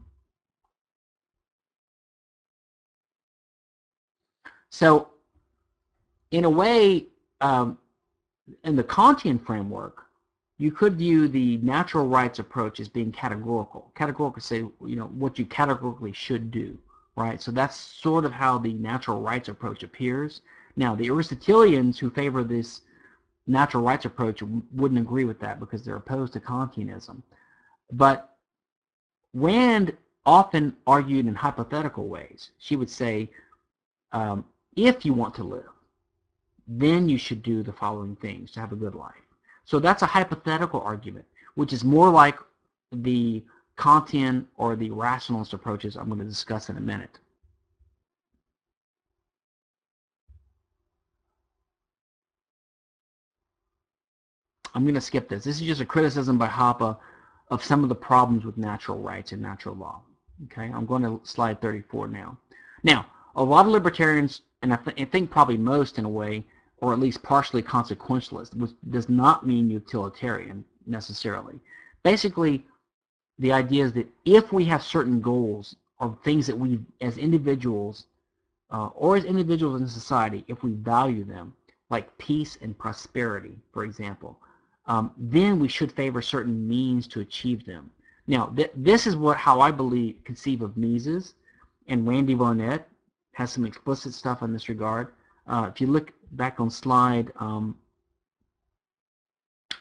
So, 4.69 5.10
in 6.30 6.45
a 6.45 6.49
way, 6.49 7.07
um, 7.41 7.80
in 8.64 8.76
the 8.76 8.84
Kantian 8.84 9.44
framework, 9.44 10.05
you 10.57 10.72
could 10.72 10.95
view 10.95 11.27
the 11.27 11.57
natural 11.57 12.07
rights 12.07 12.40
approach 12.40 12.80
as 12.80 12.88
being 12.88 13.11
categorical. 13.11 13.91
Categorical 13.95 14.41
say, 14.41 14.57
you 14.57 14.95
know, 14.95 15.07
what 15.07 15.38
you 15.38 15.45
categorically 15.45 16.14
should 16.14 16.49
do, 16.49 16.77
right? 17.15 17.41
So 17.41 17.52
that's 17.52 17.76
sort 17.76 18.23
of 18.23 18.32
how 18.32 18.57
the 18.57 18.73
natural 18.73 19.22
rights 19.22 19.49
approach 19.49 19.84
appears. 19.84 20.41
Now, 20.77 20.95
the 20.95 21.10
Aristotelians 21.10 21.99
who 21.99 22.10
favor 22.10 22.44
this 22.44 22.82
natural 23.48 23.84
rights 23.84 24.06
approach 24.06 24.41
wouldn't 24.73 24.99
agree 24.99 25.26
with 25.26 25.40
that 25.41 25.60
because 25.60 25.84
they're 25.84 25.98
opposed 25.98 26.34
to 26.34 26.40
Kantianism. 26.40 27.22
But 27.91 28.36
Rand 29.34 29.95
often 30.26 30.76
argued 30.88 31.27
in 31.27 31.36
hypothetical 31.36 32.07
ways. 32.07 32.52
She 32.57 32.76
would 32.76 32.90
say, 32.90 33.30
um, 34.14 34.45
if 34.76 35.06
you 35.06 35.14
want 35.14 35.36
to 35.36 35.44
live, 35.44 35.69
then 36.68 37.07
you 37.10 37.18
should 37.18 37.44
do 37.44 37.61
the 37.61 37.73
following 37.73 38.15
things 38.15 38.52
to 38.52 38.60
have 38.60 38.72
a 38.72 38.76
good 38.76 38.95
life. 38.95 39.24
So 39.66 39.80
that's 39.80 40.04
a 40.04 40.06
hypothetical 40.06 40.82
argument, 40.82 41.26
which 41.56 41.74
is 41.74 41.84
more 41.84 42.10
like 42.10 42.38
the 42.92 43.44
Kantian 43.78 44.46
or 44.58 44.76
the 44.76 44.92
rationalist 44.92 45.54
approaches 45.54 45.98
I'm 45.98 46.08
going 46.08 46.20
to 46.20 46.26
discuss 46.26 46.70
in 46.70 46.78
a 46.78 46.82
minute. 46.82 47.20
I'm 54.74 54.84
going 54.84 54.96
to 54.96 55.02
skip 55.02 55.30
this. 55.30 55.46
This 55.46 55.62
is 55.62 55.66
just 55.66 55.82
a 55.82 55.86
criticism 55.86 56.38
by 56.38 56.48
Hoppe 56.48 56.98
of 57.50 57.64
some 57.64 57.84
of 57.84 57.90
the 57.90 57.96
problems 57.96 58.44
with 58.44 58.58
natural 58.58 59.00
rights 59.00 59.32
and 59.32 59.42
natural 59.42 59.76
law. 59.76 60.02
Okay, 60.46 60.70
I'm 60.74 60.86
going 60.86 61.04
to 61.04 61.22
slide 61.24 61.62
34 61.62 62.10
now. 62.10 62.38
Now, 62.84 63.06
a 63.36 63.44
lot 63.44 63.66
of 63.66 63.72
libertarians, 63.72 64.42
and 64.62 64.74
I, 64.74 64.76
th 64.76 65.00
I 65.00 65.06
think 65.06 65.32
probably 65.32 65.58
most 65.58 65.98
in 65.98 66.06
a 66.06 66.10
way, 66.10 66.46
or 66.77 66.93
at 66.93 66.99
least 66.99 67.23
partially 67.23 67.64
consequentialist, 67.64 68.56
which 68.56 68.72
does 68.89 69.10
not 69.10 69.45
mean 69.45 69.69
utilitarian 69.69 70.64
necessarily. 70.85 71.60
Basically, 72.03 72.65
the 73.39 73.52
idea 73.52 73.85
is 73.85 73.93
that 73.93 74.07
if 74.26 74.53
we 74.53 74.65
have 74.65 74.84
certain 74.84 75.22
goals 75.22 75.76
or 75.99 76.18
things 76.23 76.47
that 76.47 76.57
we, 76.57 76.80
as 77.02 77.18
individuals, 77.18 78.06
uh, 78.72 78.88
or 78.88 79.15
as 79.15 79.26
individuals 79.26 79.81
in 79.81 79.88
society, 79.88 80.43
if 80.47 80.64
we 80.64 80.72
value 80.72 81.23
them, 81.23 81.53
like 81.89 82.18
peace 82.18 82.57
and 82.61 82.77
prosperity, 82.77 83.57
for 83.72 83.84
example, 83.84 84.39
um, 84.88 85.11
then 85.18 85.60
we 85.60 85.68
should 85.68 85.91
favor 85.91 86.22
certain 86.22 86.68
means 86.68 87.07
to 87.07 87.22
achieve 87.22 87.65
them. 87.65 87.89
Now, 88.27 88.47
th 88.47 88.72
this 88.76 89.06
is 89.07 89.15
what 89.15 89.38
how 89.38 89.61
I 89.61 89.72
believe 89.72 90.15
conceive 90.23 90.61
of 90.61 90.77
Mises, 90.77 91.35
and 91.88 92.07
Randy 92.07 92.34
Barnett 92.34 92.88
has 93.34 93.52
some 93.52 93.65
explicit 93.65 94.14
stuff 94.14 94.41
in 94.41 94.52
this 94.53 94.69
regard. 94.69 95.14
Uh, 95.47 95.69
if 95.72 95.80
you 95.80 95.88
look 95.88 96.11
back 96.31 96.60
on 96.60 96.69
slide 96.69 97.31
um, 97.38 97.77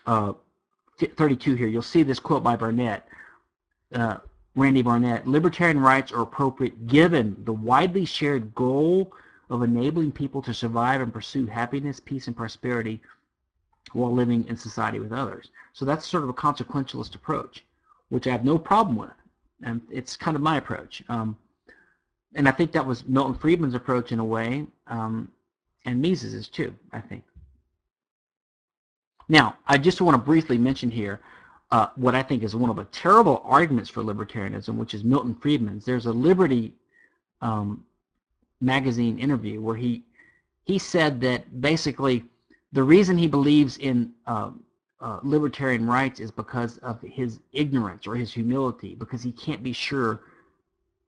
uh, 0.07 0.33
32 0.99 1.55
here, 1.55 1.67
you'll 1.67 1.83
see 1.83 2.03
this 2.03 2.19
quote 2.19 2.43
by 2.43 2.57
Barnett, 2.57 3.07
uh, 3.95 4.19
Randy 4.57 4.83
Barnett, 4.83 5.27
libertarian 5.27 5.81
rights 5.81 6.13
are 6.13 6.23
appropriate 6.23 6.87
given 6.87 7.37
the 7.45 7.53
widely 7.53 8.05
shared 8.05 8.55
goal 8.55 9.13
of 9.51 9.63
enabling 9.63 10.13
people 10.13 10.41
to 10.43 10.55
survive 10.55 11.01
and 11.01 11.13
pursue 11.13 11.47
happiness, 11.47 12.01
peace, 12.01 12.29
and 12.29 12.37
prosperity 12.37 13.01
while 13.93 14.13
living 14.13 14.47
in 14.49 14.57
society 14.57 14.99
with 14.99 15.13
others. 15.13 15.51
So 15.73 15.85
that's 15.85 16.07
sort 16.07 16.23
of 16.23 16.29
a 16.29 16.35
consequentialist 16.35 17.15
approach, 17.15 17.65
which 18.09 18.27
I 18.27 18.31
have 18.31 18.45
no 18.45 18.59
problem 18.59 18.97
with. 18.97 19.11
And 19.63 19.81
it's 19.91 20.17
kind 20.17 20.37
of 20.37 20.43
my 20.43 20.57
approach. 20.57 21.03
Um, 21.09 21.37
and 22.35 22.49
I 22.49 22.53
think 22.53 22.73
that 22.73 22.85
was 22.85 23.07
Milton 23.07 23.35
Friedman's 23.35 23.75
approach 23.75 24.13
in 24.13 24.19
a 24.19 24.25
way, 24.25 24.67
um, 24.87 25.31
and 25.85 26.01
Mises 26.01 26.35
is 26.35 26.49
too, 26.49 26.75
I 26.93 27.01
think. 27.01 27.25
Now, 29.29 29.57
I 29.67 29.79
just 29.79 30.01
want 30.01 30.15
to 30.15 30.19
briefly 30.19 30.59
mention 30.59 30.91
here 30.91 31.21
uh, 31.71 31.89
what 31.97 32.15
I 32.15 32.23
think 32.23 32.43
is 32.43 32.55
one 32.55 32.71
of 32.71 32.77
the 32.77 32.85
terrible 32.85 33.43
arguments 33.45 33.91
for 33.91 34.03
libertarianism, 34.03 34.77
which 34.77 34.95
is 34.95 35.03
Milton 35.03 35.35
Friedman's. 35.35 35.85
There's 35.85 36.07
a 36.07 36.13
Liberty 36.13 36.75
um, 37.41 37.85
magazine 38.61 39.19
interview 39.19 39.61
where 39.61 39.77
he 39.77 40.05
he 40.65 40.79
said 40.79 41.21
that 41.21 41.61
basically 41.61 42.25
the 42.73 42.83
reason 42.83 43.19
he 43.19 43.27
believes 43.27 43.77
in 43.79 44.13
uh, 44.27 44.51
uh, 45.01 45.21
libertarian 45.23 45.87
rights 45.87 46.21
is 46.21 46.31
because 46.31 46.79
of 46.79 47.01
his 47.03 47.39
ignorance 47.53 48.07
or 48.07 48.15
his 48.15 48.33
humility, 48.33 48.95
because 48.95 49.23
he 49.23 49.31
can't 49.33 49.63
be 49.63 49.73
sure 49.73 50.23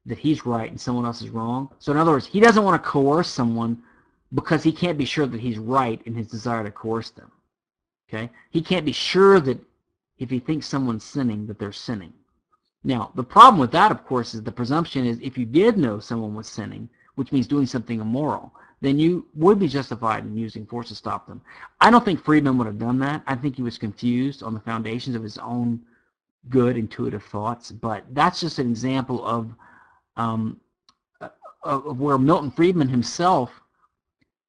that 0.04 0.18
he's 0.18 0.44
right 0.44 0.70
and 0.70 0.80
someone 0.80 1.06
else 1.06 1.22
is 1.22 1.30
wrong. 1.30 1.70
So 1.78 1.90
in 1.92 1.98
other 1.98 2.12
words, 2.12 2.26
he 2.26 2.38
doesn't 2.38 2.62
want 2.62 2.82
to 2.82 2.88
coerce 2.88 3.28
someone 3.28 3.82
because 4.34 4.62
he 4.62 4.72
can't 4.72 4.98
be 4.98 5.04
sure 5.04 5.26
that 5.26 5.40
he's 5.40 5.58
right 5.58 6.00
in 6.04 6.14
his 6.14 6.28
desire 6.28 6.64
to 6.64 6.70
coerce 6.70 7.10
them. 7.10 7.30
Okay? 8.08 8.30
He 8.50 8.62
can't 8.62 8.84
be 8.84 8.92
sure 8.92 9.40
that 9.40 9.58
if 10.18 10.30
he 10.30 10.38
thinks 10.38 10.66
someone's 10.66 11.04
sinning, 11.04 11.46
that 11.46 11.58
they're 11.58 11.72
sinning. 11.72 12.12
Now, 12.84 13.10
the 13.14 13.24
problem 13.24 13.60
with 13.60 13.72
that, 13.72 13.90
of 13.90 14.04
course, 14.04 14.34
is 14.34 14.42
the 14.42 14.52
presumption 14.52 15.06
is 15.06 15.18
if 15.20 15.36
you 15.36 15.44
did 15.44 15.76
know 15.76 15.98
someone 15.98 16.34
was 16.34 16.48
sinning, 16.48 16.88
which 17.16 17.32
means 17.32 17.46
doing 17.46 17.66
something 17.66 18.00
immoral, 18.00 18.52
then 18.80 18.98
you 18.98 19.26
would 19.34 19.58
be 19.58 19.68
justified 19.68 20.24
in 20.24 20.36
using 20.36 20.66
force 20.66 20.88
to 20.88 20.94
stop 20.94 21.26
them. 21.26 21.40
I 21.80 21.90
don't 21.90 22.04
think 22.04 22.22
Friedman 22.22 22.58
would 22.58 22.66
have 22.66 22.78
done 22.78 22.98
that. 23.00 23.22
I 23.26 23.34
think 23.34 23.56
he 23.56 23.62
was 23.62 23.78
confused 23.78 24.42
on 24.42 24.54
the 24.54 24.60
foundations 24.60 25.16
of 25.16 25.22
his 25.22 25.38
own 25.38 25.80
good 26.48 26.76
intuitive 26.76 27.24
thoughts, 27.24 27.72
but 27.72 28.04
that's 28.12 28.40
just 28.40 28.58
an 28.58 28.70
example 28.70 29.24
of, 29.26 29.50
um, 30.16 30.60
of 31.64 31.98
where 31.98 32.18
Milton 32.18 32.50
Friedman 32.50 32.88
himself 32.88 33.50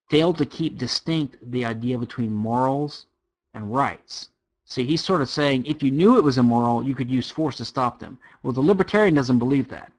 failed 0.09 0.38
to 0.38 0.45
keep 0.45 0.77
distinct 0.77 1.38
the 1.51 1.65
idea 1.65 1.97
between 1.97 2.34
morals 2.34 3.05
and 3.53 3.73
rights. 3.73 4.29
See, 4.65 4.85
he's 4.85 5.03
sort 5.03 5.21
of 5.21 5.29
saying 5.29 5.65
if 5.65 5.81
you 5.81 5.91
knew 5.91 6.17
it 6.17 6.23
was 6.23 6.38
immoral, 6.38 6.84
you 6.84 6.95
could 6.95 7.09
use 7.09 7.31
force 7.31 7.55
to 7.57 7.65
stop 7.65 7.99
them. 7.99 8.19
Well, 8.43 8.53
the 8.53 8.61
libertarian 8.61 9.15
doesn't 9.15 9.39
believe 9.39 9.69
that. 9.69 9.91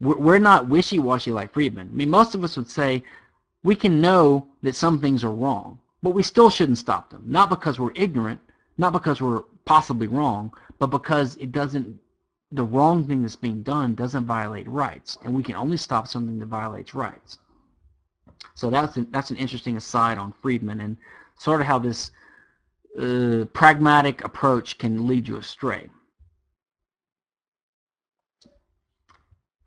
We're 0.00 0.38
not 0.38 0.68
wishy-washy 0.68 1.32
like 1.32 1.52
Friedman. 1.52 1.88
I 1.92 1.94
mean, 1.94 2.10
most 2.10 2.34
of 2.34 2.44
us 2.44 2.56
would 2.56 2.70
say 2.70 3.02
we 3.62 3.74
can 3.74 4.00
know 4.00 4.46
that 4.62 4.76
some 4.76 5.00
things 5.00 5.24
are 5.24 5.32
wrong, 5.32 5.78
but 6.02 6.10
we 6.10 6.22
still 6.22 6.50
shouldn't 6.50 6.78
stop 6.78 7.10
them. 7.10 7.22
Not 7.26 7.48
because 7.48 7.78
we're 7.78 7.92
ignorant, 7.94 8.40
not 8.76 8.92
because 8.92 9.20
we're 9.20 9.42
possibly 9.64 10.06
wrong, 10.06 10.52
but 10.78 10.88
because 10.88 11.36
it 11.36 11.52
doesn't, 11.52 11.98
the 12.52 12.64
wrong 12.64 13.06
thing 13.06 13.22
that's 13.22 13.36
being 13.36 13.62
done 13.62 13.94
doesn't 13.94 14.26
violate 14.26 14.68
rights, 14.68 15.16
and 15.24 15.34
we 15.34 15.42
can 15.42 15.54
only 15.54 15.76
stop 15.76 16.06
something 16.06 16.38
that 16.38 16.46
violates 16.46 16.94
rights. 16.94 17.38
So 18.54 18.70
that's 18.70 18.96
an, 18.96 19.08
that's 19.10 19.30
an 19.30 19.36
interesting 19.36 19.76
aside 19.76 20.18
on 20.18 20.32
Friedman 20.42 20.80
and 20.80 20.96
sort 21.38 21.60
of 21.60 21.66
how 21.66 21.78
this 21.78 22.10
uh, 23.00 23.44
pragmatic 23.52 24.24
approach 24.24 24.78
can 24.78 25.06
lead 25.06 25.26
you 25.26 25.36
astray. 25.36 25.88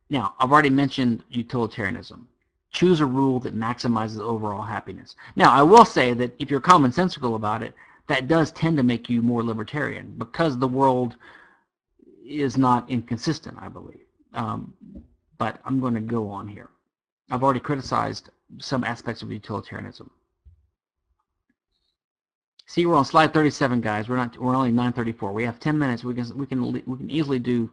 Now, 0.09 0.35
I've 0.39 0.51
already 0.51 0.69
mentioned 0.69 1.23
utilitarianism. 1.29 2.27
Choose 2.71 3.01
a 3.01 3.05
rule 3.05 3.39
that 3.41 3.55
maximizes 3.55 4.19
overall 4.19 4.61
happiness. 4.61 5.15
Now, 5.35 5.51
I 5.51 5.63
will 5.63 5.85
say 5.85 6.13
that 6.13 6.33
if 6.39 6.49
you're 6.49 6.61
commonsensical 6.61 7.35
about 7.35 7.63
it, 7.63 7.73
that 8.07 8.27
does 8.27 8.51
tend 8.51 8.77
to 8.77 8.83
make 8.83 9.09
you 9.09 9.21
more 9.21 9.43
libertarian 9.43 10.15
because 10.17 10.57
the 10.57 10.67
world 10.67 11.17
is 12.25 12.57
not 12.57 12.89
inconsistent, 12.89 13.57
I 13.59 13.67
believe. 13.67 14.05
Um, 14.33 14.73
but 15.37 15.59
I'm 15.65 15.79
going 15.79 15.93
to 15.93 16.01
go 16.01 16.29
on 16.29 16.47
here. 16.47 16.69
I've 17.29 17.43
already 17.43 17.59
criticized 17.59 18.29
some 18.59 18.83
aspects 18.83 19.21
of 19.21 19.31
utilitarianism. 19.31 20.09
See, 22.65 22.85
we're 22.85 22.95
on 22.95 23.05
slide 23.05 23.33
37, 23.33 23.79
guys. 23.81 24.09
We're 24.09 24.17
not. 24.17 24.37
We're 24.37 24.55
only 24.55 24.71
9:34. 24.71 25.33
We 25.33 25.43
have 25.43 25.59
10 25.59 25.77
minutes. 25.77 26.03
We 26.03 26.13
can 26.13 26.37
we 26.37 26.45
can 26.45 26.71
we 26.71 26.97
can 26.97 27.09
easily 27.09 27.39
do 27.39 27.69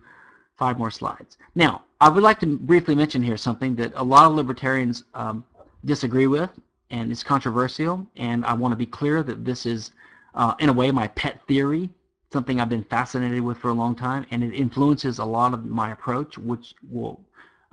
five 0.56 0.78
more 0.78 0.90
slides. 0.90 1.36
Now, 1.56 1.82
I 2.00 2.08
would 2.08 2.22
like 2.22 2.38
to 2.40 2.46
briefly 2.46 2.94
mention 2.94 3.22
here 3.22 3.36
something 3.36 3.74
that 3.76 3.92
a 3.96 4.04
lot 4.04 4.26
of 4.26 4.34
libertarians 4.34 5.04
um, 5.14 5.44
disagree 5.84 6.28
with, 6.28 6.50
and 6.90 7.10
it's 7.10 7.24
controversial. 7.24 8.06
And 8.16 8.44
I 8.44 8.54
want 8.54 8.70
to 8.70 8.76
be 8.76 8.86
clear 8.86 9.24
that 9.24 9.44
this 9.44 9.66
is, 9.66 9.90
uh, 10.36 10.54
in 10.60 10.68
a 10.68 10.72
way, 10.72 10.92
my 10.92 11.08
pet 11.08 11.40
theory, 11.48 11.90
something 12.32 12.60
I've 12.60 12.68
been 12.68 12.84
fascinated 12.84 13.40
with 13.40 13.58
for 13.58 13.70
a 13.70 13.74
long 13.74 13.96
time, 13.96 14.26
and 14.30 14.44
it 14.44 14.54
influences 14.54 15.18
a 15.18 15.24
lot 15.24 15.54
of 15.54 15.64
my 15.64 15.90
approach, 15.90 16.38
which 16.38 16.74
will 16.88 17.20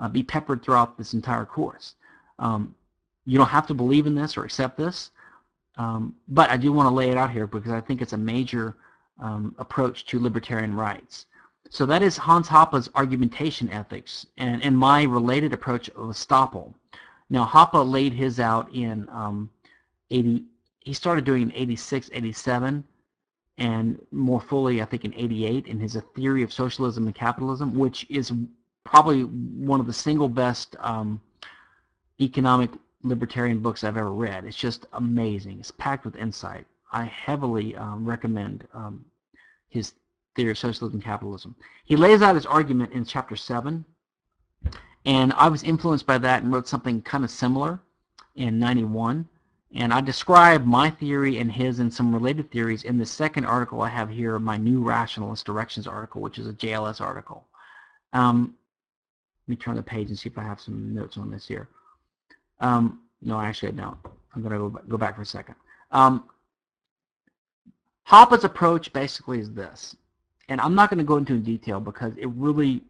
uh, 0.02 0.10
be 0.10 0.24
peppered 0.24 0.62
throughout 0.62 0.98
this 0.98 1.14
entire 1.14 1.46
course. 1.46 1.96
Um, 2.40 2.76
you 3.26 3.38
don't 3.38 3.48
have 3.48 3.68
to 3.68 3.74
believe 3.74 4.08
in 4.08 4.16
this 4.16 4.36
or 4.36 4.44
accept 4.44 4.78
this. 4.78 5.12
Um, 5.78 6.16
but 6.28 6.50
I 6.50 6.58
do 6.58 6.74
want 6.74 6.88
to 6.88 6.94
lay 6.94 7.10
it 7.10 7.18
out 7.18 7.32
here 7.32 7.48
because 7.48 7.72
I 7.72 7.80
think 7.80 8.02
it's 8.02 8.14
a 8.14 8.18
major 8.18 8.76
um, 9.20 9.56
approach 9.58 10.06
to 10.08 10.20
libertarian 10.20 10.76
rights. 10.76 11.28
So 11.70 11.86
that 11.86 12.02
is 12.02 12.18
Hans 12.18 12.50
Hoppe's 12.50 12.90
argumentation 12.96 13.70
ethics 13.70 14.26
and, 14.38 14.62
and 14.64 14.78
my 14.78 15.04
related 15.04 15.54
approach 15.54 15.88
of 15.90 16.10
estoppel. 16.10 16.74
Now 17.30 17.46
Hoppe 17.46 17.90
laid 17.90 18.12
his 18.12 18.40
out 18.42 18.74
in 18.74 19.08
um, 19.10 19.50
80, 20.10 20.44
he 20.80 20.94
started 20.94 21.24
doing 21.24 21.44
in 21.44 21.54
86, 21.54 22.10
87, 22.12 22.84
and 23.58 24.02
more 24.12 24.42
fully 24.42 24.82
I 24.82 24.86
think 24.86 25.06
in 25.06 25.14
88 25.14 25.68
in 25.68 25.80
his 25.80 25.96
A 25.96 26.02
Theory 26.02 26.44
of 26.44 26.52
Socialism 26.52 27.06
and 27.06 27.16
Capitalism, 27.16 27.74
which 27.76 28.06
is 28.10 28.34
probably 28.92 29.22
one 29.22 29.80
of 29.80 29.88
the 29.88 29.94
single 29.94 30.28
best 30.28 30.76
um, 30.82 31.22
economic 32.20 32.70
libertarian 33.04 33.60
books 33.60 33.86
I've 33.86 33.96
ever 33.96 34.12
read. 34.12 34.44
It's 34.44 34.58
just 34.58 34.86
amazing. 34.92 35.62
It's 35.62 35.72
packed 35.72 36.04
with 36.04 36.18
insight. 36.18 36.66
I 36.92 37.06
heavily 37.06 37.74
um, 37.78 38.04
recommend 38.06 38.68
um, 38.74 39.06
his 39.70 39.94
Theory 40.36 40.52
of 40.52 40.58
Socialism 40.58 40.96
and 40.96 41.04
Capitalism. 41.04 41.56
He 41.86 41.96
lays 41.96 42.22
out 42.22 42.36
his 42.36 42.46
argument 42.46 42.92
in 42.92 43.06
chapter 43.06 43.38
7, 43.38 43.86
and 45.06 45.34
I 45.34 45.48
was 45.48 45.64
influenced 45.64 46.06
by 46.06 46.18
that 46.18 46.44
and 46.44 46.52
wrote 46.52 46.68
something 46.68 47.02
kind 47.02 47.24
of 47.24 47.32
similar 47.32 47.80
in 48.36 48.60
91. 48.60 49.26
And 49.74 49.94
I 49.94 50.02
describe 50.02 50.66
my 50.66 50.90
theory 50.90 51.38
and 51.38 51.50
his 51.50 51.80
and 51.80 51.94
some 51.94 52.14
related 52.14 52.52
theories 52.52 52.84
in 52.84 52.98
the 52.98 53.06
second 53.06 53.46
article 53.46 53.82
I 53.82 53.88
have 53.88 54.10
here, 54.10 54.38
my 54.38 54.58
New 54.58 54.84
Rationalist 54.84 55.46
Directions 55.46 55.88
article, 55.88 56.22
which 56.22 56.38
is 56.38 56.48
a 56.48 56.54
JLS 56.54 57.00
article. 57.00 57.48
Um, 58.12 58.56
let 59.52 59.60
me 59.60 59.64
turn 59.66 59.76
the 59.76 59.84
page 59.84 60.08
and 60.08 60.18
see 60.18 60.30
if 60.30 60.38
I 60.38 60.44
have 60.44 60.62
some 60.62 60.96
notes 60.96 61.18
on 61.18 61.30
this 61.30 61.46
here. 61.46 61.68
Um, 62.62 63.02
no, 63.22 63.38
actually 63.38 63.68
I 63.70 63.72
don't. 63.74 63.98
I'm 64.34 64.42
going 64.42 64.54
to 64.54 64.70
go, 64.70 64.82
go 64.88 64.98
back 64.98 65.18
for 65.18 65.24
a 65.24 65.26
second. 65.26 65.56
Um, 65.92 66.24
Hoppe's 68.04 68.46
approach 68.46 68.94
basically 68.94 69.40
is 69.40 69.52
this, 69.52 69.94
and 70.48 70.62
I'm 70.62 70.74
not 70.74 70.90
going 70.90 71.00
to 71.00 71.04
go 71.04 71.18
into 71.18 71.34
in 71.34 71.44
detail 71.44 71.82
because 71.82 72.14
it 72.16 72.28
really, 72.28 72.82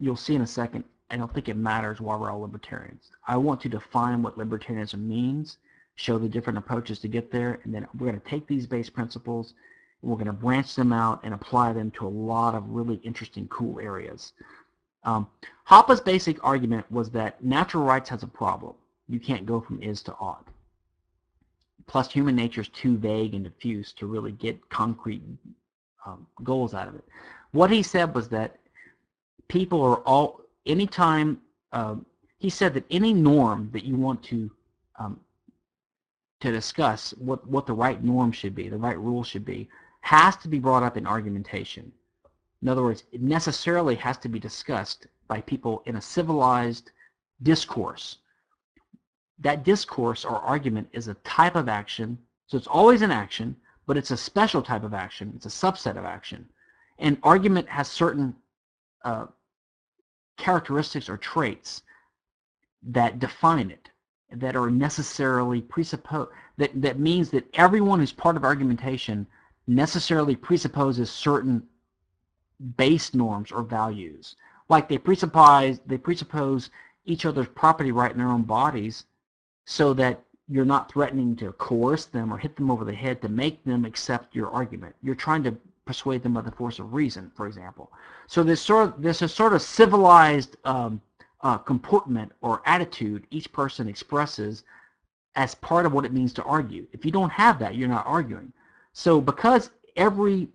you'll 0.00 0.16
see 0.16 0.34
in 0.34 0.42
a 0.42 0.46
second, 0.48 0.82
I 1.10 1.16
don't 1.16 1.32
think 1.32 1.48
it 1.48 1.56
matters 1.56 2.00
why 2.00 2.16
we're 2.16 2.32
all 2.32 2.40
libertarians. 2.40 3.10
I 3.28 3.36
want 3.36 3.60
to 3.60 3.68
define 3.68 4.20
what 4.20 4.36
libertarianism 4.36 4.98
means, 4.98 5.58
show 5.94 6.18
the 6.18 6.28
different 6.28 6.58
approaches 6.58 6.98
to 7.00 7.08
get 7.08 7.30
there, 7.30 7.60
and 7.62 7.72
then 7.72 7.86
we're 7.96 8.08
going 8.08 8.20
to 8.20 8.28
take 8.28 8.48
these 8.48 8.66
base 8.66 8.90
principles, 8.90 9.54
we're 10.02 10.16
going 10.16 10.26
to 10.26 10.32
branch 10.32 10.74
them 10.74 10.92
out 10.92 11.20
and 11.22 11.34
apply 11.34 11.72
them 11.72 11.92
to 11.92 12.06
a 12.06 12.08
lot 12.08 12.56
of 12.56 12.68
really 12.68 12.96
interesting, 13.04 13.46
cool 13.46 13.78
areas. 13.78 14.32
Um, 15.04 15.28
Hoppe's 15.64 16.00
basic 16.00 16.42
argument 16.44 16.90
was 16.90 17.10
that 17.10 17.42
natural 17.42 17.84
rights 17.84 18.08
has 18.10 18.22
a 18.22 18.26
problem 18.26 18.74
you 19.08 19.20
can't 19.20 19.44
go 19.44 19.60
from 19.60 19.82
is 19.82 20.02
to 20.02 20.14
ought. 20.14 20.48
Plus, 21.86 22.10
human 22.10 22.34
nature 22.34 22.62
is 22.62 22.68
too 22.68 22.96
vague 22.96 23.34
and 23.34 23.44
diffuse 23.44 23.92
to 23.92 24.06
really 24.06 24.32
get 24.32 24.68
concrete 24.70 25.22
um, 26.06 26.26
goals 26.42 26.72
out 26.72 26.88
of 26.88 26.94
it. 26.94 27.04
What 27.52 27.70
he 27.70 27.82
said 27.82 28.14
was 28.14 28.28
that 28.30 28.58
people 29.48 29.82
are 29.82 29.98
all, 29.98 30.40
anytime, 30.64 31.40
uh, 31.72 31.96
he 32.38 32.48
said 32.48 32.72
that 32.74 32.84
any 32.90 33.12
norm 33.12 33.68
that 33.72 33.84
you 33.84 33.96
want 33.96 34.22
to 34.24 34.50
um, 34.98 35.20
to 36.40 36.52
discuss 36.52 37.12
what, 37.18 37.46
what 37.48 37.66
the 37.66 37.72
right 37.72 38.02
norm 38.04 38.30
should 38.30 38.54
be, 38.54 38.68
the 38.68 38.76
right 38.76 38.98
rule 38.98 39.24
should 39.24 39.44
be, 39.44 39.68
has 40.02 40.36
to 40.36 40.48
be 40.48 40.58
brought 40.58 40.82
up 40.82 40.96
in 40.96 41.06
argumentation. 41.06 41.90
In 42.64 42.68
other 42.68 42.82
words, 42.82 43.04
it 43.12 43.22
necessarily 43.22 43.94
has 43.96 44.18
to 44.18 44.28
be 44.28 44.40
discussed 44.40 45.06
by 45.28 45.40
people 45.42 45.84
in 45.86 45.94
a 45.94 46.00
civilized 46.00 46.90
discourse 47.42 48.18
that 49.38 49.64
discourse 49.64 50.24
or 50.24 50.36
argument 50.36 50.88
is 50.92 51.08
a 51.08 51.14
type 51.14 51.56
of 51.56 51.68
action. 51.68 52.18
So 52.46 52.56
it's 52.56 52.66
always 52.66 53.02
an 53.02 53.10
action, 53.10 53.56
but 53.86 53.96
it's 53.96 54.10
a 54.10 54.16
special 54.16 54.62
type 54.62 54.84
of 54.84 54.94
action. 54.94 55.32
It's 55.36 55.46
a 55.46 55.48
subset 55.48 55.96
of 55.98 56.04
action. 56.04 56.48
And 56.98 57.18
argument 57.22 57.68
has 57.68 57.88
certain 57.88 58.34
uh, 59.04 59.26
characteristics 60.38 61.08
or 61.08 61.16
traits 61.16 61.82
that 62.82 63.18
define 63.18 63.70
it, 63.70 63.90
that 64.30 64.56
are 64.56 64.70
necessarily 64.70 65.60
presupposed, 65.60 66.30
that, 66.58 66.70
that 66.80 66.98
means 66.98 67.30
that 67.30 67.48
everyone 67.54 67.98
who's 67.98 68.12
part 68.12 68.36
of 68.36 68.44
argumentation 68.44 69.26
necessarily 69.66 70.36
presupposes 70.36 71.10
certain 71.10 71.62
base 72.76 73.14
norms 73.14 73.52
or 73.52 73.62
values. 73.62 74.36
Like 74.68 74.88
they 74.88 74.98
presuppose, 74.98 75.80
they 75.86 75.98
presuppose 75.98 76.70
each 77.04 77.26
other's 77.26 77.48
property 77.48 77.92
right 77.92 78.10
in 78.10 78.18
their 78.18 78.28
own 78.28 78.42
bodies 78.42 79.04
so 79.66 79.94
that 79.94 80.22
you're 80.48 80.64
not 80.64 80.90
threatening 80.90 81.36
to 81.36 81.52
coerce 81.52 82.06
them 82.06 82.32
or 82.32 82.38
hit 82.38 82.56
them 82.56 82.70
over 82.70 82.84
the 82.84 82.94
head 82.94 83.20
to 83.22 83.28
make 83.28 83.64
them 83.64 83.84
accept 83.84 84.34
your 84.34 84.50
argument. 84.50 84.94
You're 85.02 85.14
trying 85.14 85.42
to 85.44 85.56
persuade 85.84 86.22
them 86.22 86.34
by 86.34 86.40
the 86.42 86.50
force 86.50 86.78
of 86.78 86.94
reason, 86.94 87.30
for 87.34 87.46
example. 87.46 87.92
So 88.26 88.42
there's 88.42 88.60
sort 88.60 88.88
of, 88.88 89.02
there's 89.02 89.32
sort 89.32 89.52
of 89.52 89.62
civilized 89.62 90.56
um, 90.64 91.00
uh, 91.42 91.58
comportment 91.58 92.32
or 92.40 92.62
attitude 92.64 93.26
each 93.30 93.52
person 93.52 93.88
expresses 93.88 94.64
as 95.36 95.54
part 95.56 95.84
of 95.84 95.92
what 95.92 96.04
it 96.04 96.12
means 96.12 96.32
to 96.34 96.42
argue. 96.44 96.86
If 96.92 97.04
you 97.04 97.10
don't 97.10 97.30
have 97.30 97.58
that, 97.58 97.74
you're 97.74 97.88
not 97.88 98.06
arguing. 98.06 98.52
So 98.92 99.20
because 99.20 99.70
every 99.96 100.48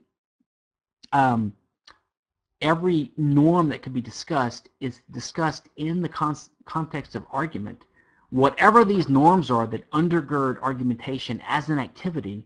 um, 1.11 1.53
every 2.61 3.11
norm 3.17 3.69
that 3.69 3.81
could 3.81 3.93
be 3.93 4.01
discussed 4.01 4.69
is 4.79 5.01
discussed 5.11 5.69
in 5.77 6.01
the 6.01 6.09
con 6.09 6.35
context 6.65 7.15
of 7.15 7.25
argument, 7.31 7.83
whatever 8.29 8.85
these 8.85 9.09
norms 9.09 9.49
are 9.49 9.65
that 9.67 9.89
undergird 9.91 10.61
argumentation 10.61 11.41
as 11.47 11.69
an 11.69 11.79
activity 11.79 12.43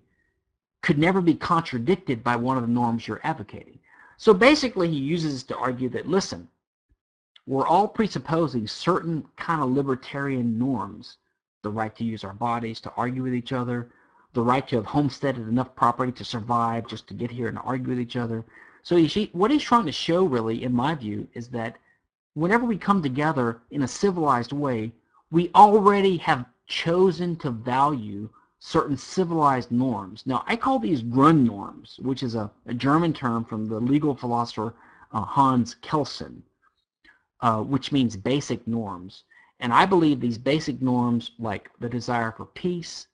could 0.81 0.97
never 0.97 1.21
be 1.21 1.33
contradicted 1.33 2.23
by 2.23 2.35
one 2.35 2.57
of 2.57 2.63
the 2.63 2.69
norms 2.69 3.07
you're 3.07 3.21
advocating. 3.23 3.79
So 4.17 4.33
basically 4.33 4.89
he 4.89 4.97
uses 4.97 5.33
this 5.33 5.43
to 5.43 5.57
argue 5.57 5.89
that, 5.89 6.07
listen, 6.07 6.47
we're 7.45 7.67
all 7.67 7.87
presupposing 7.87 8.67
certain 8.67 9.25
kind 9.35 9.61
of 9.61 9.71
libertarian 9.71 10.57
norms, 10.57 11.17
the 11.61 11.69
right 11.69 11.95
to 11.95 12.03
use 12.03 12.23
our 12.23 12.33
bodies 12.33 12.79
to 12.81 12.93
argue 12.95 13.23
with 13.23 13.33
each 13.33 13.51
other, 13.51 13.89
the 14.33 14.41
right 14.41 14.67
to 14.67 14.77
have 14.77 14.85
homesteaded 14.85 15.47
enough 15.47 15.75
property 15.75 16.11
to 16.11 16.25
survive 16.25 16.87
just 16.87 17.07
to 17.07 17.13
get 17.13 17.31
here 17.31 17.47
and 17.47 17.59
argue 17.59 17.89
with 17.89 17.99
each 17.99 18.15
other. 18.15 18.45
So 18.83 18.97
he, 18.97 19.29
what 19.31 19.49
he's 19.49 19.63
trying 19.63 19.85
to 19.85 19.91
show 19.91 20.25
really, 20.25 20.63
in 20.63 20.73
my 20.73 20.93
view, 20.93 21.27
is 21.33 21.47
that 21.49 21.77
whenever 22.33 22.65
we 22.65 22.77
come 22.77 23.01
together 23.01 23.61
in 23.71 23.83
a 23.83 23.87
civilized 23.87 24.51
way, 24.51 24.91
we 25.31 25.49
already 25.55 26.17
have 26.17 26.45
chosen 26.67 27.35
to 27.37 27.49
value 27.49 28.29
certain 28.59 28.97
civilized 28.97 29.71
norms. 29.71 30.23
Now, 30.25 30.43
I 30.47 30.55
call 30.55 30.79
these 30.79 31.01
Grundnorms, 31.01 31.99
which 31.99 32.23
is 32.23 32.35
a, 32.35 32.51
a 32.65 32.73
German 32.73 33.13
term 33.13 33.45
from 33.45 33.67
the 33.67 33.79
legal 33.79 34.15
philosopher 34.15 34.73
uh, 35.11 35.21
Hans 35.21 35.75
Kelsen, 35.81 36.41
uh, 37.41 37.61
which 37.61 37.91
means 37.91 38.17
basic 38.17 38.65
norms. 38.67 39.23
And 39.59 39.73
I 39.73 39.85
believe 39.85 40.19
these 40.19 40.37
basic 40.37 40.81
norms, 40.81 41.31
like 41.39 41.69
the 41.79 41.89
desire 41.89 42.31
for 42.31 42.45
peace, 42.45 43.07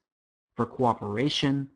for 0.56 0.66
cooperation, 0.66 1.70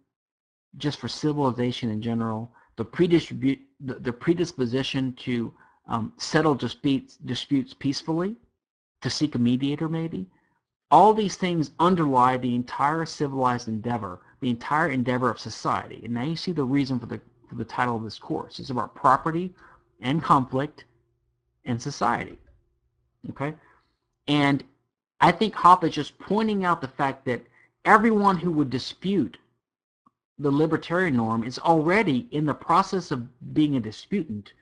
just 0.77 0.99
for 0.99 1.07
civilization 1.07 1.89
in 1.89 2.01
general, 2.01 2.51
the, 2.75 3.59
the, 3.79 3.93
the 3.95 4.13
predisposition 4.13 5.13
to 5.13 5.53
um, 5.87 6.13
settle 6.17 6.55
disputes, 6.55 7.17
disputes 7.17 7.73
peacefully, 7.73 8.35
to 9.01 9.09
seek 9.09 9.35
a 9.35 9.39
mediator 9.39 9.89
maybe. 9.89 10.25
All 10.91 11.13
these 11.13 11.35
things 11.35 11.71
underlie 11.79 12.37
the 12.37 12.55
entire 12.55 13.05
civilized 13.05 13.67
endeavor, 13.67 14.21
the 14.41 14.49
entire 14.49 14.89
endeavor 14.89 15.29
of 15.29 15.39
society. 15.39 16.01
And 16.03 16.13
now 16.13 16.23
you 16.23 16.35
see 16.35 16.51
the 16.51 16.63
reason 16.63 16.99
for 16.99 17.07
the, 17.07 17.19
for 17.49 17.55
the 17.55 17.65
title 17.65 17.95
of 17.95 18.03
this 18.03 18.19
course. 18.19 18.59
It's 18.59 18.69
about 18.69 18.95
property 18.95 19.53
and 20.01 20.21
conflict 20.21 20.85
and 21.65 21.81
society. 21.81 22.37
Okay? 23.31 23.53
And 24.27 24.63
I 25.19 25.31
think 25.31 25.53
Hoppe 25.55 25.85
is 25.85 25.95
just 25.95 26.17
pointing 26.19 26.63
out 26.65 26.81
the 26.81 26.87
fact 26.87 27.25
that 27.25 27.41
everyone 27.85 28.37
who 28.37 28.51
would 28.51 28.69
dispute 28.69 29.37
the 30.39 30.51
libertarian 30.51 31.15
norm 31.15 31.43
is 31.43 31.59
already 31.59 32.27
in 32.31 32.45
the 32.45 32.53
process 32.53 33.11
of 33.11 33.27
being 33.53 33.75
a 33.75 33.79
disputant. 33.79 34.53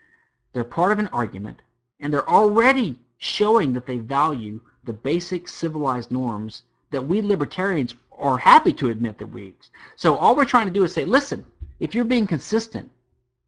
They're 0.53 0.63
part 0.63 0.91
of 0.91 0.99
an 0.99 1.07
argument, 1.07 1.61
and 1.99 2.13
they're 2.13 2.29
already 2.29 2.99
showing 3.17 3.73
that 3.73 3.85
they 3.85 3.99
value 3.99 4.59
the 4.83 4.93
basic 4.93 5.47
civilized 5.47 6.11
norms 6.11 6.63
that 6.89 7.01
we 7.01 7.21
libertarians 7.21 7.95
are 8.17 8.37
happy 8.37 8.73
to 8.73 8.89
admit 8.89 9.17
that 9.17 9.27
we 9.27 9.53
so 9.95 10.15
all 10.15 10.35
we're 10.35 10.45
trying 10.45 10.65
to 10.65 10.73
do 10.73 10.83
is 10.83 10.93
say 10.93 11.05
listen 11.05 11.45
if 11.79 11.93
you're 11.93 12.03
being 12.03 12.27
consistent 12.27 12.89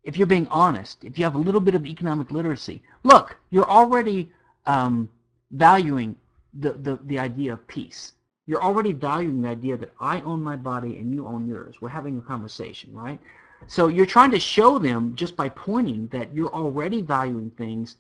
if 0.04 0.16
you're 0.16 0.28
being 0.28 0.48
honest 0.50 1.04
if 1.04 1.18
you 1.18 1.24
have 1.24 1.36
a 1.36 1.40
little 1.40 1.60
bit 1.60 1.76
of 1.76 1.86
economic 1.86 2.32
literacy 2.32 2.82
look 3.04 3.36
you're 3.50 3.70
already 3.70 4.32
um, 4.68 5.10
valuing 5.52 6.16
the, 6.60 6.74
the, 6.74 7.00
the 7.06 7.18
idea 7.18 7.54
of 7.54 7.68
peace 7.68 8.14
you're 8.46 8.64
already 8.64 8.92
valuing 8.92 9.42
the 9.42 9.50
idea 9.50 9.78
that 9.78 9.94
I 10.00 10.22
own 10.22 10.42
my 10.42 10.56
body 10.56 10.98
and 10.98 11.14
you 11.14 11.28
own 11.28 11.48
yours 11.48 11.76
we're 11.82 11.90
having 11.90 12.18
a 12.18 12.22
conversation 12.22 12.94
right 12.94 13.20
so 13.68 13.88
you're 13.88 14.06
trying 14.06 14.32
to 14.32 14.40
show 14.40 14.78
them 14.78 15.16
just 15.16 15.36
by 15.36 15.50
pointing 15.50 16.08
that 16.08 16.34
you're 16.34 16.54
already 16.54 17.02
valuing 17.02 17.50
things 17.52 17.98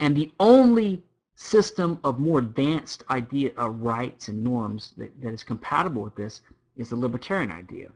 and 0.00 0.16
the 0.16 0.32
only 0.40 1.02
system 1.36 1.98
of 2.04 2.18
more 2.18 2.38
advanced 2.38 3.04
idea 3.10 3.50
of 3.56 3.80
rights 3.80 4.28
and 4.28 4.42
norms 4.42 4.92
that, 4.96 5.10
that 5.22 5.32
is 5.32 5.42
compatible 5.42 6.02
with 6.02 6.14
this 6.14 6.42
is 6.76 6.90
the 6.90 6.96
libertarian 6.96 7.50
idea. 7.50 7.88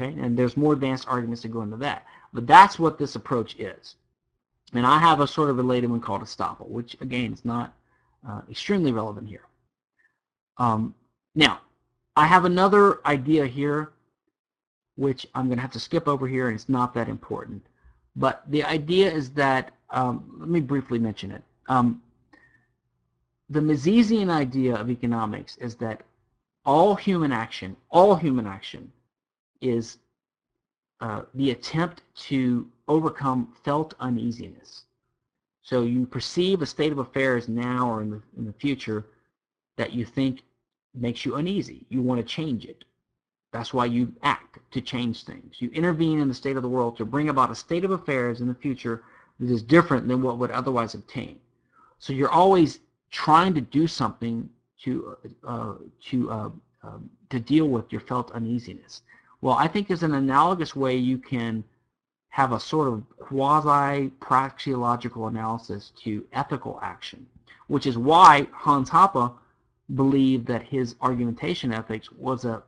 Okay, 0.00 0.18
and 0.20 0.38
there's 0.38 0.56
more 0.56 0.74
advanced 0.74 1.08
arguments 1.08 1.42
to 1.42 1.48
go 1.48 1.62
into 1.62 1.76
that. 1.78 2.06
But 2.32 2.46
that's 2.46 2.78
what 2.78 2.98
this 2.98 3.16
approach 3.16 3.56
is. 3.58 3.96
And 4.72 4.86
I 4.86 4.98
have 4.98 5.20
a 5.20 5.26
sort 5.26 5.50
of 5.50 5.56
related 5.56 5.90
one 5.90 6.00
called 6.00 6.22
estoppel, 6.22 6.68
which 6.68 6.96
again 7.00 7.32
is 7.32 7.44
not 7.44 7.74
uh, 8.28 8.42
extremely 8.50 8.92
relevant 8.92 9.28
here. 9.28 9.46
Um, 10.58 10.94
now, 11.38 11.60
I 12.16 12.26
have 12.26 12.44
another 12.44 12.98
idea 13.06 13.46
here, 13.46 13.92
which 14.96 15.24
I'm 15.36 15.46
going 15.46 15.58
to 15.58 15.62
have 15.62 15.70
to 15.70 15.78
skip 15.78 16.08
over 16.08 16.26
here, 16.26 16.48
and 16.48 16.56
it's 16.56 16.68
not 16.68 16.92
that 16.94 17.08
important. 17.08 17.64
But 18.16 18.42
the 18.48 18.64
idea 18.64 19.08
is 19.08 19.30
that, 19.34 19.70
um, 19.90 20.36
let 20.40 20.48
me 20.48 20.58
briefly 20.58 20.98
mention 20.98 21.30
it. 21.30 21.44
Um, 21.68 22.02
the 23.50 23.60
Misesian 23.60 24.30
idea 24.30 24.74
of 24.74 24.90
economics 24.90 25.56
is 25.58 25.76
that 25.76 26.02
all 26.64 26.96
human 26.96 27.30
action, 27.30 27.76
all 27.88 28.16
human 28.16 28.48
action 28.48 28.90
is 29.60 29.98
uh, 31.00 31.22
the 31.34 31.52
attempt 31.52 32.02
to 32.26 32.68
overcome 32.88 33.54
felt 33.62 33.94
uneasiness. 34.00 34.86
So 35.62 35.82
you 35.82 36.04
perceive 36.04 36.62
a 36.62 36.66
state 36.66 36.90
of 36.90 36.98
affairs 36.98 37.48
now 37.48 37.88
or 37.88 38.02
in 38.02 38.10
the, 38.10 38.22
in 38.36 38.44
the 38.44 38.52
future 38.54 39.06
that 39.76 39.92
you 39.92 40.04
think 40.04 40.42
makes 40.94 41.24
you 41.24 41.36
uneasy. 41.36 41.84
You 41.88 42.02
want 42.02 42.20
to 42.20 42.26
change 42.26 42.64
it. 42.64 42.84
That's 43.52 43.72
why 43.72 43.86
you 43.86 44.12
act 44.22 44.58
to 44.72 44.80
change 44.80 45.24
things. 45.24 45.56
You 45.58 45.70
intervene 45.70 46.20
in 46.20 46.28
the 46.28 46.34
state 46.34 46.56
of 46.56 46.62
the 46.62 46.68
world 46.68 46.96
to 46.98 47.04
bring 47.04 47.28
about 47.28 47.50
a 47.50 47.54
state 47.54 47.84
of 47.84 47.92
affairs 47.92 48.40
in 48.40 48.48
the 48.48 48.54
future 48.54 49.04
that 49.40 49.50
is 49.50 49.62
different 49.62 50.08
than 50.08 50.22
what 50.22 50.38
would 50.38 50.50
otherwise 50.50 50.94
obtain. 50.94 51.38
So 51.98 52.12
you're 52.12 52.30
always 52.30 52.80
trying 53.10 53.54
to 53.54 53.60
do 53.60 53.86
something 53.86 54.48
to 54.82 55.16
uh, 55.46 55.74
to 56.06 56.30
uh, 56.30 56.50
um, 56.82 57.10
to 57.30 57.40
deal 57.40 57.68
with 57.68 57.90
your 57.90 58.02
felt 58.02 58.30
uneasiness. 58.32 59.02
Well, 59.40 59.54
I 59.54 59.68
think 59.68 59.88
there's 59.88 60.02
an 60.02 60.14
analogous 60.14 60.76
way 60.76 60.96
you 60.96 61.18
can 61.18 61.64
have 62.30 62.52
a 62.52 62.60
sort 62.60 62.88
of 62.88 63.02
quasi-praxeological 63.18 65.28
analysis 65.28 65.92
to 66.02 66.24
ethical 66.32 66.78
action, 66.82 67.26
which 67.68 67.86
is 67.86 67.96
why 67.98 68.46
Hans 68.52 68.90
Hoppe 68.90 69.32
believed 69.94 70.46
that 70.46 70.62
his 70.62 70.96
argumentation 71.00 71.72
ethics 71.72 72.10
was 72.12 72.44
a 72.44 72.62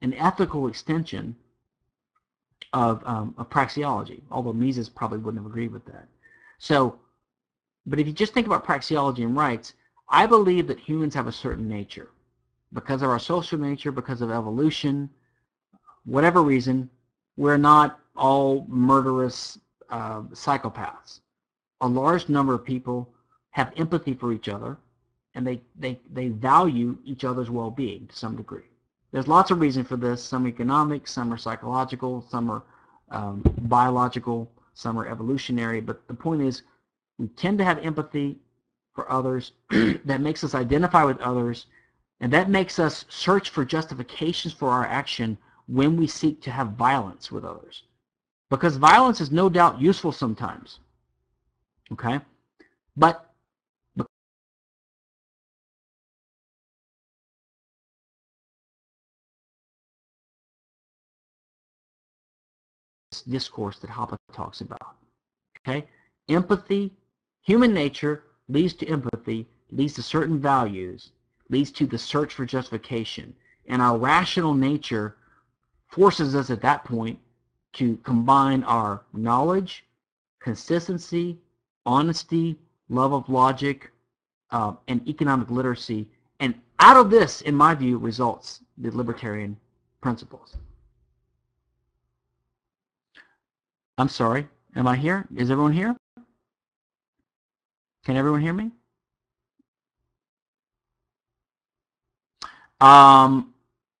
an 0.00 0.14
ethical 0.14 0.68
extension 0.68 1.34
of, 2.72 3.02
um, 3.04 3.34
of 3.36 3.50
praxeology, 3.50 4.20
although 4.30 4.52
Mises 4.52 4.88
probably 4.88 5.18
wouldn't 5.18 5.42
have 5.42 5.50
agreed 5.50 5.72
with 5.72 5.84
that. 5.86 6.06
So 6.58 7.00
but 7.88 7.98
if 7.98 8.06
you 8.06 8.12
just 8.12 8.34
think 8.34 8.46
about 8.46 8.66
praxeology 8.66 9.24
and 9.24 9.34
rights, 9.34 9.72
I 10.10 10.26
believe 10.26 10.66
that 10.66 10.78
humans 10.78 11.14
have 11.14 11.26
a 11.26 11.32
certain 11.32 11.68
nature. 11.68 12.10
Because 12.72 13.00
of 13.00 13.08
our 13.08 13.18
social 13.18 13.58
nature, 13.58 13.90
because 13.90 14.20
of 14.20 14.30
evolution, 14.30 15.08
whatever 16.04 16.42
reason, 16.42 16.90
we're 17.36 17.56
not 17.56 18.00
all 18.14 18.66
murderous 18.68 19.58
uh, 19.88 20.20
psychopaths. 20.32 21.20
A 21.80 21.88
large 21.88 22.28
number 22.28 22.52
of 22.52 22.64
people 22.64 23.08
have 23.50 23.72
empathy 23.76 24.12
for 24.12 24.32
each 24.32 24.48
other, 24.48 24.76
and 25.38 25.46
they, 25.46 25.60
they, 25.78 26.00
they 26.12 26.28
value 26.30 26.98
each 27.04 27.24
other's 27.24 27.48
well-being 27.48 28.08
to 28.08 28.16
some 28.16 28.36
degree. 28.36 28.64
There's 29.12 29.28
lots 29.28 29.52
of 29.52 29.60
reasons 29.60 29.86
for 29.86 29.96
this. 29.96 30.20
Some 30.20 30.48
economic, 30.48 31.06
some 31.06 31.32
are 31.32 31.38
psychological, 31.38 32.26
some 32.28 32.50
are 32.50 32.64
um, 33.12 33.42
biological, 33.62 34.50
some 34.74 34.98
are 34.98 35.06
evolutionary. 35.06 35.80
But 35.80 36.08
the 36.08 36.14
point 36.14 36.42
is, 36.42 36.62
we 37.18 37.28
tend 37.28 37.58
to 37.58 37.64
have 37.64 37.78
empathy 37.78 38.40
for 38.94 39.10
others 39.12 39.52
that 40.04 40.20
makes 40.20 40.42
us 40.42 40.56
identify 40.56 41.04
with 41.04 41.20
others 41.20 41.66
And 42.20 42.32
that 42.32 42.50
makes 42.50 42.80
us 42.80 43.04
search 43.08 43.50
for 43.50 43.64
justifications 43.64 44.52
for 44.52 44.70
our 44.70 44.84
action 44.86 45.38
when 45.68 45.96
we 45.96 46.08
seek 46.08 46.42
to 46.42 46.50
have 46.50 46.70
violence 46.72 47.30
with 47.30 47.44
others. 47.44 47.84
Because 48.50 48.76
violence 48.76 49.20
is 49.20 49.30
no 49.30 49.48
doubt 49.48 49.80
useful 49.80 50.10
sometimes. 50.10 50.80
Okay? 51.92 52.20
But 52.96 53.27
discourse 63.28 63.78
that 63.78 63.90
Hoppe 63.90 64.16
talks 64.32 64.60
about. 64.60 64.96
Okay? 65.60 65.86
Empathy, 66.28 66.92
human 67.42 67.72
nature 67.72 68.24
leads 68.48 68.74
to 68.74 68.86
empathy, 68.86 69.46
leads 69.70 69.94
to 69.94 70.02
certain 70.02 70.40
values, 70.40 71.12
leads 71.50 71.70
to 71.72 71.86
the 71.86 71.98
search 71.98 72.34
for 72.34 72.46
justification. 72.46 73.34
And 73.66 73.82
our 73.82 73.98
rational 73.98 74.54
nature 74.54 75.16
forces 75.88 76.34
us 76.34 76.50
at 76.50 76.62
that 76.62 76.84
point 76.84 77.18
to 77.74 77.96
combine 77.98 78.64
our 78.64 79.04
knowledge, 79.12 79.84
consistency, 80.40 81.38
honesty, 81.84 82.58
love 82.88 83.12
of 83.12 83.28
logic, 83.28 83.90
uh, 84.50 84.72
and 84.88 85.06
economic 85.06 85.50
literacy. 85.50 86.08
And 86.40 86.54
out 86.78 86.96
of 86.96 87.10
this, 87.10 87.42
in 87.42 87.54
my 87.54 87.74
view, 87.74 87.98
results 87.98 88.60
the 88.78 88.90
libertarian 88.90 89.56
principles. 90.00 90.56
I'm 93.98 94.08
sorry. 94.08 94.46
Am 94.76 94.86
I 94.86 94.96
here? 94.96 95.26
Is 95.36 95.50
everyone 95.50 95.72
here? 95.72 95.96
Can 98.04 98.16
everyone 98.16 98.40
hear 98.40 98.52
me? 98.52 98.70
Um, 102.80 103.52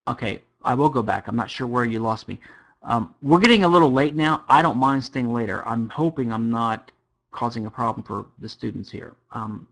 okay, 0.06 0.42
I 0.62 0.74
will 0.74 0.88
go 0.88 1.02
back. 1.02 1.26
I'm 1.26 1.34
not 1.34 1.50
sure 1.50 1.66
where 1.66 1.84
you 1.84 1.98
lost 1.98 2.28
me. 2.28 2.38
Um, 2.84 3.12
we're 3.22 3.40
getting 3.40 3.64
a 3.64 3.68
little 3.68 3.90
late 3.90 4.14
now. 4.14 4.44
I 4.48 4.62
don't 4.62 4.78
mind 4.78 5.02
staying 5.02 5.32
later. 5.32 5.66
I'm 5.66 5.88
hoping 5.88 6.32
I'm 6.32 6.48
not 6.48 6.92
causing 7.32 7.66
a 7.66 7.70
problem 7.70 8.04
for 8.04 8.26
the 8.38 8.48
students 8.48 8.90
here. 8.90 9.16
Um, 9.32 9.66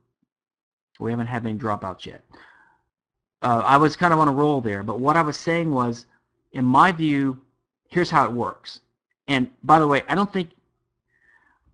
we 0.99 1.13
haven't 1.13 1.29
had 1.29 1.47
any 1.47 1.57
dropouts 1.57 2.05
yet. 2.05 2.23
Uh, 3.43 3.63
I 3.65 3.77
was 3.77 3.95
kind 3.95 4.13
of 4.13 4.19
on 4.19 4.27
a 4.27 4.33
roll 4.33 4.61
there, 4.61 4.83
but 4.83 4.99
what 4.99 5.17
I 5.17 5.23
was 5.23 5.37
saying 5.37 5.71
was, 5.71 6.07
in 6.53 6.65
my 6.65 6.91
view, 6.91 7.41
here's 7.89 8.11
how 8.11 8.25
it 8.25 8.33
works. 8.33 8.81
And 9.29 9.51
by 9.63 9.79
the 9.79 9.87
way, 9.87 10.03
I 10.09 10.15
don't 10.15 10.33
think, 10.33 10.51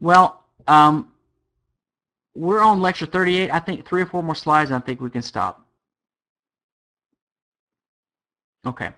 well, 0.01 0.45
um, 0.67 1.13
we're 2.35 2.61
on 2.61 2.81
lecture 2.81 3.07
38. 3.07 3.51
I 3.51 3.59
think 3.59 3.87
three 3.87 4.03
or 4.03 4.07
four 4.07 4.23
more 4.23 4.35
slides, 4.35 4.71
and 4.71 4.83
I 4.83 4.85
think 4.85 5.01
we 5.01 5.11
can 5.11 5.23
stop. 5.23 5.67
Okay. 8.67 8.91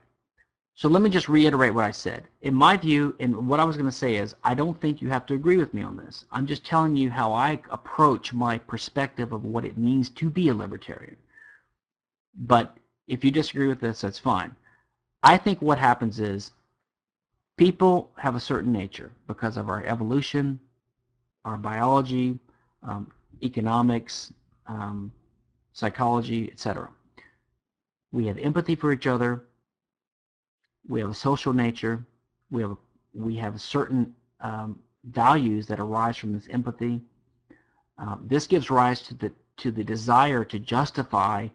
So 0.76 0.88
let 0.88 1.02
me 1.02 1.10
just 1.10 1.28
reiterate 1.28 1.72
what 1.72 1.84
I 1.84 1.92
said. 1.92 2.24
In 2.42 2.52
my 2.54 2.76
view, 2.76 3.14
and 3.20 3.48
what 3.48 3.60
I 3.60 3.64
was 3.64 3.76
going 3.76 3.88
to 3.88 3.92
say 3.92 4.16
is, 4.16 4.34
I 4.42 4.54
don't 4.54 4.80
think 4.80 5.00
you 5.00 5.08
have 5.08 5.24
to 5.26 5.34
agree 5.34 5.56
with 5.56 5.72
me 5.72 5.82
on 5.82 5.96
this. 5.96 6.24
I'm 6.32 6.46
just 6.46 6.66
telling 6.66 6.96
you 6.96 7.10
how 7.10 7.32
I 7.32 7.60
approach 7.70 8.32
my 8.32 8.58
perspective 8.58 9.32
of 9.32 9.44
what 9.44 9.64
it 9.64 9.78
means 9.78 10.10
to 10.10 10.28
be 10.28 10.48
a 10.48 10.54
libertarian. 10.54 11.16
But 12.36 12.76
if 13.06 13.24
you 13.24 13.30
disagree 13.30 13.68
with 13.68 13.80
this, 13.80 14.00
that's 14.00 14.18
fine. 14.18 14.54
I 15.22 15.36
think 15.36 15.62
what 15.62 15.78
happens 15.78 16.18
is 16.18 16.50
people 17.56 18.10
have 18.16 18.34
a 18.34 18.40
certain 18.40 18.72
nature 18.72 19.12
because 19.26 19.56
of 19.56 19.68
our 19.68 19.84
evolution, 19.84 20.58
our 21.44 21.56
biology, 21.56 22.38
um, 22.82 23.10
economics, 23.42 24.32
um, 24.66 25.12
psychology, 25.72 26.50
etc. 26.50 26.88
We 28.12 28.26
have 28.26 28.38
empathy 28.38 28.74
for 28.74 28.92
each 28.92 29.06
other. 29.06 29.44
We 30.88 31.00
have 31.00 31.10
a 31.10 31.14
social 31.14 31.52
nature. 31.52 32.04
We 32.50 32.62
have 32.62 32.76
we 33.12 33.36
have 33.36 33.60
certain 33.60 34.14
um, 34.40 34.78
values 35.04 35.66
that 35.66 35.78
arise 35.78 36.16
from 36.16 36.32
this 36.32 36.48
empathy. 36.50 37.00
Um, 37.98 38.24
this 38.26 38.46
gives 38.46 38.70
rise 38.70 39.00
to 39.02 39.14
the 39.14 39.32
to 39.58 39.70
the 39.70 39.84
desire 39.84 40.44
to 40.44 40.58
justify 40.58 41.48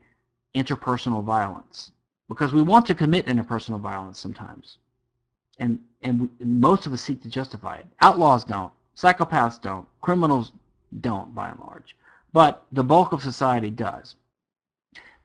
interpersonal 0.56 1.24
violence 1.24 1.92
because 2.28 2.54
we 2.54 2.62
want 2.62 2.86
to 2.86 2.96
commit 2.96 3.26
interpersonal 3.26 3.80
violence 3.80 4.18
sometimes 4.20 4.78
and 5.60 5.80
and 6.02 6.22
we, 6.22 6.46
most 6.46 6.86
of 6.86 6.94
us 6.94 7.02
seek 7.02 7.22
to 7.24 7.30
justify 7.30 7.78
it. 7.78 7.86
Outlaws 8.02 8.44
don't. 8.46 8.72
Psychopaths 8.96 9.62
don't. 9.62 9.88
Criminals 10.02 10.52
don't, 11.02 11.34
by 11.36 11.50
and 11.50 11.60
large. 11.60 11.96
But 12.34 12.66
the 12.72 12.84
bulk 12.84 13.12
of 13.12 13.22
society 13.22 13.70
does. 13.70 14.16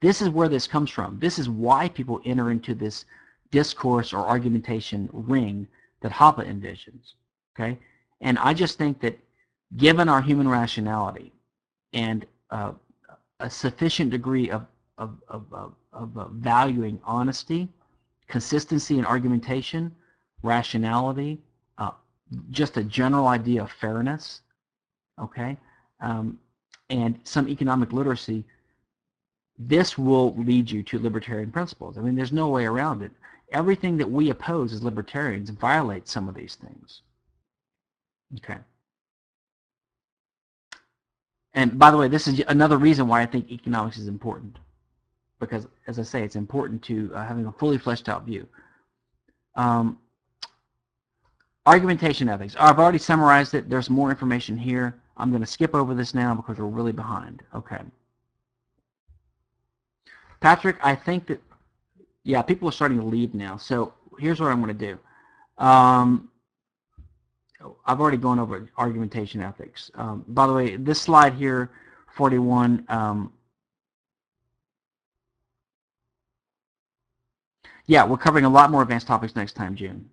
This 0.01 0.21
is 0.21 0.29
where 0.29 0.49
this 0.49 0.67
comes 0.67 0.91
from. 0.91 1.19
This 1.19 1.39
is 1.39 1.49
why 1.49 1.89
people 1.89 2.21
enter 2.25 2.51
into 2.51 2.75
this 2.75 3.05
discourse 3.51 4.13
or 4.13 4.27
argumentation 4.27 5.09
ring 5.13 5.67
that 6.01 6.13
Hoppe 6.13 6.47
envisions. 6.47 7.15
Okay, 7.55 7.79
and 8.21 8.39
I 8.39 8.53
just 8.53 8.79
think 8.79 9.01
that 9.01 9.19
given 9.77 10.09
our 10.09 10.21
human 10.21 10.49
rationality 10.49 11.33
and 11.93 12.27
uh, 12.51 12.73
a 13.41 13.49
sufficient 13.49 14.11
degree 14.11 14.51
of 14.51 14.67
of, 14.99 15.19
of, 15.29 15.45
of, 15.53 16.17
of 16.17 16.31
valuing 16.33 17.01
honesty, 17.05 17.69
consistency 18.29 18.99
in 18.99 19.05
argumentation, 19.05 19.95
rationality, 20.45 21.41
uh, 21.79 21.91
just 22.51 22.77
a 22.77 22.85
general 22.85 23.27
idea 23.27 23.63
of 23.63 23.71
fairness, 23.73 24.43
okay, 25.21 25.57
um, 26.01 26.39
and 26.91 27.19
some 27.25 27.49
economic 27.49 27.93
literacy, 27.93 28.45
this 29.59 29.97
will 29.97 30.35
lead 30.37 30.71
you 30.71 30.83
to 30.83 30.99
libertarian 30.99 31.51
principles. 31.51 31.97
I 31.97 32.01
mean, 32.03 32.15
there's 32.15 32.33
no 32.33 32.49
way 32.49 32.67
around 32.67 33.03
it. 33.03 33.13
Everything 33.53 33.97
that 33.99 34.11
we 34.11 34.31
oppose 34.31 34.73
as 34.73 34.83
libertarians 34.83 35.51
violates 35.51 36.13
some 36.13 36.29
of 36.29 36.35
these 36.35 36.57
things. 36.57 37.03
Okay. 38.37 38.59
And 41.55 41.79
by 41.79 41.91
the 41.91 41.97
way, 41.97 42.09
this 42.09 42.27
is 42.27 42.43
another 42.49 42.79
reason 42.79 43.07
why 43.07 43.23
I 43.23 43.27
think 43.27 43.51
economics 43.51 43.97
is 43.97 44.09
important. 44.09 44.59
Because, 45.39 45.69
as 45.87 45.99
I 45.99 46.03
say, 46.03 46.23
it's 46.23 46.37
important 46.37 46.83
to 46.85 47.13
uh, 47.15 47.25
having 47.25 47.47
a 47.47 47.53
fully 47.53 47.79
fleshed 47.79 48.09
out 48.09 48.25
view. 48.25 48.49
Um, 49.55 49.99
Argumentation 51.67 52.29
ethics. 52.29 52.55
I've 52.59 52.79
already 52.79 52.99
summarized 52.99 53.55
it. 53.55 53.71
There's 53.71 53.89
more 53.89 54.11
information 54.11 54.59
here. 54.59 55.01
I'm 55.17 55.31
going 55.31 55.41
to 55.43 55.47
skip 55.47 55.75
over 55.75 55.95
this 55.95 56.15
now 56.15 56.35
because 56.35 56.59
we're 56.59 56.67
really 56.67 56.93
behind. 56.93 57.43
Okay. 57.55 57.79
Patrick, 60.41 60.77
I 60.83 60.95
think 60.95 61.27
that, 61.29 61.41
yeah, 62.23 62.43
people 62.43 62.69
are 62.69 62.73
starting 62.73 62.99
to 62.99 63.05
leave 63.05 63.33
now. 63.33 63.57
So 63.57 63.95
here's 64.19 64.41
what 64.41 64.51
I'm 64.51 64.63
going 64.63 64.77
to 64.77 64.87
do. 64.87 65.65
Um, 65.65 66.29
I've 67.87 68.01
already 68.01 68.19
gone 68.19 68.39
over 68.39 68.69
argumentation 68.77 69.41
ethics. 69.41 69.91
Um, 69.95 70.25
by 70.29 70.47
the 70.47 70.53
way, 70.53 70.77
this 70.77 71.01
slide 71.01 71.33
here, 71.33 71.71
41, 72.15 72.85
um, 72.89 73.33
yeah, 77.87 78.05
we're 78.05 78.19
covering 78.19 78.45
a 78.45 78.51
lot 78.51 78.71
more 78.71 78.83
advanced 78.83 79.07
topics 79.07 79.35
next 79.35 79.55
time, 79.55 79.75
June. 79.75 80.11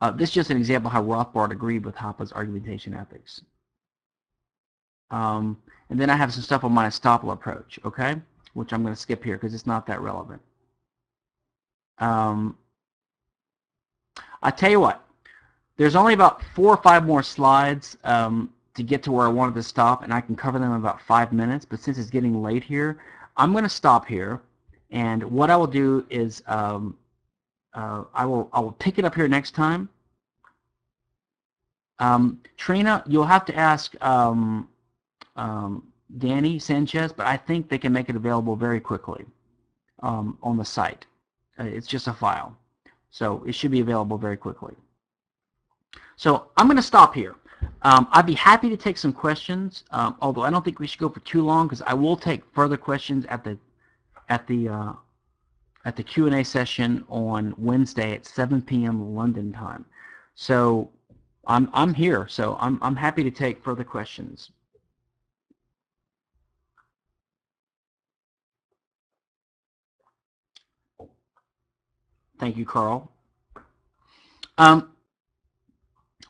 Uh, 0.00 0.10
this 0.10 0.28
is 0.28 0.34
just 0.34 0.50
an 0.50 0.56
example 0.56 0.90
how 0.90 1.02
Rothbard 1.02 1.50
agreed 1.50 1.84
with 1.84 1.94
Hoppe's 1.94 2.32
argumentation 2.32 2.94
ethics. 2.94 3.40
Um, 5.10 5.56
and 5.88 6.00
then 6.00 6.10
I 6.10 6.16
have 6.16 6.32
some 6.32 6.42
stuff 6.42 6.64
on 6.64 6.72
my 6.72 6.86
estoppel 6.86 7.32
approach, 7.32 7.78
okay, 7.84 8.16
which 8.54 8.72
I'm 8.72 8.82
going 8.82 8.94
to 8.94 9.00
skip 9.00 9.24
here 9.24 9.36
because 9.36 9.54
it's 9.54 9.66
not 9.66 9.86
that 9.86 10.00
relevant. 10.00 10.42
Um, 11.98 12.58
I 14.42 14.50
tell 14.50 14.70
you 14.70 14.80
what, 14.80 15.02
there's 15.76 15.96
only 15.96 16.12
about 16.12 16.42
four 16.54 16.74
or 16.74 16.82
five 16.82 17.06
more 17.06 17.22
slides 17.22 17.96
um, 18.04 18.52
to 18.74 18.82
get 18.82 19.02
to 19.04 19.12
where 19.12 19.26
I 19.26 19.30
wanted 19.30 19.54
to 19.54 19.62
stop, 19.62 20.02
and 20.02 20.12
I 20.12 20.20
can 20.20 20.36
cover 20.36 20.58
them 20.58 20.72
in 20.72 20.76
about 20.76 21.00
five 21.00 21.32
minutes. 21.32 21.64
But 21.64 21.80
since 21.80 21.96
it's 21.96 22.10
getting 22.10 22.42
late 22.42 22.64
here, 22.64 22.98
I'm 23.36 23.52
going 23.52 23.64
to 23.64 23.70
stop 23.70 24.06
here. 24.06 24.42
And 24.90 25.22
what 25.24 25.50
I 25.50 25.56
will 25.56 25.66
do 25.66 26.06
is 26.10 26.42
um, 26.46 26.96
uh, 27.76 28.04
I 28.14 28.24
will 28.24 28.48
I 28.52 28.60
will 28.60 28.72
pick 28.72 28.98
it 28.98 29.04
up 29.04 29.14
here 29.14 29.28
next 29.28 29.54
time. 29.54 29.88
Um, 31.98 32.40
Trina, 32.56 33.04
you'll 33.06 33.24
have 33.24 33.44
to 33.46 33.56
ask 33.56 33.94
um, 34.02 34.68
um, 35.36 35.82
Danny 36.18 36.58
Sanchez, 36.58 37.12
but 37.12 37.26
I 37.26 37.36
think 37.36 37.68
they 37.68 37.78
can 37.78 37.92
make 37.92 38.08
it 38.08 38.16
available 38.16 38.56
very 38.56 38.80
quickly 38.80 39.24
um, 40.02 40.38
on 40.42 40.56
the 40.56 40.64
site. 40.64 41.06
Uh, 41.58 41.64
it's 41.64 41.86
just 41.86 42.06
a 42.08 42.12
file, 42.12 42.56
so 43.10 43.42
it 43.46 43.54
should 43.54 43.70
be 43.70 43.80
available 43.80 44.18
very 44.18 44.36
quickly. 44.36 44.74
So 46.16 46.48
I'm 46.56 46.66
going 46.66 46.76
to 46.76 46.82
stop 46.82 47.14
here. 47.14 47.34
Um, 47.82 48.08
I'd 48.12 48.26
be 48.26 48.34
happy 48.34 48.68
to 48.70 48.76
take 48.76 48.98
some 48.98 49.12
questions, 49.12 49.84
um, 49.90 50.16
although 50.20 50.42
I 50.42 50.50
don't 50.50 50.64
think 50.64 50.78
we 50.78 50.86
should 50.86 50.98
go 50.98 51.08
for 51.08 51.20
too 51.20 51.44
long 51.44 51.66
because 51.66 51.82
I 51.82 51.94
will 51.94 52.16
take 52.16 52.42
further 52.54 52.76
questions 52.76 53.26
at 53.26 53.44
the 53.44 53.58
at 54.28 54.46
the 54.46 54.68
uh, 54.68 54.92
at 55.86 55.94
the 55.94 56.02
Q&A 56.02 56.44
session 56.44 57.04
on 57.08 57.54
Wednesday 57.56 58.12
at 58.12 58.26
7 58.26 58.60
p.m. 58.60 59.14
London 59.14 59.52
time. 59.52 59.86
So 60.34 60.90
I'm, 61.46 61.70
I'm 61.72 61.94
here, 61.94 62.26
so 62.28 62.56
I'm, 62.60 62.80
I'm 62.82 62.96
happy 62.96 63.22
to 63.22 63.30
take 63.30 63.62
further 63.62 63.84
questions. 63.84 64.50
Thank 72.40 72.56
you, 72.56 72.66
Carl. 72.66 73.12
Um, 74.58 74.90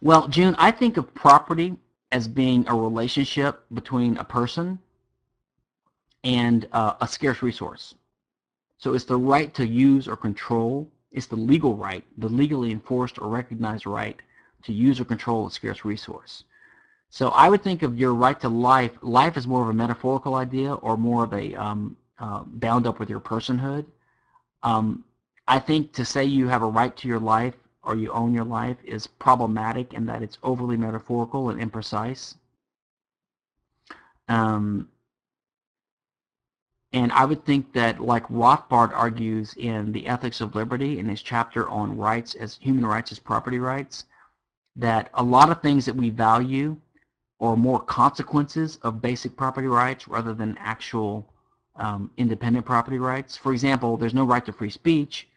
well, 0.02 0.28
June, 0.28 0.54
I 0.58 0.70
think 0.70 0.98
of 0.98 1.12
property 1.14 1.76
as 2.12 2.28
being 2.28 2.68
a 2.68 2.74
relationship 2.74 3.64
between 3.72 4.18
a 4.18 4.24
person 4.24 4.78
and 6.24 6.68
uh, 6.72 6.94
a 7.00 7.08
scarce 7.08 7.40
resource. 7.40 7.94
So 8.78 8.94
it's 8.94 9.04
the 9.04 9.16
right 9.16 9.52
to 9.54 9.66
use 9.66 10.06
or 10.06 10.16
control, 10.16 10.90
it's 11.12 11.26
the 11.26 11.36
legal 11.36 11.76
right, 11.76 12.04
the 12.18 12.28
legally 12.28 12.72
enforced 12.72 13.18
or 13.18 13.28
recognized 13.28 13.86
right 13.86 14.20
to 14.64 14.72
use 14.72 15.00
or 15.00 15.04
control 15.04 15.46
a 15.46 15.50
scarce 15.50 15.84
resource. 15.84 16.44
So 17.10 17.28
I 17.30 17.48
would 17.48 17.62
think 17.62 17.82
of 17.82 17.98
your 17.98 18.14
right 18.14 18.38
to 18.40 18.48
life, 18.48 18.92
life 19.00 19.36
is 19.36 19.46
more 19.46 19.62
of 19.62 19.68
a 19.68 19.72
metaphorical 19.72 20.34
idea 20.34 20.74
or 20.74 20.96
more 20.96 21.24
of 21.24 21.32
a 21.32 21.54
um, 21.54 21.96
uh, 22.18 22.42
bound 22.46 22.86
up 22.86 22.98
with 22.98 23.08
your 23.08 23.20
personhood. 23.20 23.86
Um, 24.62 25.04
I 25.48 25.58
think 25.58 25.92
to 25.94 26.04
say 26.04 26.24
you 26.24 26.48
have 26.48 26.62
a 26.62 26.66
right 26.66 26.94
to 26.96 27.08
your 27.08 27.20
life 27.20 27.54
or 27.82 27.94
you 27.94 28.10
own 28.12 28.34
your 28.34 28.44
life 28.44 28.76
is 28.84 29.06
problematic 29.06 29.94
in 29.94 30.04
that 30.06 30.22
it's 30.22 30.38
overly 30.42 30.76
metaphorical 30.76 31.50
and 31.50 31.60
imprecise. 31.60 32.34
Um, 34.28 34.88
and 36.96 37.12
I 37.12 37.26
would 37.26 37.44
think 37.44 37.74
that, 37.74 38.00
like 38.00 38.26
Rothbard 38.28 38.90
argues 38.94 39.52
in 39.58 39.92
The 39.92 40.06
Ethics 40.06 40.40
of 40.40 40.54
Liberty 40.54 40.98
in 40.98 41.06
his 41.06 41.20
chapter 41.20 41.68
on 41.68 41.94
rights 41.94 42.34
as 42.36 42.58
human 42.58 42.86
rights 42.86 43.12
as 43.12 43.18
property 43.18 43.58
rights, 43.58 44.06
that 44.76 45.10
a 45.12 45.22
lot 45.22 45.50
of 45.50 45.60
things 45.60 45.84
that 45.84 45.94
we 45.94 46.08
value 46.08 46.74
are 47.38 47.54
more 47.54 47.80
consequences 47.80 48.78
of 48.80 49.02
basic 49.02 49.36
property 49.36 49.66
rights 49.66 50.08
rather 50.08 50.32
than 50.32 50.56
actual 50.58 51.30
um, 51.76 52.10
independent 52.16 52.64
property 52.64 52.98
rights. 52.98 53.36
For 53.36 53.52
example, 53.52 53.98
there's 53.98 54.14
no 54.14 54.24
right 54.24 54.46
to 54.46 54.52
free 54.52 54.70
speech, 54.70 55.28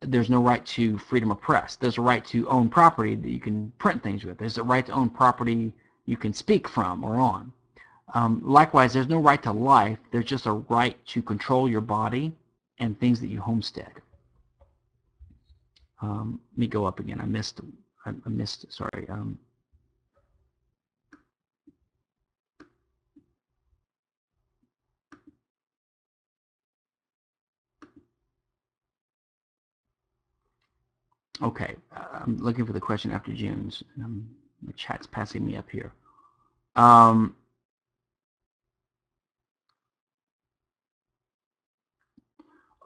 there's 0.00 0.28
no 0.28 0.42
right 0.42 0.66
to 0.66 0.98
freedom 0.98 1.30
of 1.30 1.40
press. 1.40 1.76
There's 1.76 1.98
a 1.98 2.02
right 2.02 2.24
to 2.26 2.48
own 2.48 2.68
property 2.68 3.14
that 3.14 3.30
you 3.30 3.38
can 3.38 3.72
print 3.78 4.02
things 4.02 4.24
with. 4.24 4.38
There's 4.38 4.58
a 4.58 4.64
right 4.64 4.84
to 4.86 4.92
own 4.92 5.08
property 5.08 5.72
you 6.04 6.16
can 6.16 6.34
speak 6.34 6.66
from 6.66 7.04
or 7.04 7.14
on. 7.14 7.52
Um, 8.14 8.40
likewise, 8.44 8.92
there's 8.92 9.08
no 9.08 9.18
right 9.18 9.42
to 9.42 9.52
life. 9.52 9.98
There's 10.12 10.24
just 10.24 10.46
a 10.46 10.52
right 10.52 10.96
to 11.06 11.20
control 11.20 11.68
your 11.68 11.80
body 11.80 12.32
and 12.78 12.98
things 12.98 13.20
that 13.20 13.26
you 13.26 13.40
homestead. 13.40 13.92
Um, 16.00 16.40
let 16.52 16.58
me 16.58 16.66
go 16.68 16.86
up 16.86 17.00
again. 17.00 17.20
I 17.20 17.26
missed. 17.26 17.60
I, 18.06 18.10
I 18.10 18.28
missed. 18.28 18.72
Sorry. 18.72 19.08
Um, 19.08 19.38
Okay, 31.42 31.74
I'm 31.92 32.38
looking 32.38 32.64
for 32.64 32.72
the 32.72 32.80
question 32.80 33.10
after 33.10 33.32
June's. 33.32 33.82
Um, 34.02 34.28
the 34.62 34.72
chat's 34.72 35.06
passing 35.06 35.44
me 35.44 35.56
up 35.56 35.68
here. 35.68 35.92
Um, 36.76 37.34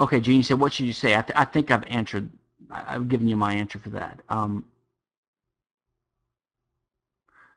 okay, 0.01 0.19
you 0.19 0.43
said, 0.43 0.61
what 0.61 0.73
should 0.73 0.87
you 0.87 0.93
say? 0.93 1.17
I, 1.17 1.23
th 1.23 1.33
I 1.37 1.45
think 1.45 1.71
I've 1.71 1.85
answered, 1.85 2.31
I 2.71 2.93
have 2.93 3.09
given 3.09 3.29
you 3.29 3.37
my 3.37 3.53
answer 3.55 3.79
for 3.79 3.91
that. 3.91 4.21
Um, 4.29 4.65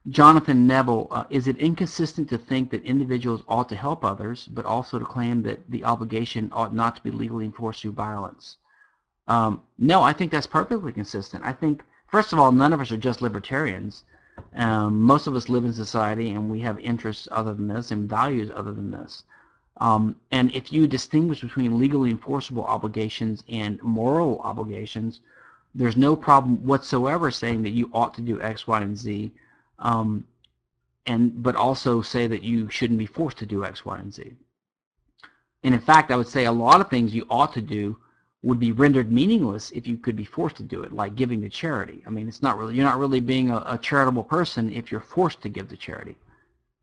Jonathan 0.10 0.66
Neville, 0.66 1.08
uh, 1.12 1.26
is 1.30 1.48
it 1.48 1.58
inconsistent 1.58 2.28
to 2.30 2.38
think 2.38 2.72
that 2.72 2.84
individuals 2.84 3.44
ought 3.48 3.70
to 3.70 3.76
help 3.76 4.04
others, 4.04 4.48
but 4.48 4.66
also 4.66 4.98
to 4.98 5.06
claim 5.06 5.44
that 5.44 5.60
the 5.70 5.84
obligation 5.84 6.50
ought 6.54 6.74
not 6.74 6.96
to 6.96 7.04
be 7.04 7.12
legally 7.12 7.46
enforced 7.46 7.82
through 7.82 7.92
violence? 7.92 8.58
Um, 9.28 9.62
no, 9.78 10.02
I 10.02 10.14
think 10.14 10.32
that's 10.32 10.48
perfectly 10.48 10.92
consistent. 10.92 11.44
I 11.46 11.54
think, 11.54 11.84
first 12.08 12.34
of 12.34 12.40
all, 12.40 12.52
none 12.52 12.74
of 12.74 12.82
us 12.82 12.92
are 12.92 12.98
just 12.98 13.22
libertarians. 13.22 14.04
Um, 14.56 15.02
most 15.02 15.28
of 15.28 15.36
us 15.36 15.50
live 15.50 15.66
in 15.66 15.74
society 15.74 16.32
and 16.32 16.50
we 16.50 16.62
have 16.62 16.80
interests 16.80 17.28
other 17.32 17.54
than 17.54 17.68
this 17.68 17.92
and 17.92 18.10
values 18.10 18.50
other 18.56 18.74
than 18.74 18.90
this. 18.90 19.24
Um, 19.82 20.16
and 20.30 20.54
if 20.54 20.72
you 20.72 20.86
distinguish 20.86 21.42
between 21.42 21.80
legally 21.80 22.12
enforceable 22.12 22.64
obligations 22.66 23.44
and 23.50 23.82
moral 23.82 24.40
obligations, 24.42 25.22
there's 25.74 25.98
no 25.98 26.16
problem 26.16 26.64
whatsoever 26.64 27.32
saying 27.32 27.64
that 27.64 27.72
you 27.72 27.90
ought 27.92 28.14
to 28.14 28.22
do 28.22 28.40
X, 28.42 28.68
Y, 28.68 28.80
and 28.80 28.96
Z, 28.96 29.32
um, 29.80 30.24
and 31.08 31.42
but 31.42 31.56
also 31.56 32.04
say 32.04 32.28
that 32.28 32.44
you 32.44 32.70
shouldn't 32.70 33.00
be 33.00 33.08
forced 33.08 33.40
to 33.40 33.48
do 33.48 33.66
X, 33.66 33.84
Y, 33.84 33.98
and 33.98 34.14
Z. 34.14 34.32
And 35.64 35.74
in 35.74 35.82
fact, 35.82 36.12
I 36.12 36.16
would 36.16 36.28
say 36.28 36.46
a 36.46 36.52
lot 36.52 36.80
of 36.80 36.90
things 36.90 37.16
you 37.16 37.26
ought 37.28 37.54
to 37.54 37.62
do 37.62 37.98
would 38.44 38.60
be 38.60 38.72
rendered 38.72 39.12
meaningless 39.12 39.72
if 39.72 39.88
you 39.88 39.98
could 39.98 40.16
be 40.16 40.26
forced 40.26 40.58
to 40.58 40.64
do 40.64 40.84
it, 40.84 40.92
like 40.92 41.16
giving 41.16 41.42
to 41.42 41.50
charity. 41.50 42.04
I 42.06 42.12
mean, 42.12 42.28
it's 42.28 42.44
not 42.44 42.58
really, 42.60 42.76
you're 42.76 42.86
not 42.86 43.00
really 43.00 43.20
being 43.20 43.50
a, 43.50 43.64
a 43.66 43.80
charitable 43.82 44.26
person 44.26 44.72
if 44.72 44.92
you're 44.92 45.02
forced 45.02 45.42
to 45.42 45.50
give 45.50 45.70
to 45.70 45.78
charity. 45.78 46.18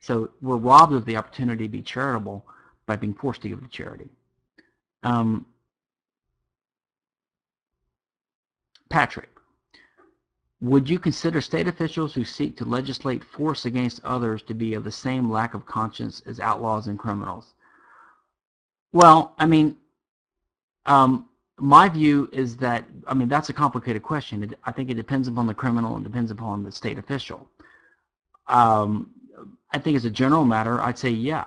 So 0.01 0.31
we're 0.43 0.57
robbed 0.57 0.95
of 0.95 1.05
the 1.05 1.16
opportunity 1.16 1.66
to 1.66 1.70
be 1.70 1.83
charitable 1.83 2.45
by 2.89 2.97
being 2.97 3.15
forced 3.15 3.43
to 3.43 3.48
give 3.48 3.60
to 3.60 3.69
charity. 3.69 4.09
Um, 5.05 5.47
Patrick, 8.89 9.28
would 10.60 10.89
you 10.89 10.98
consider 10.98 11.40
state 11.40 11.69
officials 11.69 12.15
who 12.15 12.24
seek 12.24 12.56
to 12.56 12.65
legislate 12.65 13.23
force 13.23 13.66
against 13.66 14.02
others 14.02 14.43
to 14.43 14.55
be 14.55 14.74
of 14.74 14.82
the 14.82 14.90
same 14.90 15.31
lack 15.31 15.55
of 15.55 15.66
conscience 15.66 16.23
as 16.27 16.40
outlaws 16.40 16.89
and 16.89 16.98
criminals? 16.98 17.55
Well, 18.93 19.35
I 19.39 19.47
mean, 19.47 19.77
um, 20.86 21.28
my 21.59 21.89
view 21.90 22.28
is 22.32 22.56
that, 22.56 22.86
I 23.06 23.15
mean, 23.15 23.28
that's 23.28 23.51
a 23.51 23.52
complicated 23.52 24.02
question. 24.02 24.43
It, 24.43 24.59
I 24.65 24.73
think 24.73 24.90
it 24.90 24.94
depends 24.94 25.28
upon 25.28 25.47
the 25.47 25.55
criminal 25.55 25.94
and 25.94 26.05
depends 26.05 26.31
upon 26.31 26.65
the 26.65 26.73
state 26.73 26.98
official. 26.98 27.48
Um, 28.47 29.10
I 29.73 29.78
think 29.78 29.97
as 29.97 30.06
a 30.06 30.10
general 30.10 30.47
matter, 30.47 30.81
I'd 30.81 30.98
say 30.98 31.10
yeah. 31.10 31.44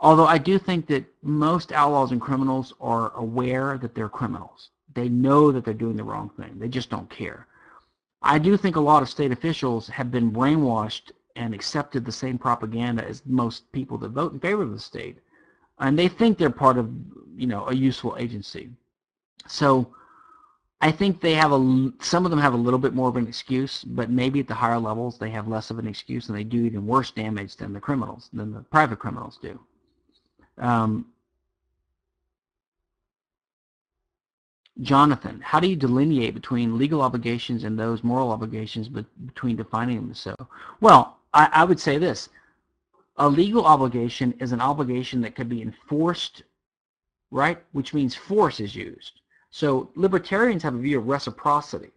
Although 0.00 0.26
I 0.26 0.38
do 0.38 0.58
think 0.58 0.86
that 0.86 1.04
most 1.22 1.72
outlaws 1.72 2.12
and 2.12 2.20
criminals 2.20 2.72
are 2.80 3.12
aware 3.16 3.78
that 3.78 3.94
they're 3.94 4.08
criminals. 4.08 4.70
They 4.94 5.08
know 5.08 5.50
that 5.50 5.64
they're 5.64 5.74
doing 5.74 5.96
the 5.96 6.04
wrong 6.04 6.30
thing. 6.30 6.58
They 6.58 6.68
just 6.68 6.90
don't 6.90 7.10
care. 7.10 7.46
I 8.22 8.38
do 8.38 8.56
think 8.56 8.76
a 8.76 8.80
lot 8.80 9.02
of 9.02 9.08
state 9.08 9.32
officials 9.32 9.88
have 9.88 10.10
been 10.10 10.32
brainwashed 10.32 11.12
and 11.36 11.54
accepted 11.54 12.04
the 12.04 12.12
same 12.12 12.38
propaganda 12.38 13.06
as 13.06 13.22
most 13.26 13.70
people 13.72 13.98
that 13.98 14.10
vote 14.10 14.32
in 14.32 14.40
favor 14.40 14.62
of 14.62 14.72
the 14.72 14.78
state. 14.78 15.18
And 15.78 15.98
they 15.98 16.08
think 16.08 16.38
they're 16.38 16.50
part 16.50 16.78
of, 16.78 16.90
you 17.36 17.46
know, 17.46 17.66
a 17.68 17.74
useful 17.74 18.16
agency. 18.18 18.70
So 19.46 19.94
I 20.80 20.90
think 20.90 21.20
they 21.20 21.34
have 21.34 21.52
a, 21.52 21.92
some 22.00 22.24
of 22.24 22.30
them 22.30 22.40
have 22.40 22.54
a 22.54 22.56
little 22.56 22.78
bit 22.78 22.94
more 22.94 23.08
of 23.08 23.16
an 23.16 23.26
excuse, 23.26 23.84
but 23.84 24.10
maybe 24.10 24.40
at 24.40 24.48
the 24.48 24.54
higher 24.54 24.78
levels 24.78 25.18
they 25.18 25.30
have 25.30 25.48
less 25.48 25.70
of 25.70 25.78
an 25.78 25.88
excuse 25.88 26.28
and 26.28 26.36
they 26.36 26.44
do 26.44 26.64
even 26.64 26.86
worse 26.86 27.10
damage 27.10 27.56
than 27.56 27.72
the 27.72 27.80
criminals, 27.80 28.28
than 28.32 28.52
the 28.52 28.60
private 28.60 28.98
criminals 28.98 29.38
do. 29.40 29.58
Um, 30.58 31.06
Jonathan, 34.80 35.40
how 35.40 35.58
do 35.58 35.66
you 35.68 35.76
delineate 35.76 36.34
between 36.34 36.78
legal 36.78 37.02
obligations 37.02 37.64
and 37.64 37.78
those 37.78 38.04
moral 38.04 38.30
obligations 38.30 38.88
but 38.88 39.04
between 39.26 39.56
defining 39.56 39.96
them 39.96 40.14
so? 40.14 40.34
Well, 40.80 41.18
I, 41.34 41.48
I 41.52 41.64
would 41.64 41.80
say 41.80 41.98
this. 41.98 42.28
A 43.16 43.28
legal 43.28 43.66
obligation 43.66 44.32
is 44.38 44.52
an 44.52 44.60
obligation 44.60 45.20
that 45.22 45.34
could 45.34 45.48
be 45.48 45.62
enforced, 45.62 46.44
right? 47.32 47.58
Which 47.72 47.92
means 47.92 48.14
force 48.14 48.60
is 48.60 48.76
used. 48.76 49.20
So 49.50 49.90
libertarians 49.96 50.62
have 50.62 50.74
a 50.74 50.78
view 50.78 50.98
of 50.98 51.08
reciprocity, 51.08 51.90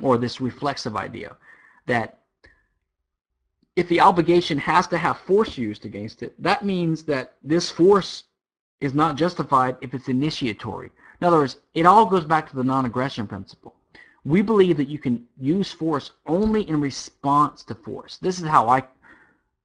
or 0.00 0.18
this 0.18 0.40
reflexive 0.42 0.96
idea, 0.96 1.36
that 1.86 2.18
if 3.76 3.88
the 3.88 4.00
obligation 4.00 4.58
has 4.58 4.86
to 4.88 4.98
have 4.98 5.18
force 5.18 5.58
used 5.58 5.84
against 5.84 6.22
it, 6.22 6.40
that 6.42 6.64
means 6.64 7.02
that 7.04 7.34
this 7.42 7.70
force 7.70 8.24
is 8.80 8.94
not 8.94 9.16
justified 9.16 9.76
if 9.80 9.94
it's 9.94 10.08
initiatory. 10.08 10.90
In 11.20 11.26
other 11.26 11.38
words, 11.38 11.58
it 11.74 11.86
all 11.86 12.06
goes 12.06 12.24
back 12.24 12.48
to 12.50 12.56
the 12.56 12.64
non-aggression 12.64 13.26
principle. 13.26 13.74
We 14.24 14.42
believe 14.42 14.76
that 14.76 14.88
you 14.88 14.98
can 14.98 15.26
use 15.38 15.72
force 15.72 16.12
only 16.26 16.68
in 16.68 16.80
response 16.80 17.62
to 17.64 17.74
force. 17.74 18.18
This 18.18 18.38
is 18.38 18.46
how 18.46 18.68
I, 18.68 18.84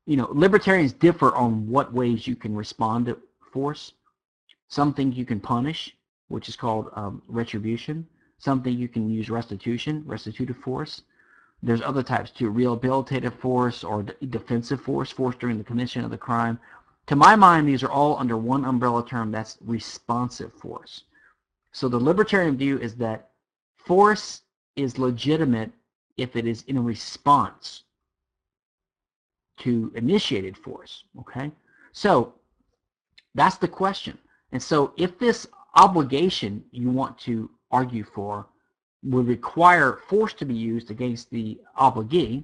you 0.05 0.17
know, 0.17 0.29
libertarians 0.31 0.93
differ 0.93 1.33
on 1.35 1.69
what 1.69 1.93
ways 1.93 2.27
you 2.27 2.35
can 2.35 2.55
respond 2.55 3.05
to 3.05 3.17
force. 3.53 3.93
Some 4.67 4.93
things 4.93 5.17
you 5.17 5.25
can 5.25 5.39
punish, 5.39 5.95
which 6.27 6.49
is 6.49 6.55
called 6.55 6.89
um, 6.93 7.21
retribution. 7.27 8.07
Something 8.37 8.77
you 8.77 8.87
can 8.87 9.09
use 9.09 9.29
restitution, 9.29 10.03
restitutive 10.05 10.57
force. 10.57 11.03
There's 11.61 11.81
other 11.81 12.03
types 12.03 12.31
too, 12.31 12.51
rehabilitative 12.51 13.33
force 13.33 13.83
or 13.83 14.03
defensive 14.03 14.81
force, 14.81 15.11
force 15.11 15.35
during 15.35 15.57
the 15.57 15.63
commission 15.63 16.05
of 16.05 16.11
the 16.11 16.17
crime. 16.17 16.59
To 17.07 17.15
my 17.15 17.35
mind, 17.35 17.67
these 17.67 17.83
are 17.83 17.91
all 17.91 18.17
under 18.17 18.37
one 18.37 18.65
umbrella 18.65 19.05
term, 19.05 19.31
that's 19.31 19.57
responsive 19.61 20.53
force. 20.53 21.03
So 21.71 21.89
the 21.89 21.99
libertarian 21.99 22.55
view 22.57 22.79
is 22.79 22.95
that 22.95 23.31
force 23.75 24.41
is 24.75 24.97
legitimate 24.97 25.71
if 26.17 26.35
it 26.35 26.45
is 26.45 26.63
in 26.67 26.83
response 26.83 27.83
to 29.57 29.91
initiated 29.95 30.57
force, 30.57 31.03
okay? 31.19 31.51
So 31.91 32.33
that's 33.35 33.57
the 33.57 33.67
question. 33.67 34.17
And 34.51 34.61
so 34.61 34.93
if 34.97 35.19
this 35.19 35.47
obligation 35.75 36.63
you 36.71 36.89
want 36.89 37.17
to 37.19 37.49
argue 37.71 38.03
for 38.03 38.47
would 39.03 39.27
require 39.27 39.99
force 40.07 40.33
to 40.33 40.45
be 40.45 40.53
used 40.53 40.91
against 40.91 41.29
the 41.29 41.59
obligee, 41.79 42.43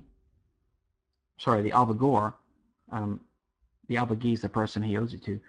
sorry, 1.38 1.62
the 1.62 1.72
obligor, 1.72 2.34
um, 2.92 3.20
the 3.88 3.96
obligee 3.96 4.34
is 4.34 4.42
the 4.42 4.50
person 4.50 4.82
he 4.82 4.98
owes 4.98 5.14
it 5.14 5.24
to, 5.24 5.40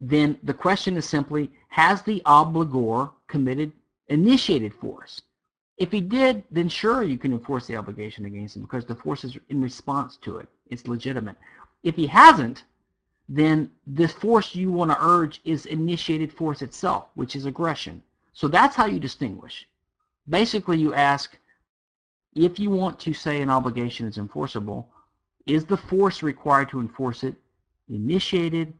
then 0.00 0.38
the 0.42 0.52
question 0.52 0.96
is 0.96 1.06
simply, 1.06 1.50
has 1.68 2.02
the 2.02 2.20
obligor 2.26 3.10
committed, 3.28 3.72
initiated 4.08 4.74
force? 4.74 5.22
If 5.78 5.92
he 5.92 6.00
did, 6.00 6.44
then 6.50 6.68
sure 6.68 7.02
you 7.02 7.18
can 7.18 7.32
enforce 7.32 7.66
the 7.66 7.76
obligation 7.76 8.24
against 8.24 8.56
him 8.56 8.62
because 8.62 8.84
the 8.84 8.94
force 8.94 9.24
is 9.24 9.36
in 9.48 9.60
response 9.60 10.16
to 10.22 10.38
it. 10.38 10.48
It's 10.70 10.86
legitimate. 10.86 11.36
If 11.82 11.96
he 11.96 12.06
hasn't, 12.06 12.64
then 13.28 13.70
this 13.86 14.12
force 14.12 14.54
you 14.54 14.70
want 14.70 14.90
to 14.90 14.98
urge 15.00 15.40
is 15.44 15.66
initiated 15.66 16.32
force 16.32 16.62
itself, 16.62 17.08
which 17.14 17.36
is 17.36 17.44
aggression. 17.44 18.02
So 18.32 18.48
that's 18.48 18.76
how 18.76 18.86
you 18.86 19.00
distinguish. 19.00 19.66
Basically, 20.28 20.78
you 20.78 20.94
ask, 20.94 21.36
if 22.34 22.58
you 22.58 22.70
want 22.70 22.98
to 23.00 23.12
say 23.12 23.40
an 23.40 23.50
obligation 23.50 24.06
is 24.06 24.18
enforceable, 24.18 24.88
is 25.46 25.64
the 25.64 25.76
force 25.76 26.22
required 26.22 26.68
to 26.70 26.80
enforce 26.80 27.22
it 27.22 27.34
initiated 27.88 28.74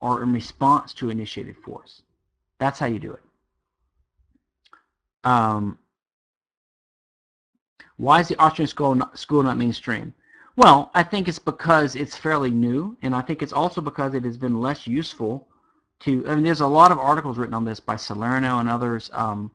or 0.00 0.22
in 0.22 0.32
response 0.32 0.94
to 0.94 1.10
initiated 1.10 1.56
force? 1.58 2.02
That's 2.58 2.78
how 2.78 2.86
you 2.86 2.98
do 2.98 3.12
it. 3.12 3.22
Um, 5.24 5.78
why 7.96 8.20
is 8.20 8.28
the 8.28 8.38
Austrian 8.38 8.68
school 8.68 8.94
not, 8.94 9.18
school 9.18 9.42
not 9.42 9.56
mainstream? 9.58 10.14
Well, 10.56 10.90
I 10.94 11.02
think 11.02 11.28
it's 11.28 11.38
because 11.38 11.96
it's 11.96 12.16
fairly 12.16 12.50
new, 12.50 12.96
and 13.02 13.14
I 13.14 13.20
think 13.20 13.42
it's 13.42 13.52
also 13.52 13.80
because 13.82 14.14
it 14.14 14.24
has 14.24 14.38
been 14.38 14.60
less 14.60 14.86
useful 14.86 15.48
to, 16.00 16.26
I 16.28 16.34
mean, 16.34 16.44
there's 16.44 16.60
a 16.60 16.66
lot 16.66 16.92
of 16.92 16.98
articles 16.98 17.36
written 17.36 17.54
on 17.54 17.64
this 17.64 17.80
by 17.80 17.96
Salerno 17.96 18.58
and 18.58 18.68
others 18.68 19.10
um, 19.12 19.50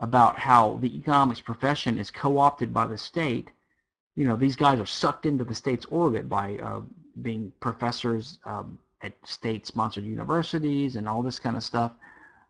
about 0.00 0.38
how 0.38 0.78
the 0.80 0.96
economics 0.96 1.40
profession 1.40 1.98
is 1.98 2.10
co-opted 2.10 2.72
by 2.72 2.86
the 2.86 2.98
state. 2.98 3.48
You 4.16 4.26
know, 4.26 4.36
these 4.36 4.56
guys 4.56 4.80
are 4.80 4.86
sucked 4.86 5.26
into 5.26 5.44
the 5.44 5.54
state's 5.54 5.86
orbit 5.86 6.28
by 6.28 6.58
uh, 6.58 6.80
being 7.22 7.52
professors 7.60 8.38
um, 8.44 8.78
at 9.02 9.12
state-sponsored 9.24 10.04
universities 10.04 10.96
and 10.96 11.08
all 11.08 11.22
this 11.22 11.38
kind 11.38 11.56
of 11.56 11.62
stuff, 11.62 11.92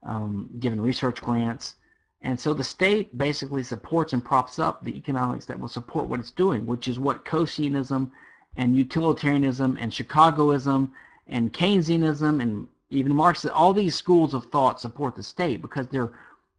um, 0.04 0.48
given 0.58 0.80
research 0.80 1.20
grants. 1.20 1.74
And 2.22 2.40
so 2.40 2.54
the 2.54 2.64
state 2.64 3.16
basically 3.18 3.62
supports 3.62 4.14
and 4.14 4.24
props 4.24 4.58
up 4.58 4.82
the 4.82 4.96
economics 4.96 5.44
that 5.46 5.60
will 5.60 5.68
support 5.68 6.06
what 6.08 6.20
it's 6.20 6.30
doing, 6.30 6.64
which 6.64 6.88
is 6.88 6.98
what 6.98 7.24
Coaseanism 7.24 8.10
and 8.56 8.76
utilitarianism 8.76 9.76
and 9.78 9.92
Chicagoism 9.92 10.92
and 11.26 11.52
Keynesianism 11.52 12.40
and 12.40 12.66
even 12.90 13.14
Marxism, 13.14 13.54
all 13.54 13.74
these 13.74 13.94
schools 13.94 14.32
of 14.32 14.46
thought 14.46 14.80
support 14.80 15.16
the 15.16 15.22
state 15.22 15.60
because 15.60 15.86
they're 15.88 16.12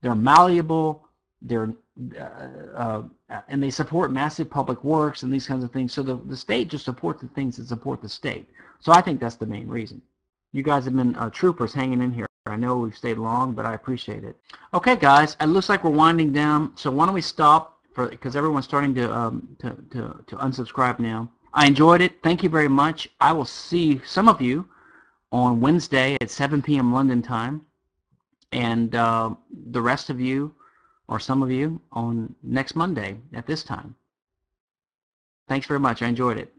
they're 0.06 0.14
malleable, 0.14 1.07
they're 1.41 1.73
uh, 2.19 2.23
uh, 2.76 3.02
and 3.48 3.64
they 3.64 3.72
support 3.72 4.11
massive 4.11 4.48
public 4.49 4.84
works 4.84 5.23
and 5.23 5.34
these 5.34 5.48
kinds 5.48 5.64
of 5.64 5.72
things. 5.72 5.94
So 5.94 6.03
the, 6.03 6.18
the 6.27 6.38
state 6.38 6.68
just 6.68 6.86
supports 6.86 7.23
the 7.23 7.27
things 7.30 7.57
that 7.57 7.68
support 7.68 8.03
the 8.03 8.10
state. 8.10 8.48
So 8.80 8.91
I 8.91 9.02
think 9.02 9.19
that's 9.19 9.36
the 9.36 9.48
main 9.48 9.68
reason. 9.68 10.03
You 10.53 10.61
guys 10.61 10.86
have 10.86 10.95
been 10.95 11.15
uh, 11.15 11.32
troopers 11.32 11.73
hanging 11.73 12.03
in 12.03 12.11
here. 12.11 12.27
I 12.45 12.56
know 12.56 12.77
we've 12.77 12.95
stayed 12.95 13.18
long, 13.18 13.53
but 13.53 13.65
I 13.65 13.73
appreciate 13.73 14.23
it. 14.23 14.36
Okay, 14.76 14.95
guys, 14.95 15.36
it 15.41 15.48
looks 15.48 15.69
like 15.69 15.84
we're 15.84 15.90
winding 15.90 16.32
down. 16.32 16.73
So 16.76 16.91
why 16.91 17.06
don't 17.06 17.15
we 17.15 17.22
stop 17.22 17.80
because 17.95 18.36
everyone's 18.36 18.65
starting 18.65 18.94
to, 18.94 19.11
um, 19.11 19.57
to 19.60 19.69
to 19.91 20.23
to 20.27 20.36
unsubscribe 20.36 20.99
now. 20.99 21.32
I 21.53 21.65
enjoyed 21.65 22.02
it. 22.02 22.22
Thank 22.22 22.44
you 22.44 22.49
very 22.49 22.68
much. 22.68 23.10
I 23.19 23.32
will 23.32 23.45
see 23.45 24.02
some 24.06 24.27
of 24.27 24.41
you 24.41 24.68
on 25.32 25.61
Wednesday 25.61 26.18
at 26.22 26.30
7 26.30 26.61
p.m. 26.61 26.94
London 26.94 27.22
time, 27.22 27.61
and 28.51 28.95
uh, 28.95 29.31
the 29.72 29.81
rest 29.81 30.09
of 30.09 30.19
you, 30.19 30.53
or 31.07 31.19
some 31.19 31.43
of 31.43 31.51
you, 31.51 31.81
on 31.91 32.34
next 32.41 32.76
Monday 32.76 33.17
at 33.34 33.45
this 33.45 33.63
time. 33.63 33.95
Thanks 35.47 35.67
very 35.67 35.80
much. 35.80 36.01
I 36.01 36.07
enjoyed 36.07 36.38
it. 36.38 36.55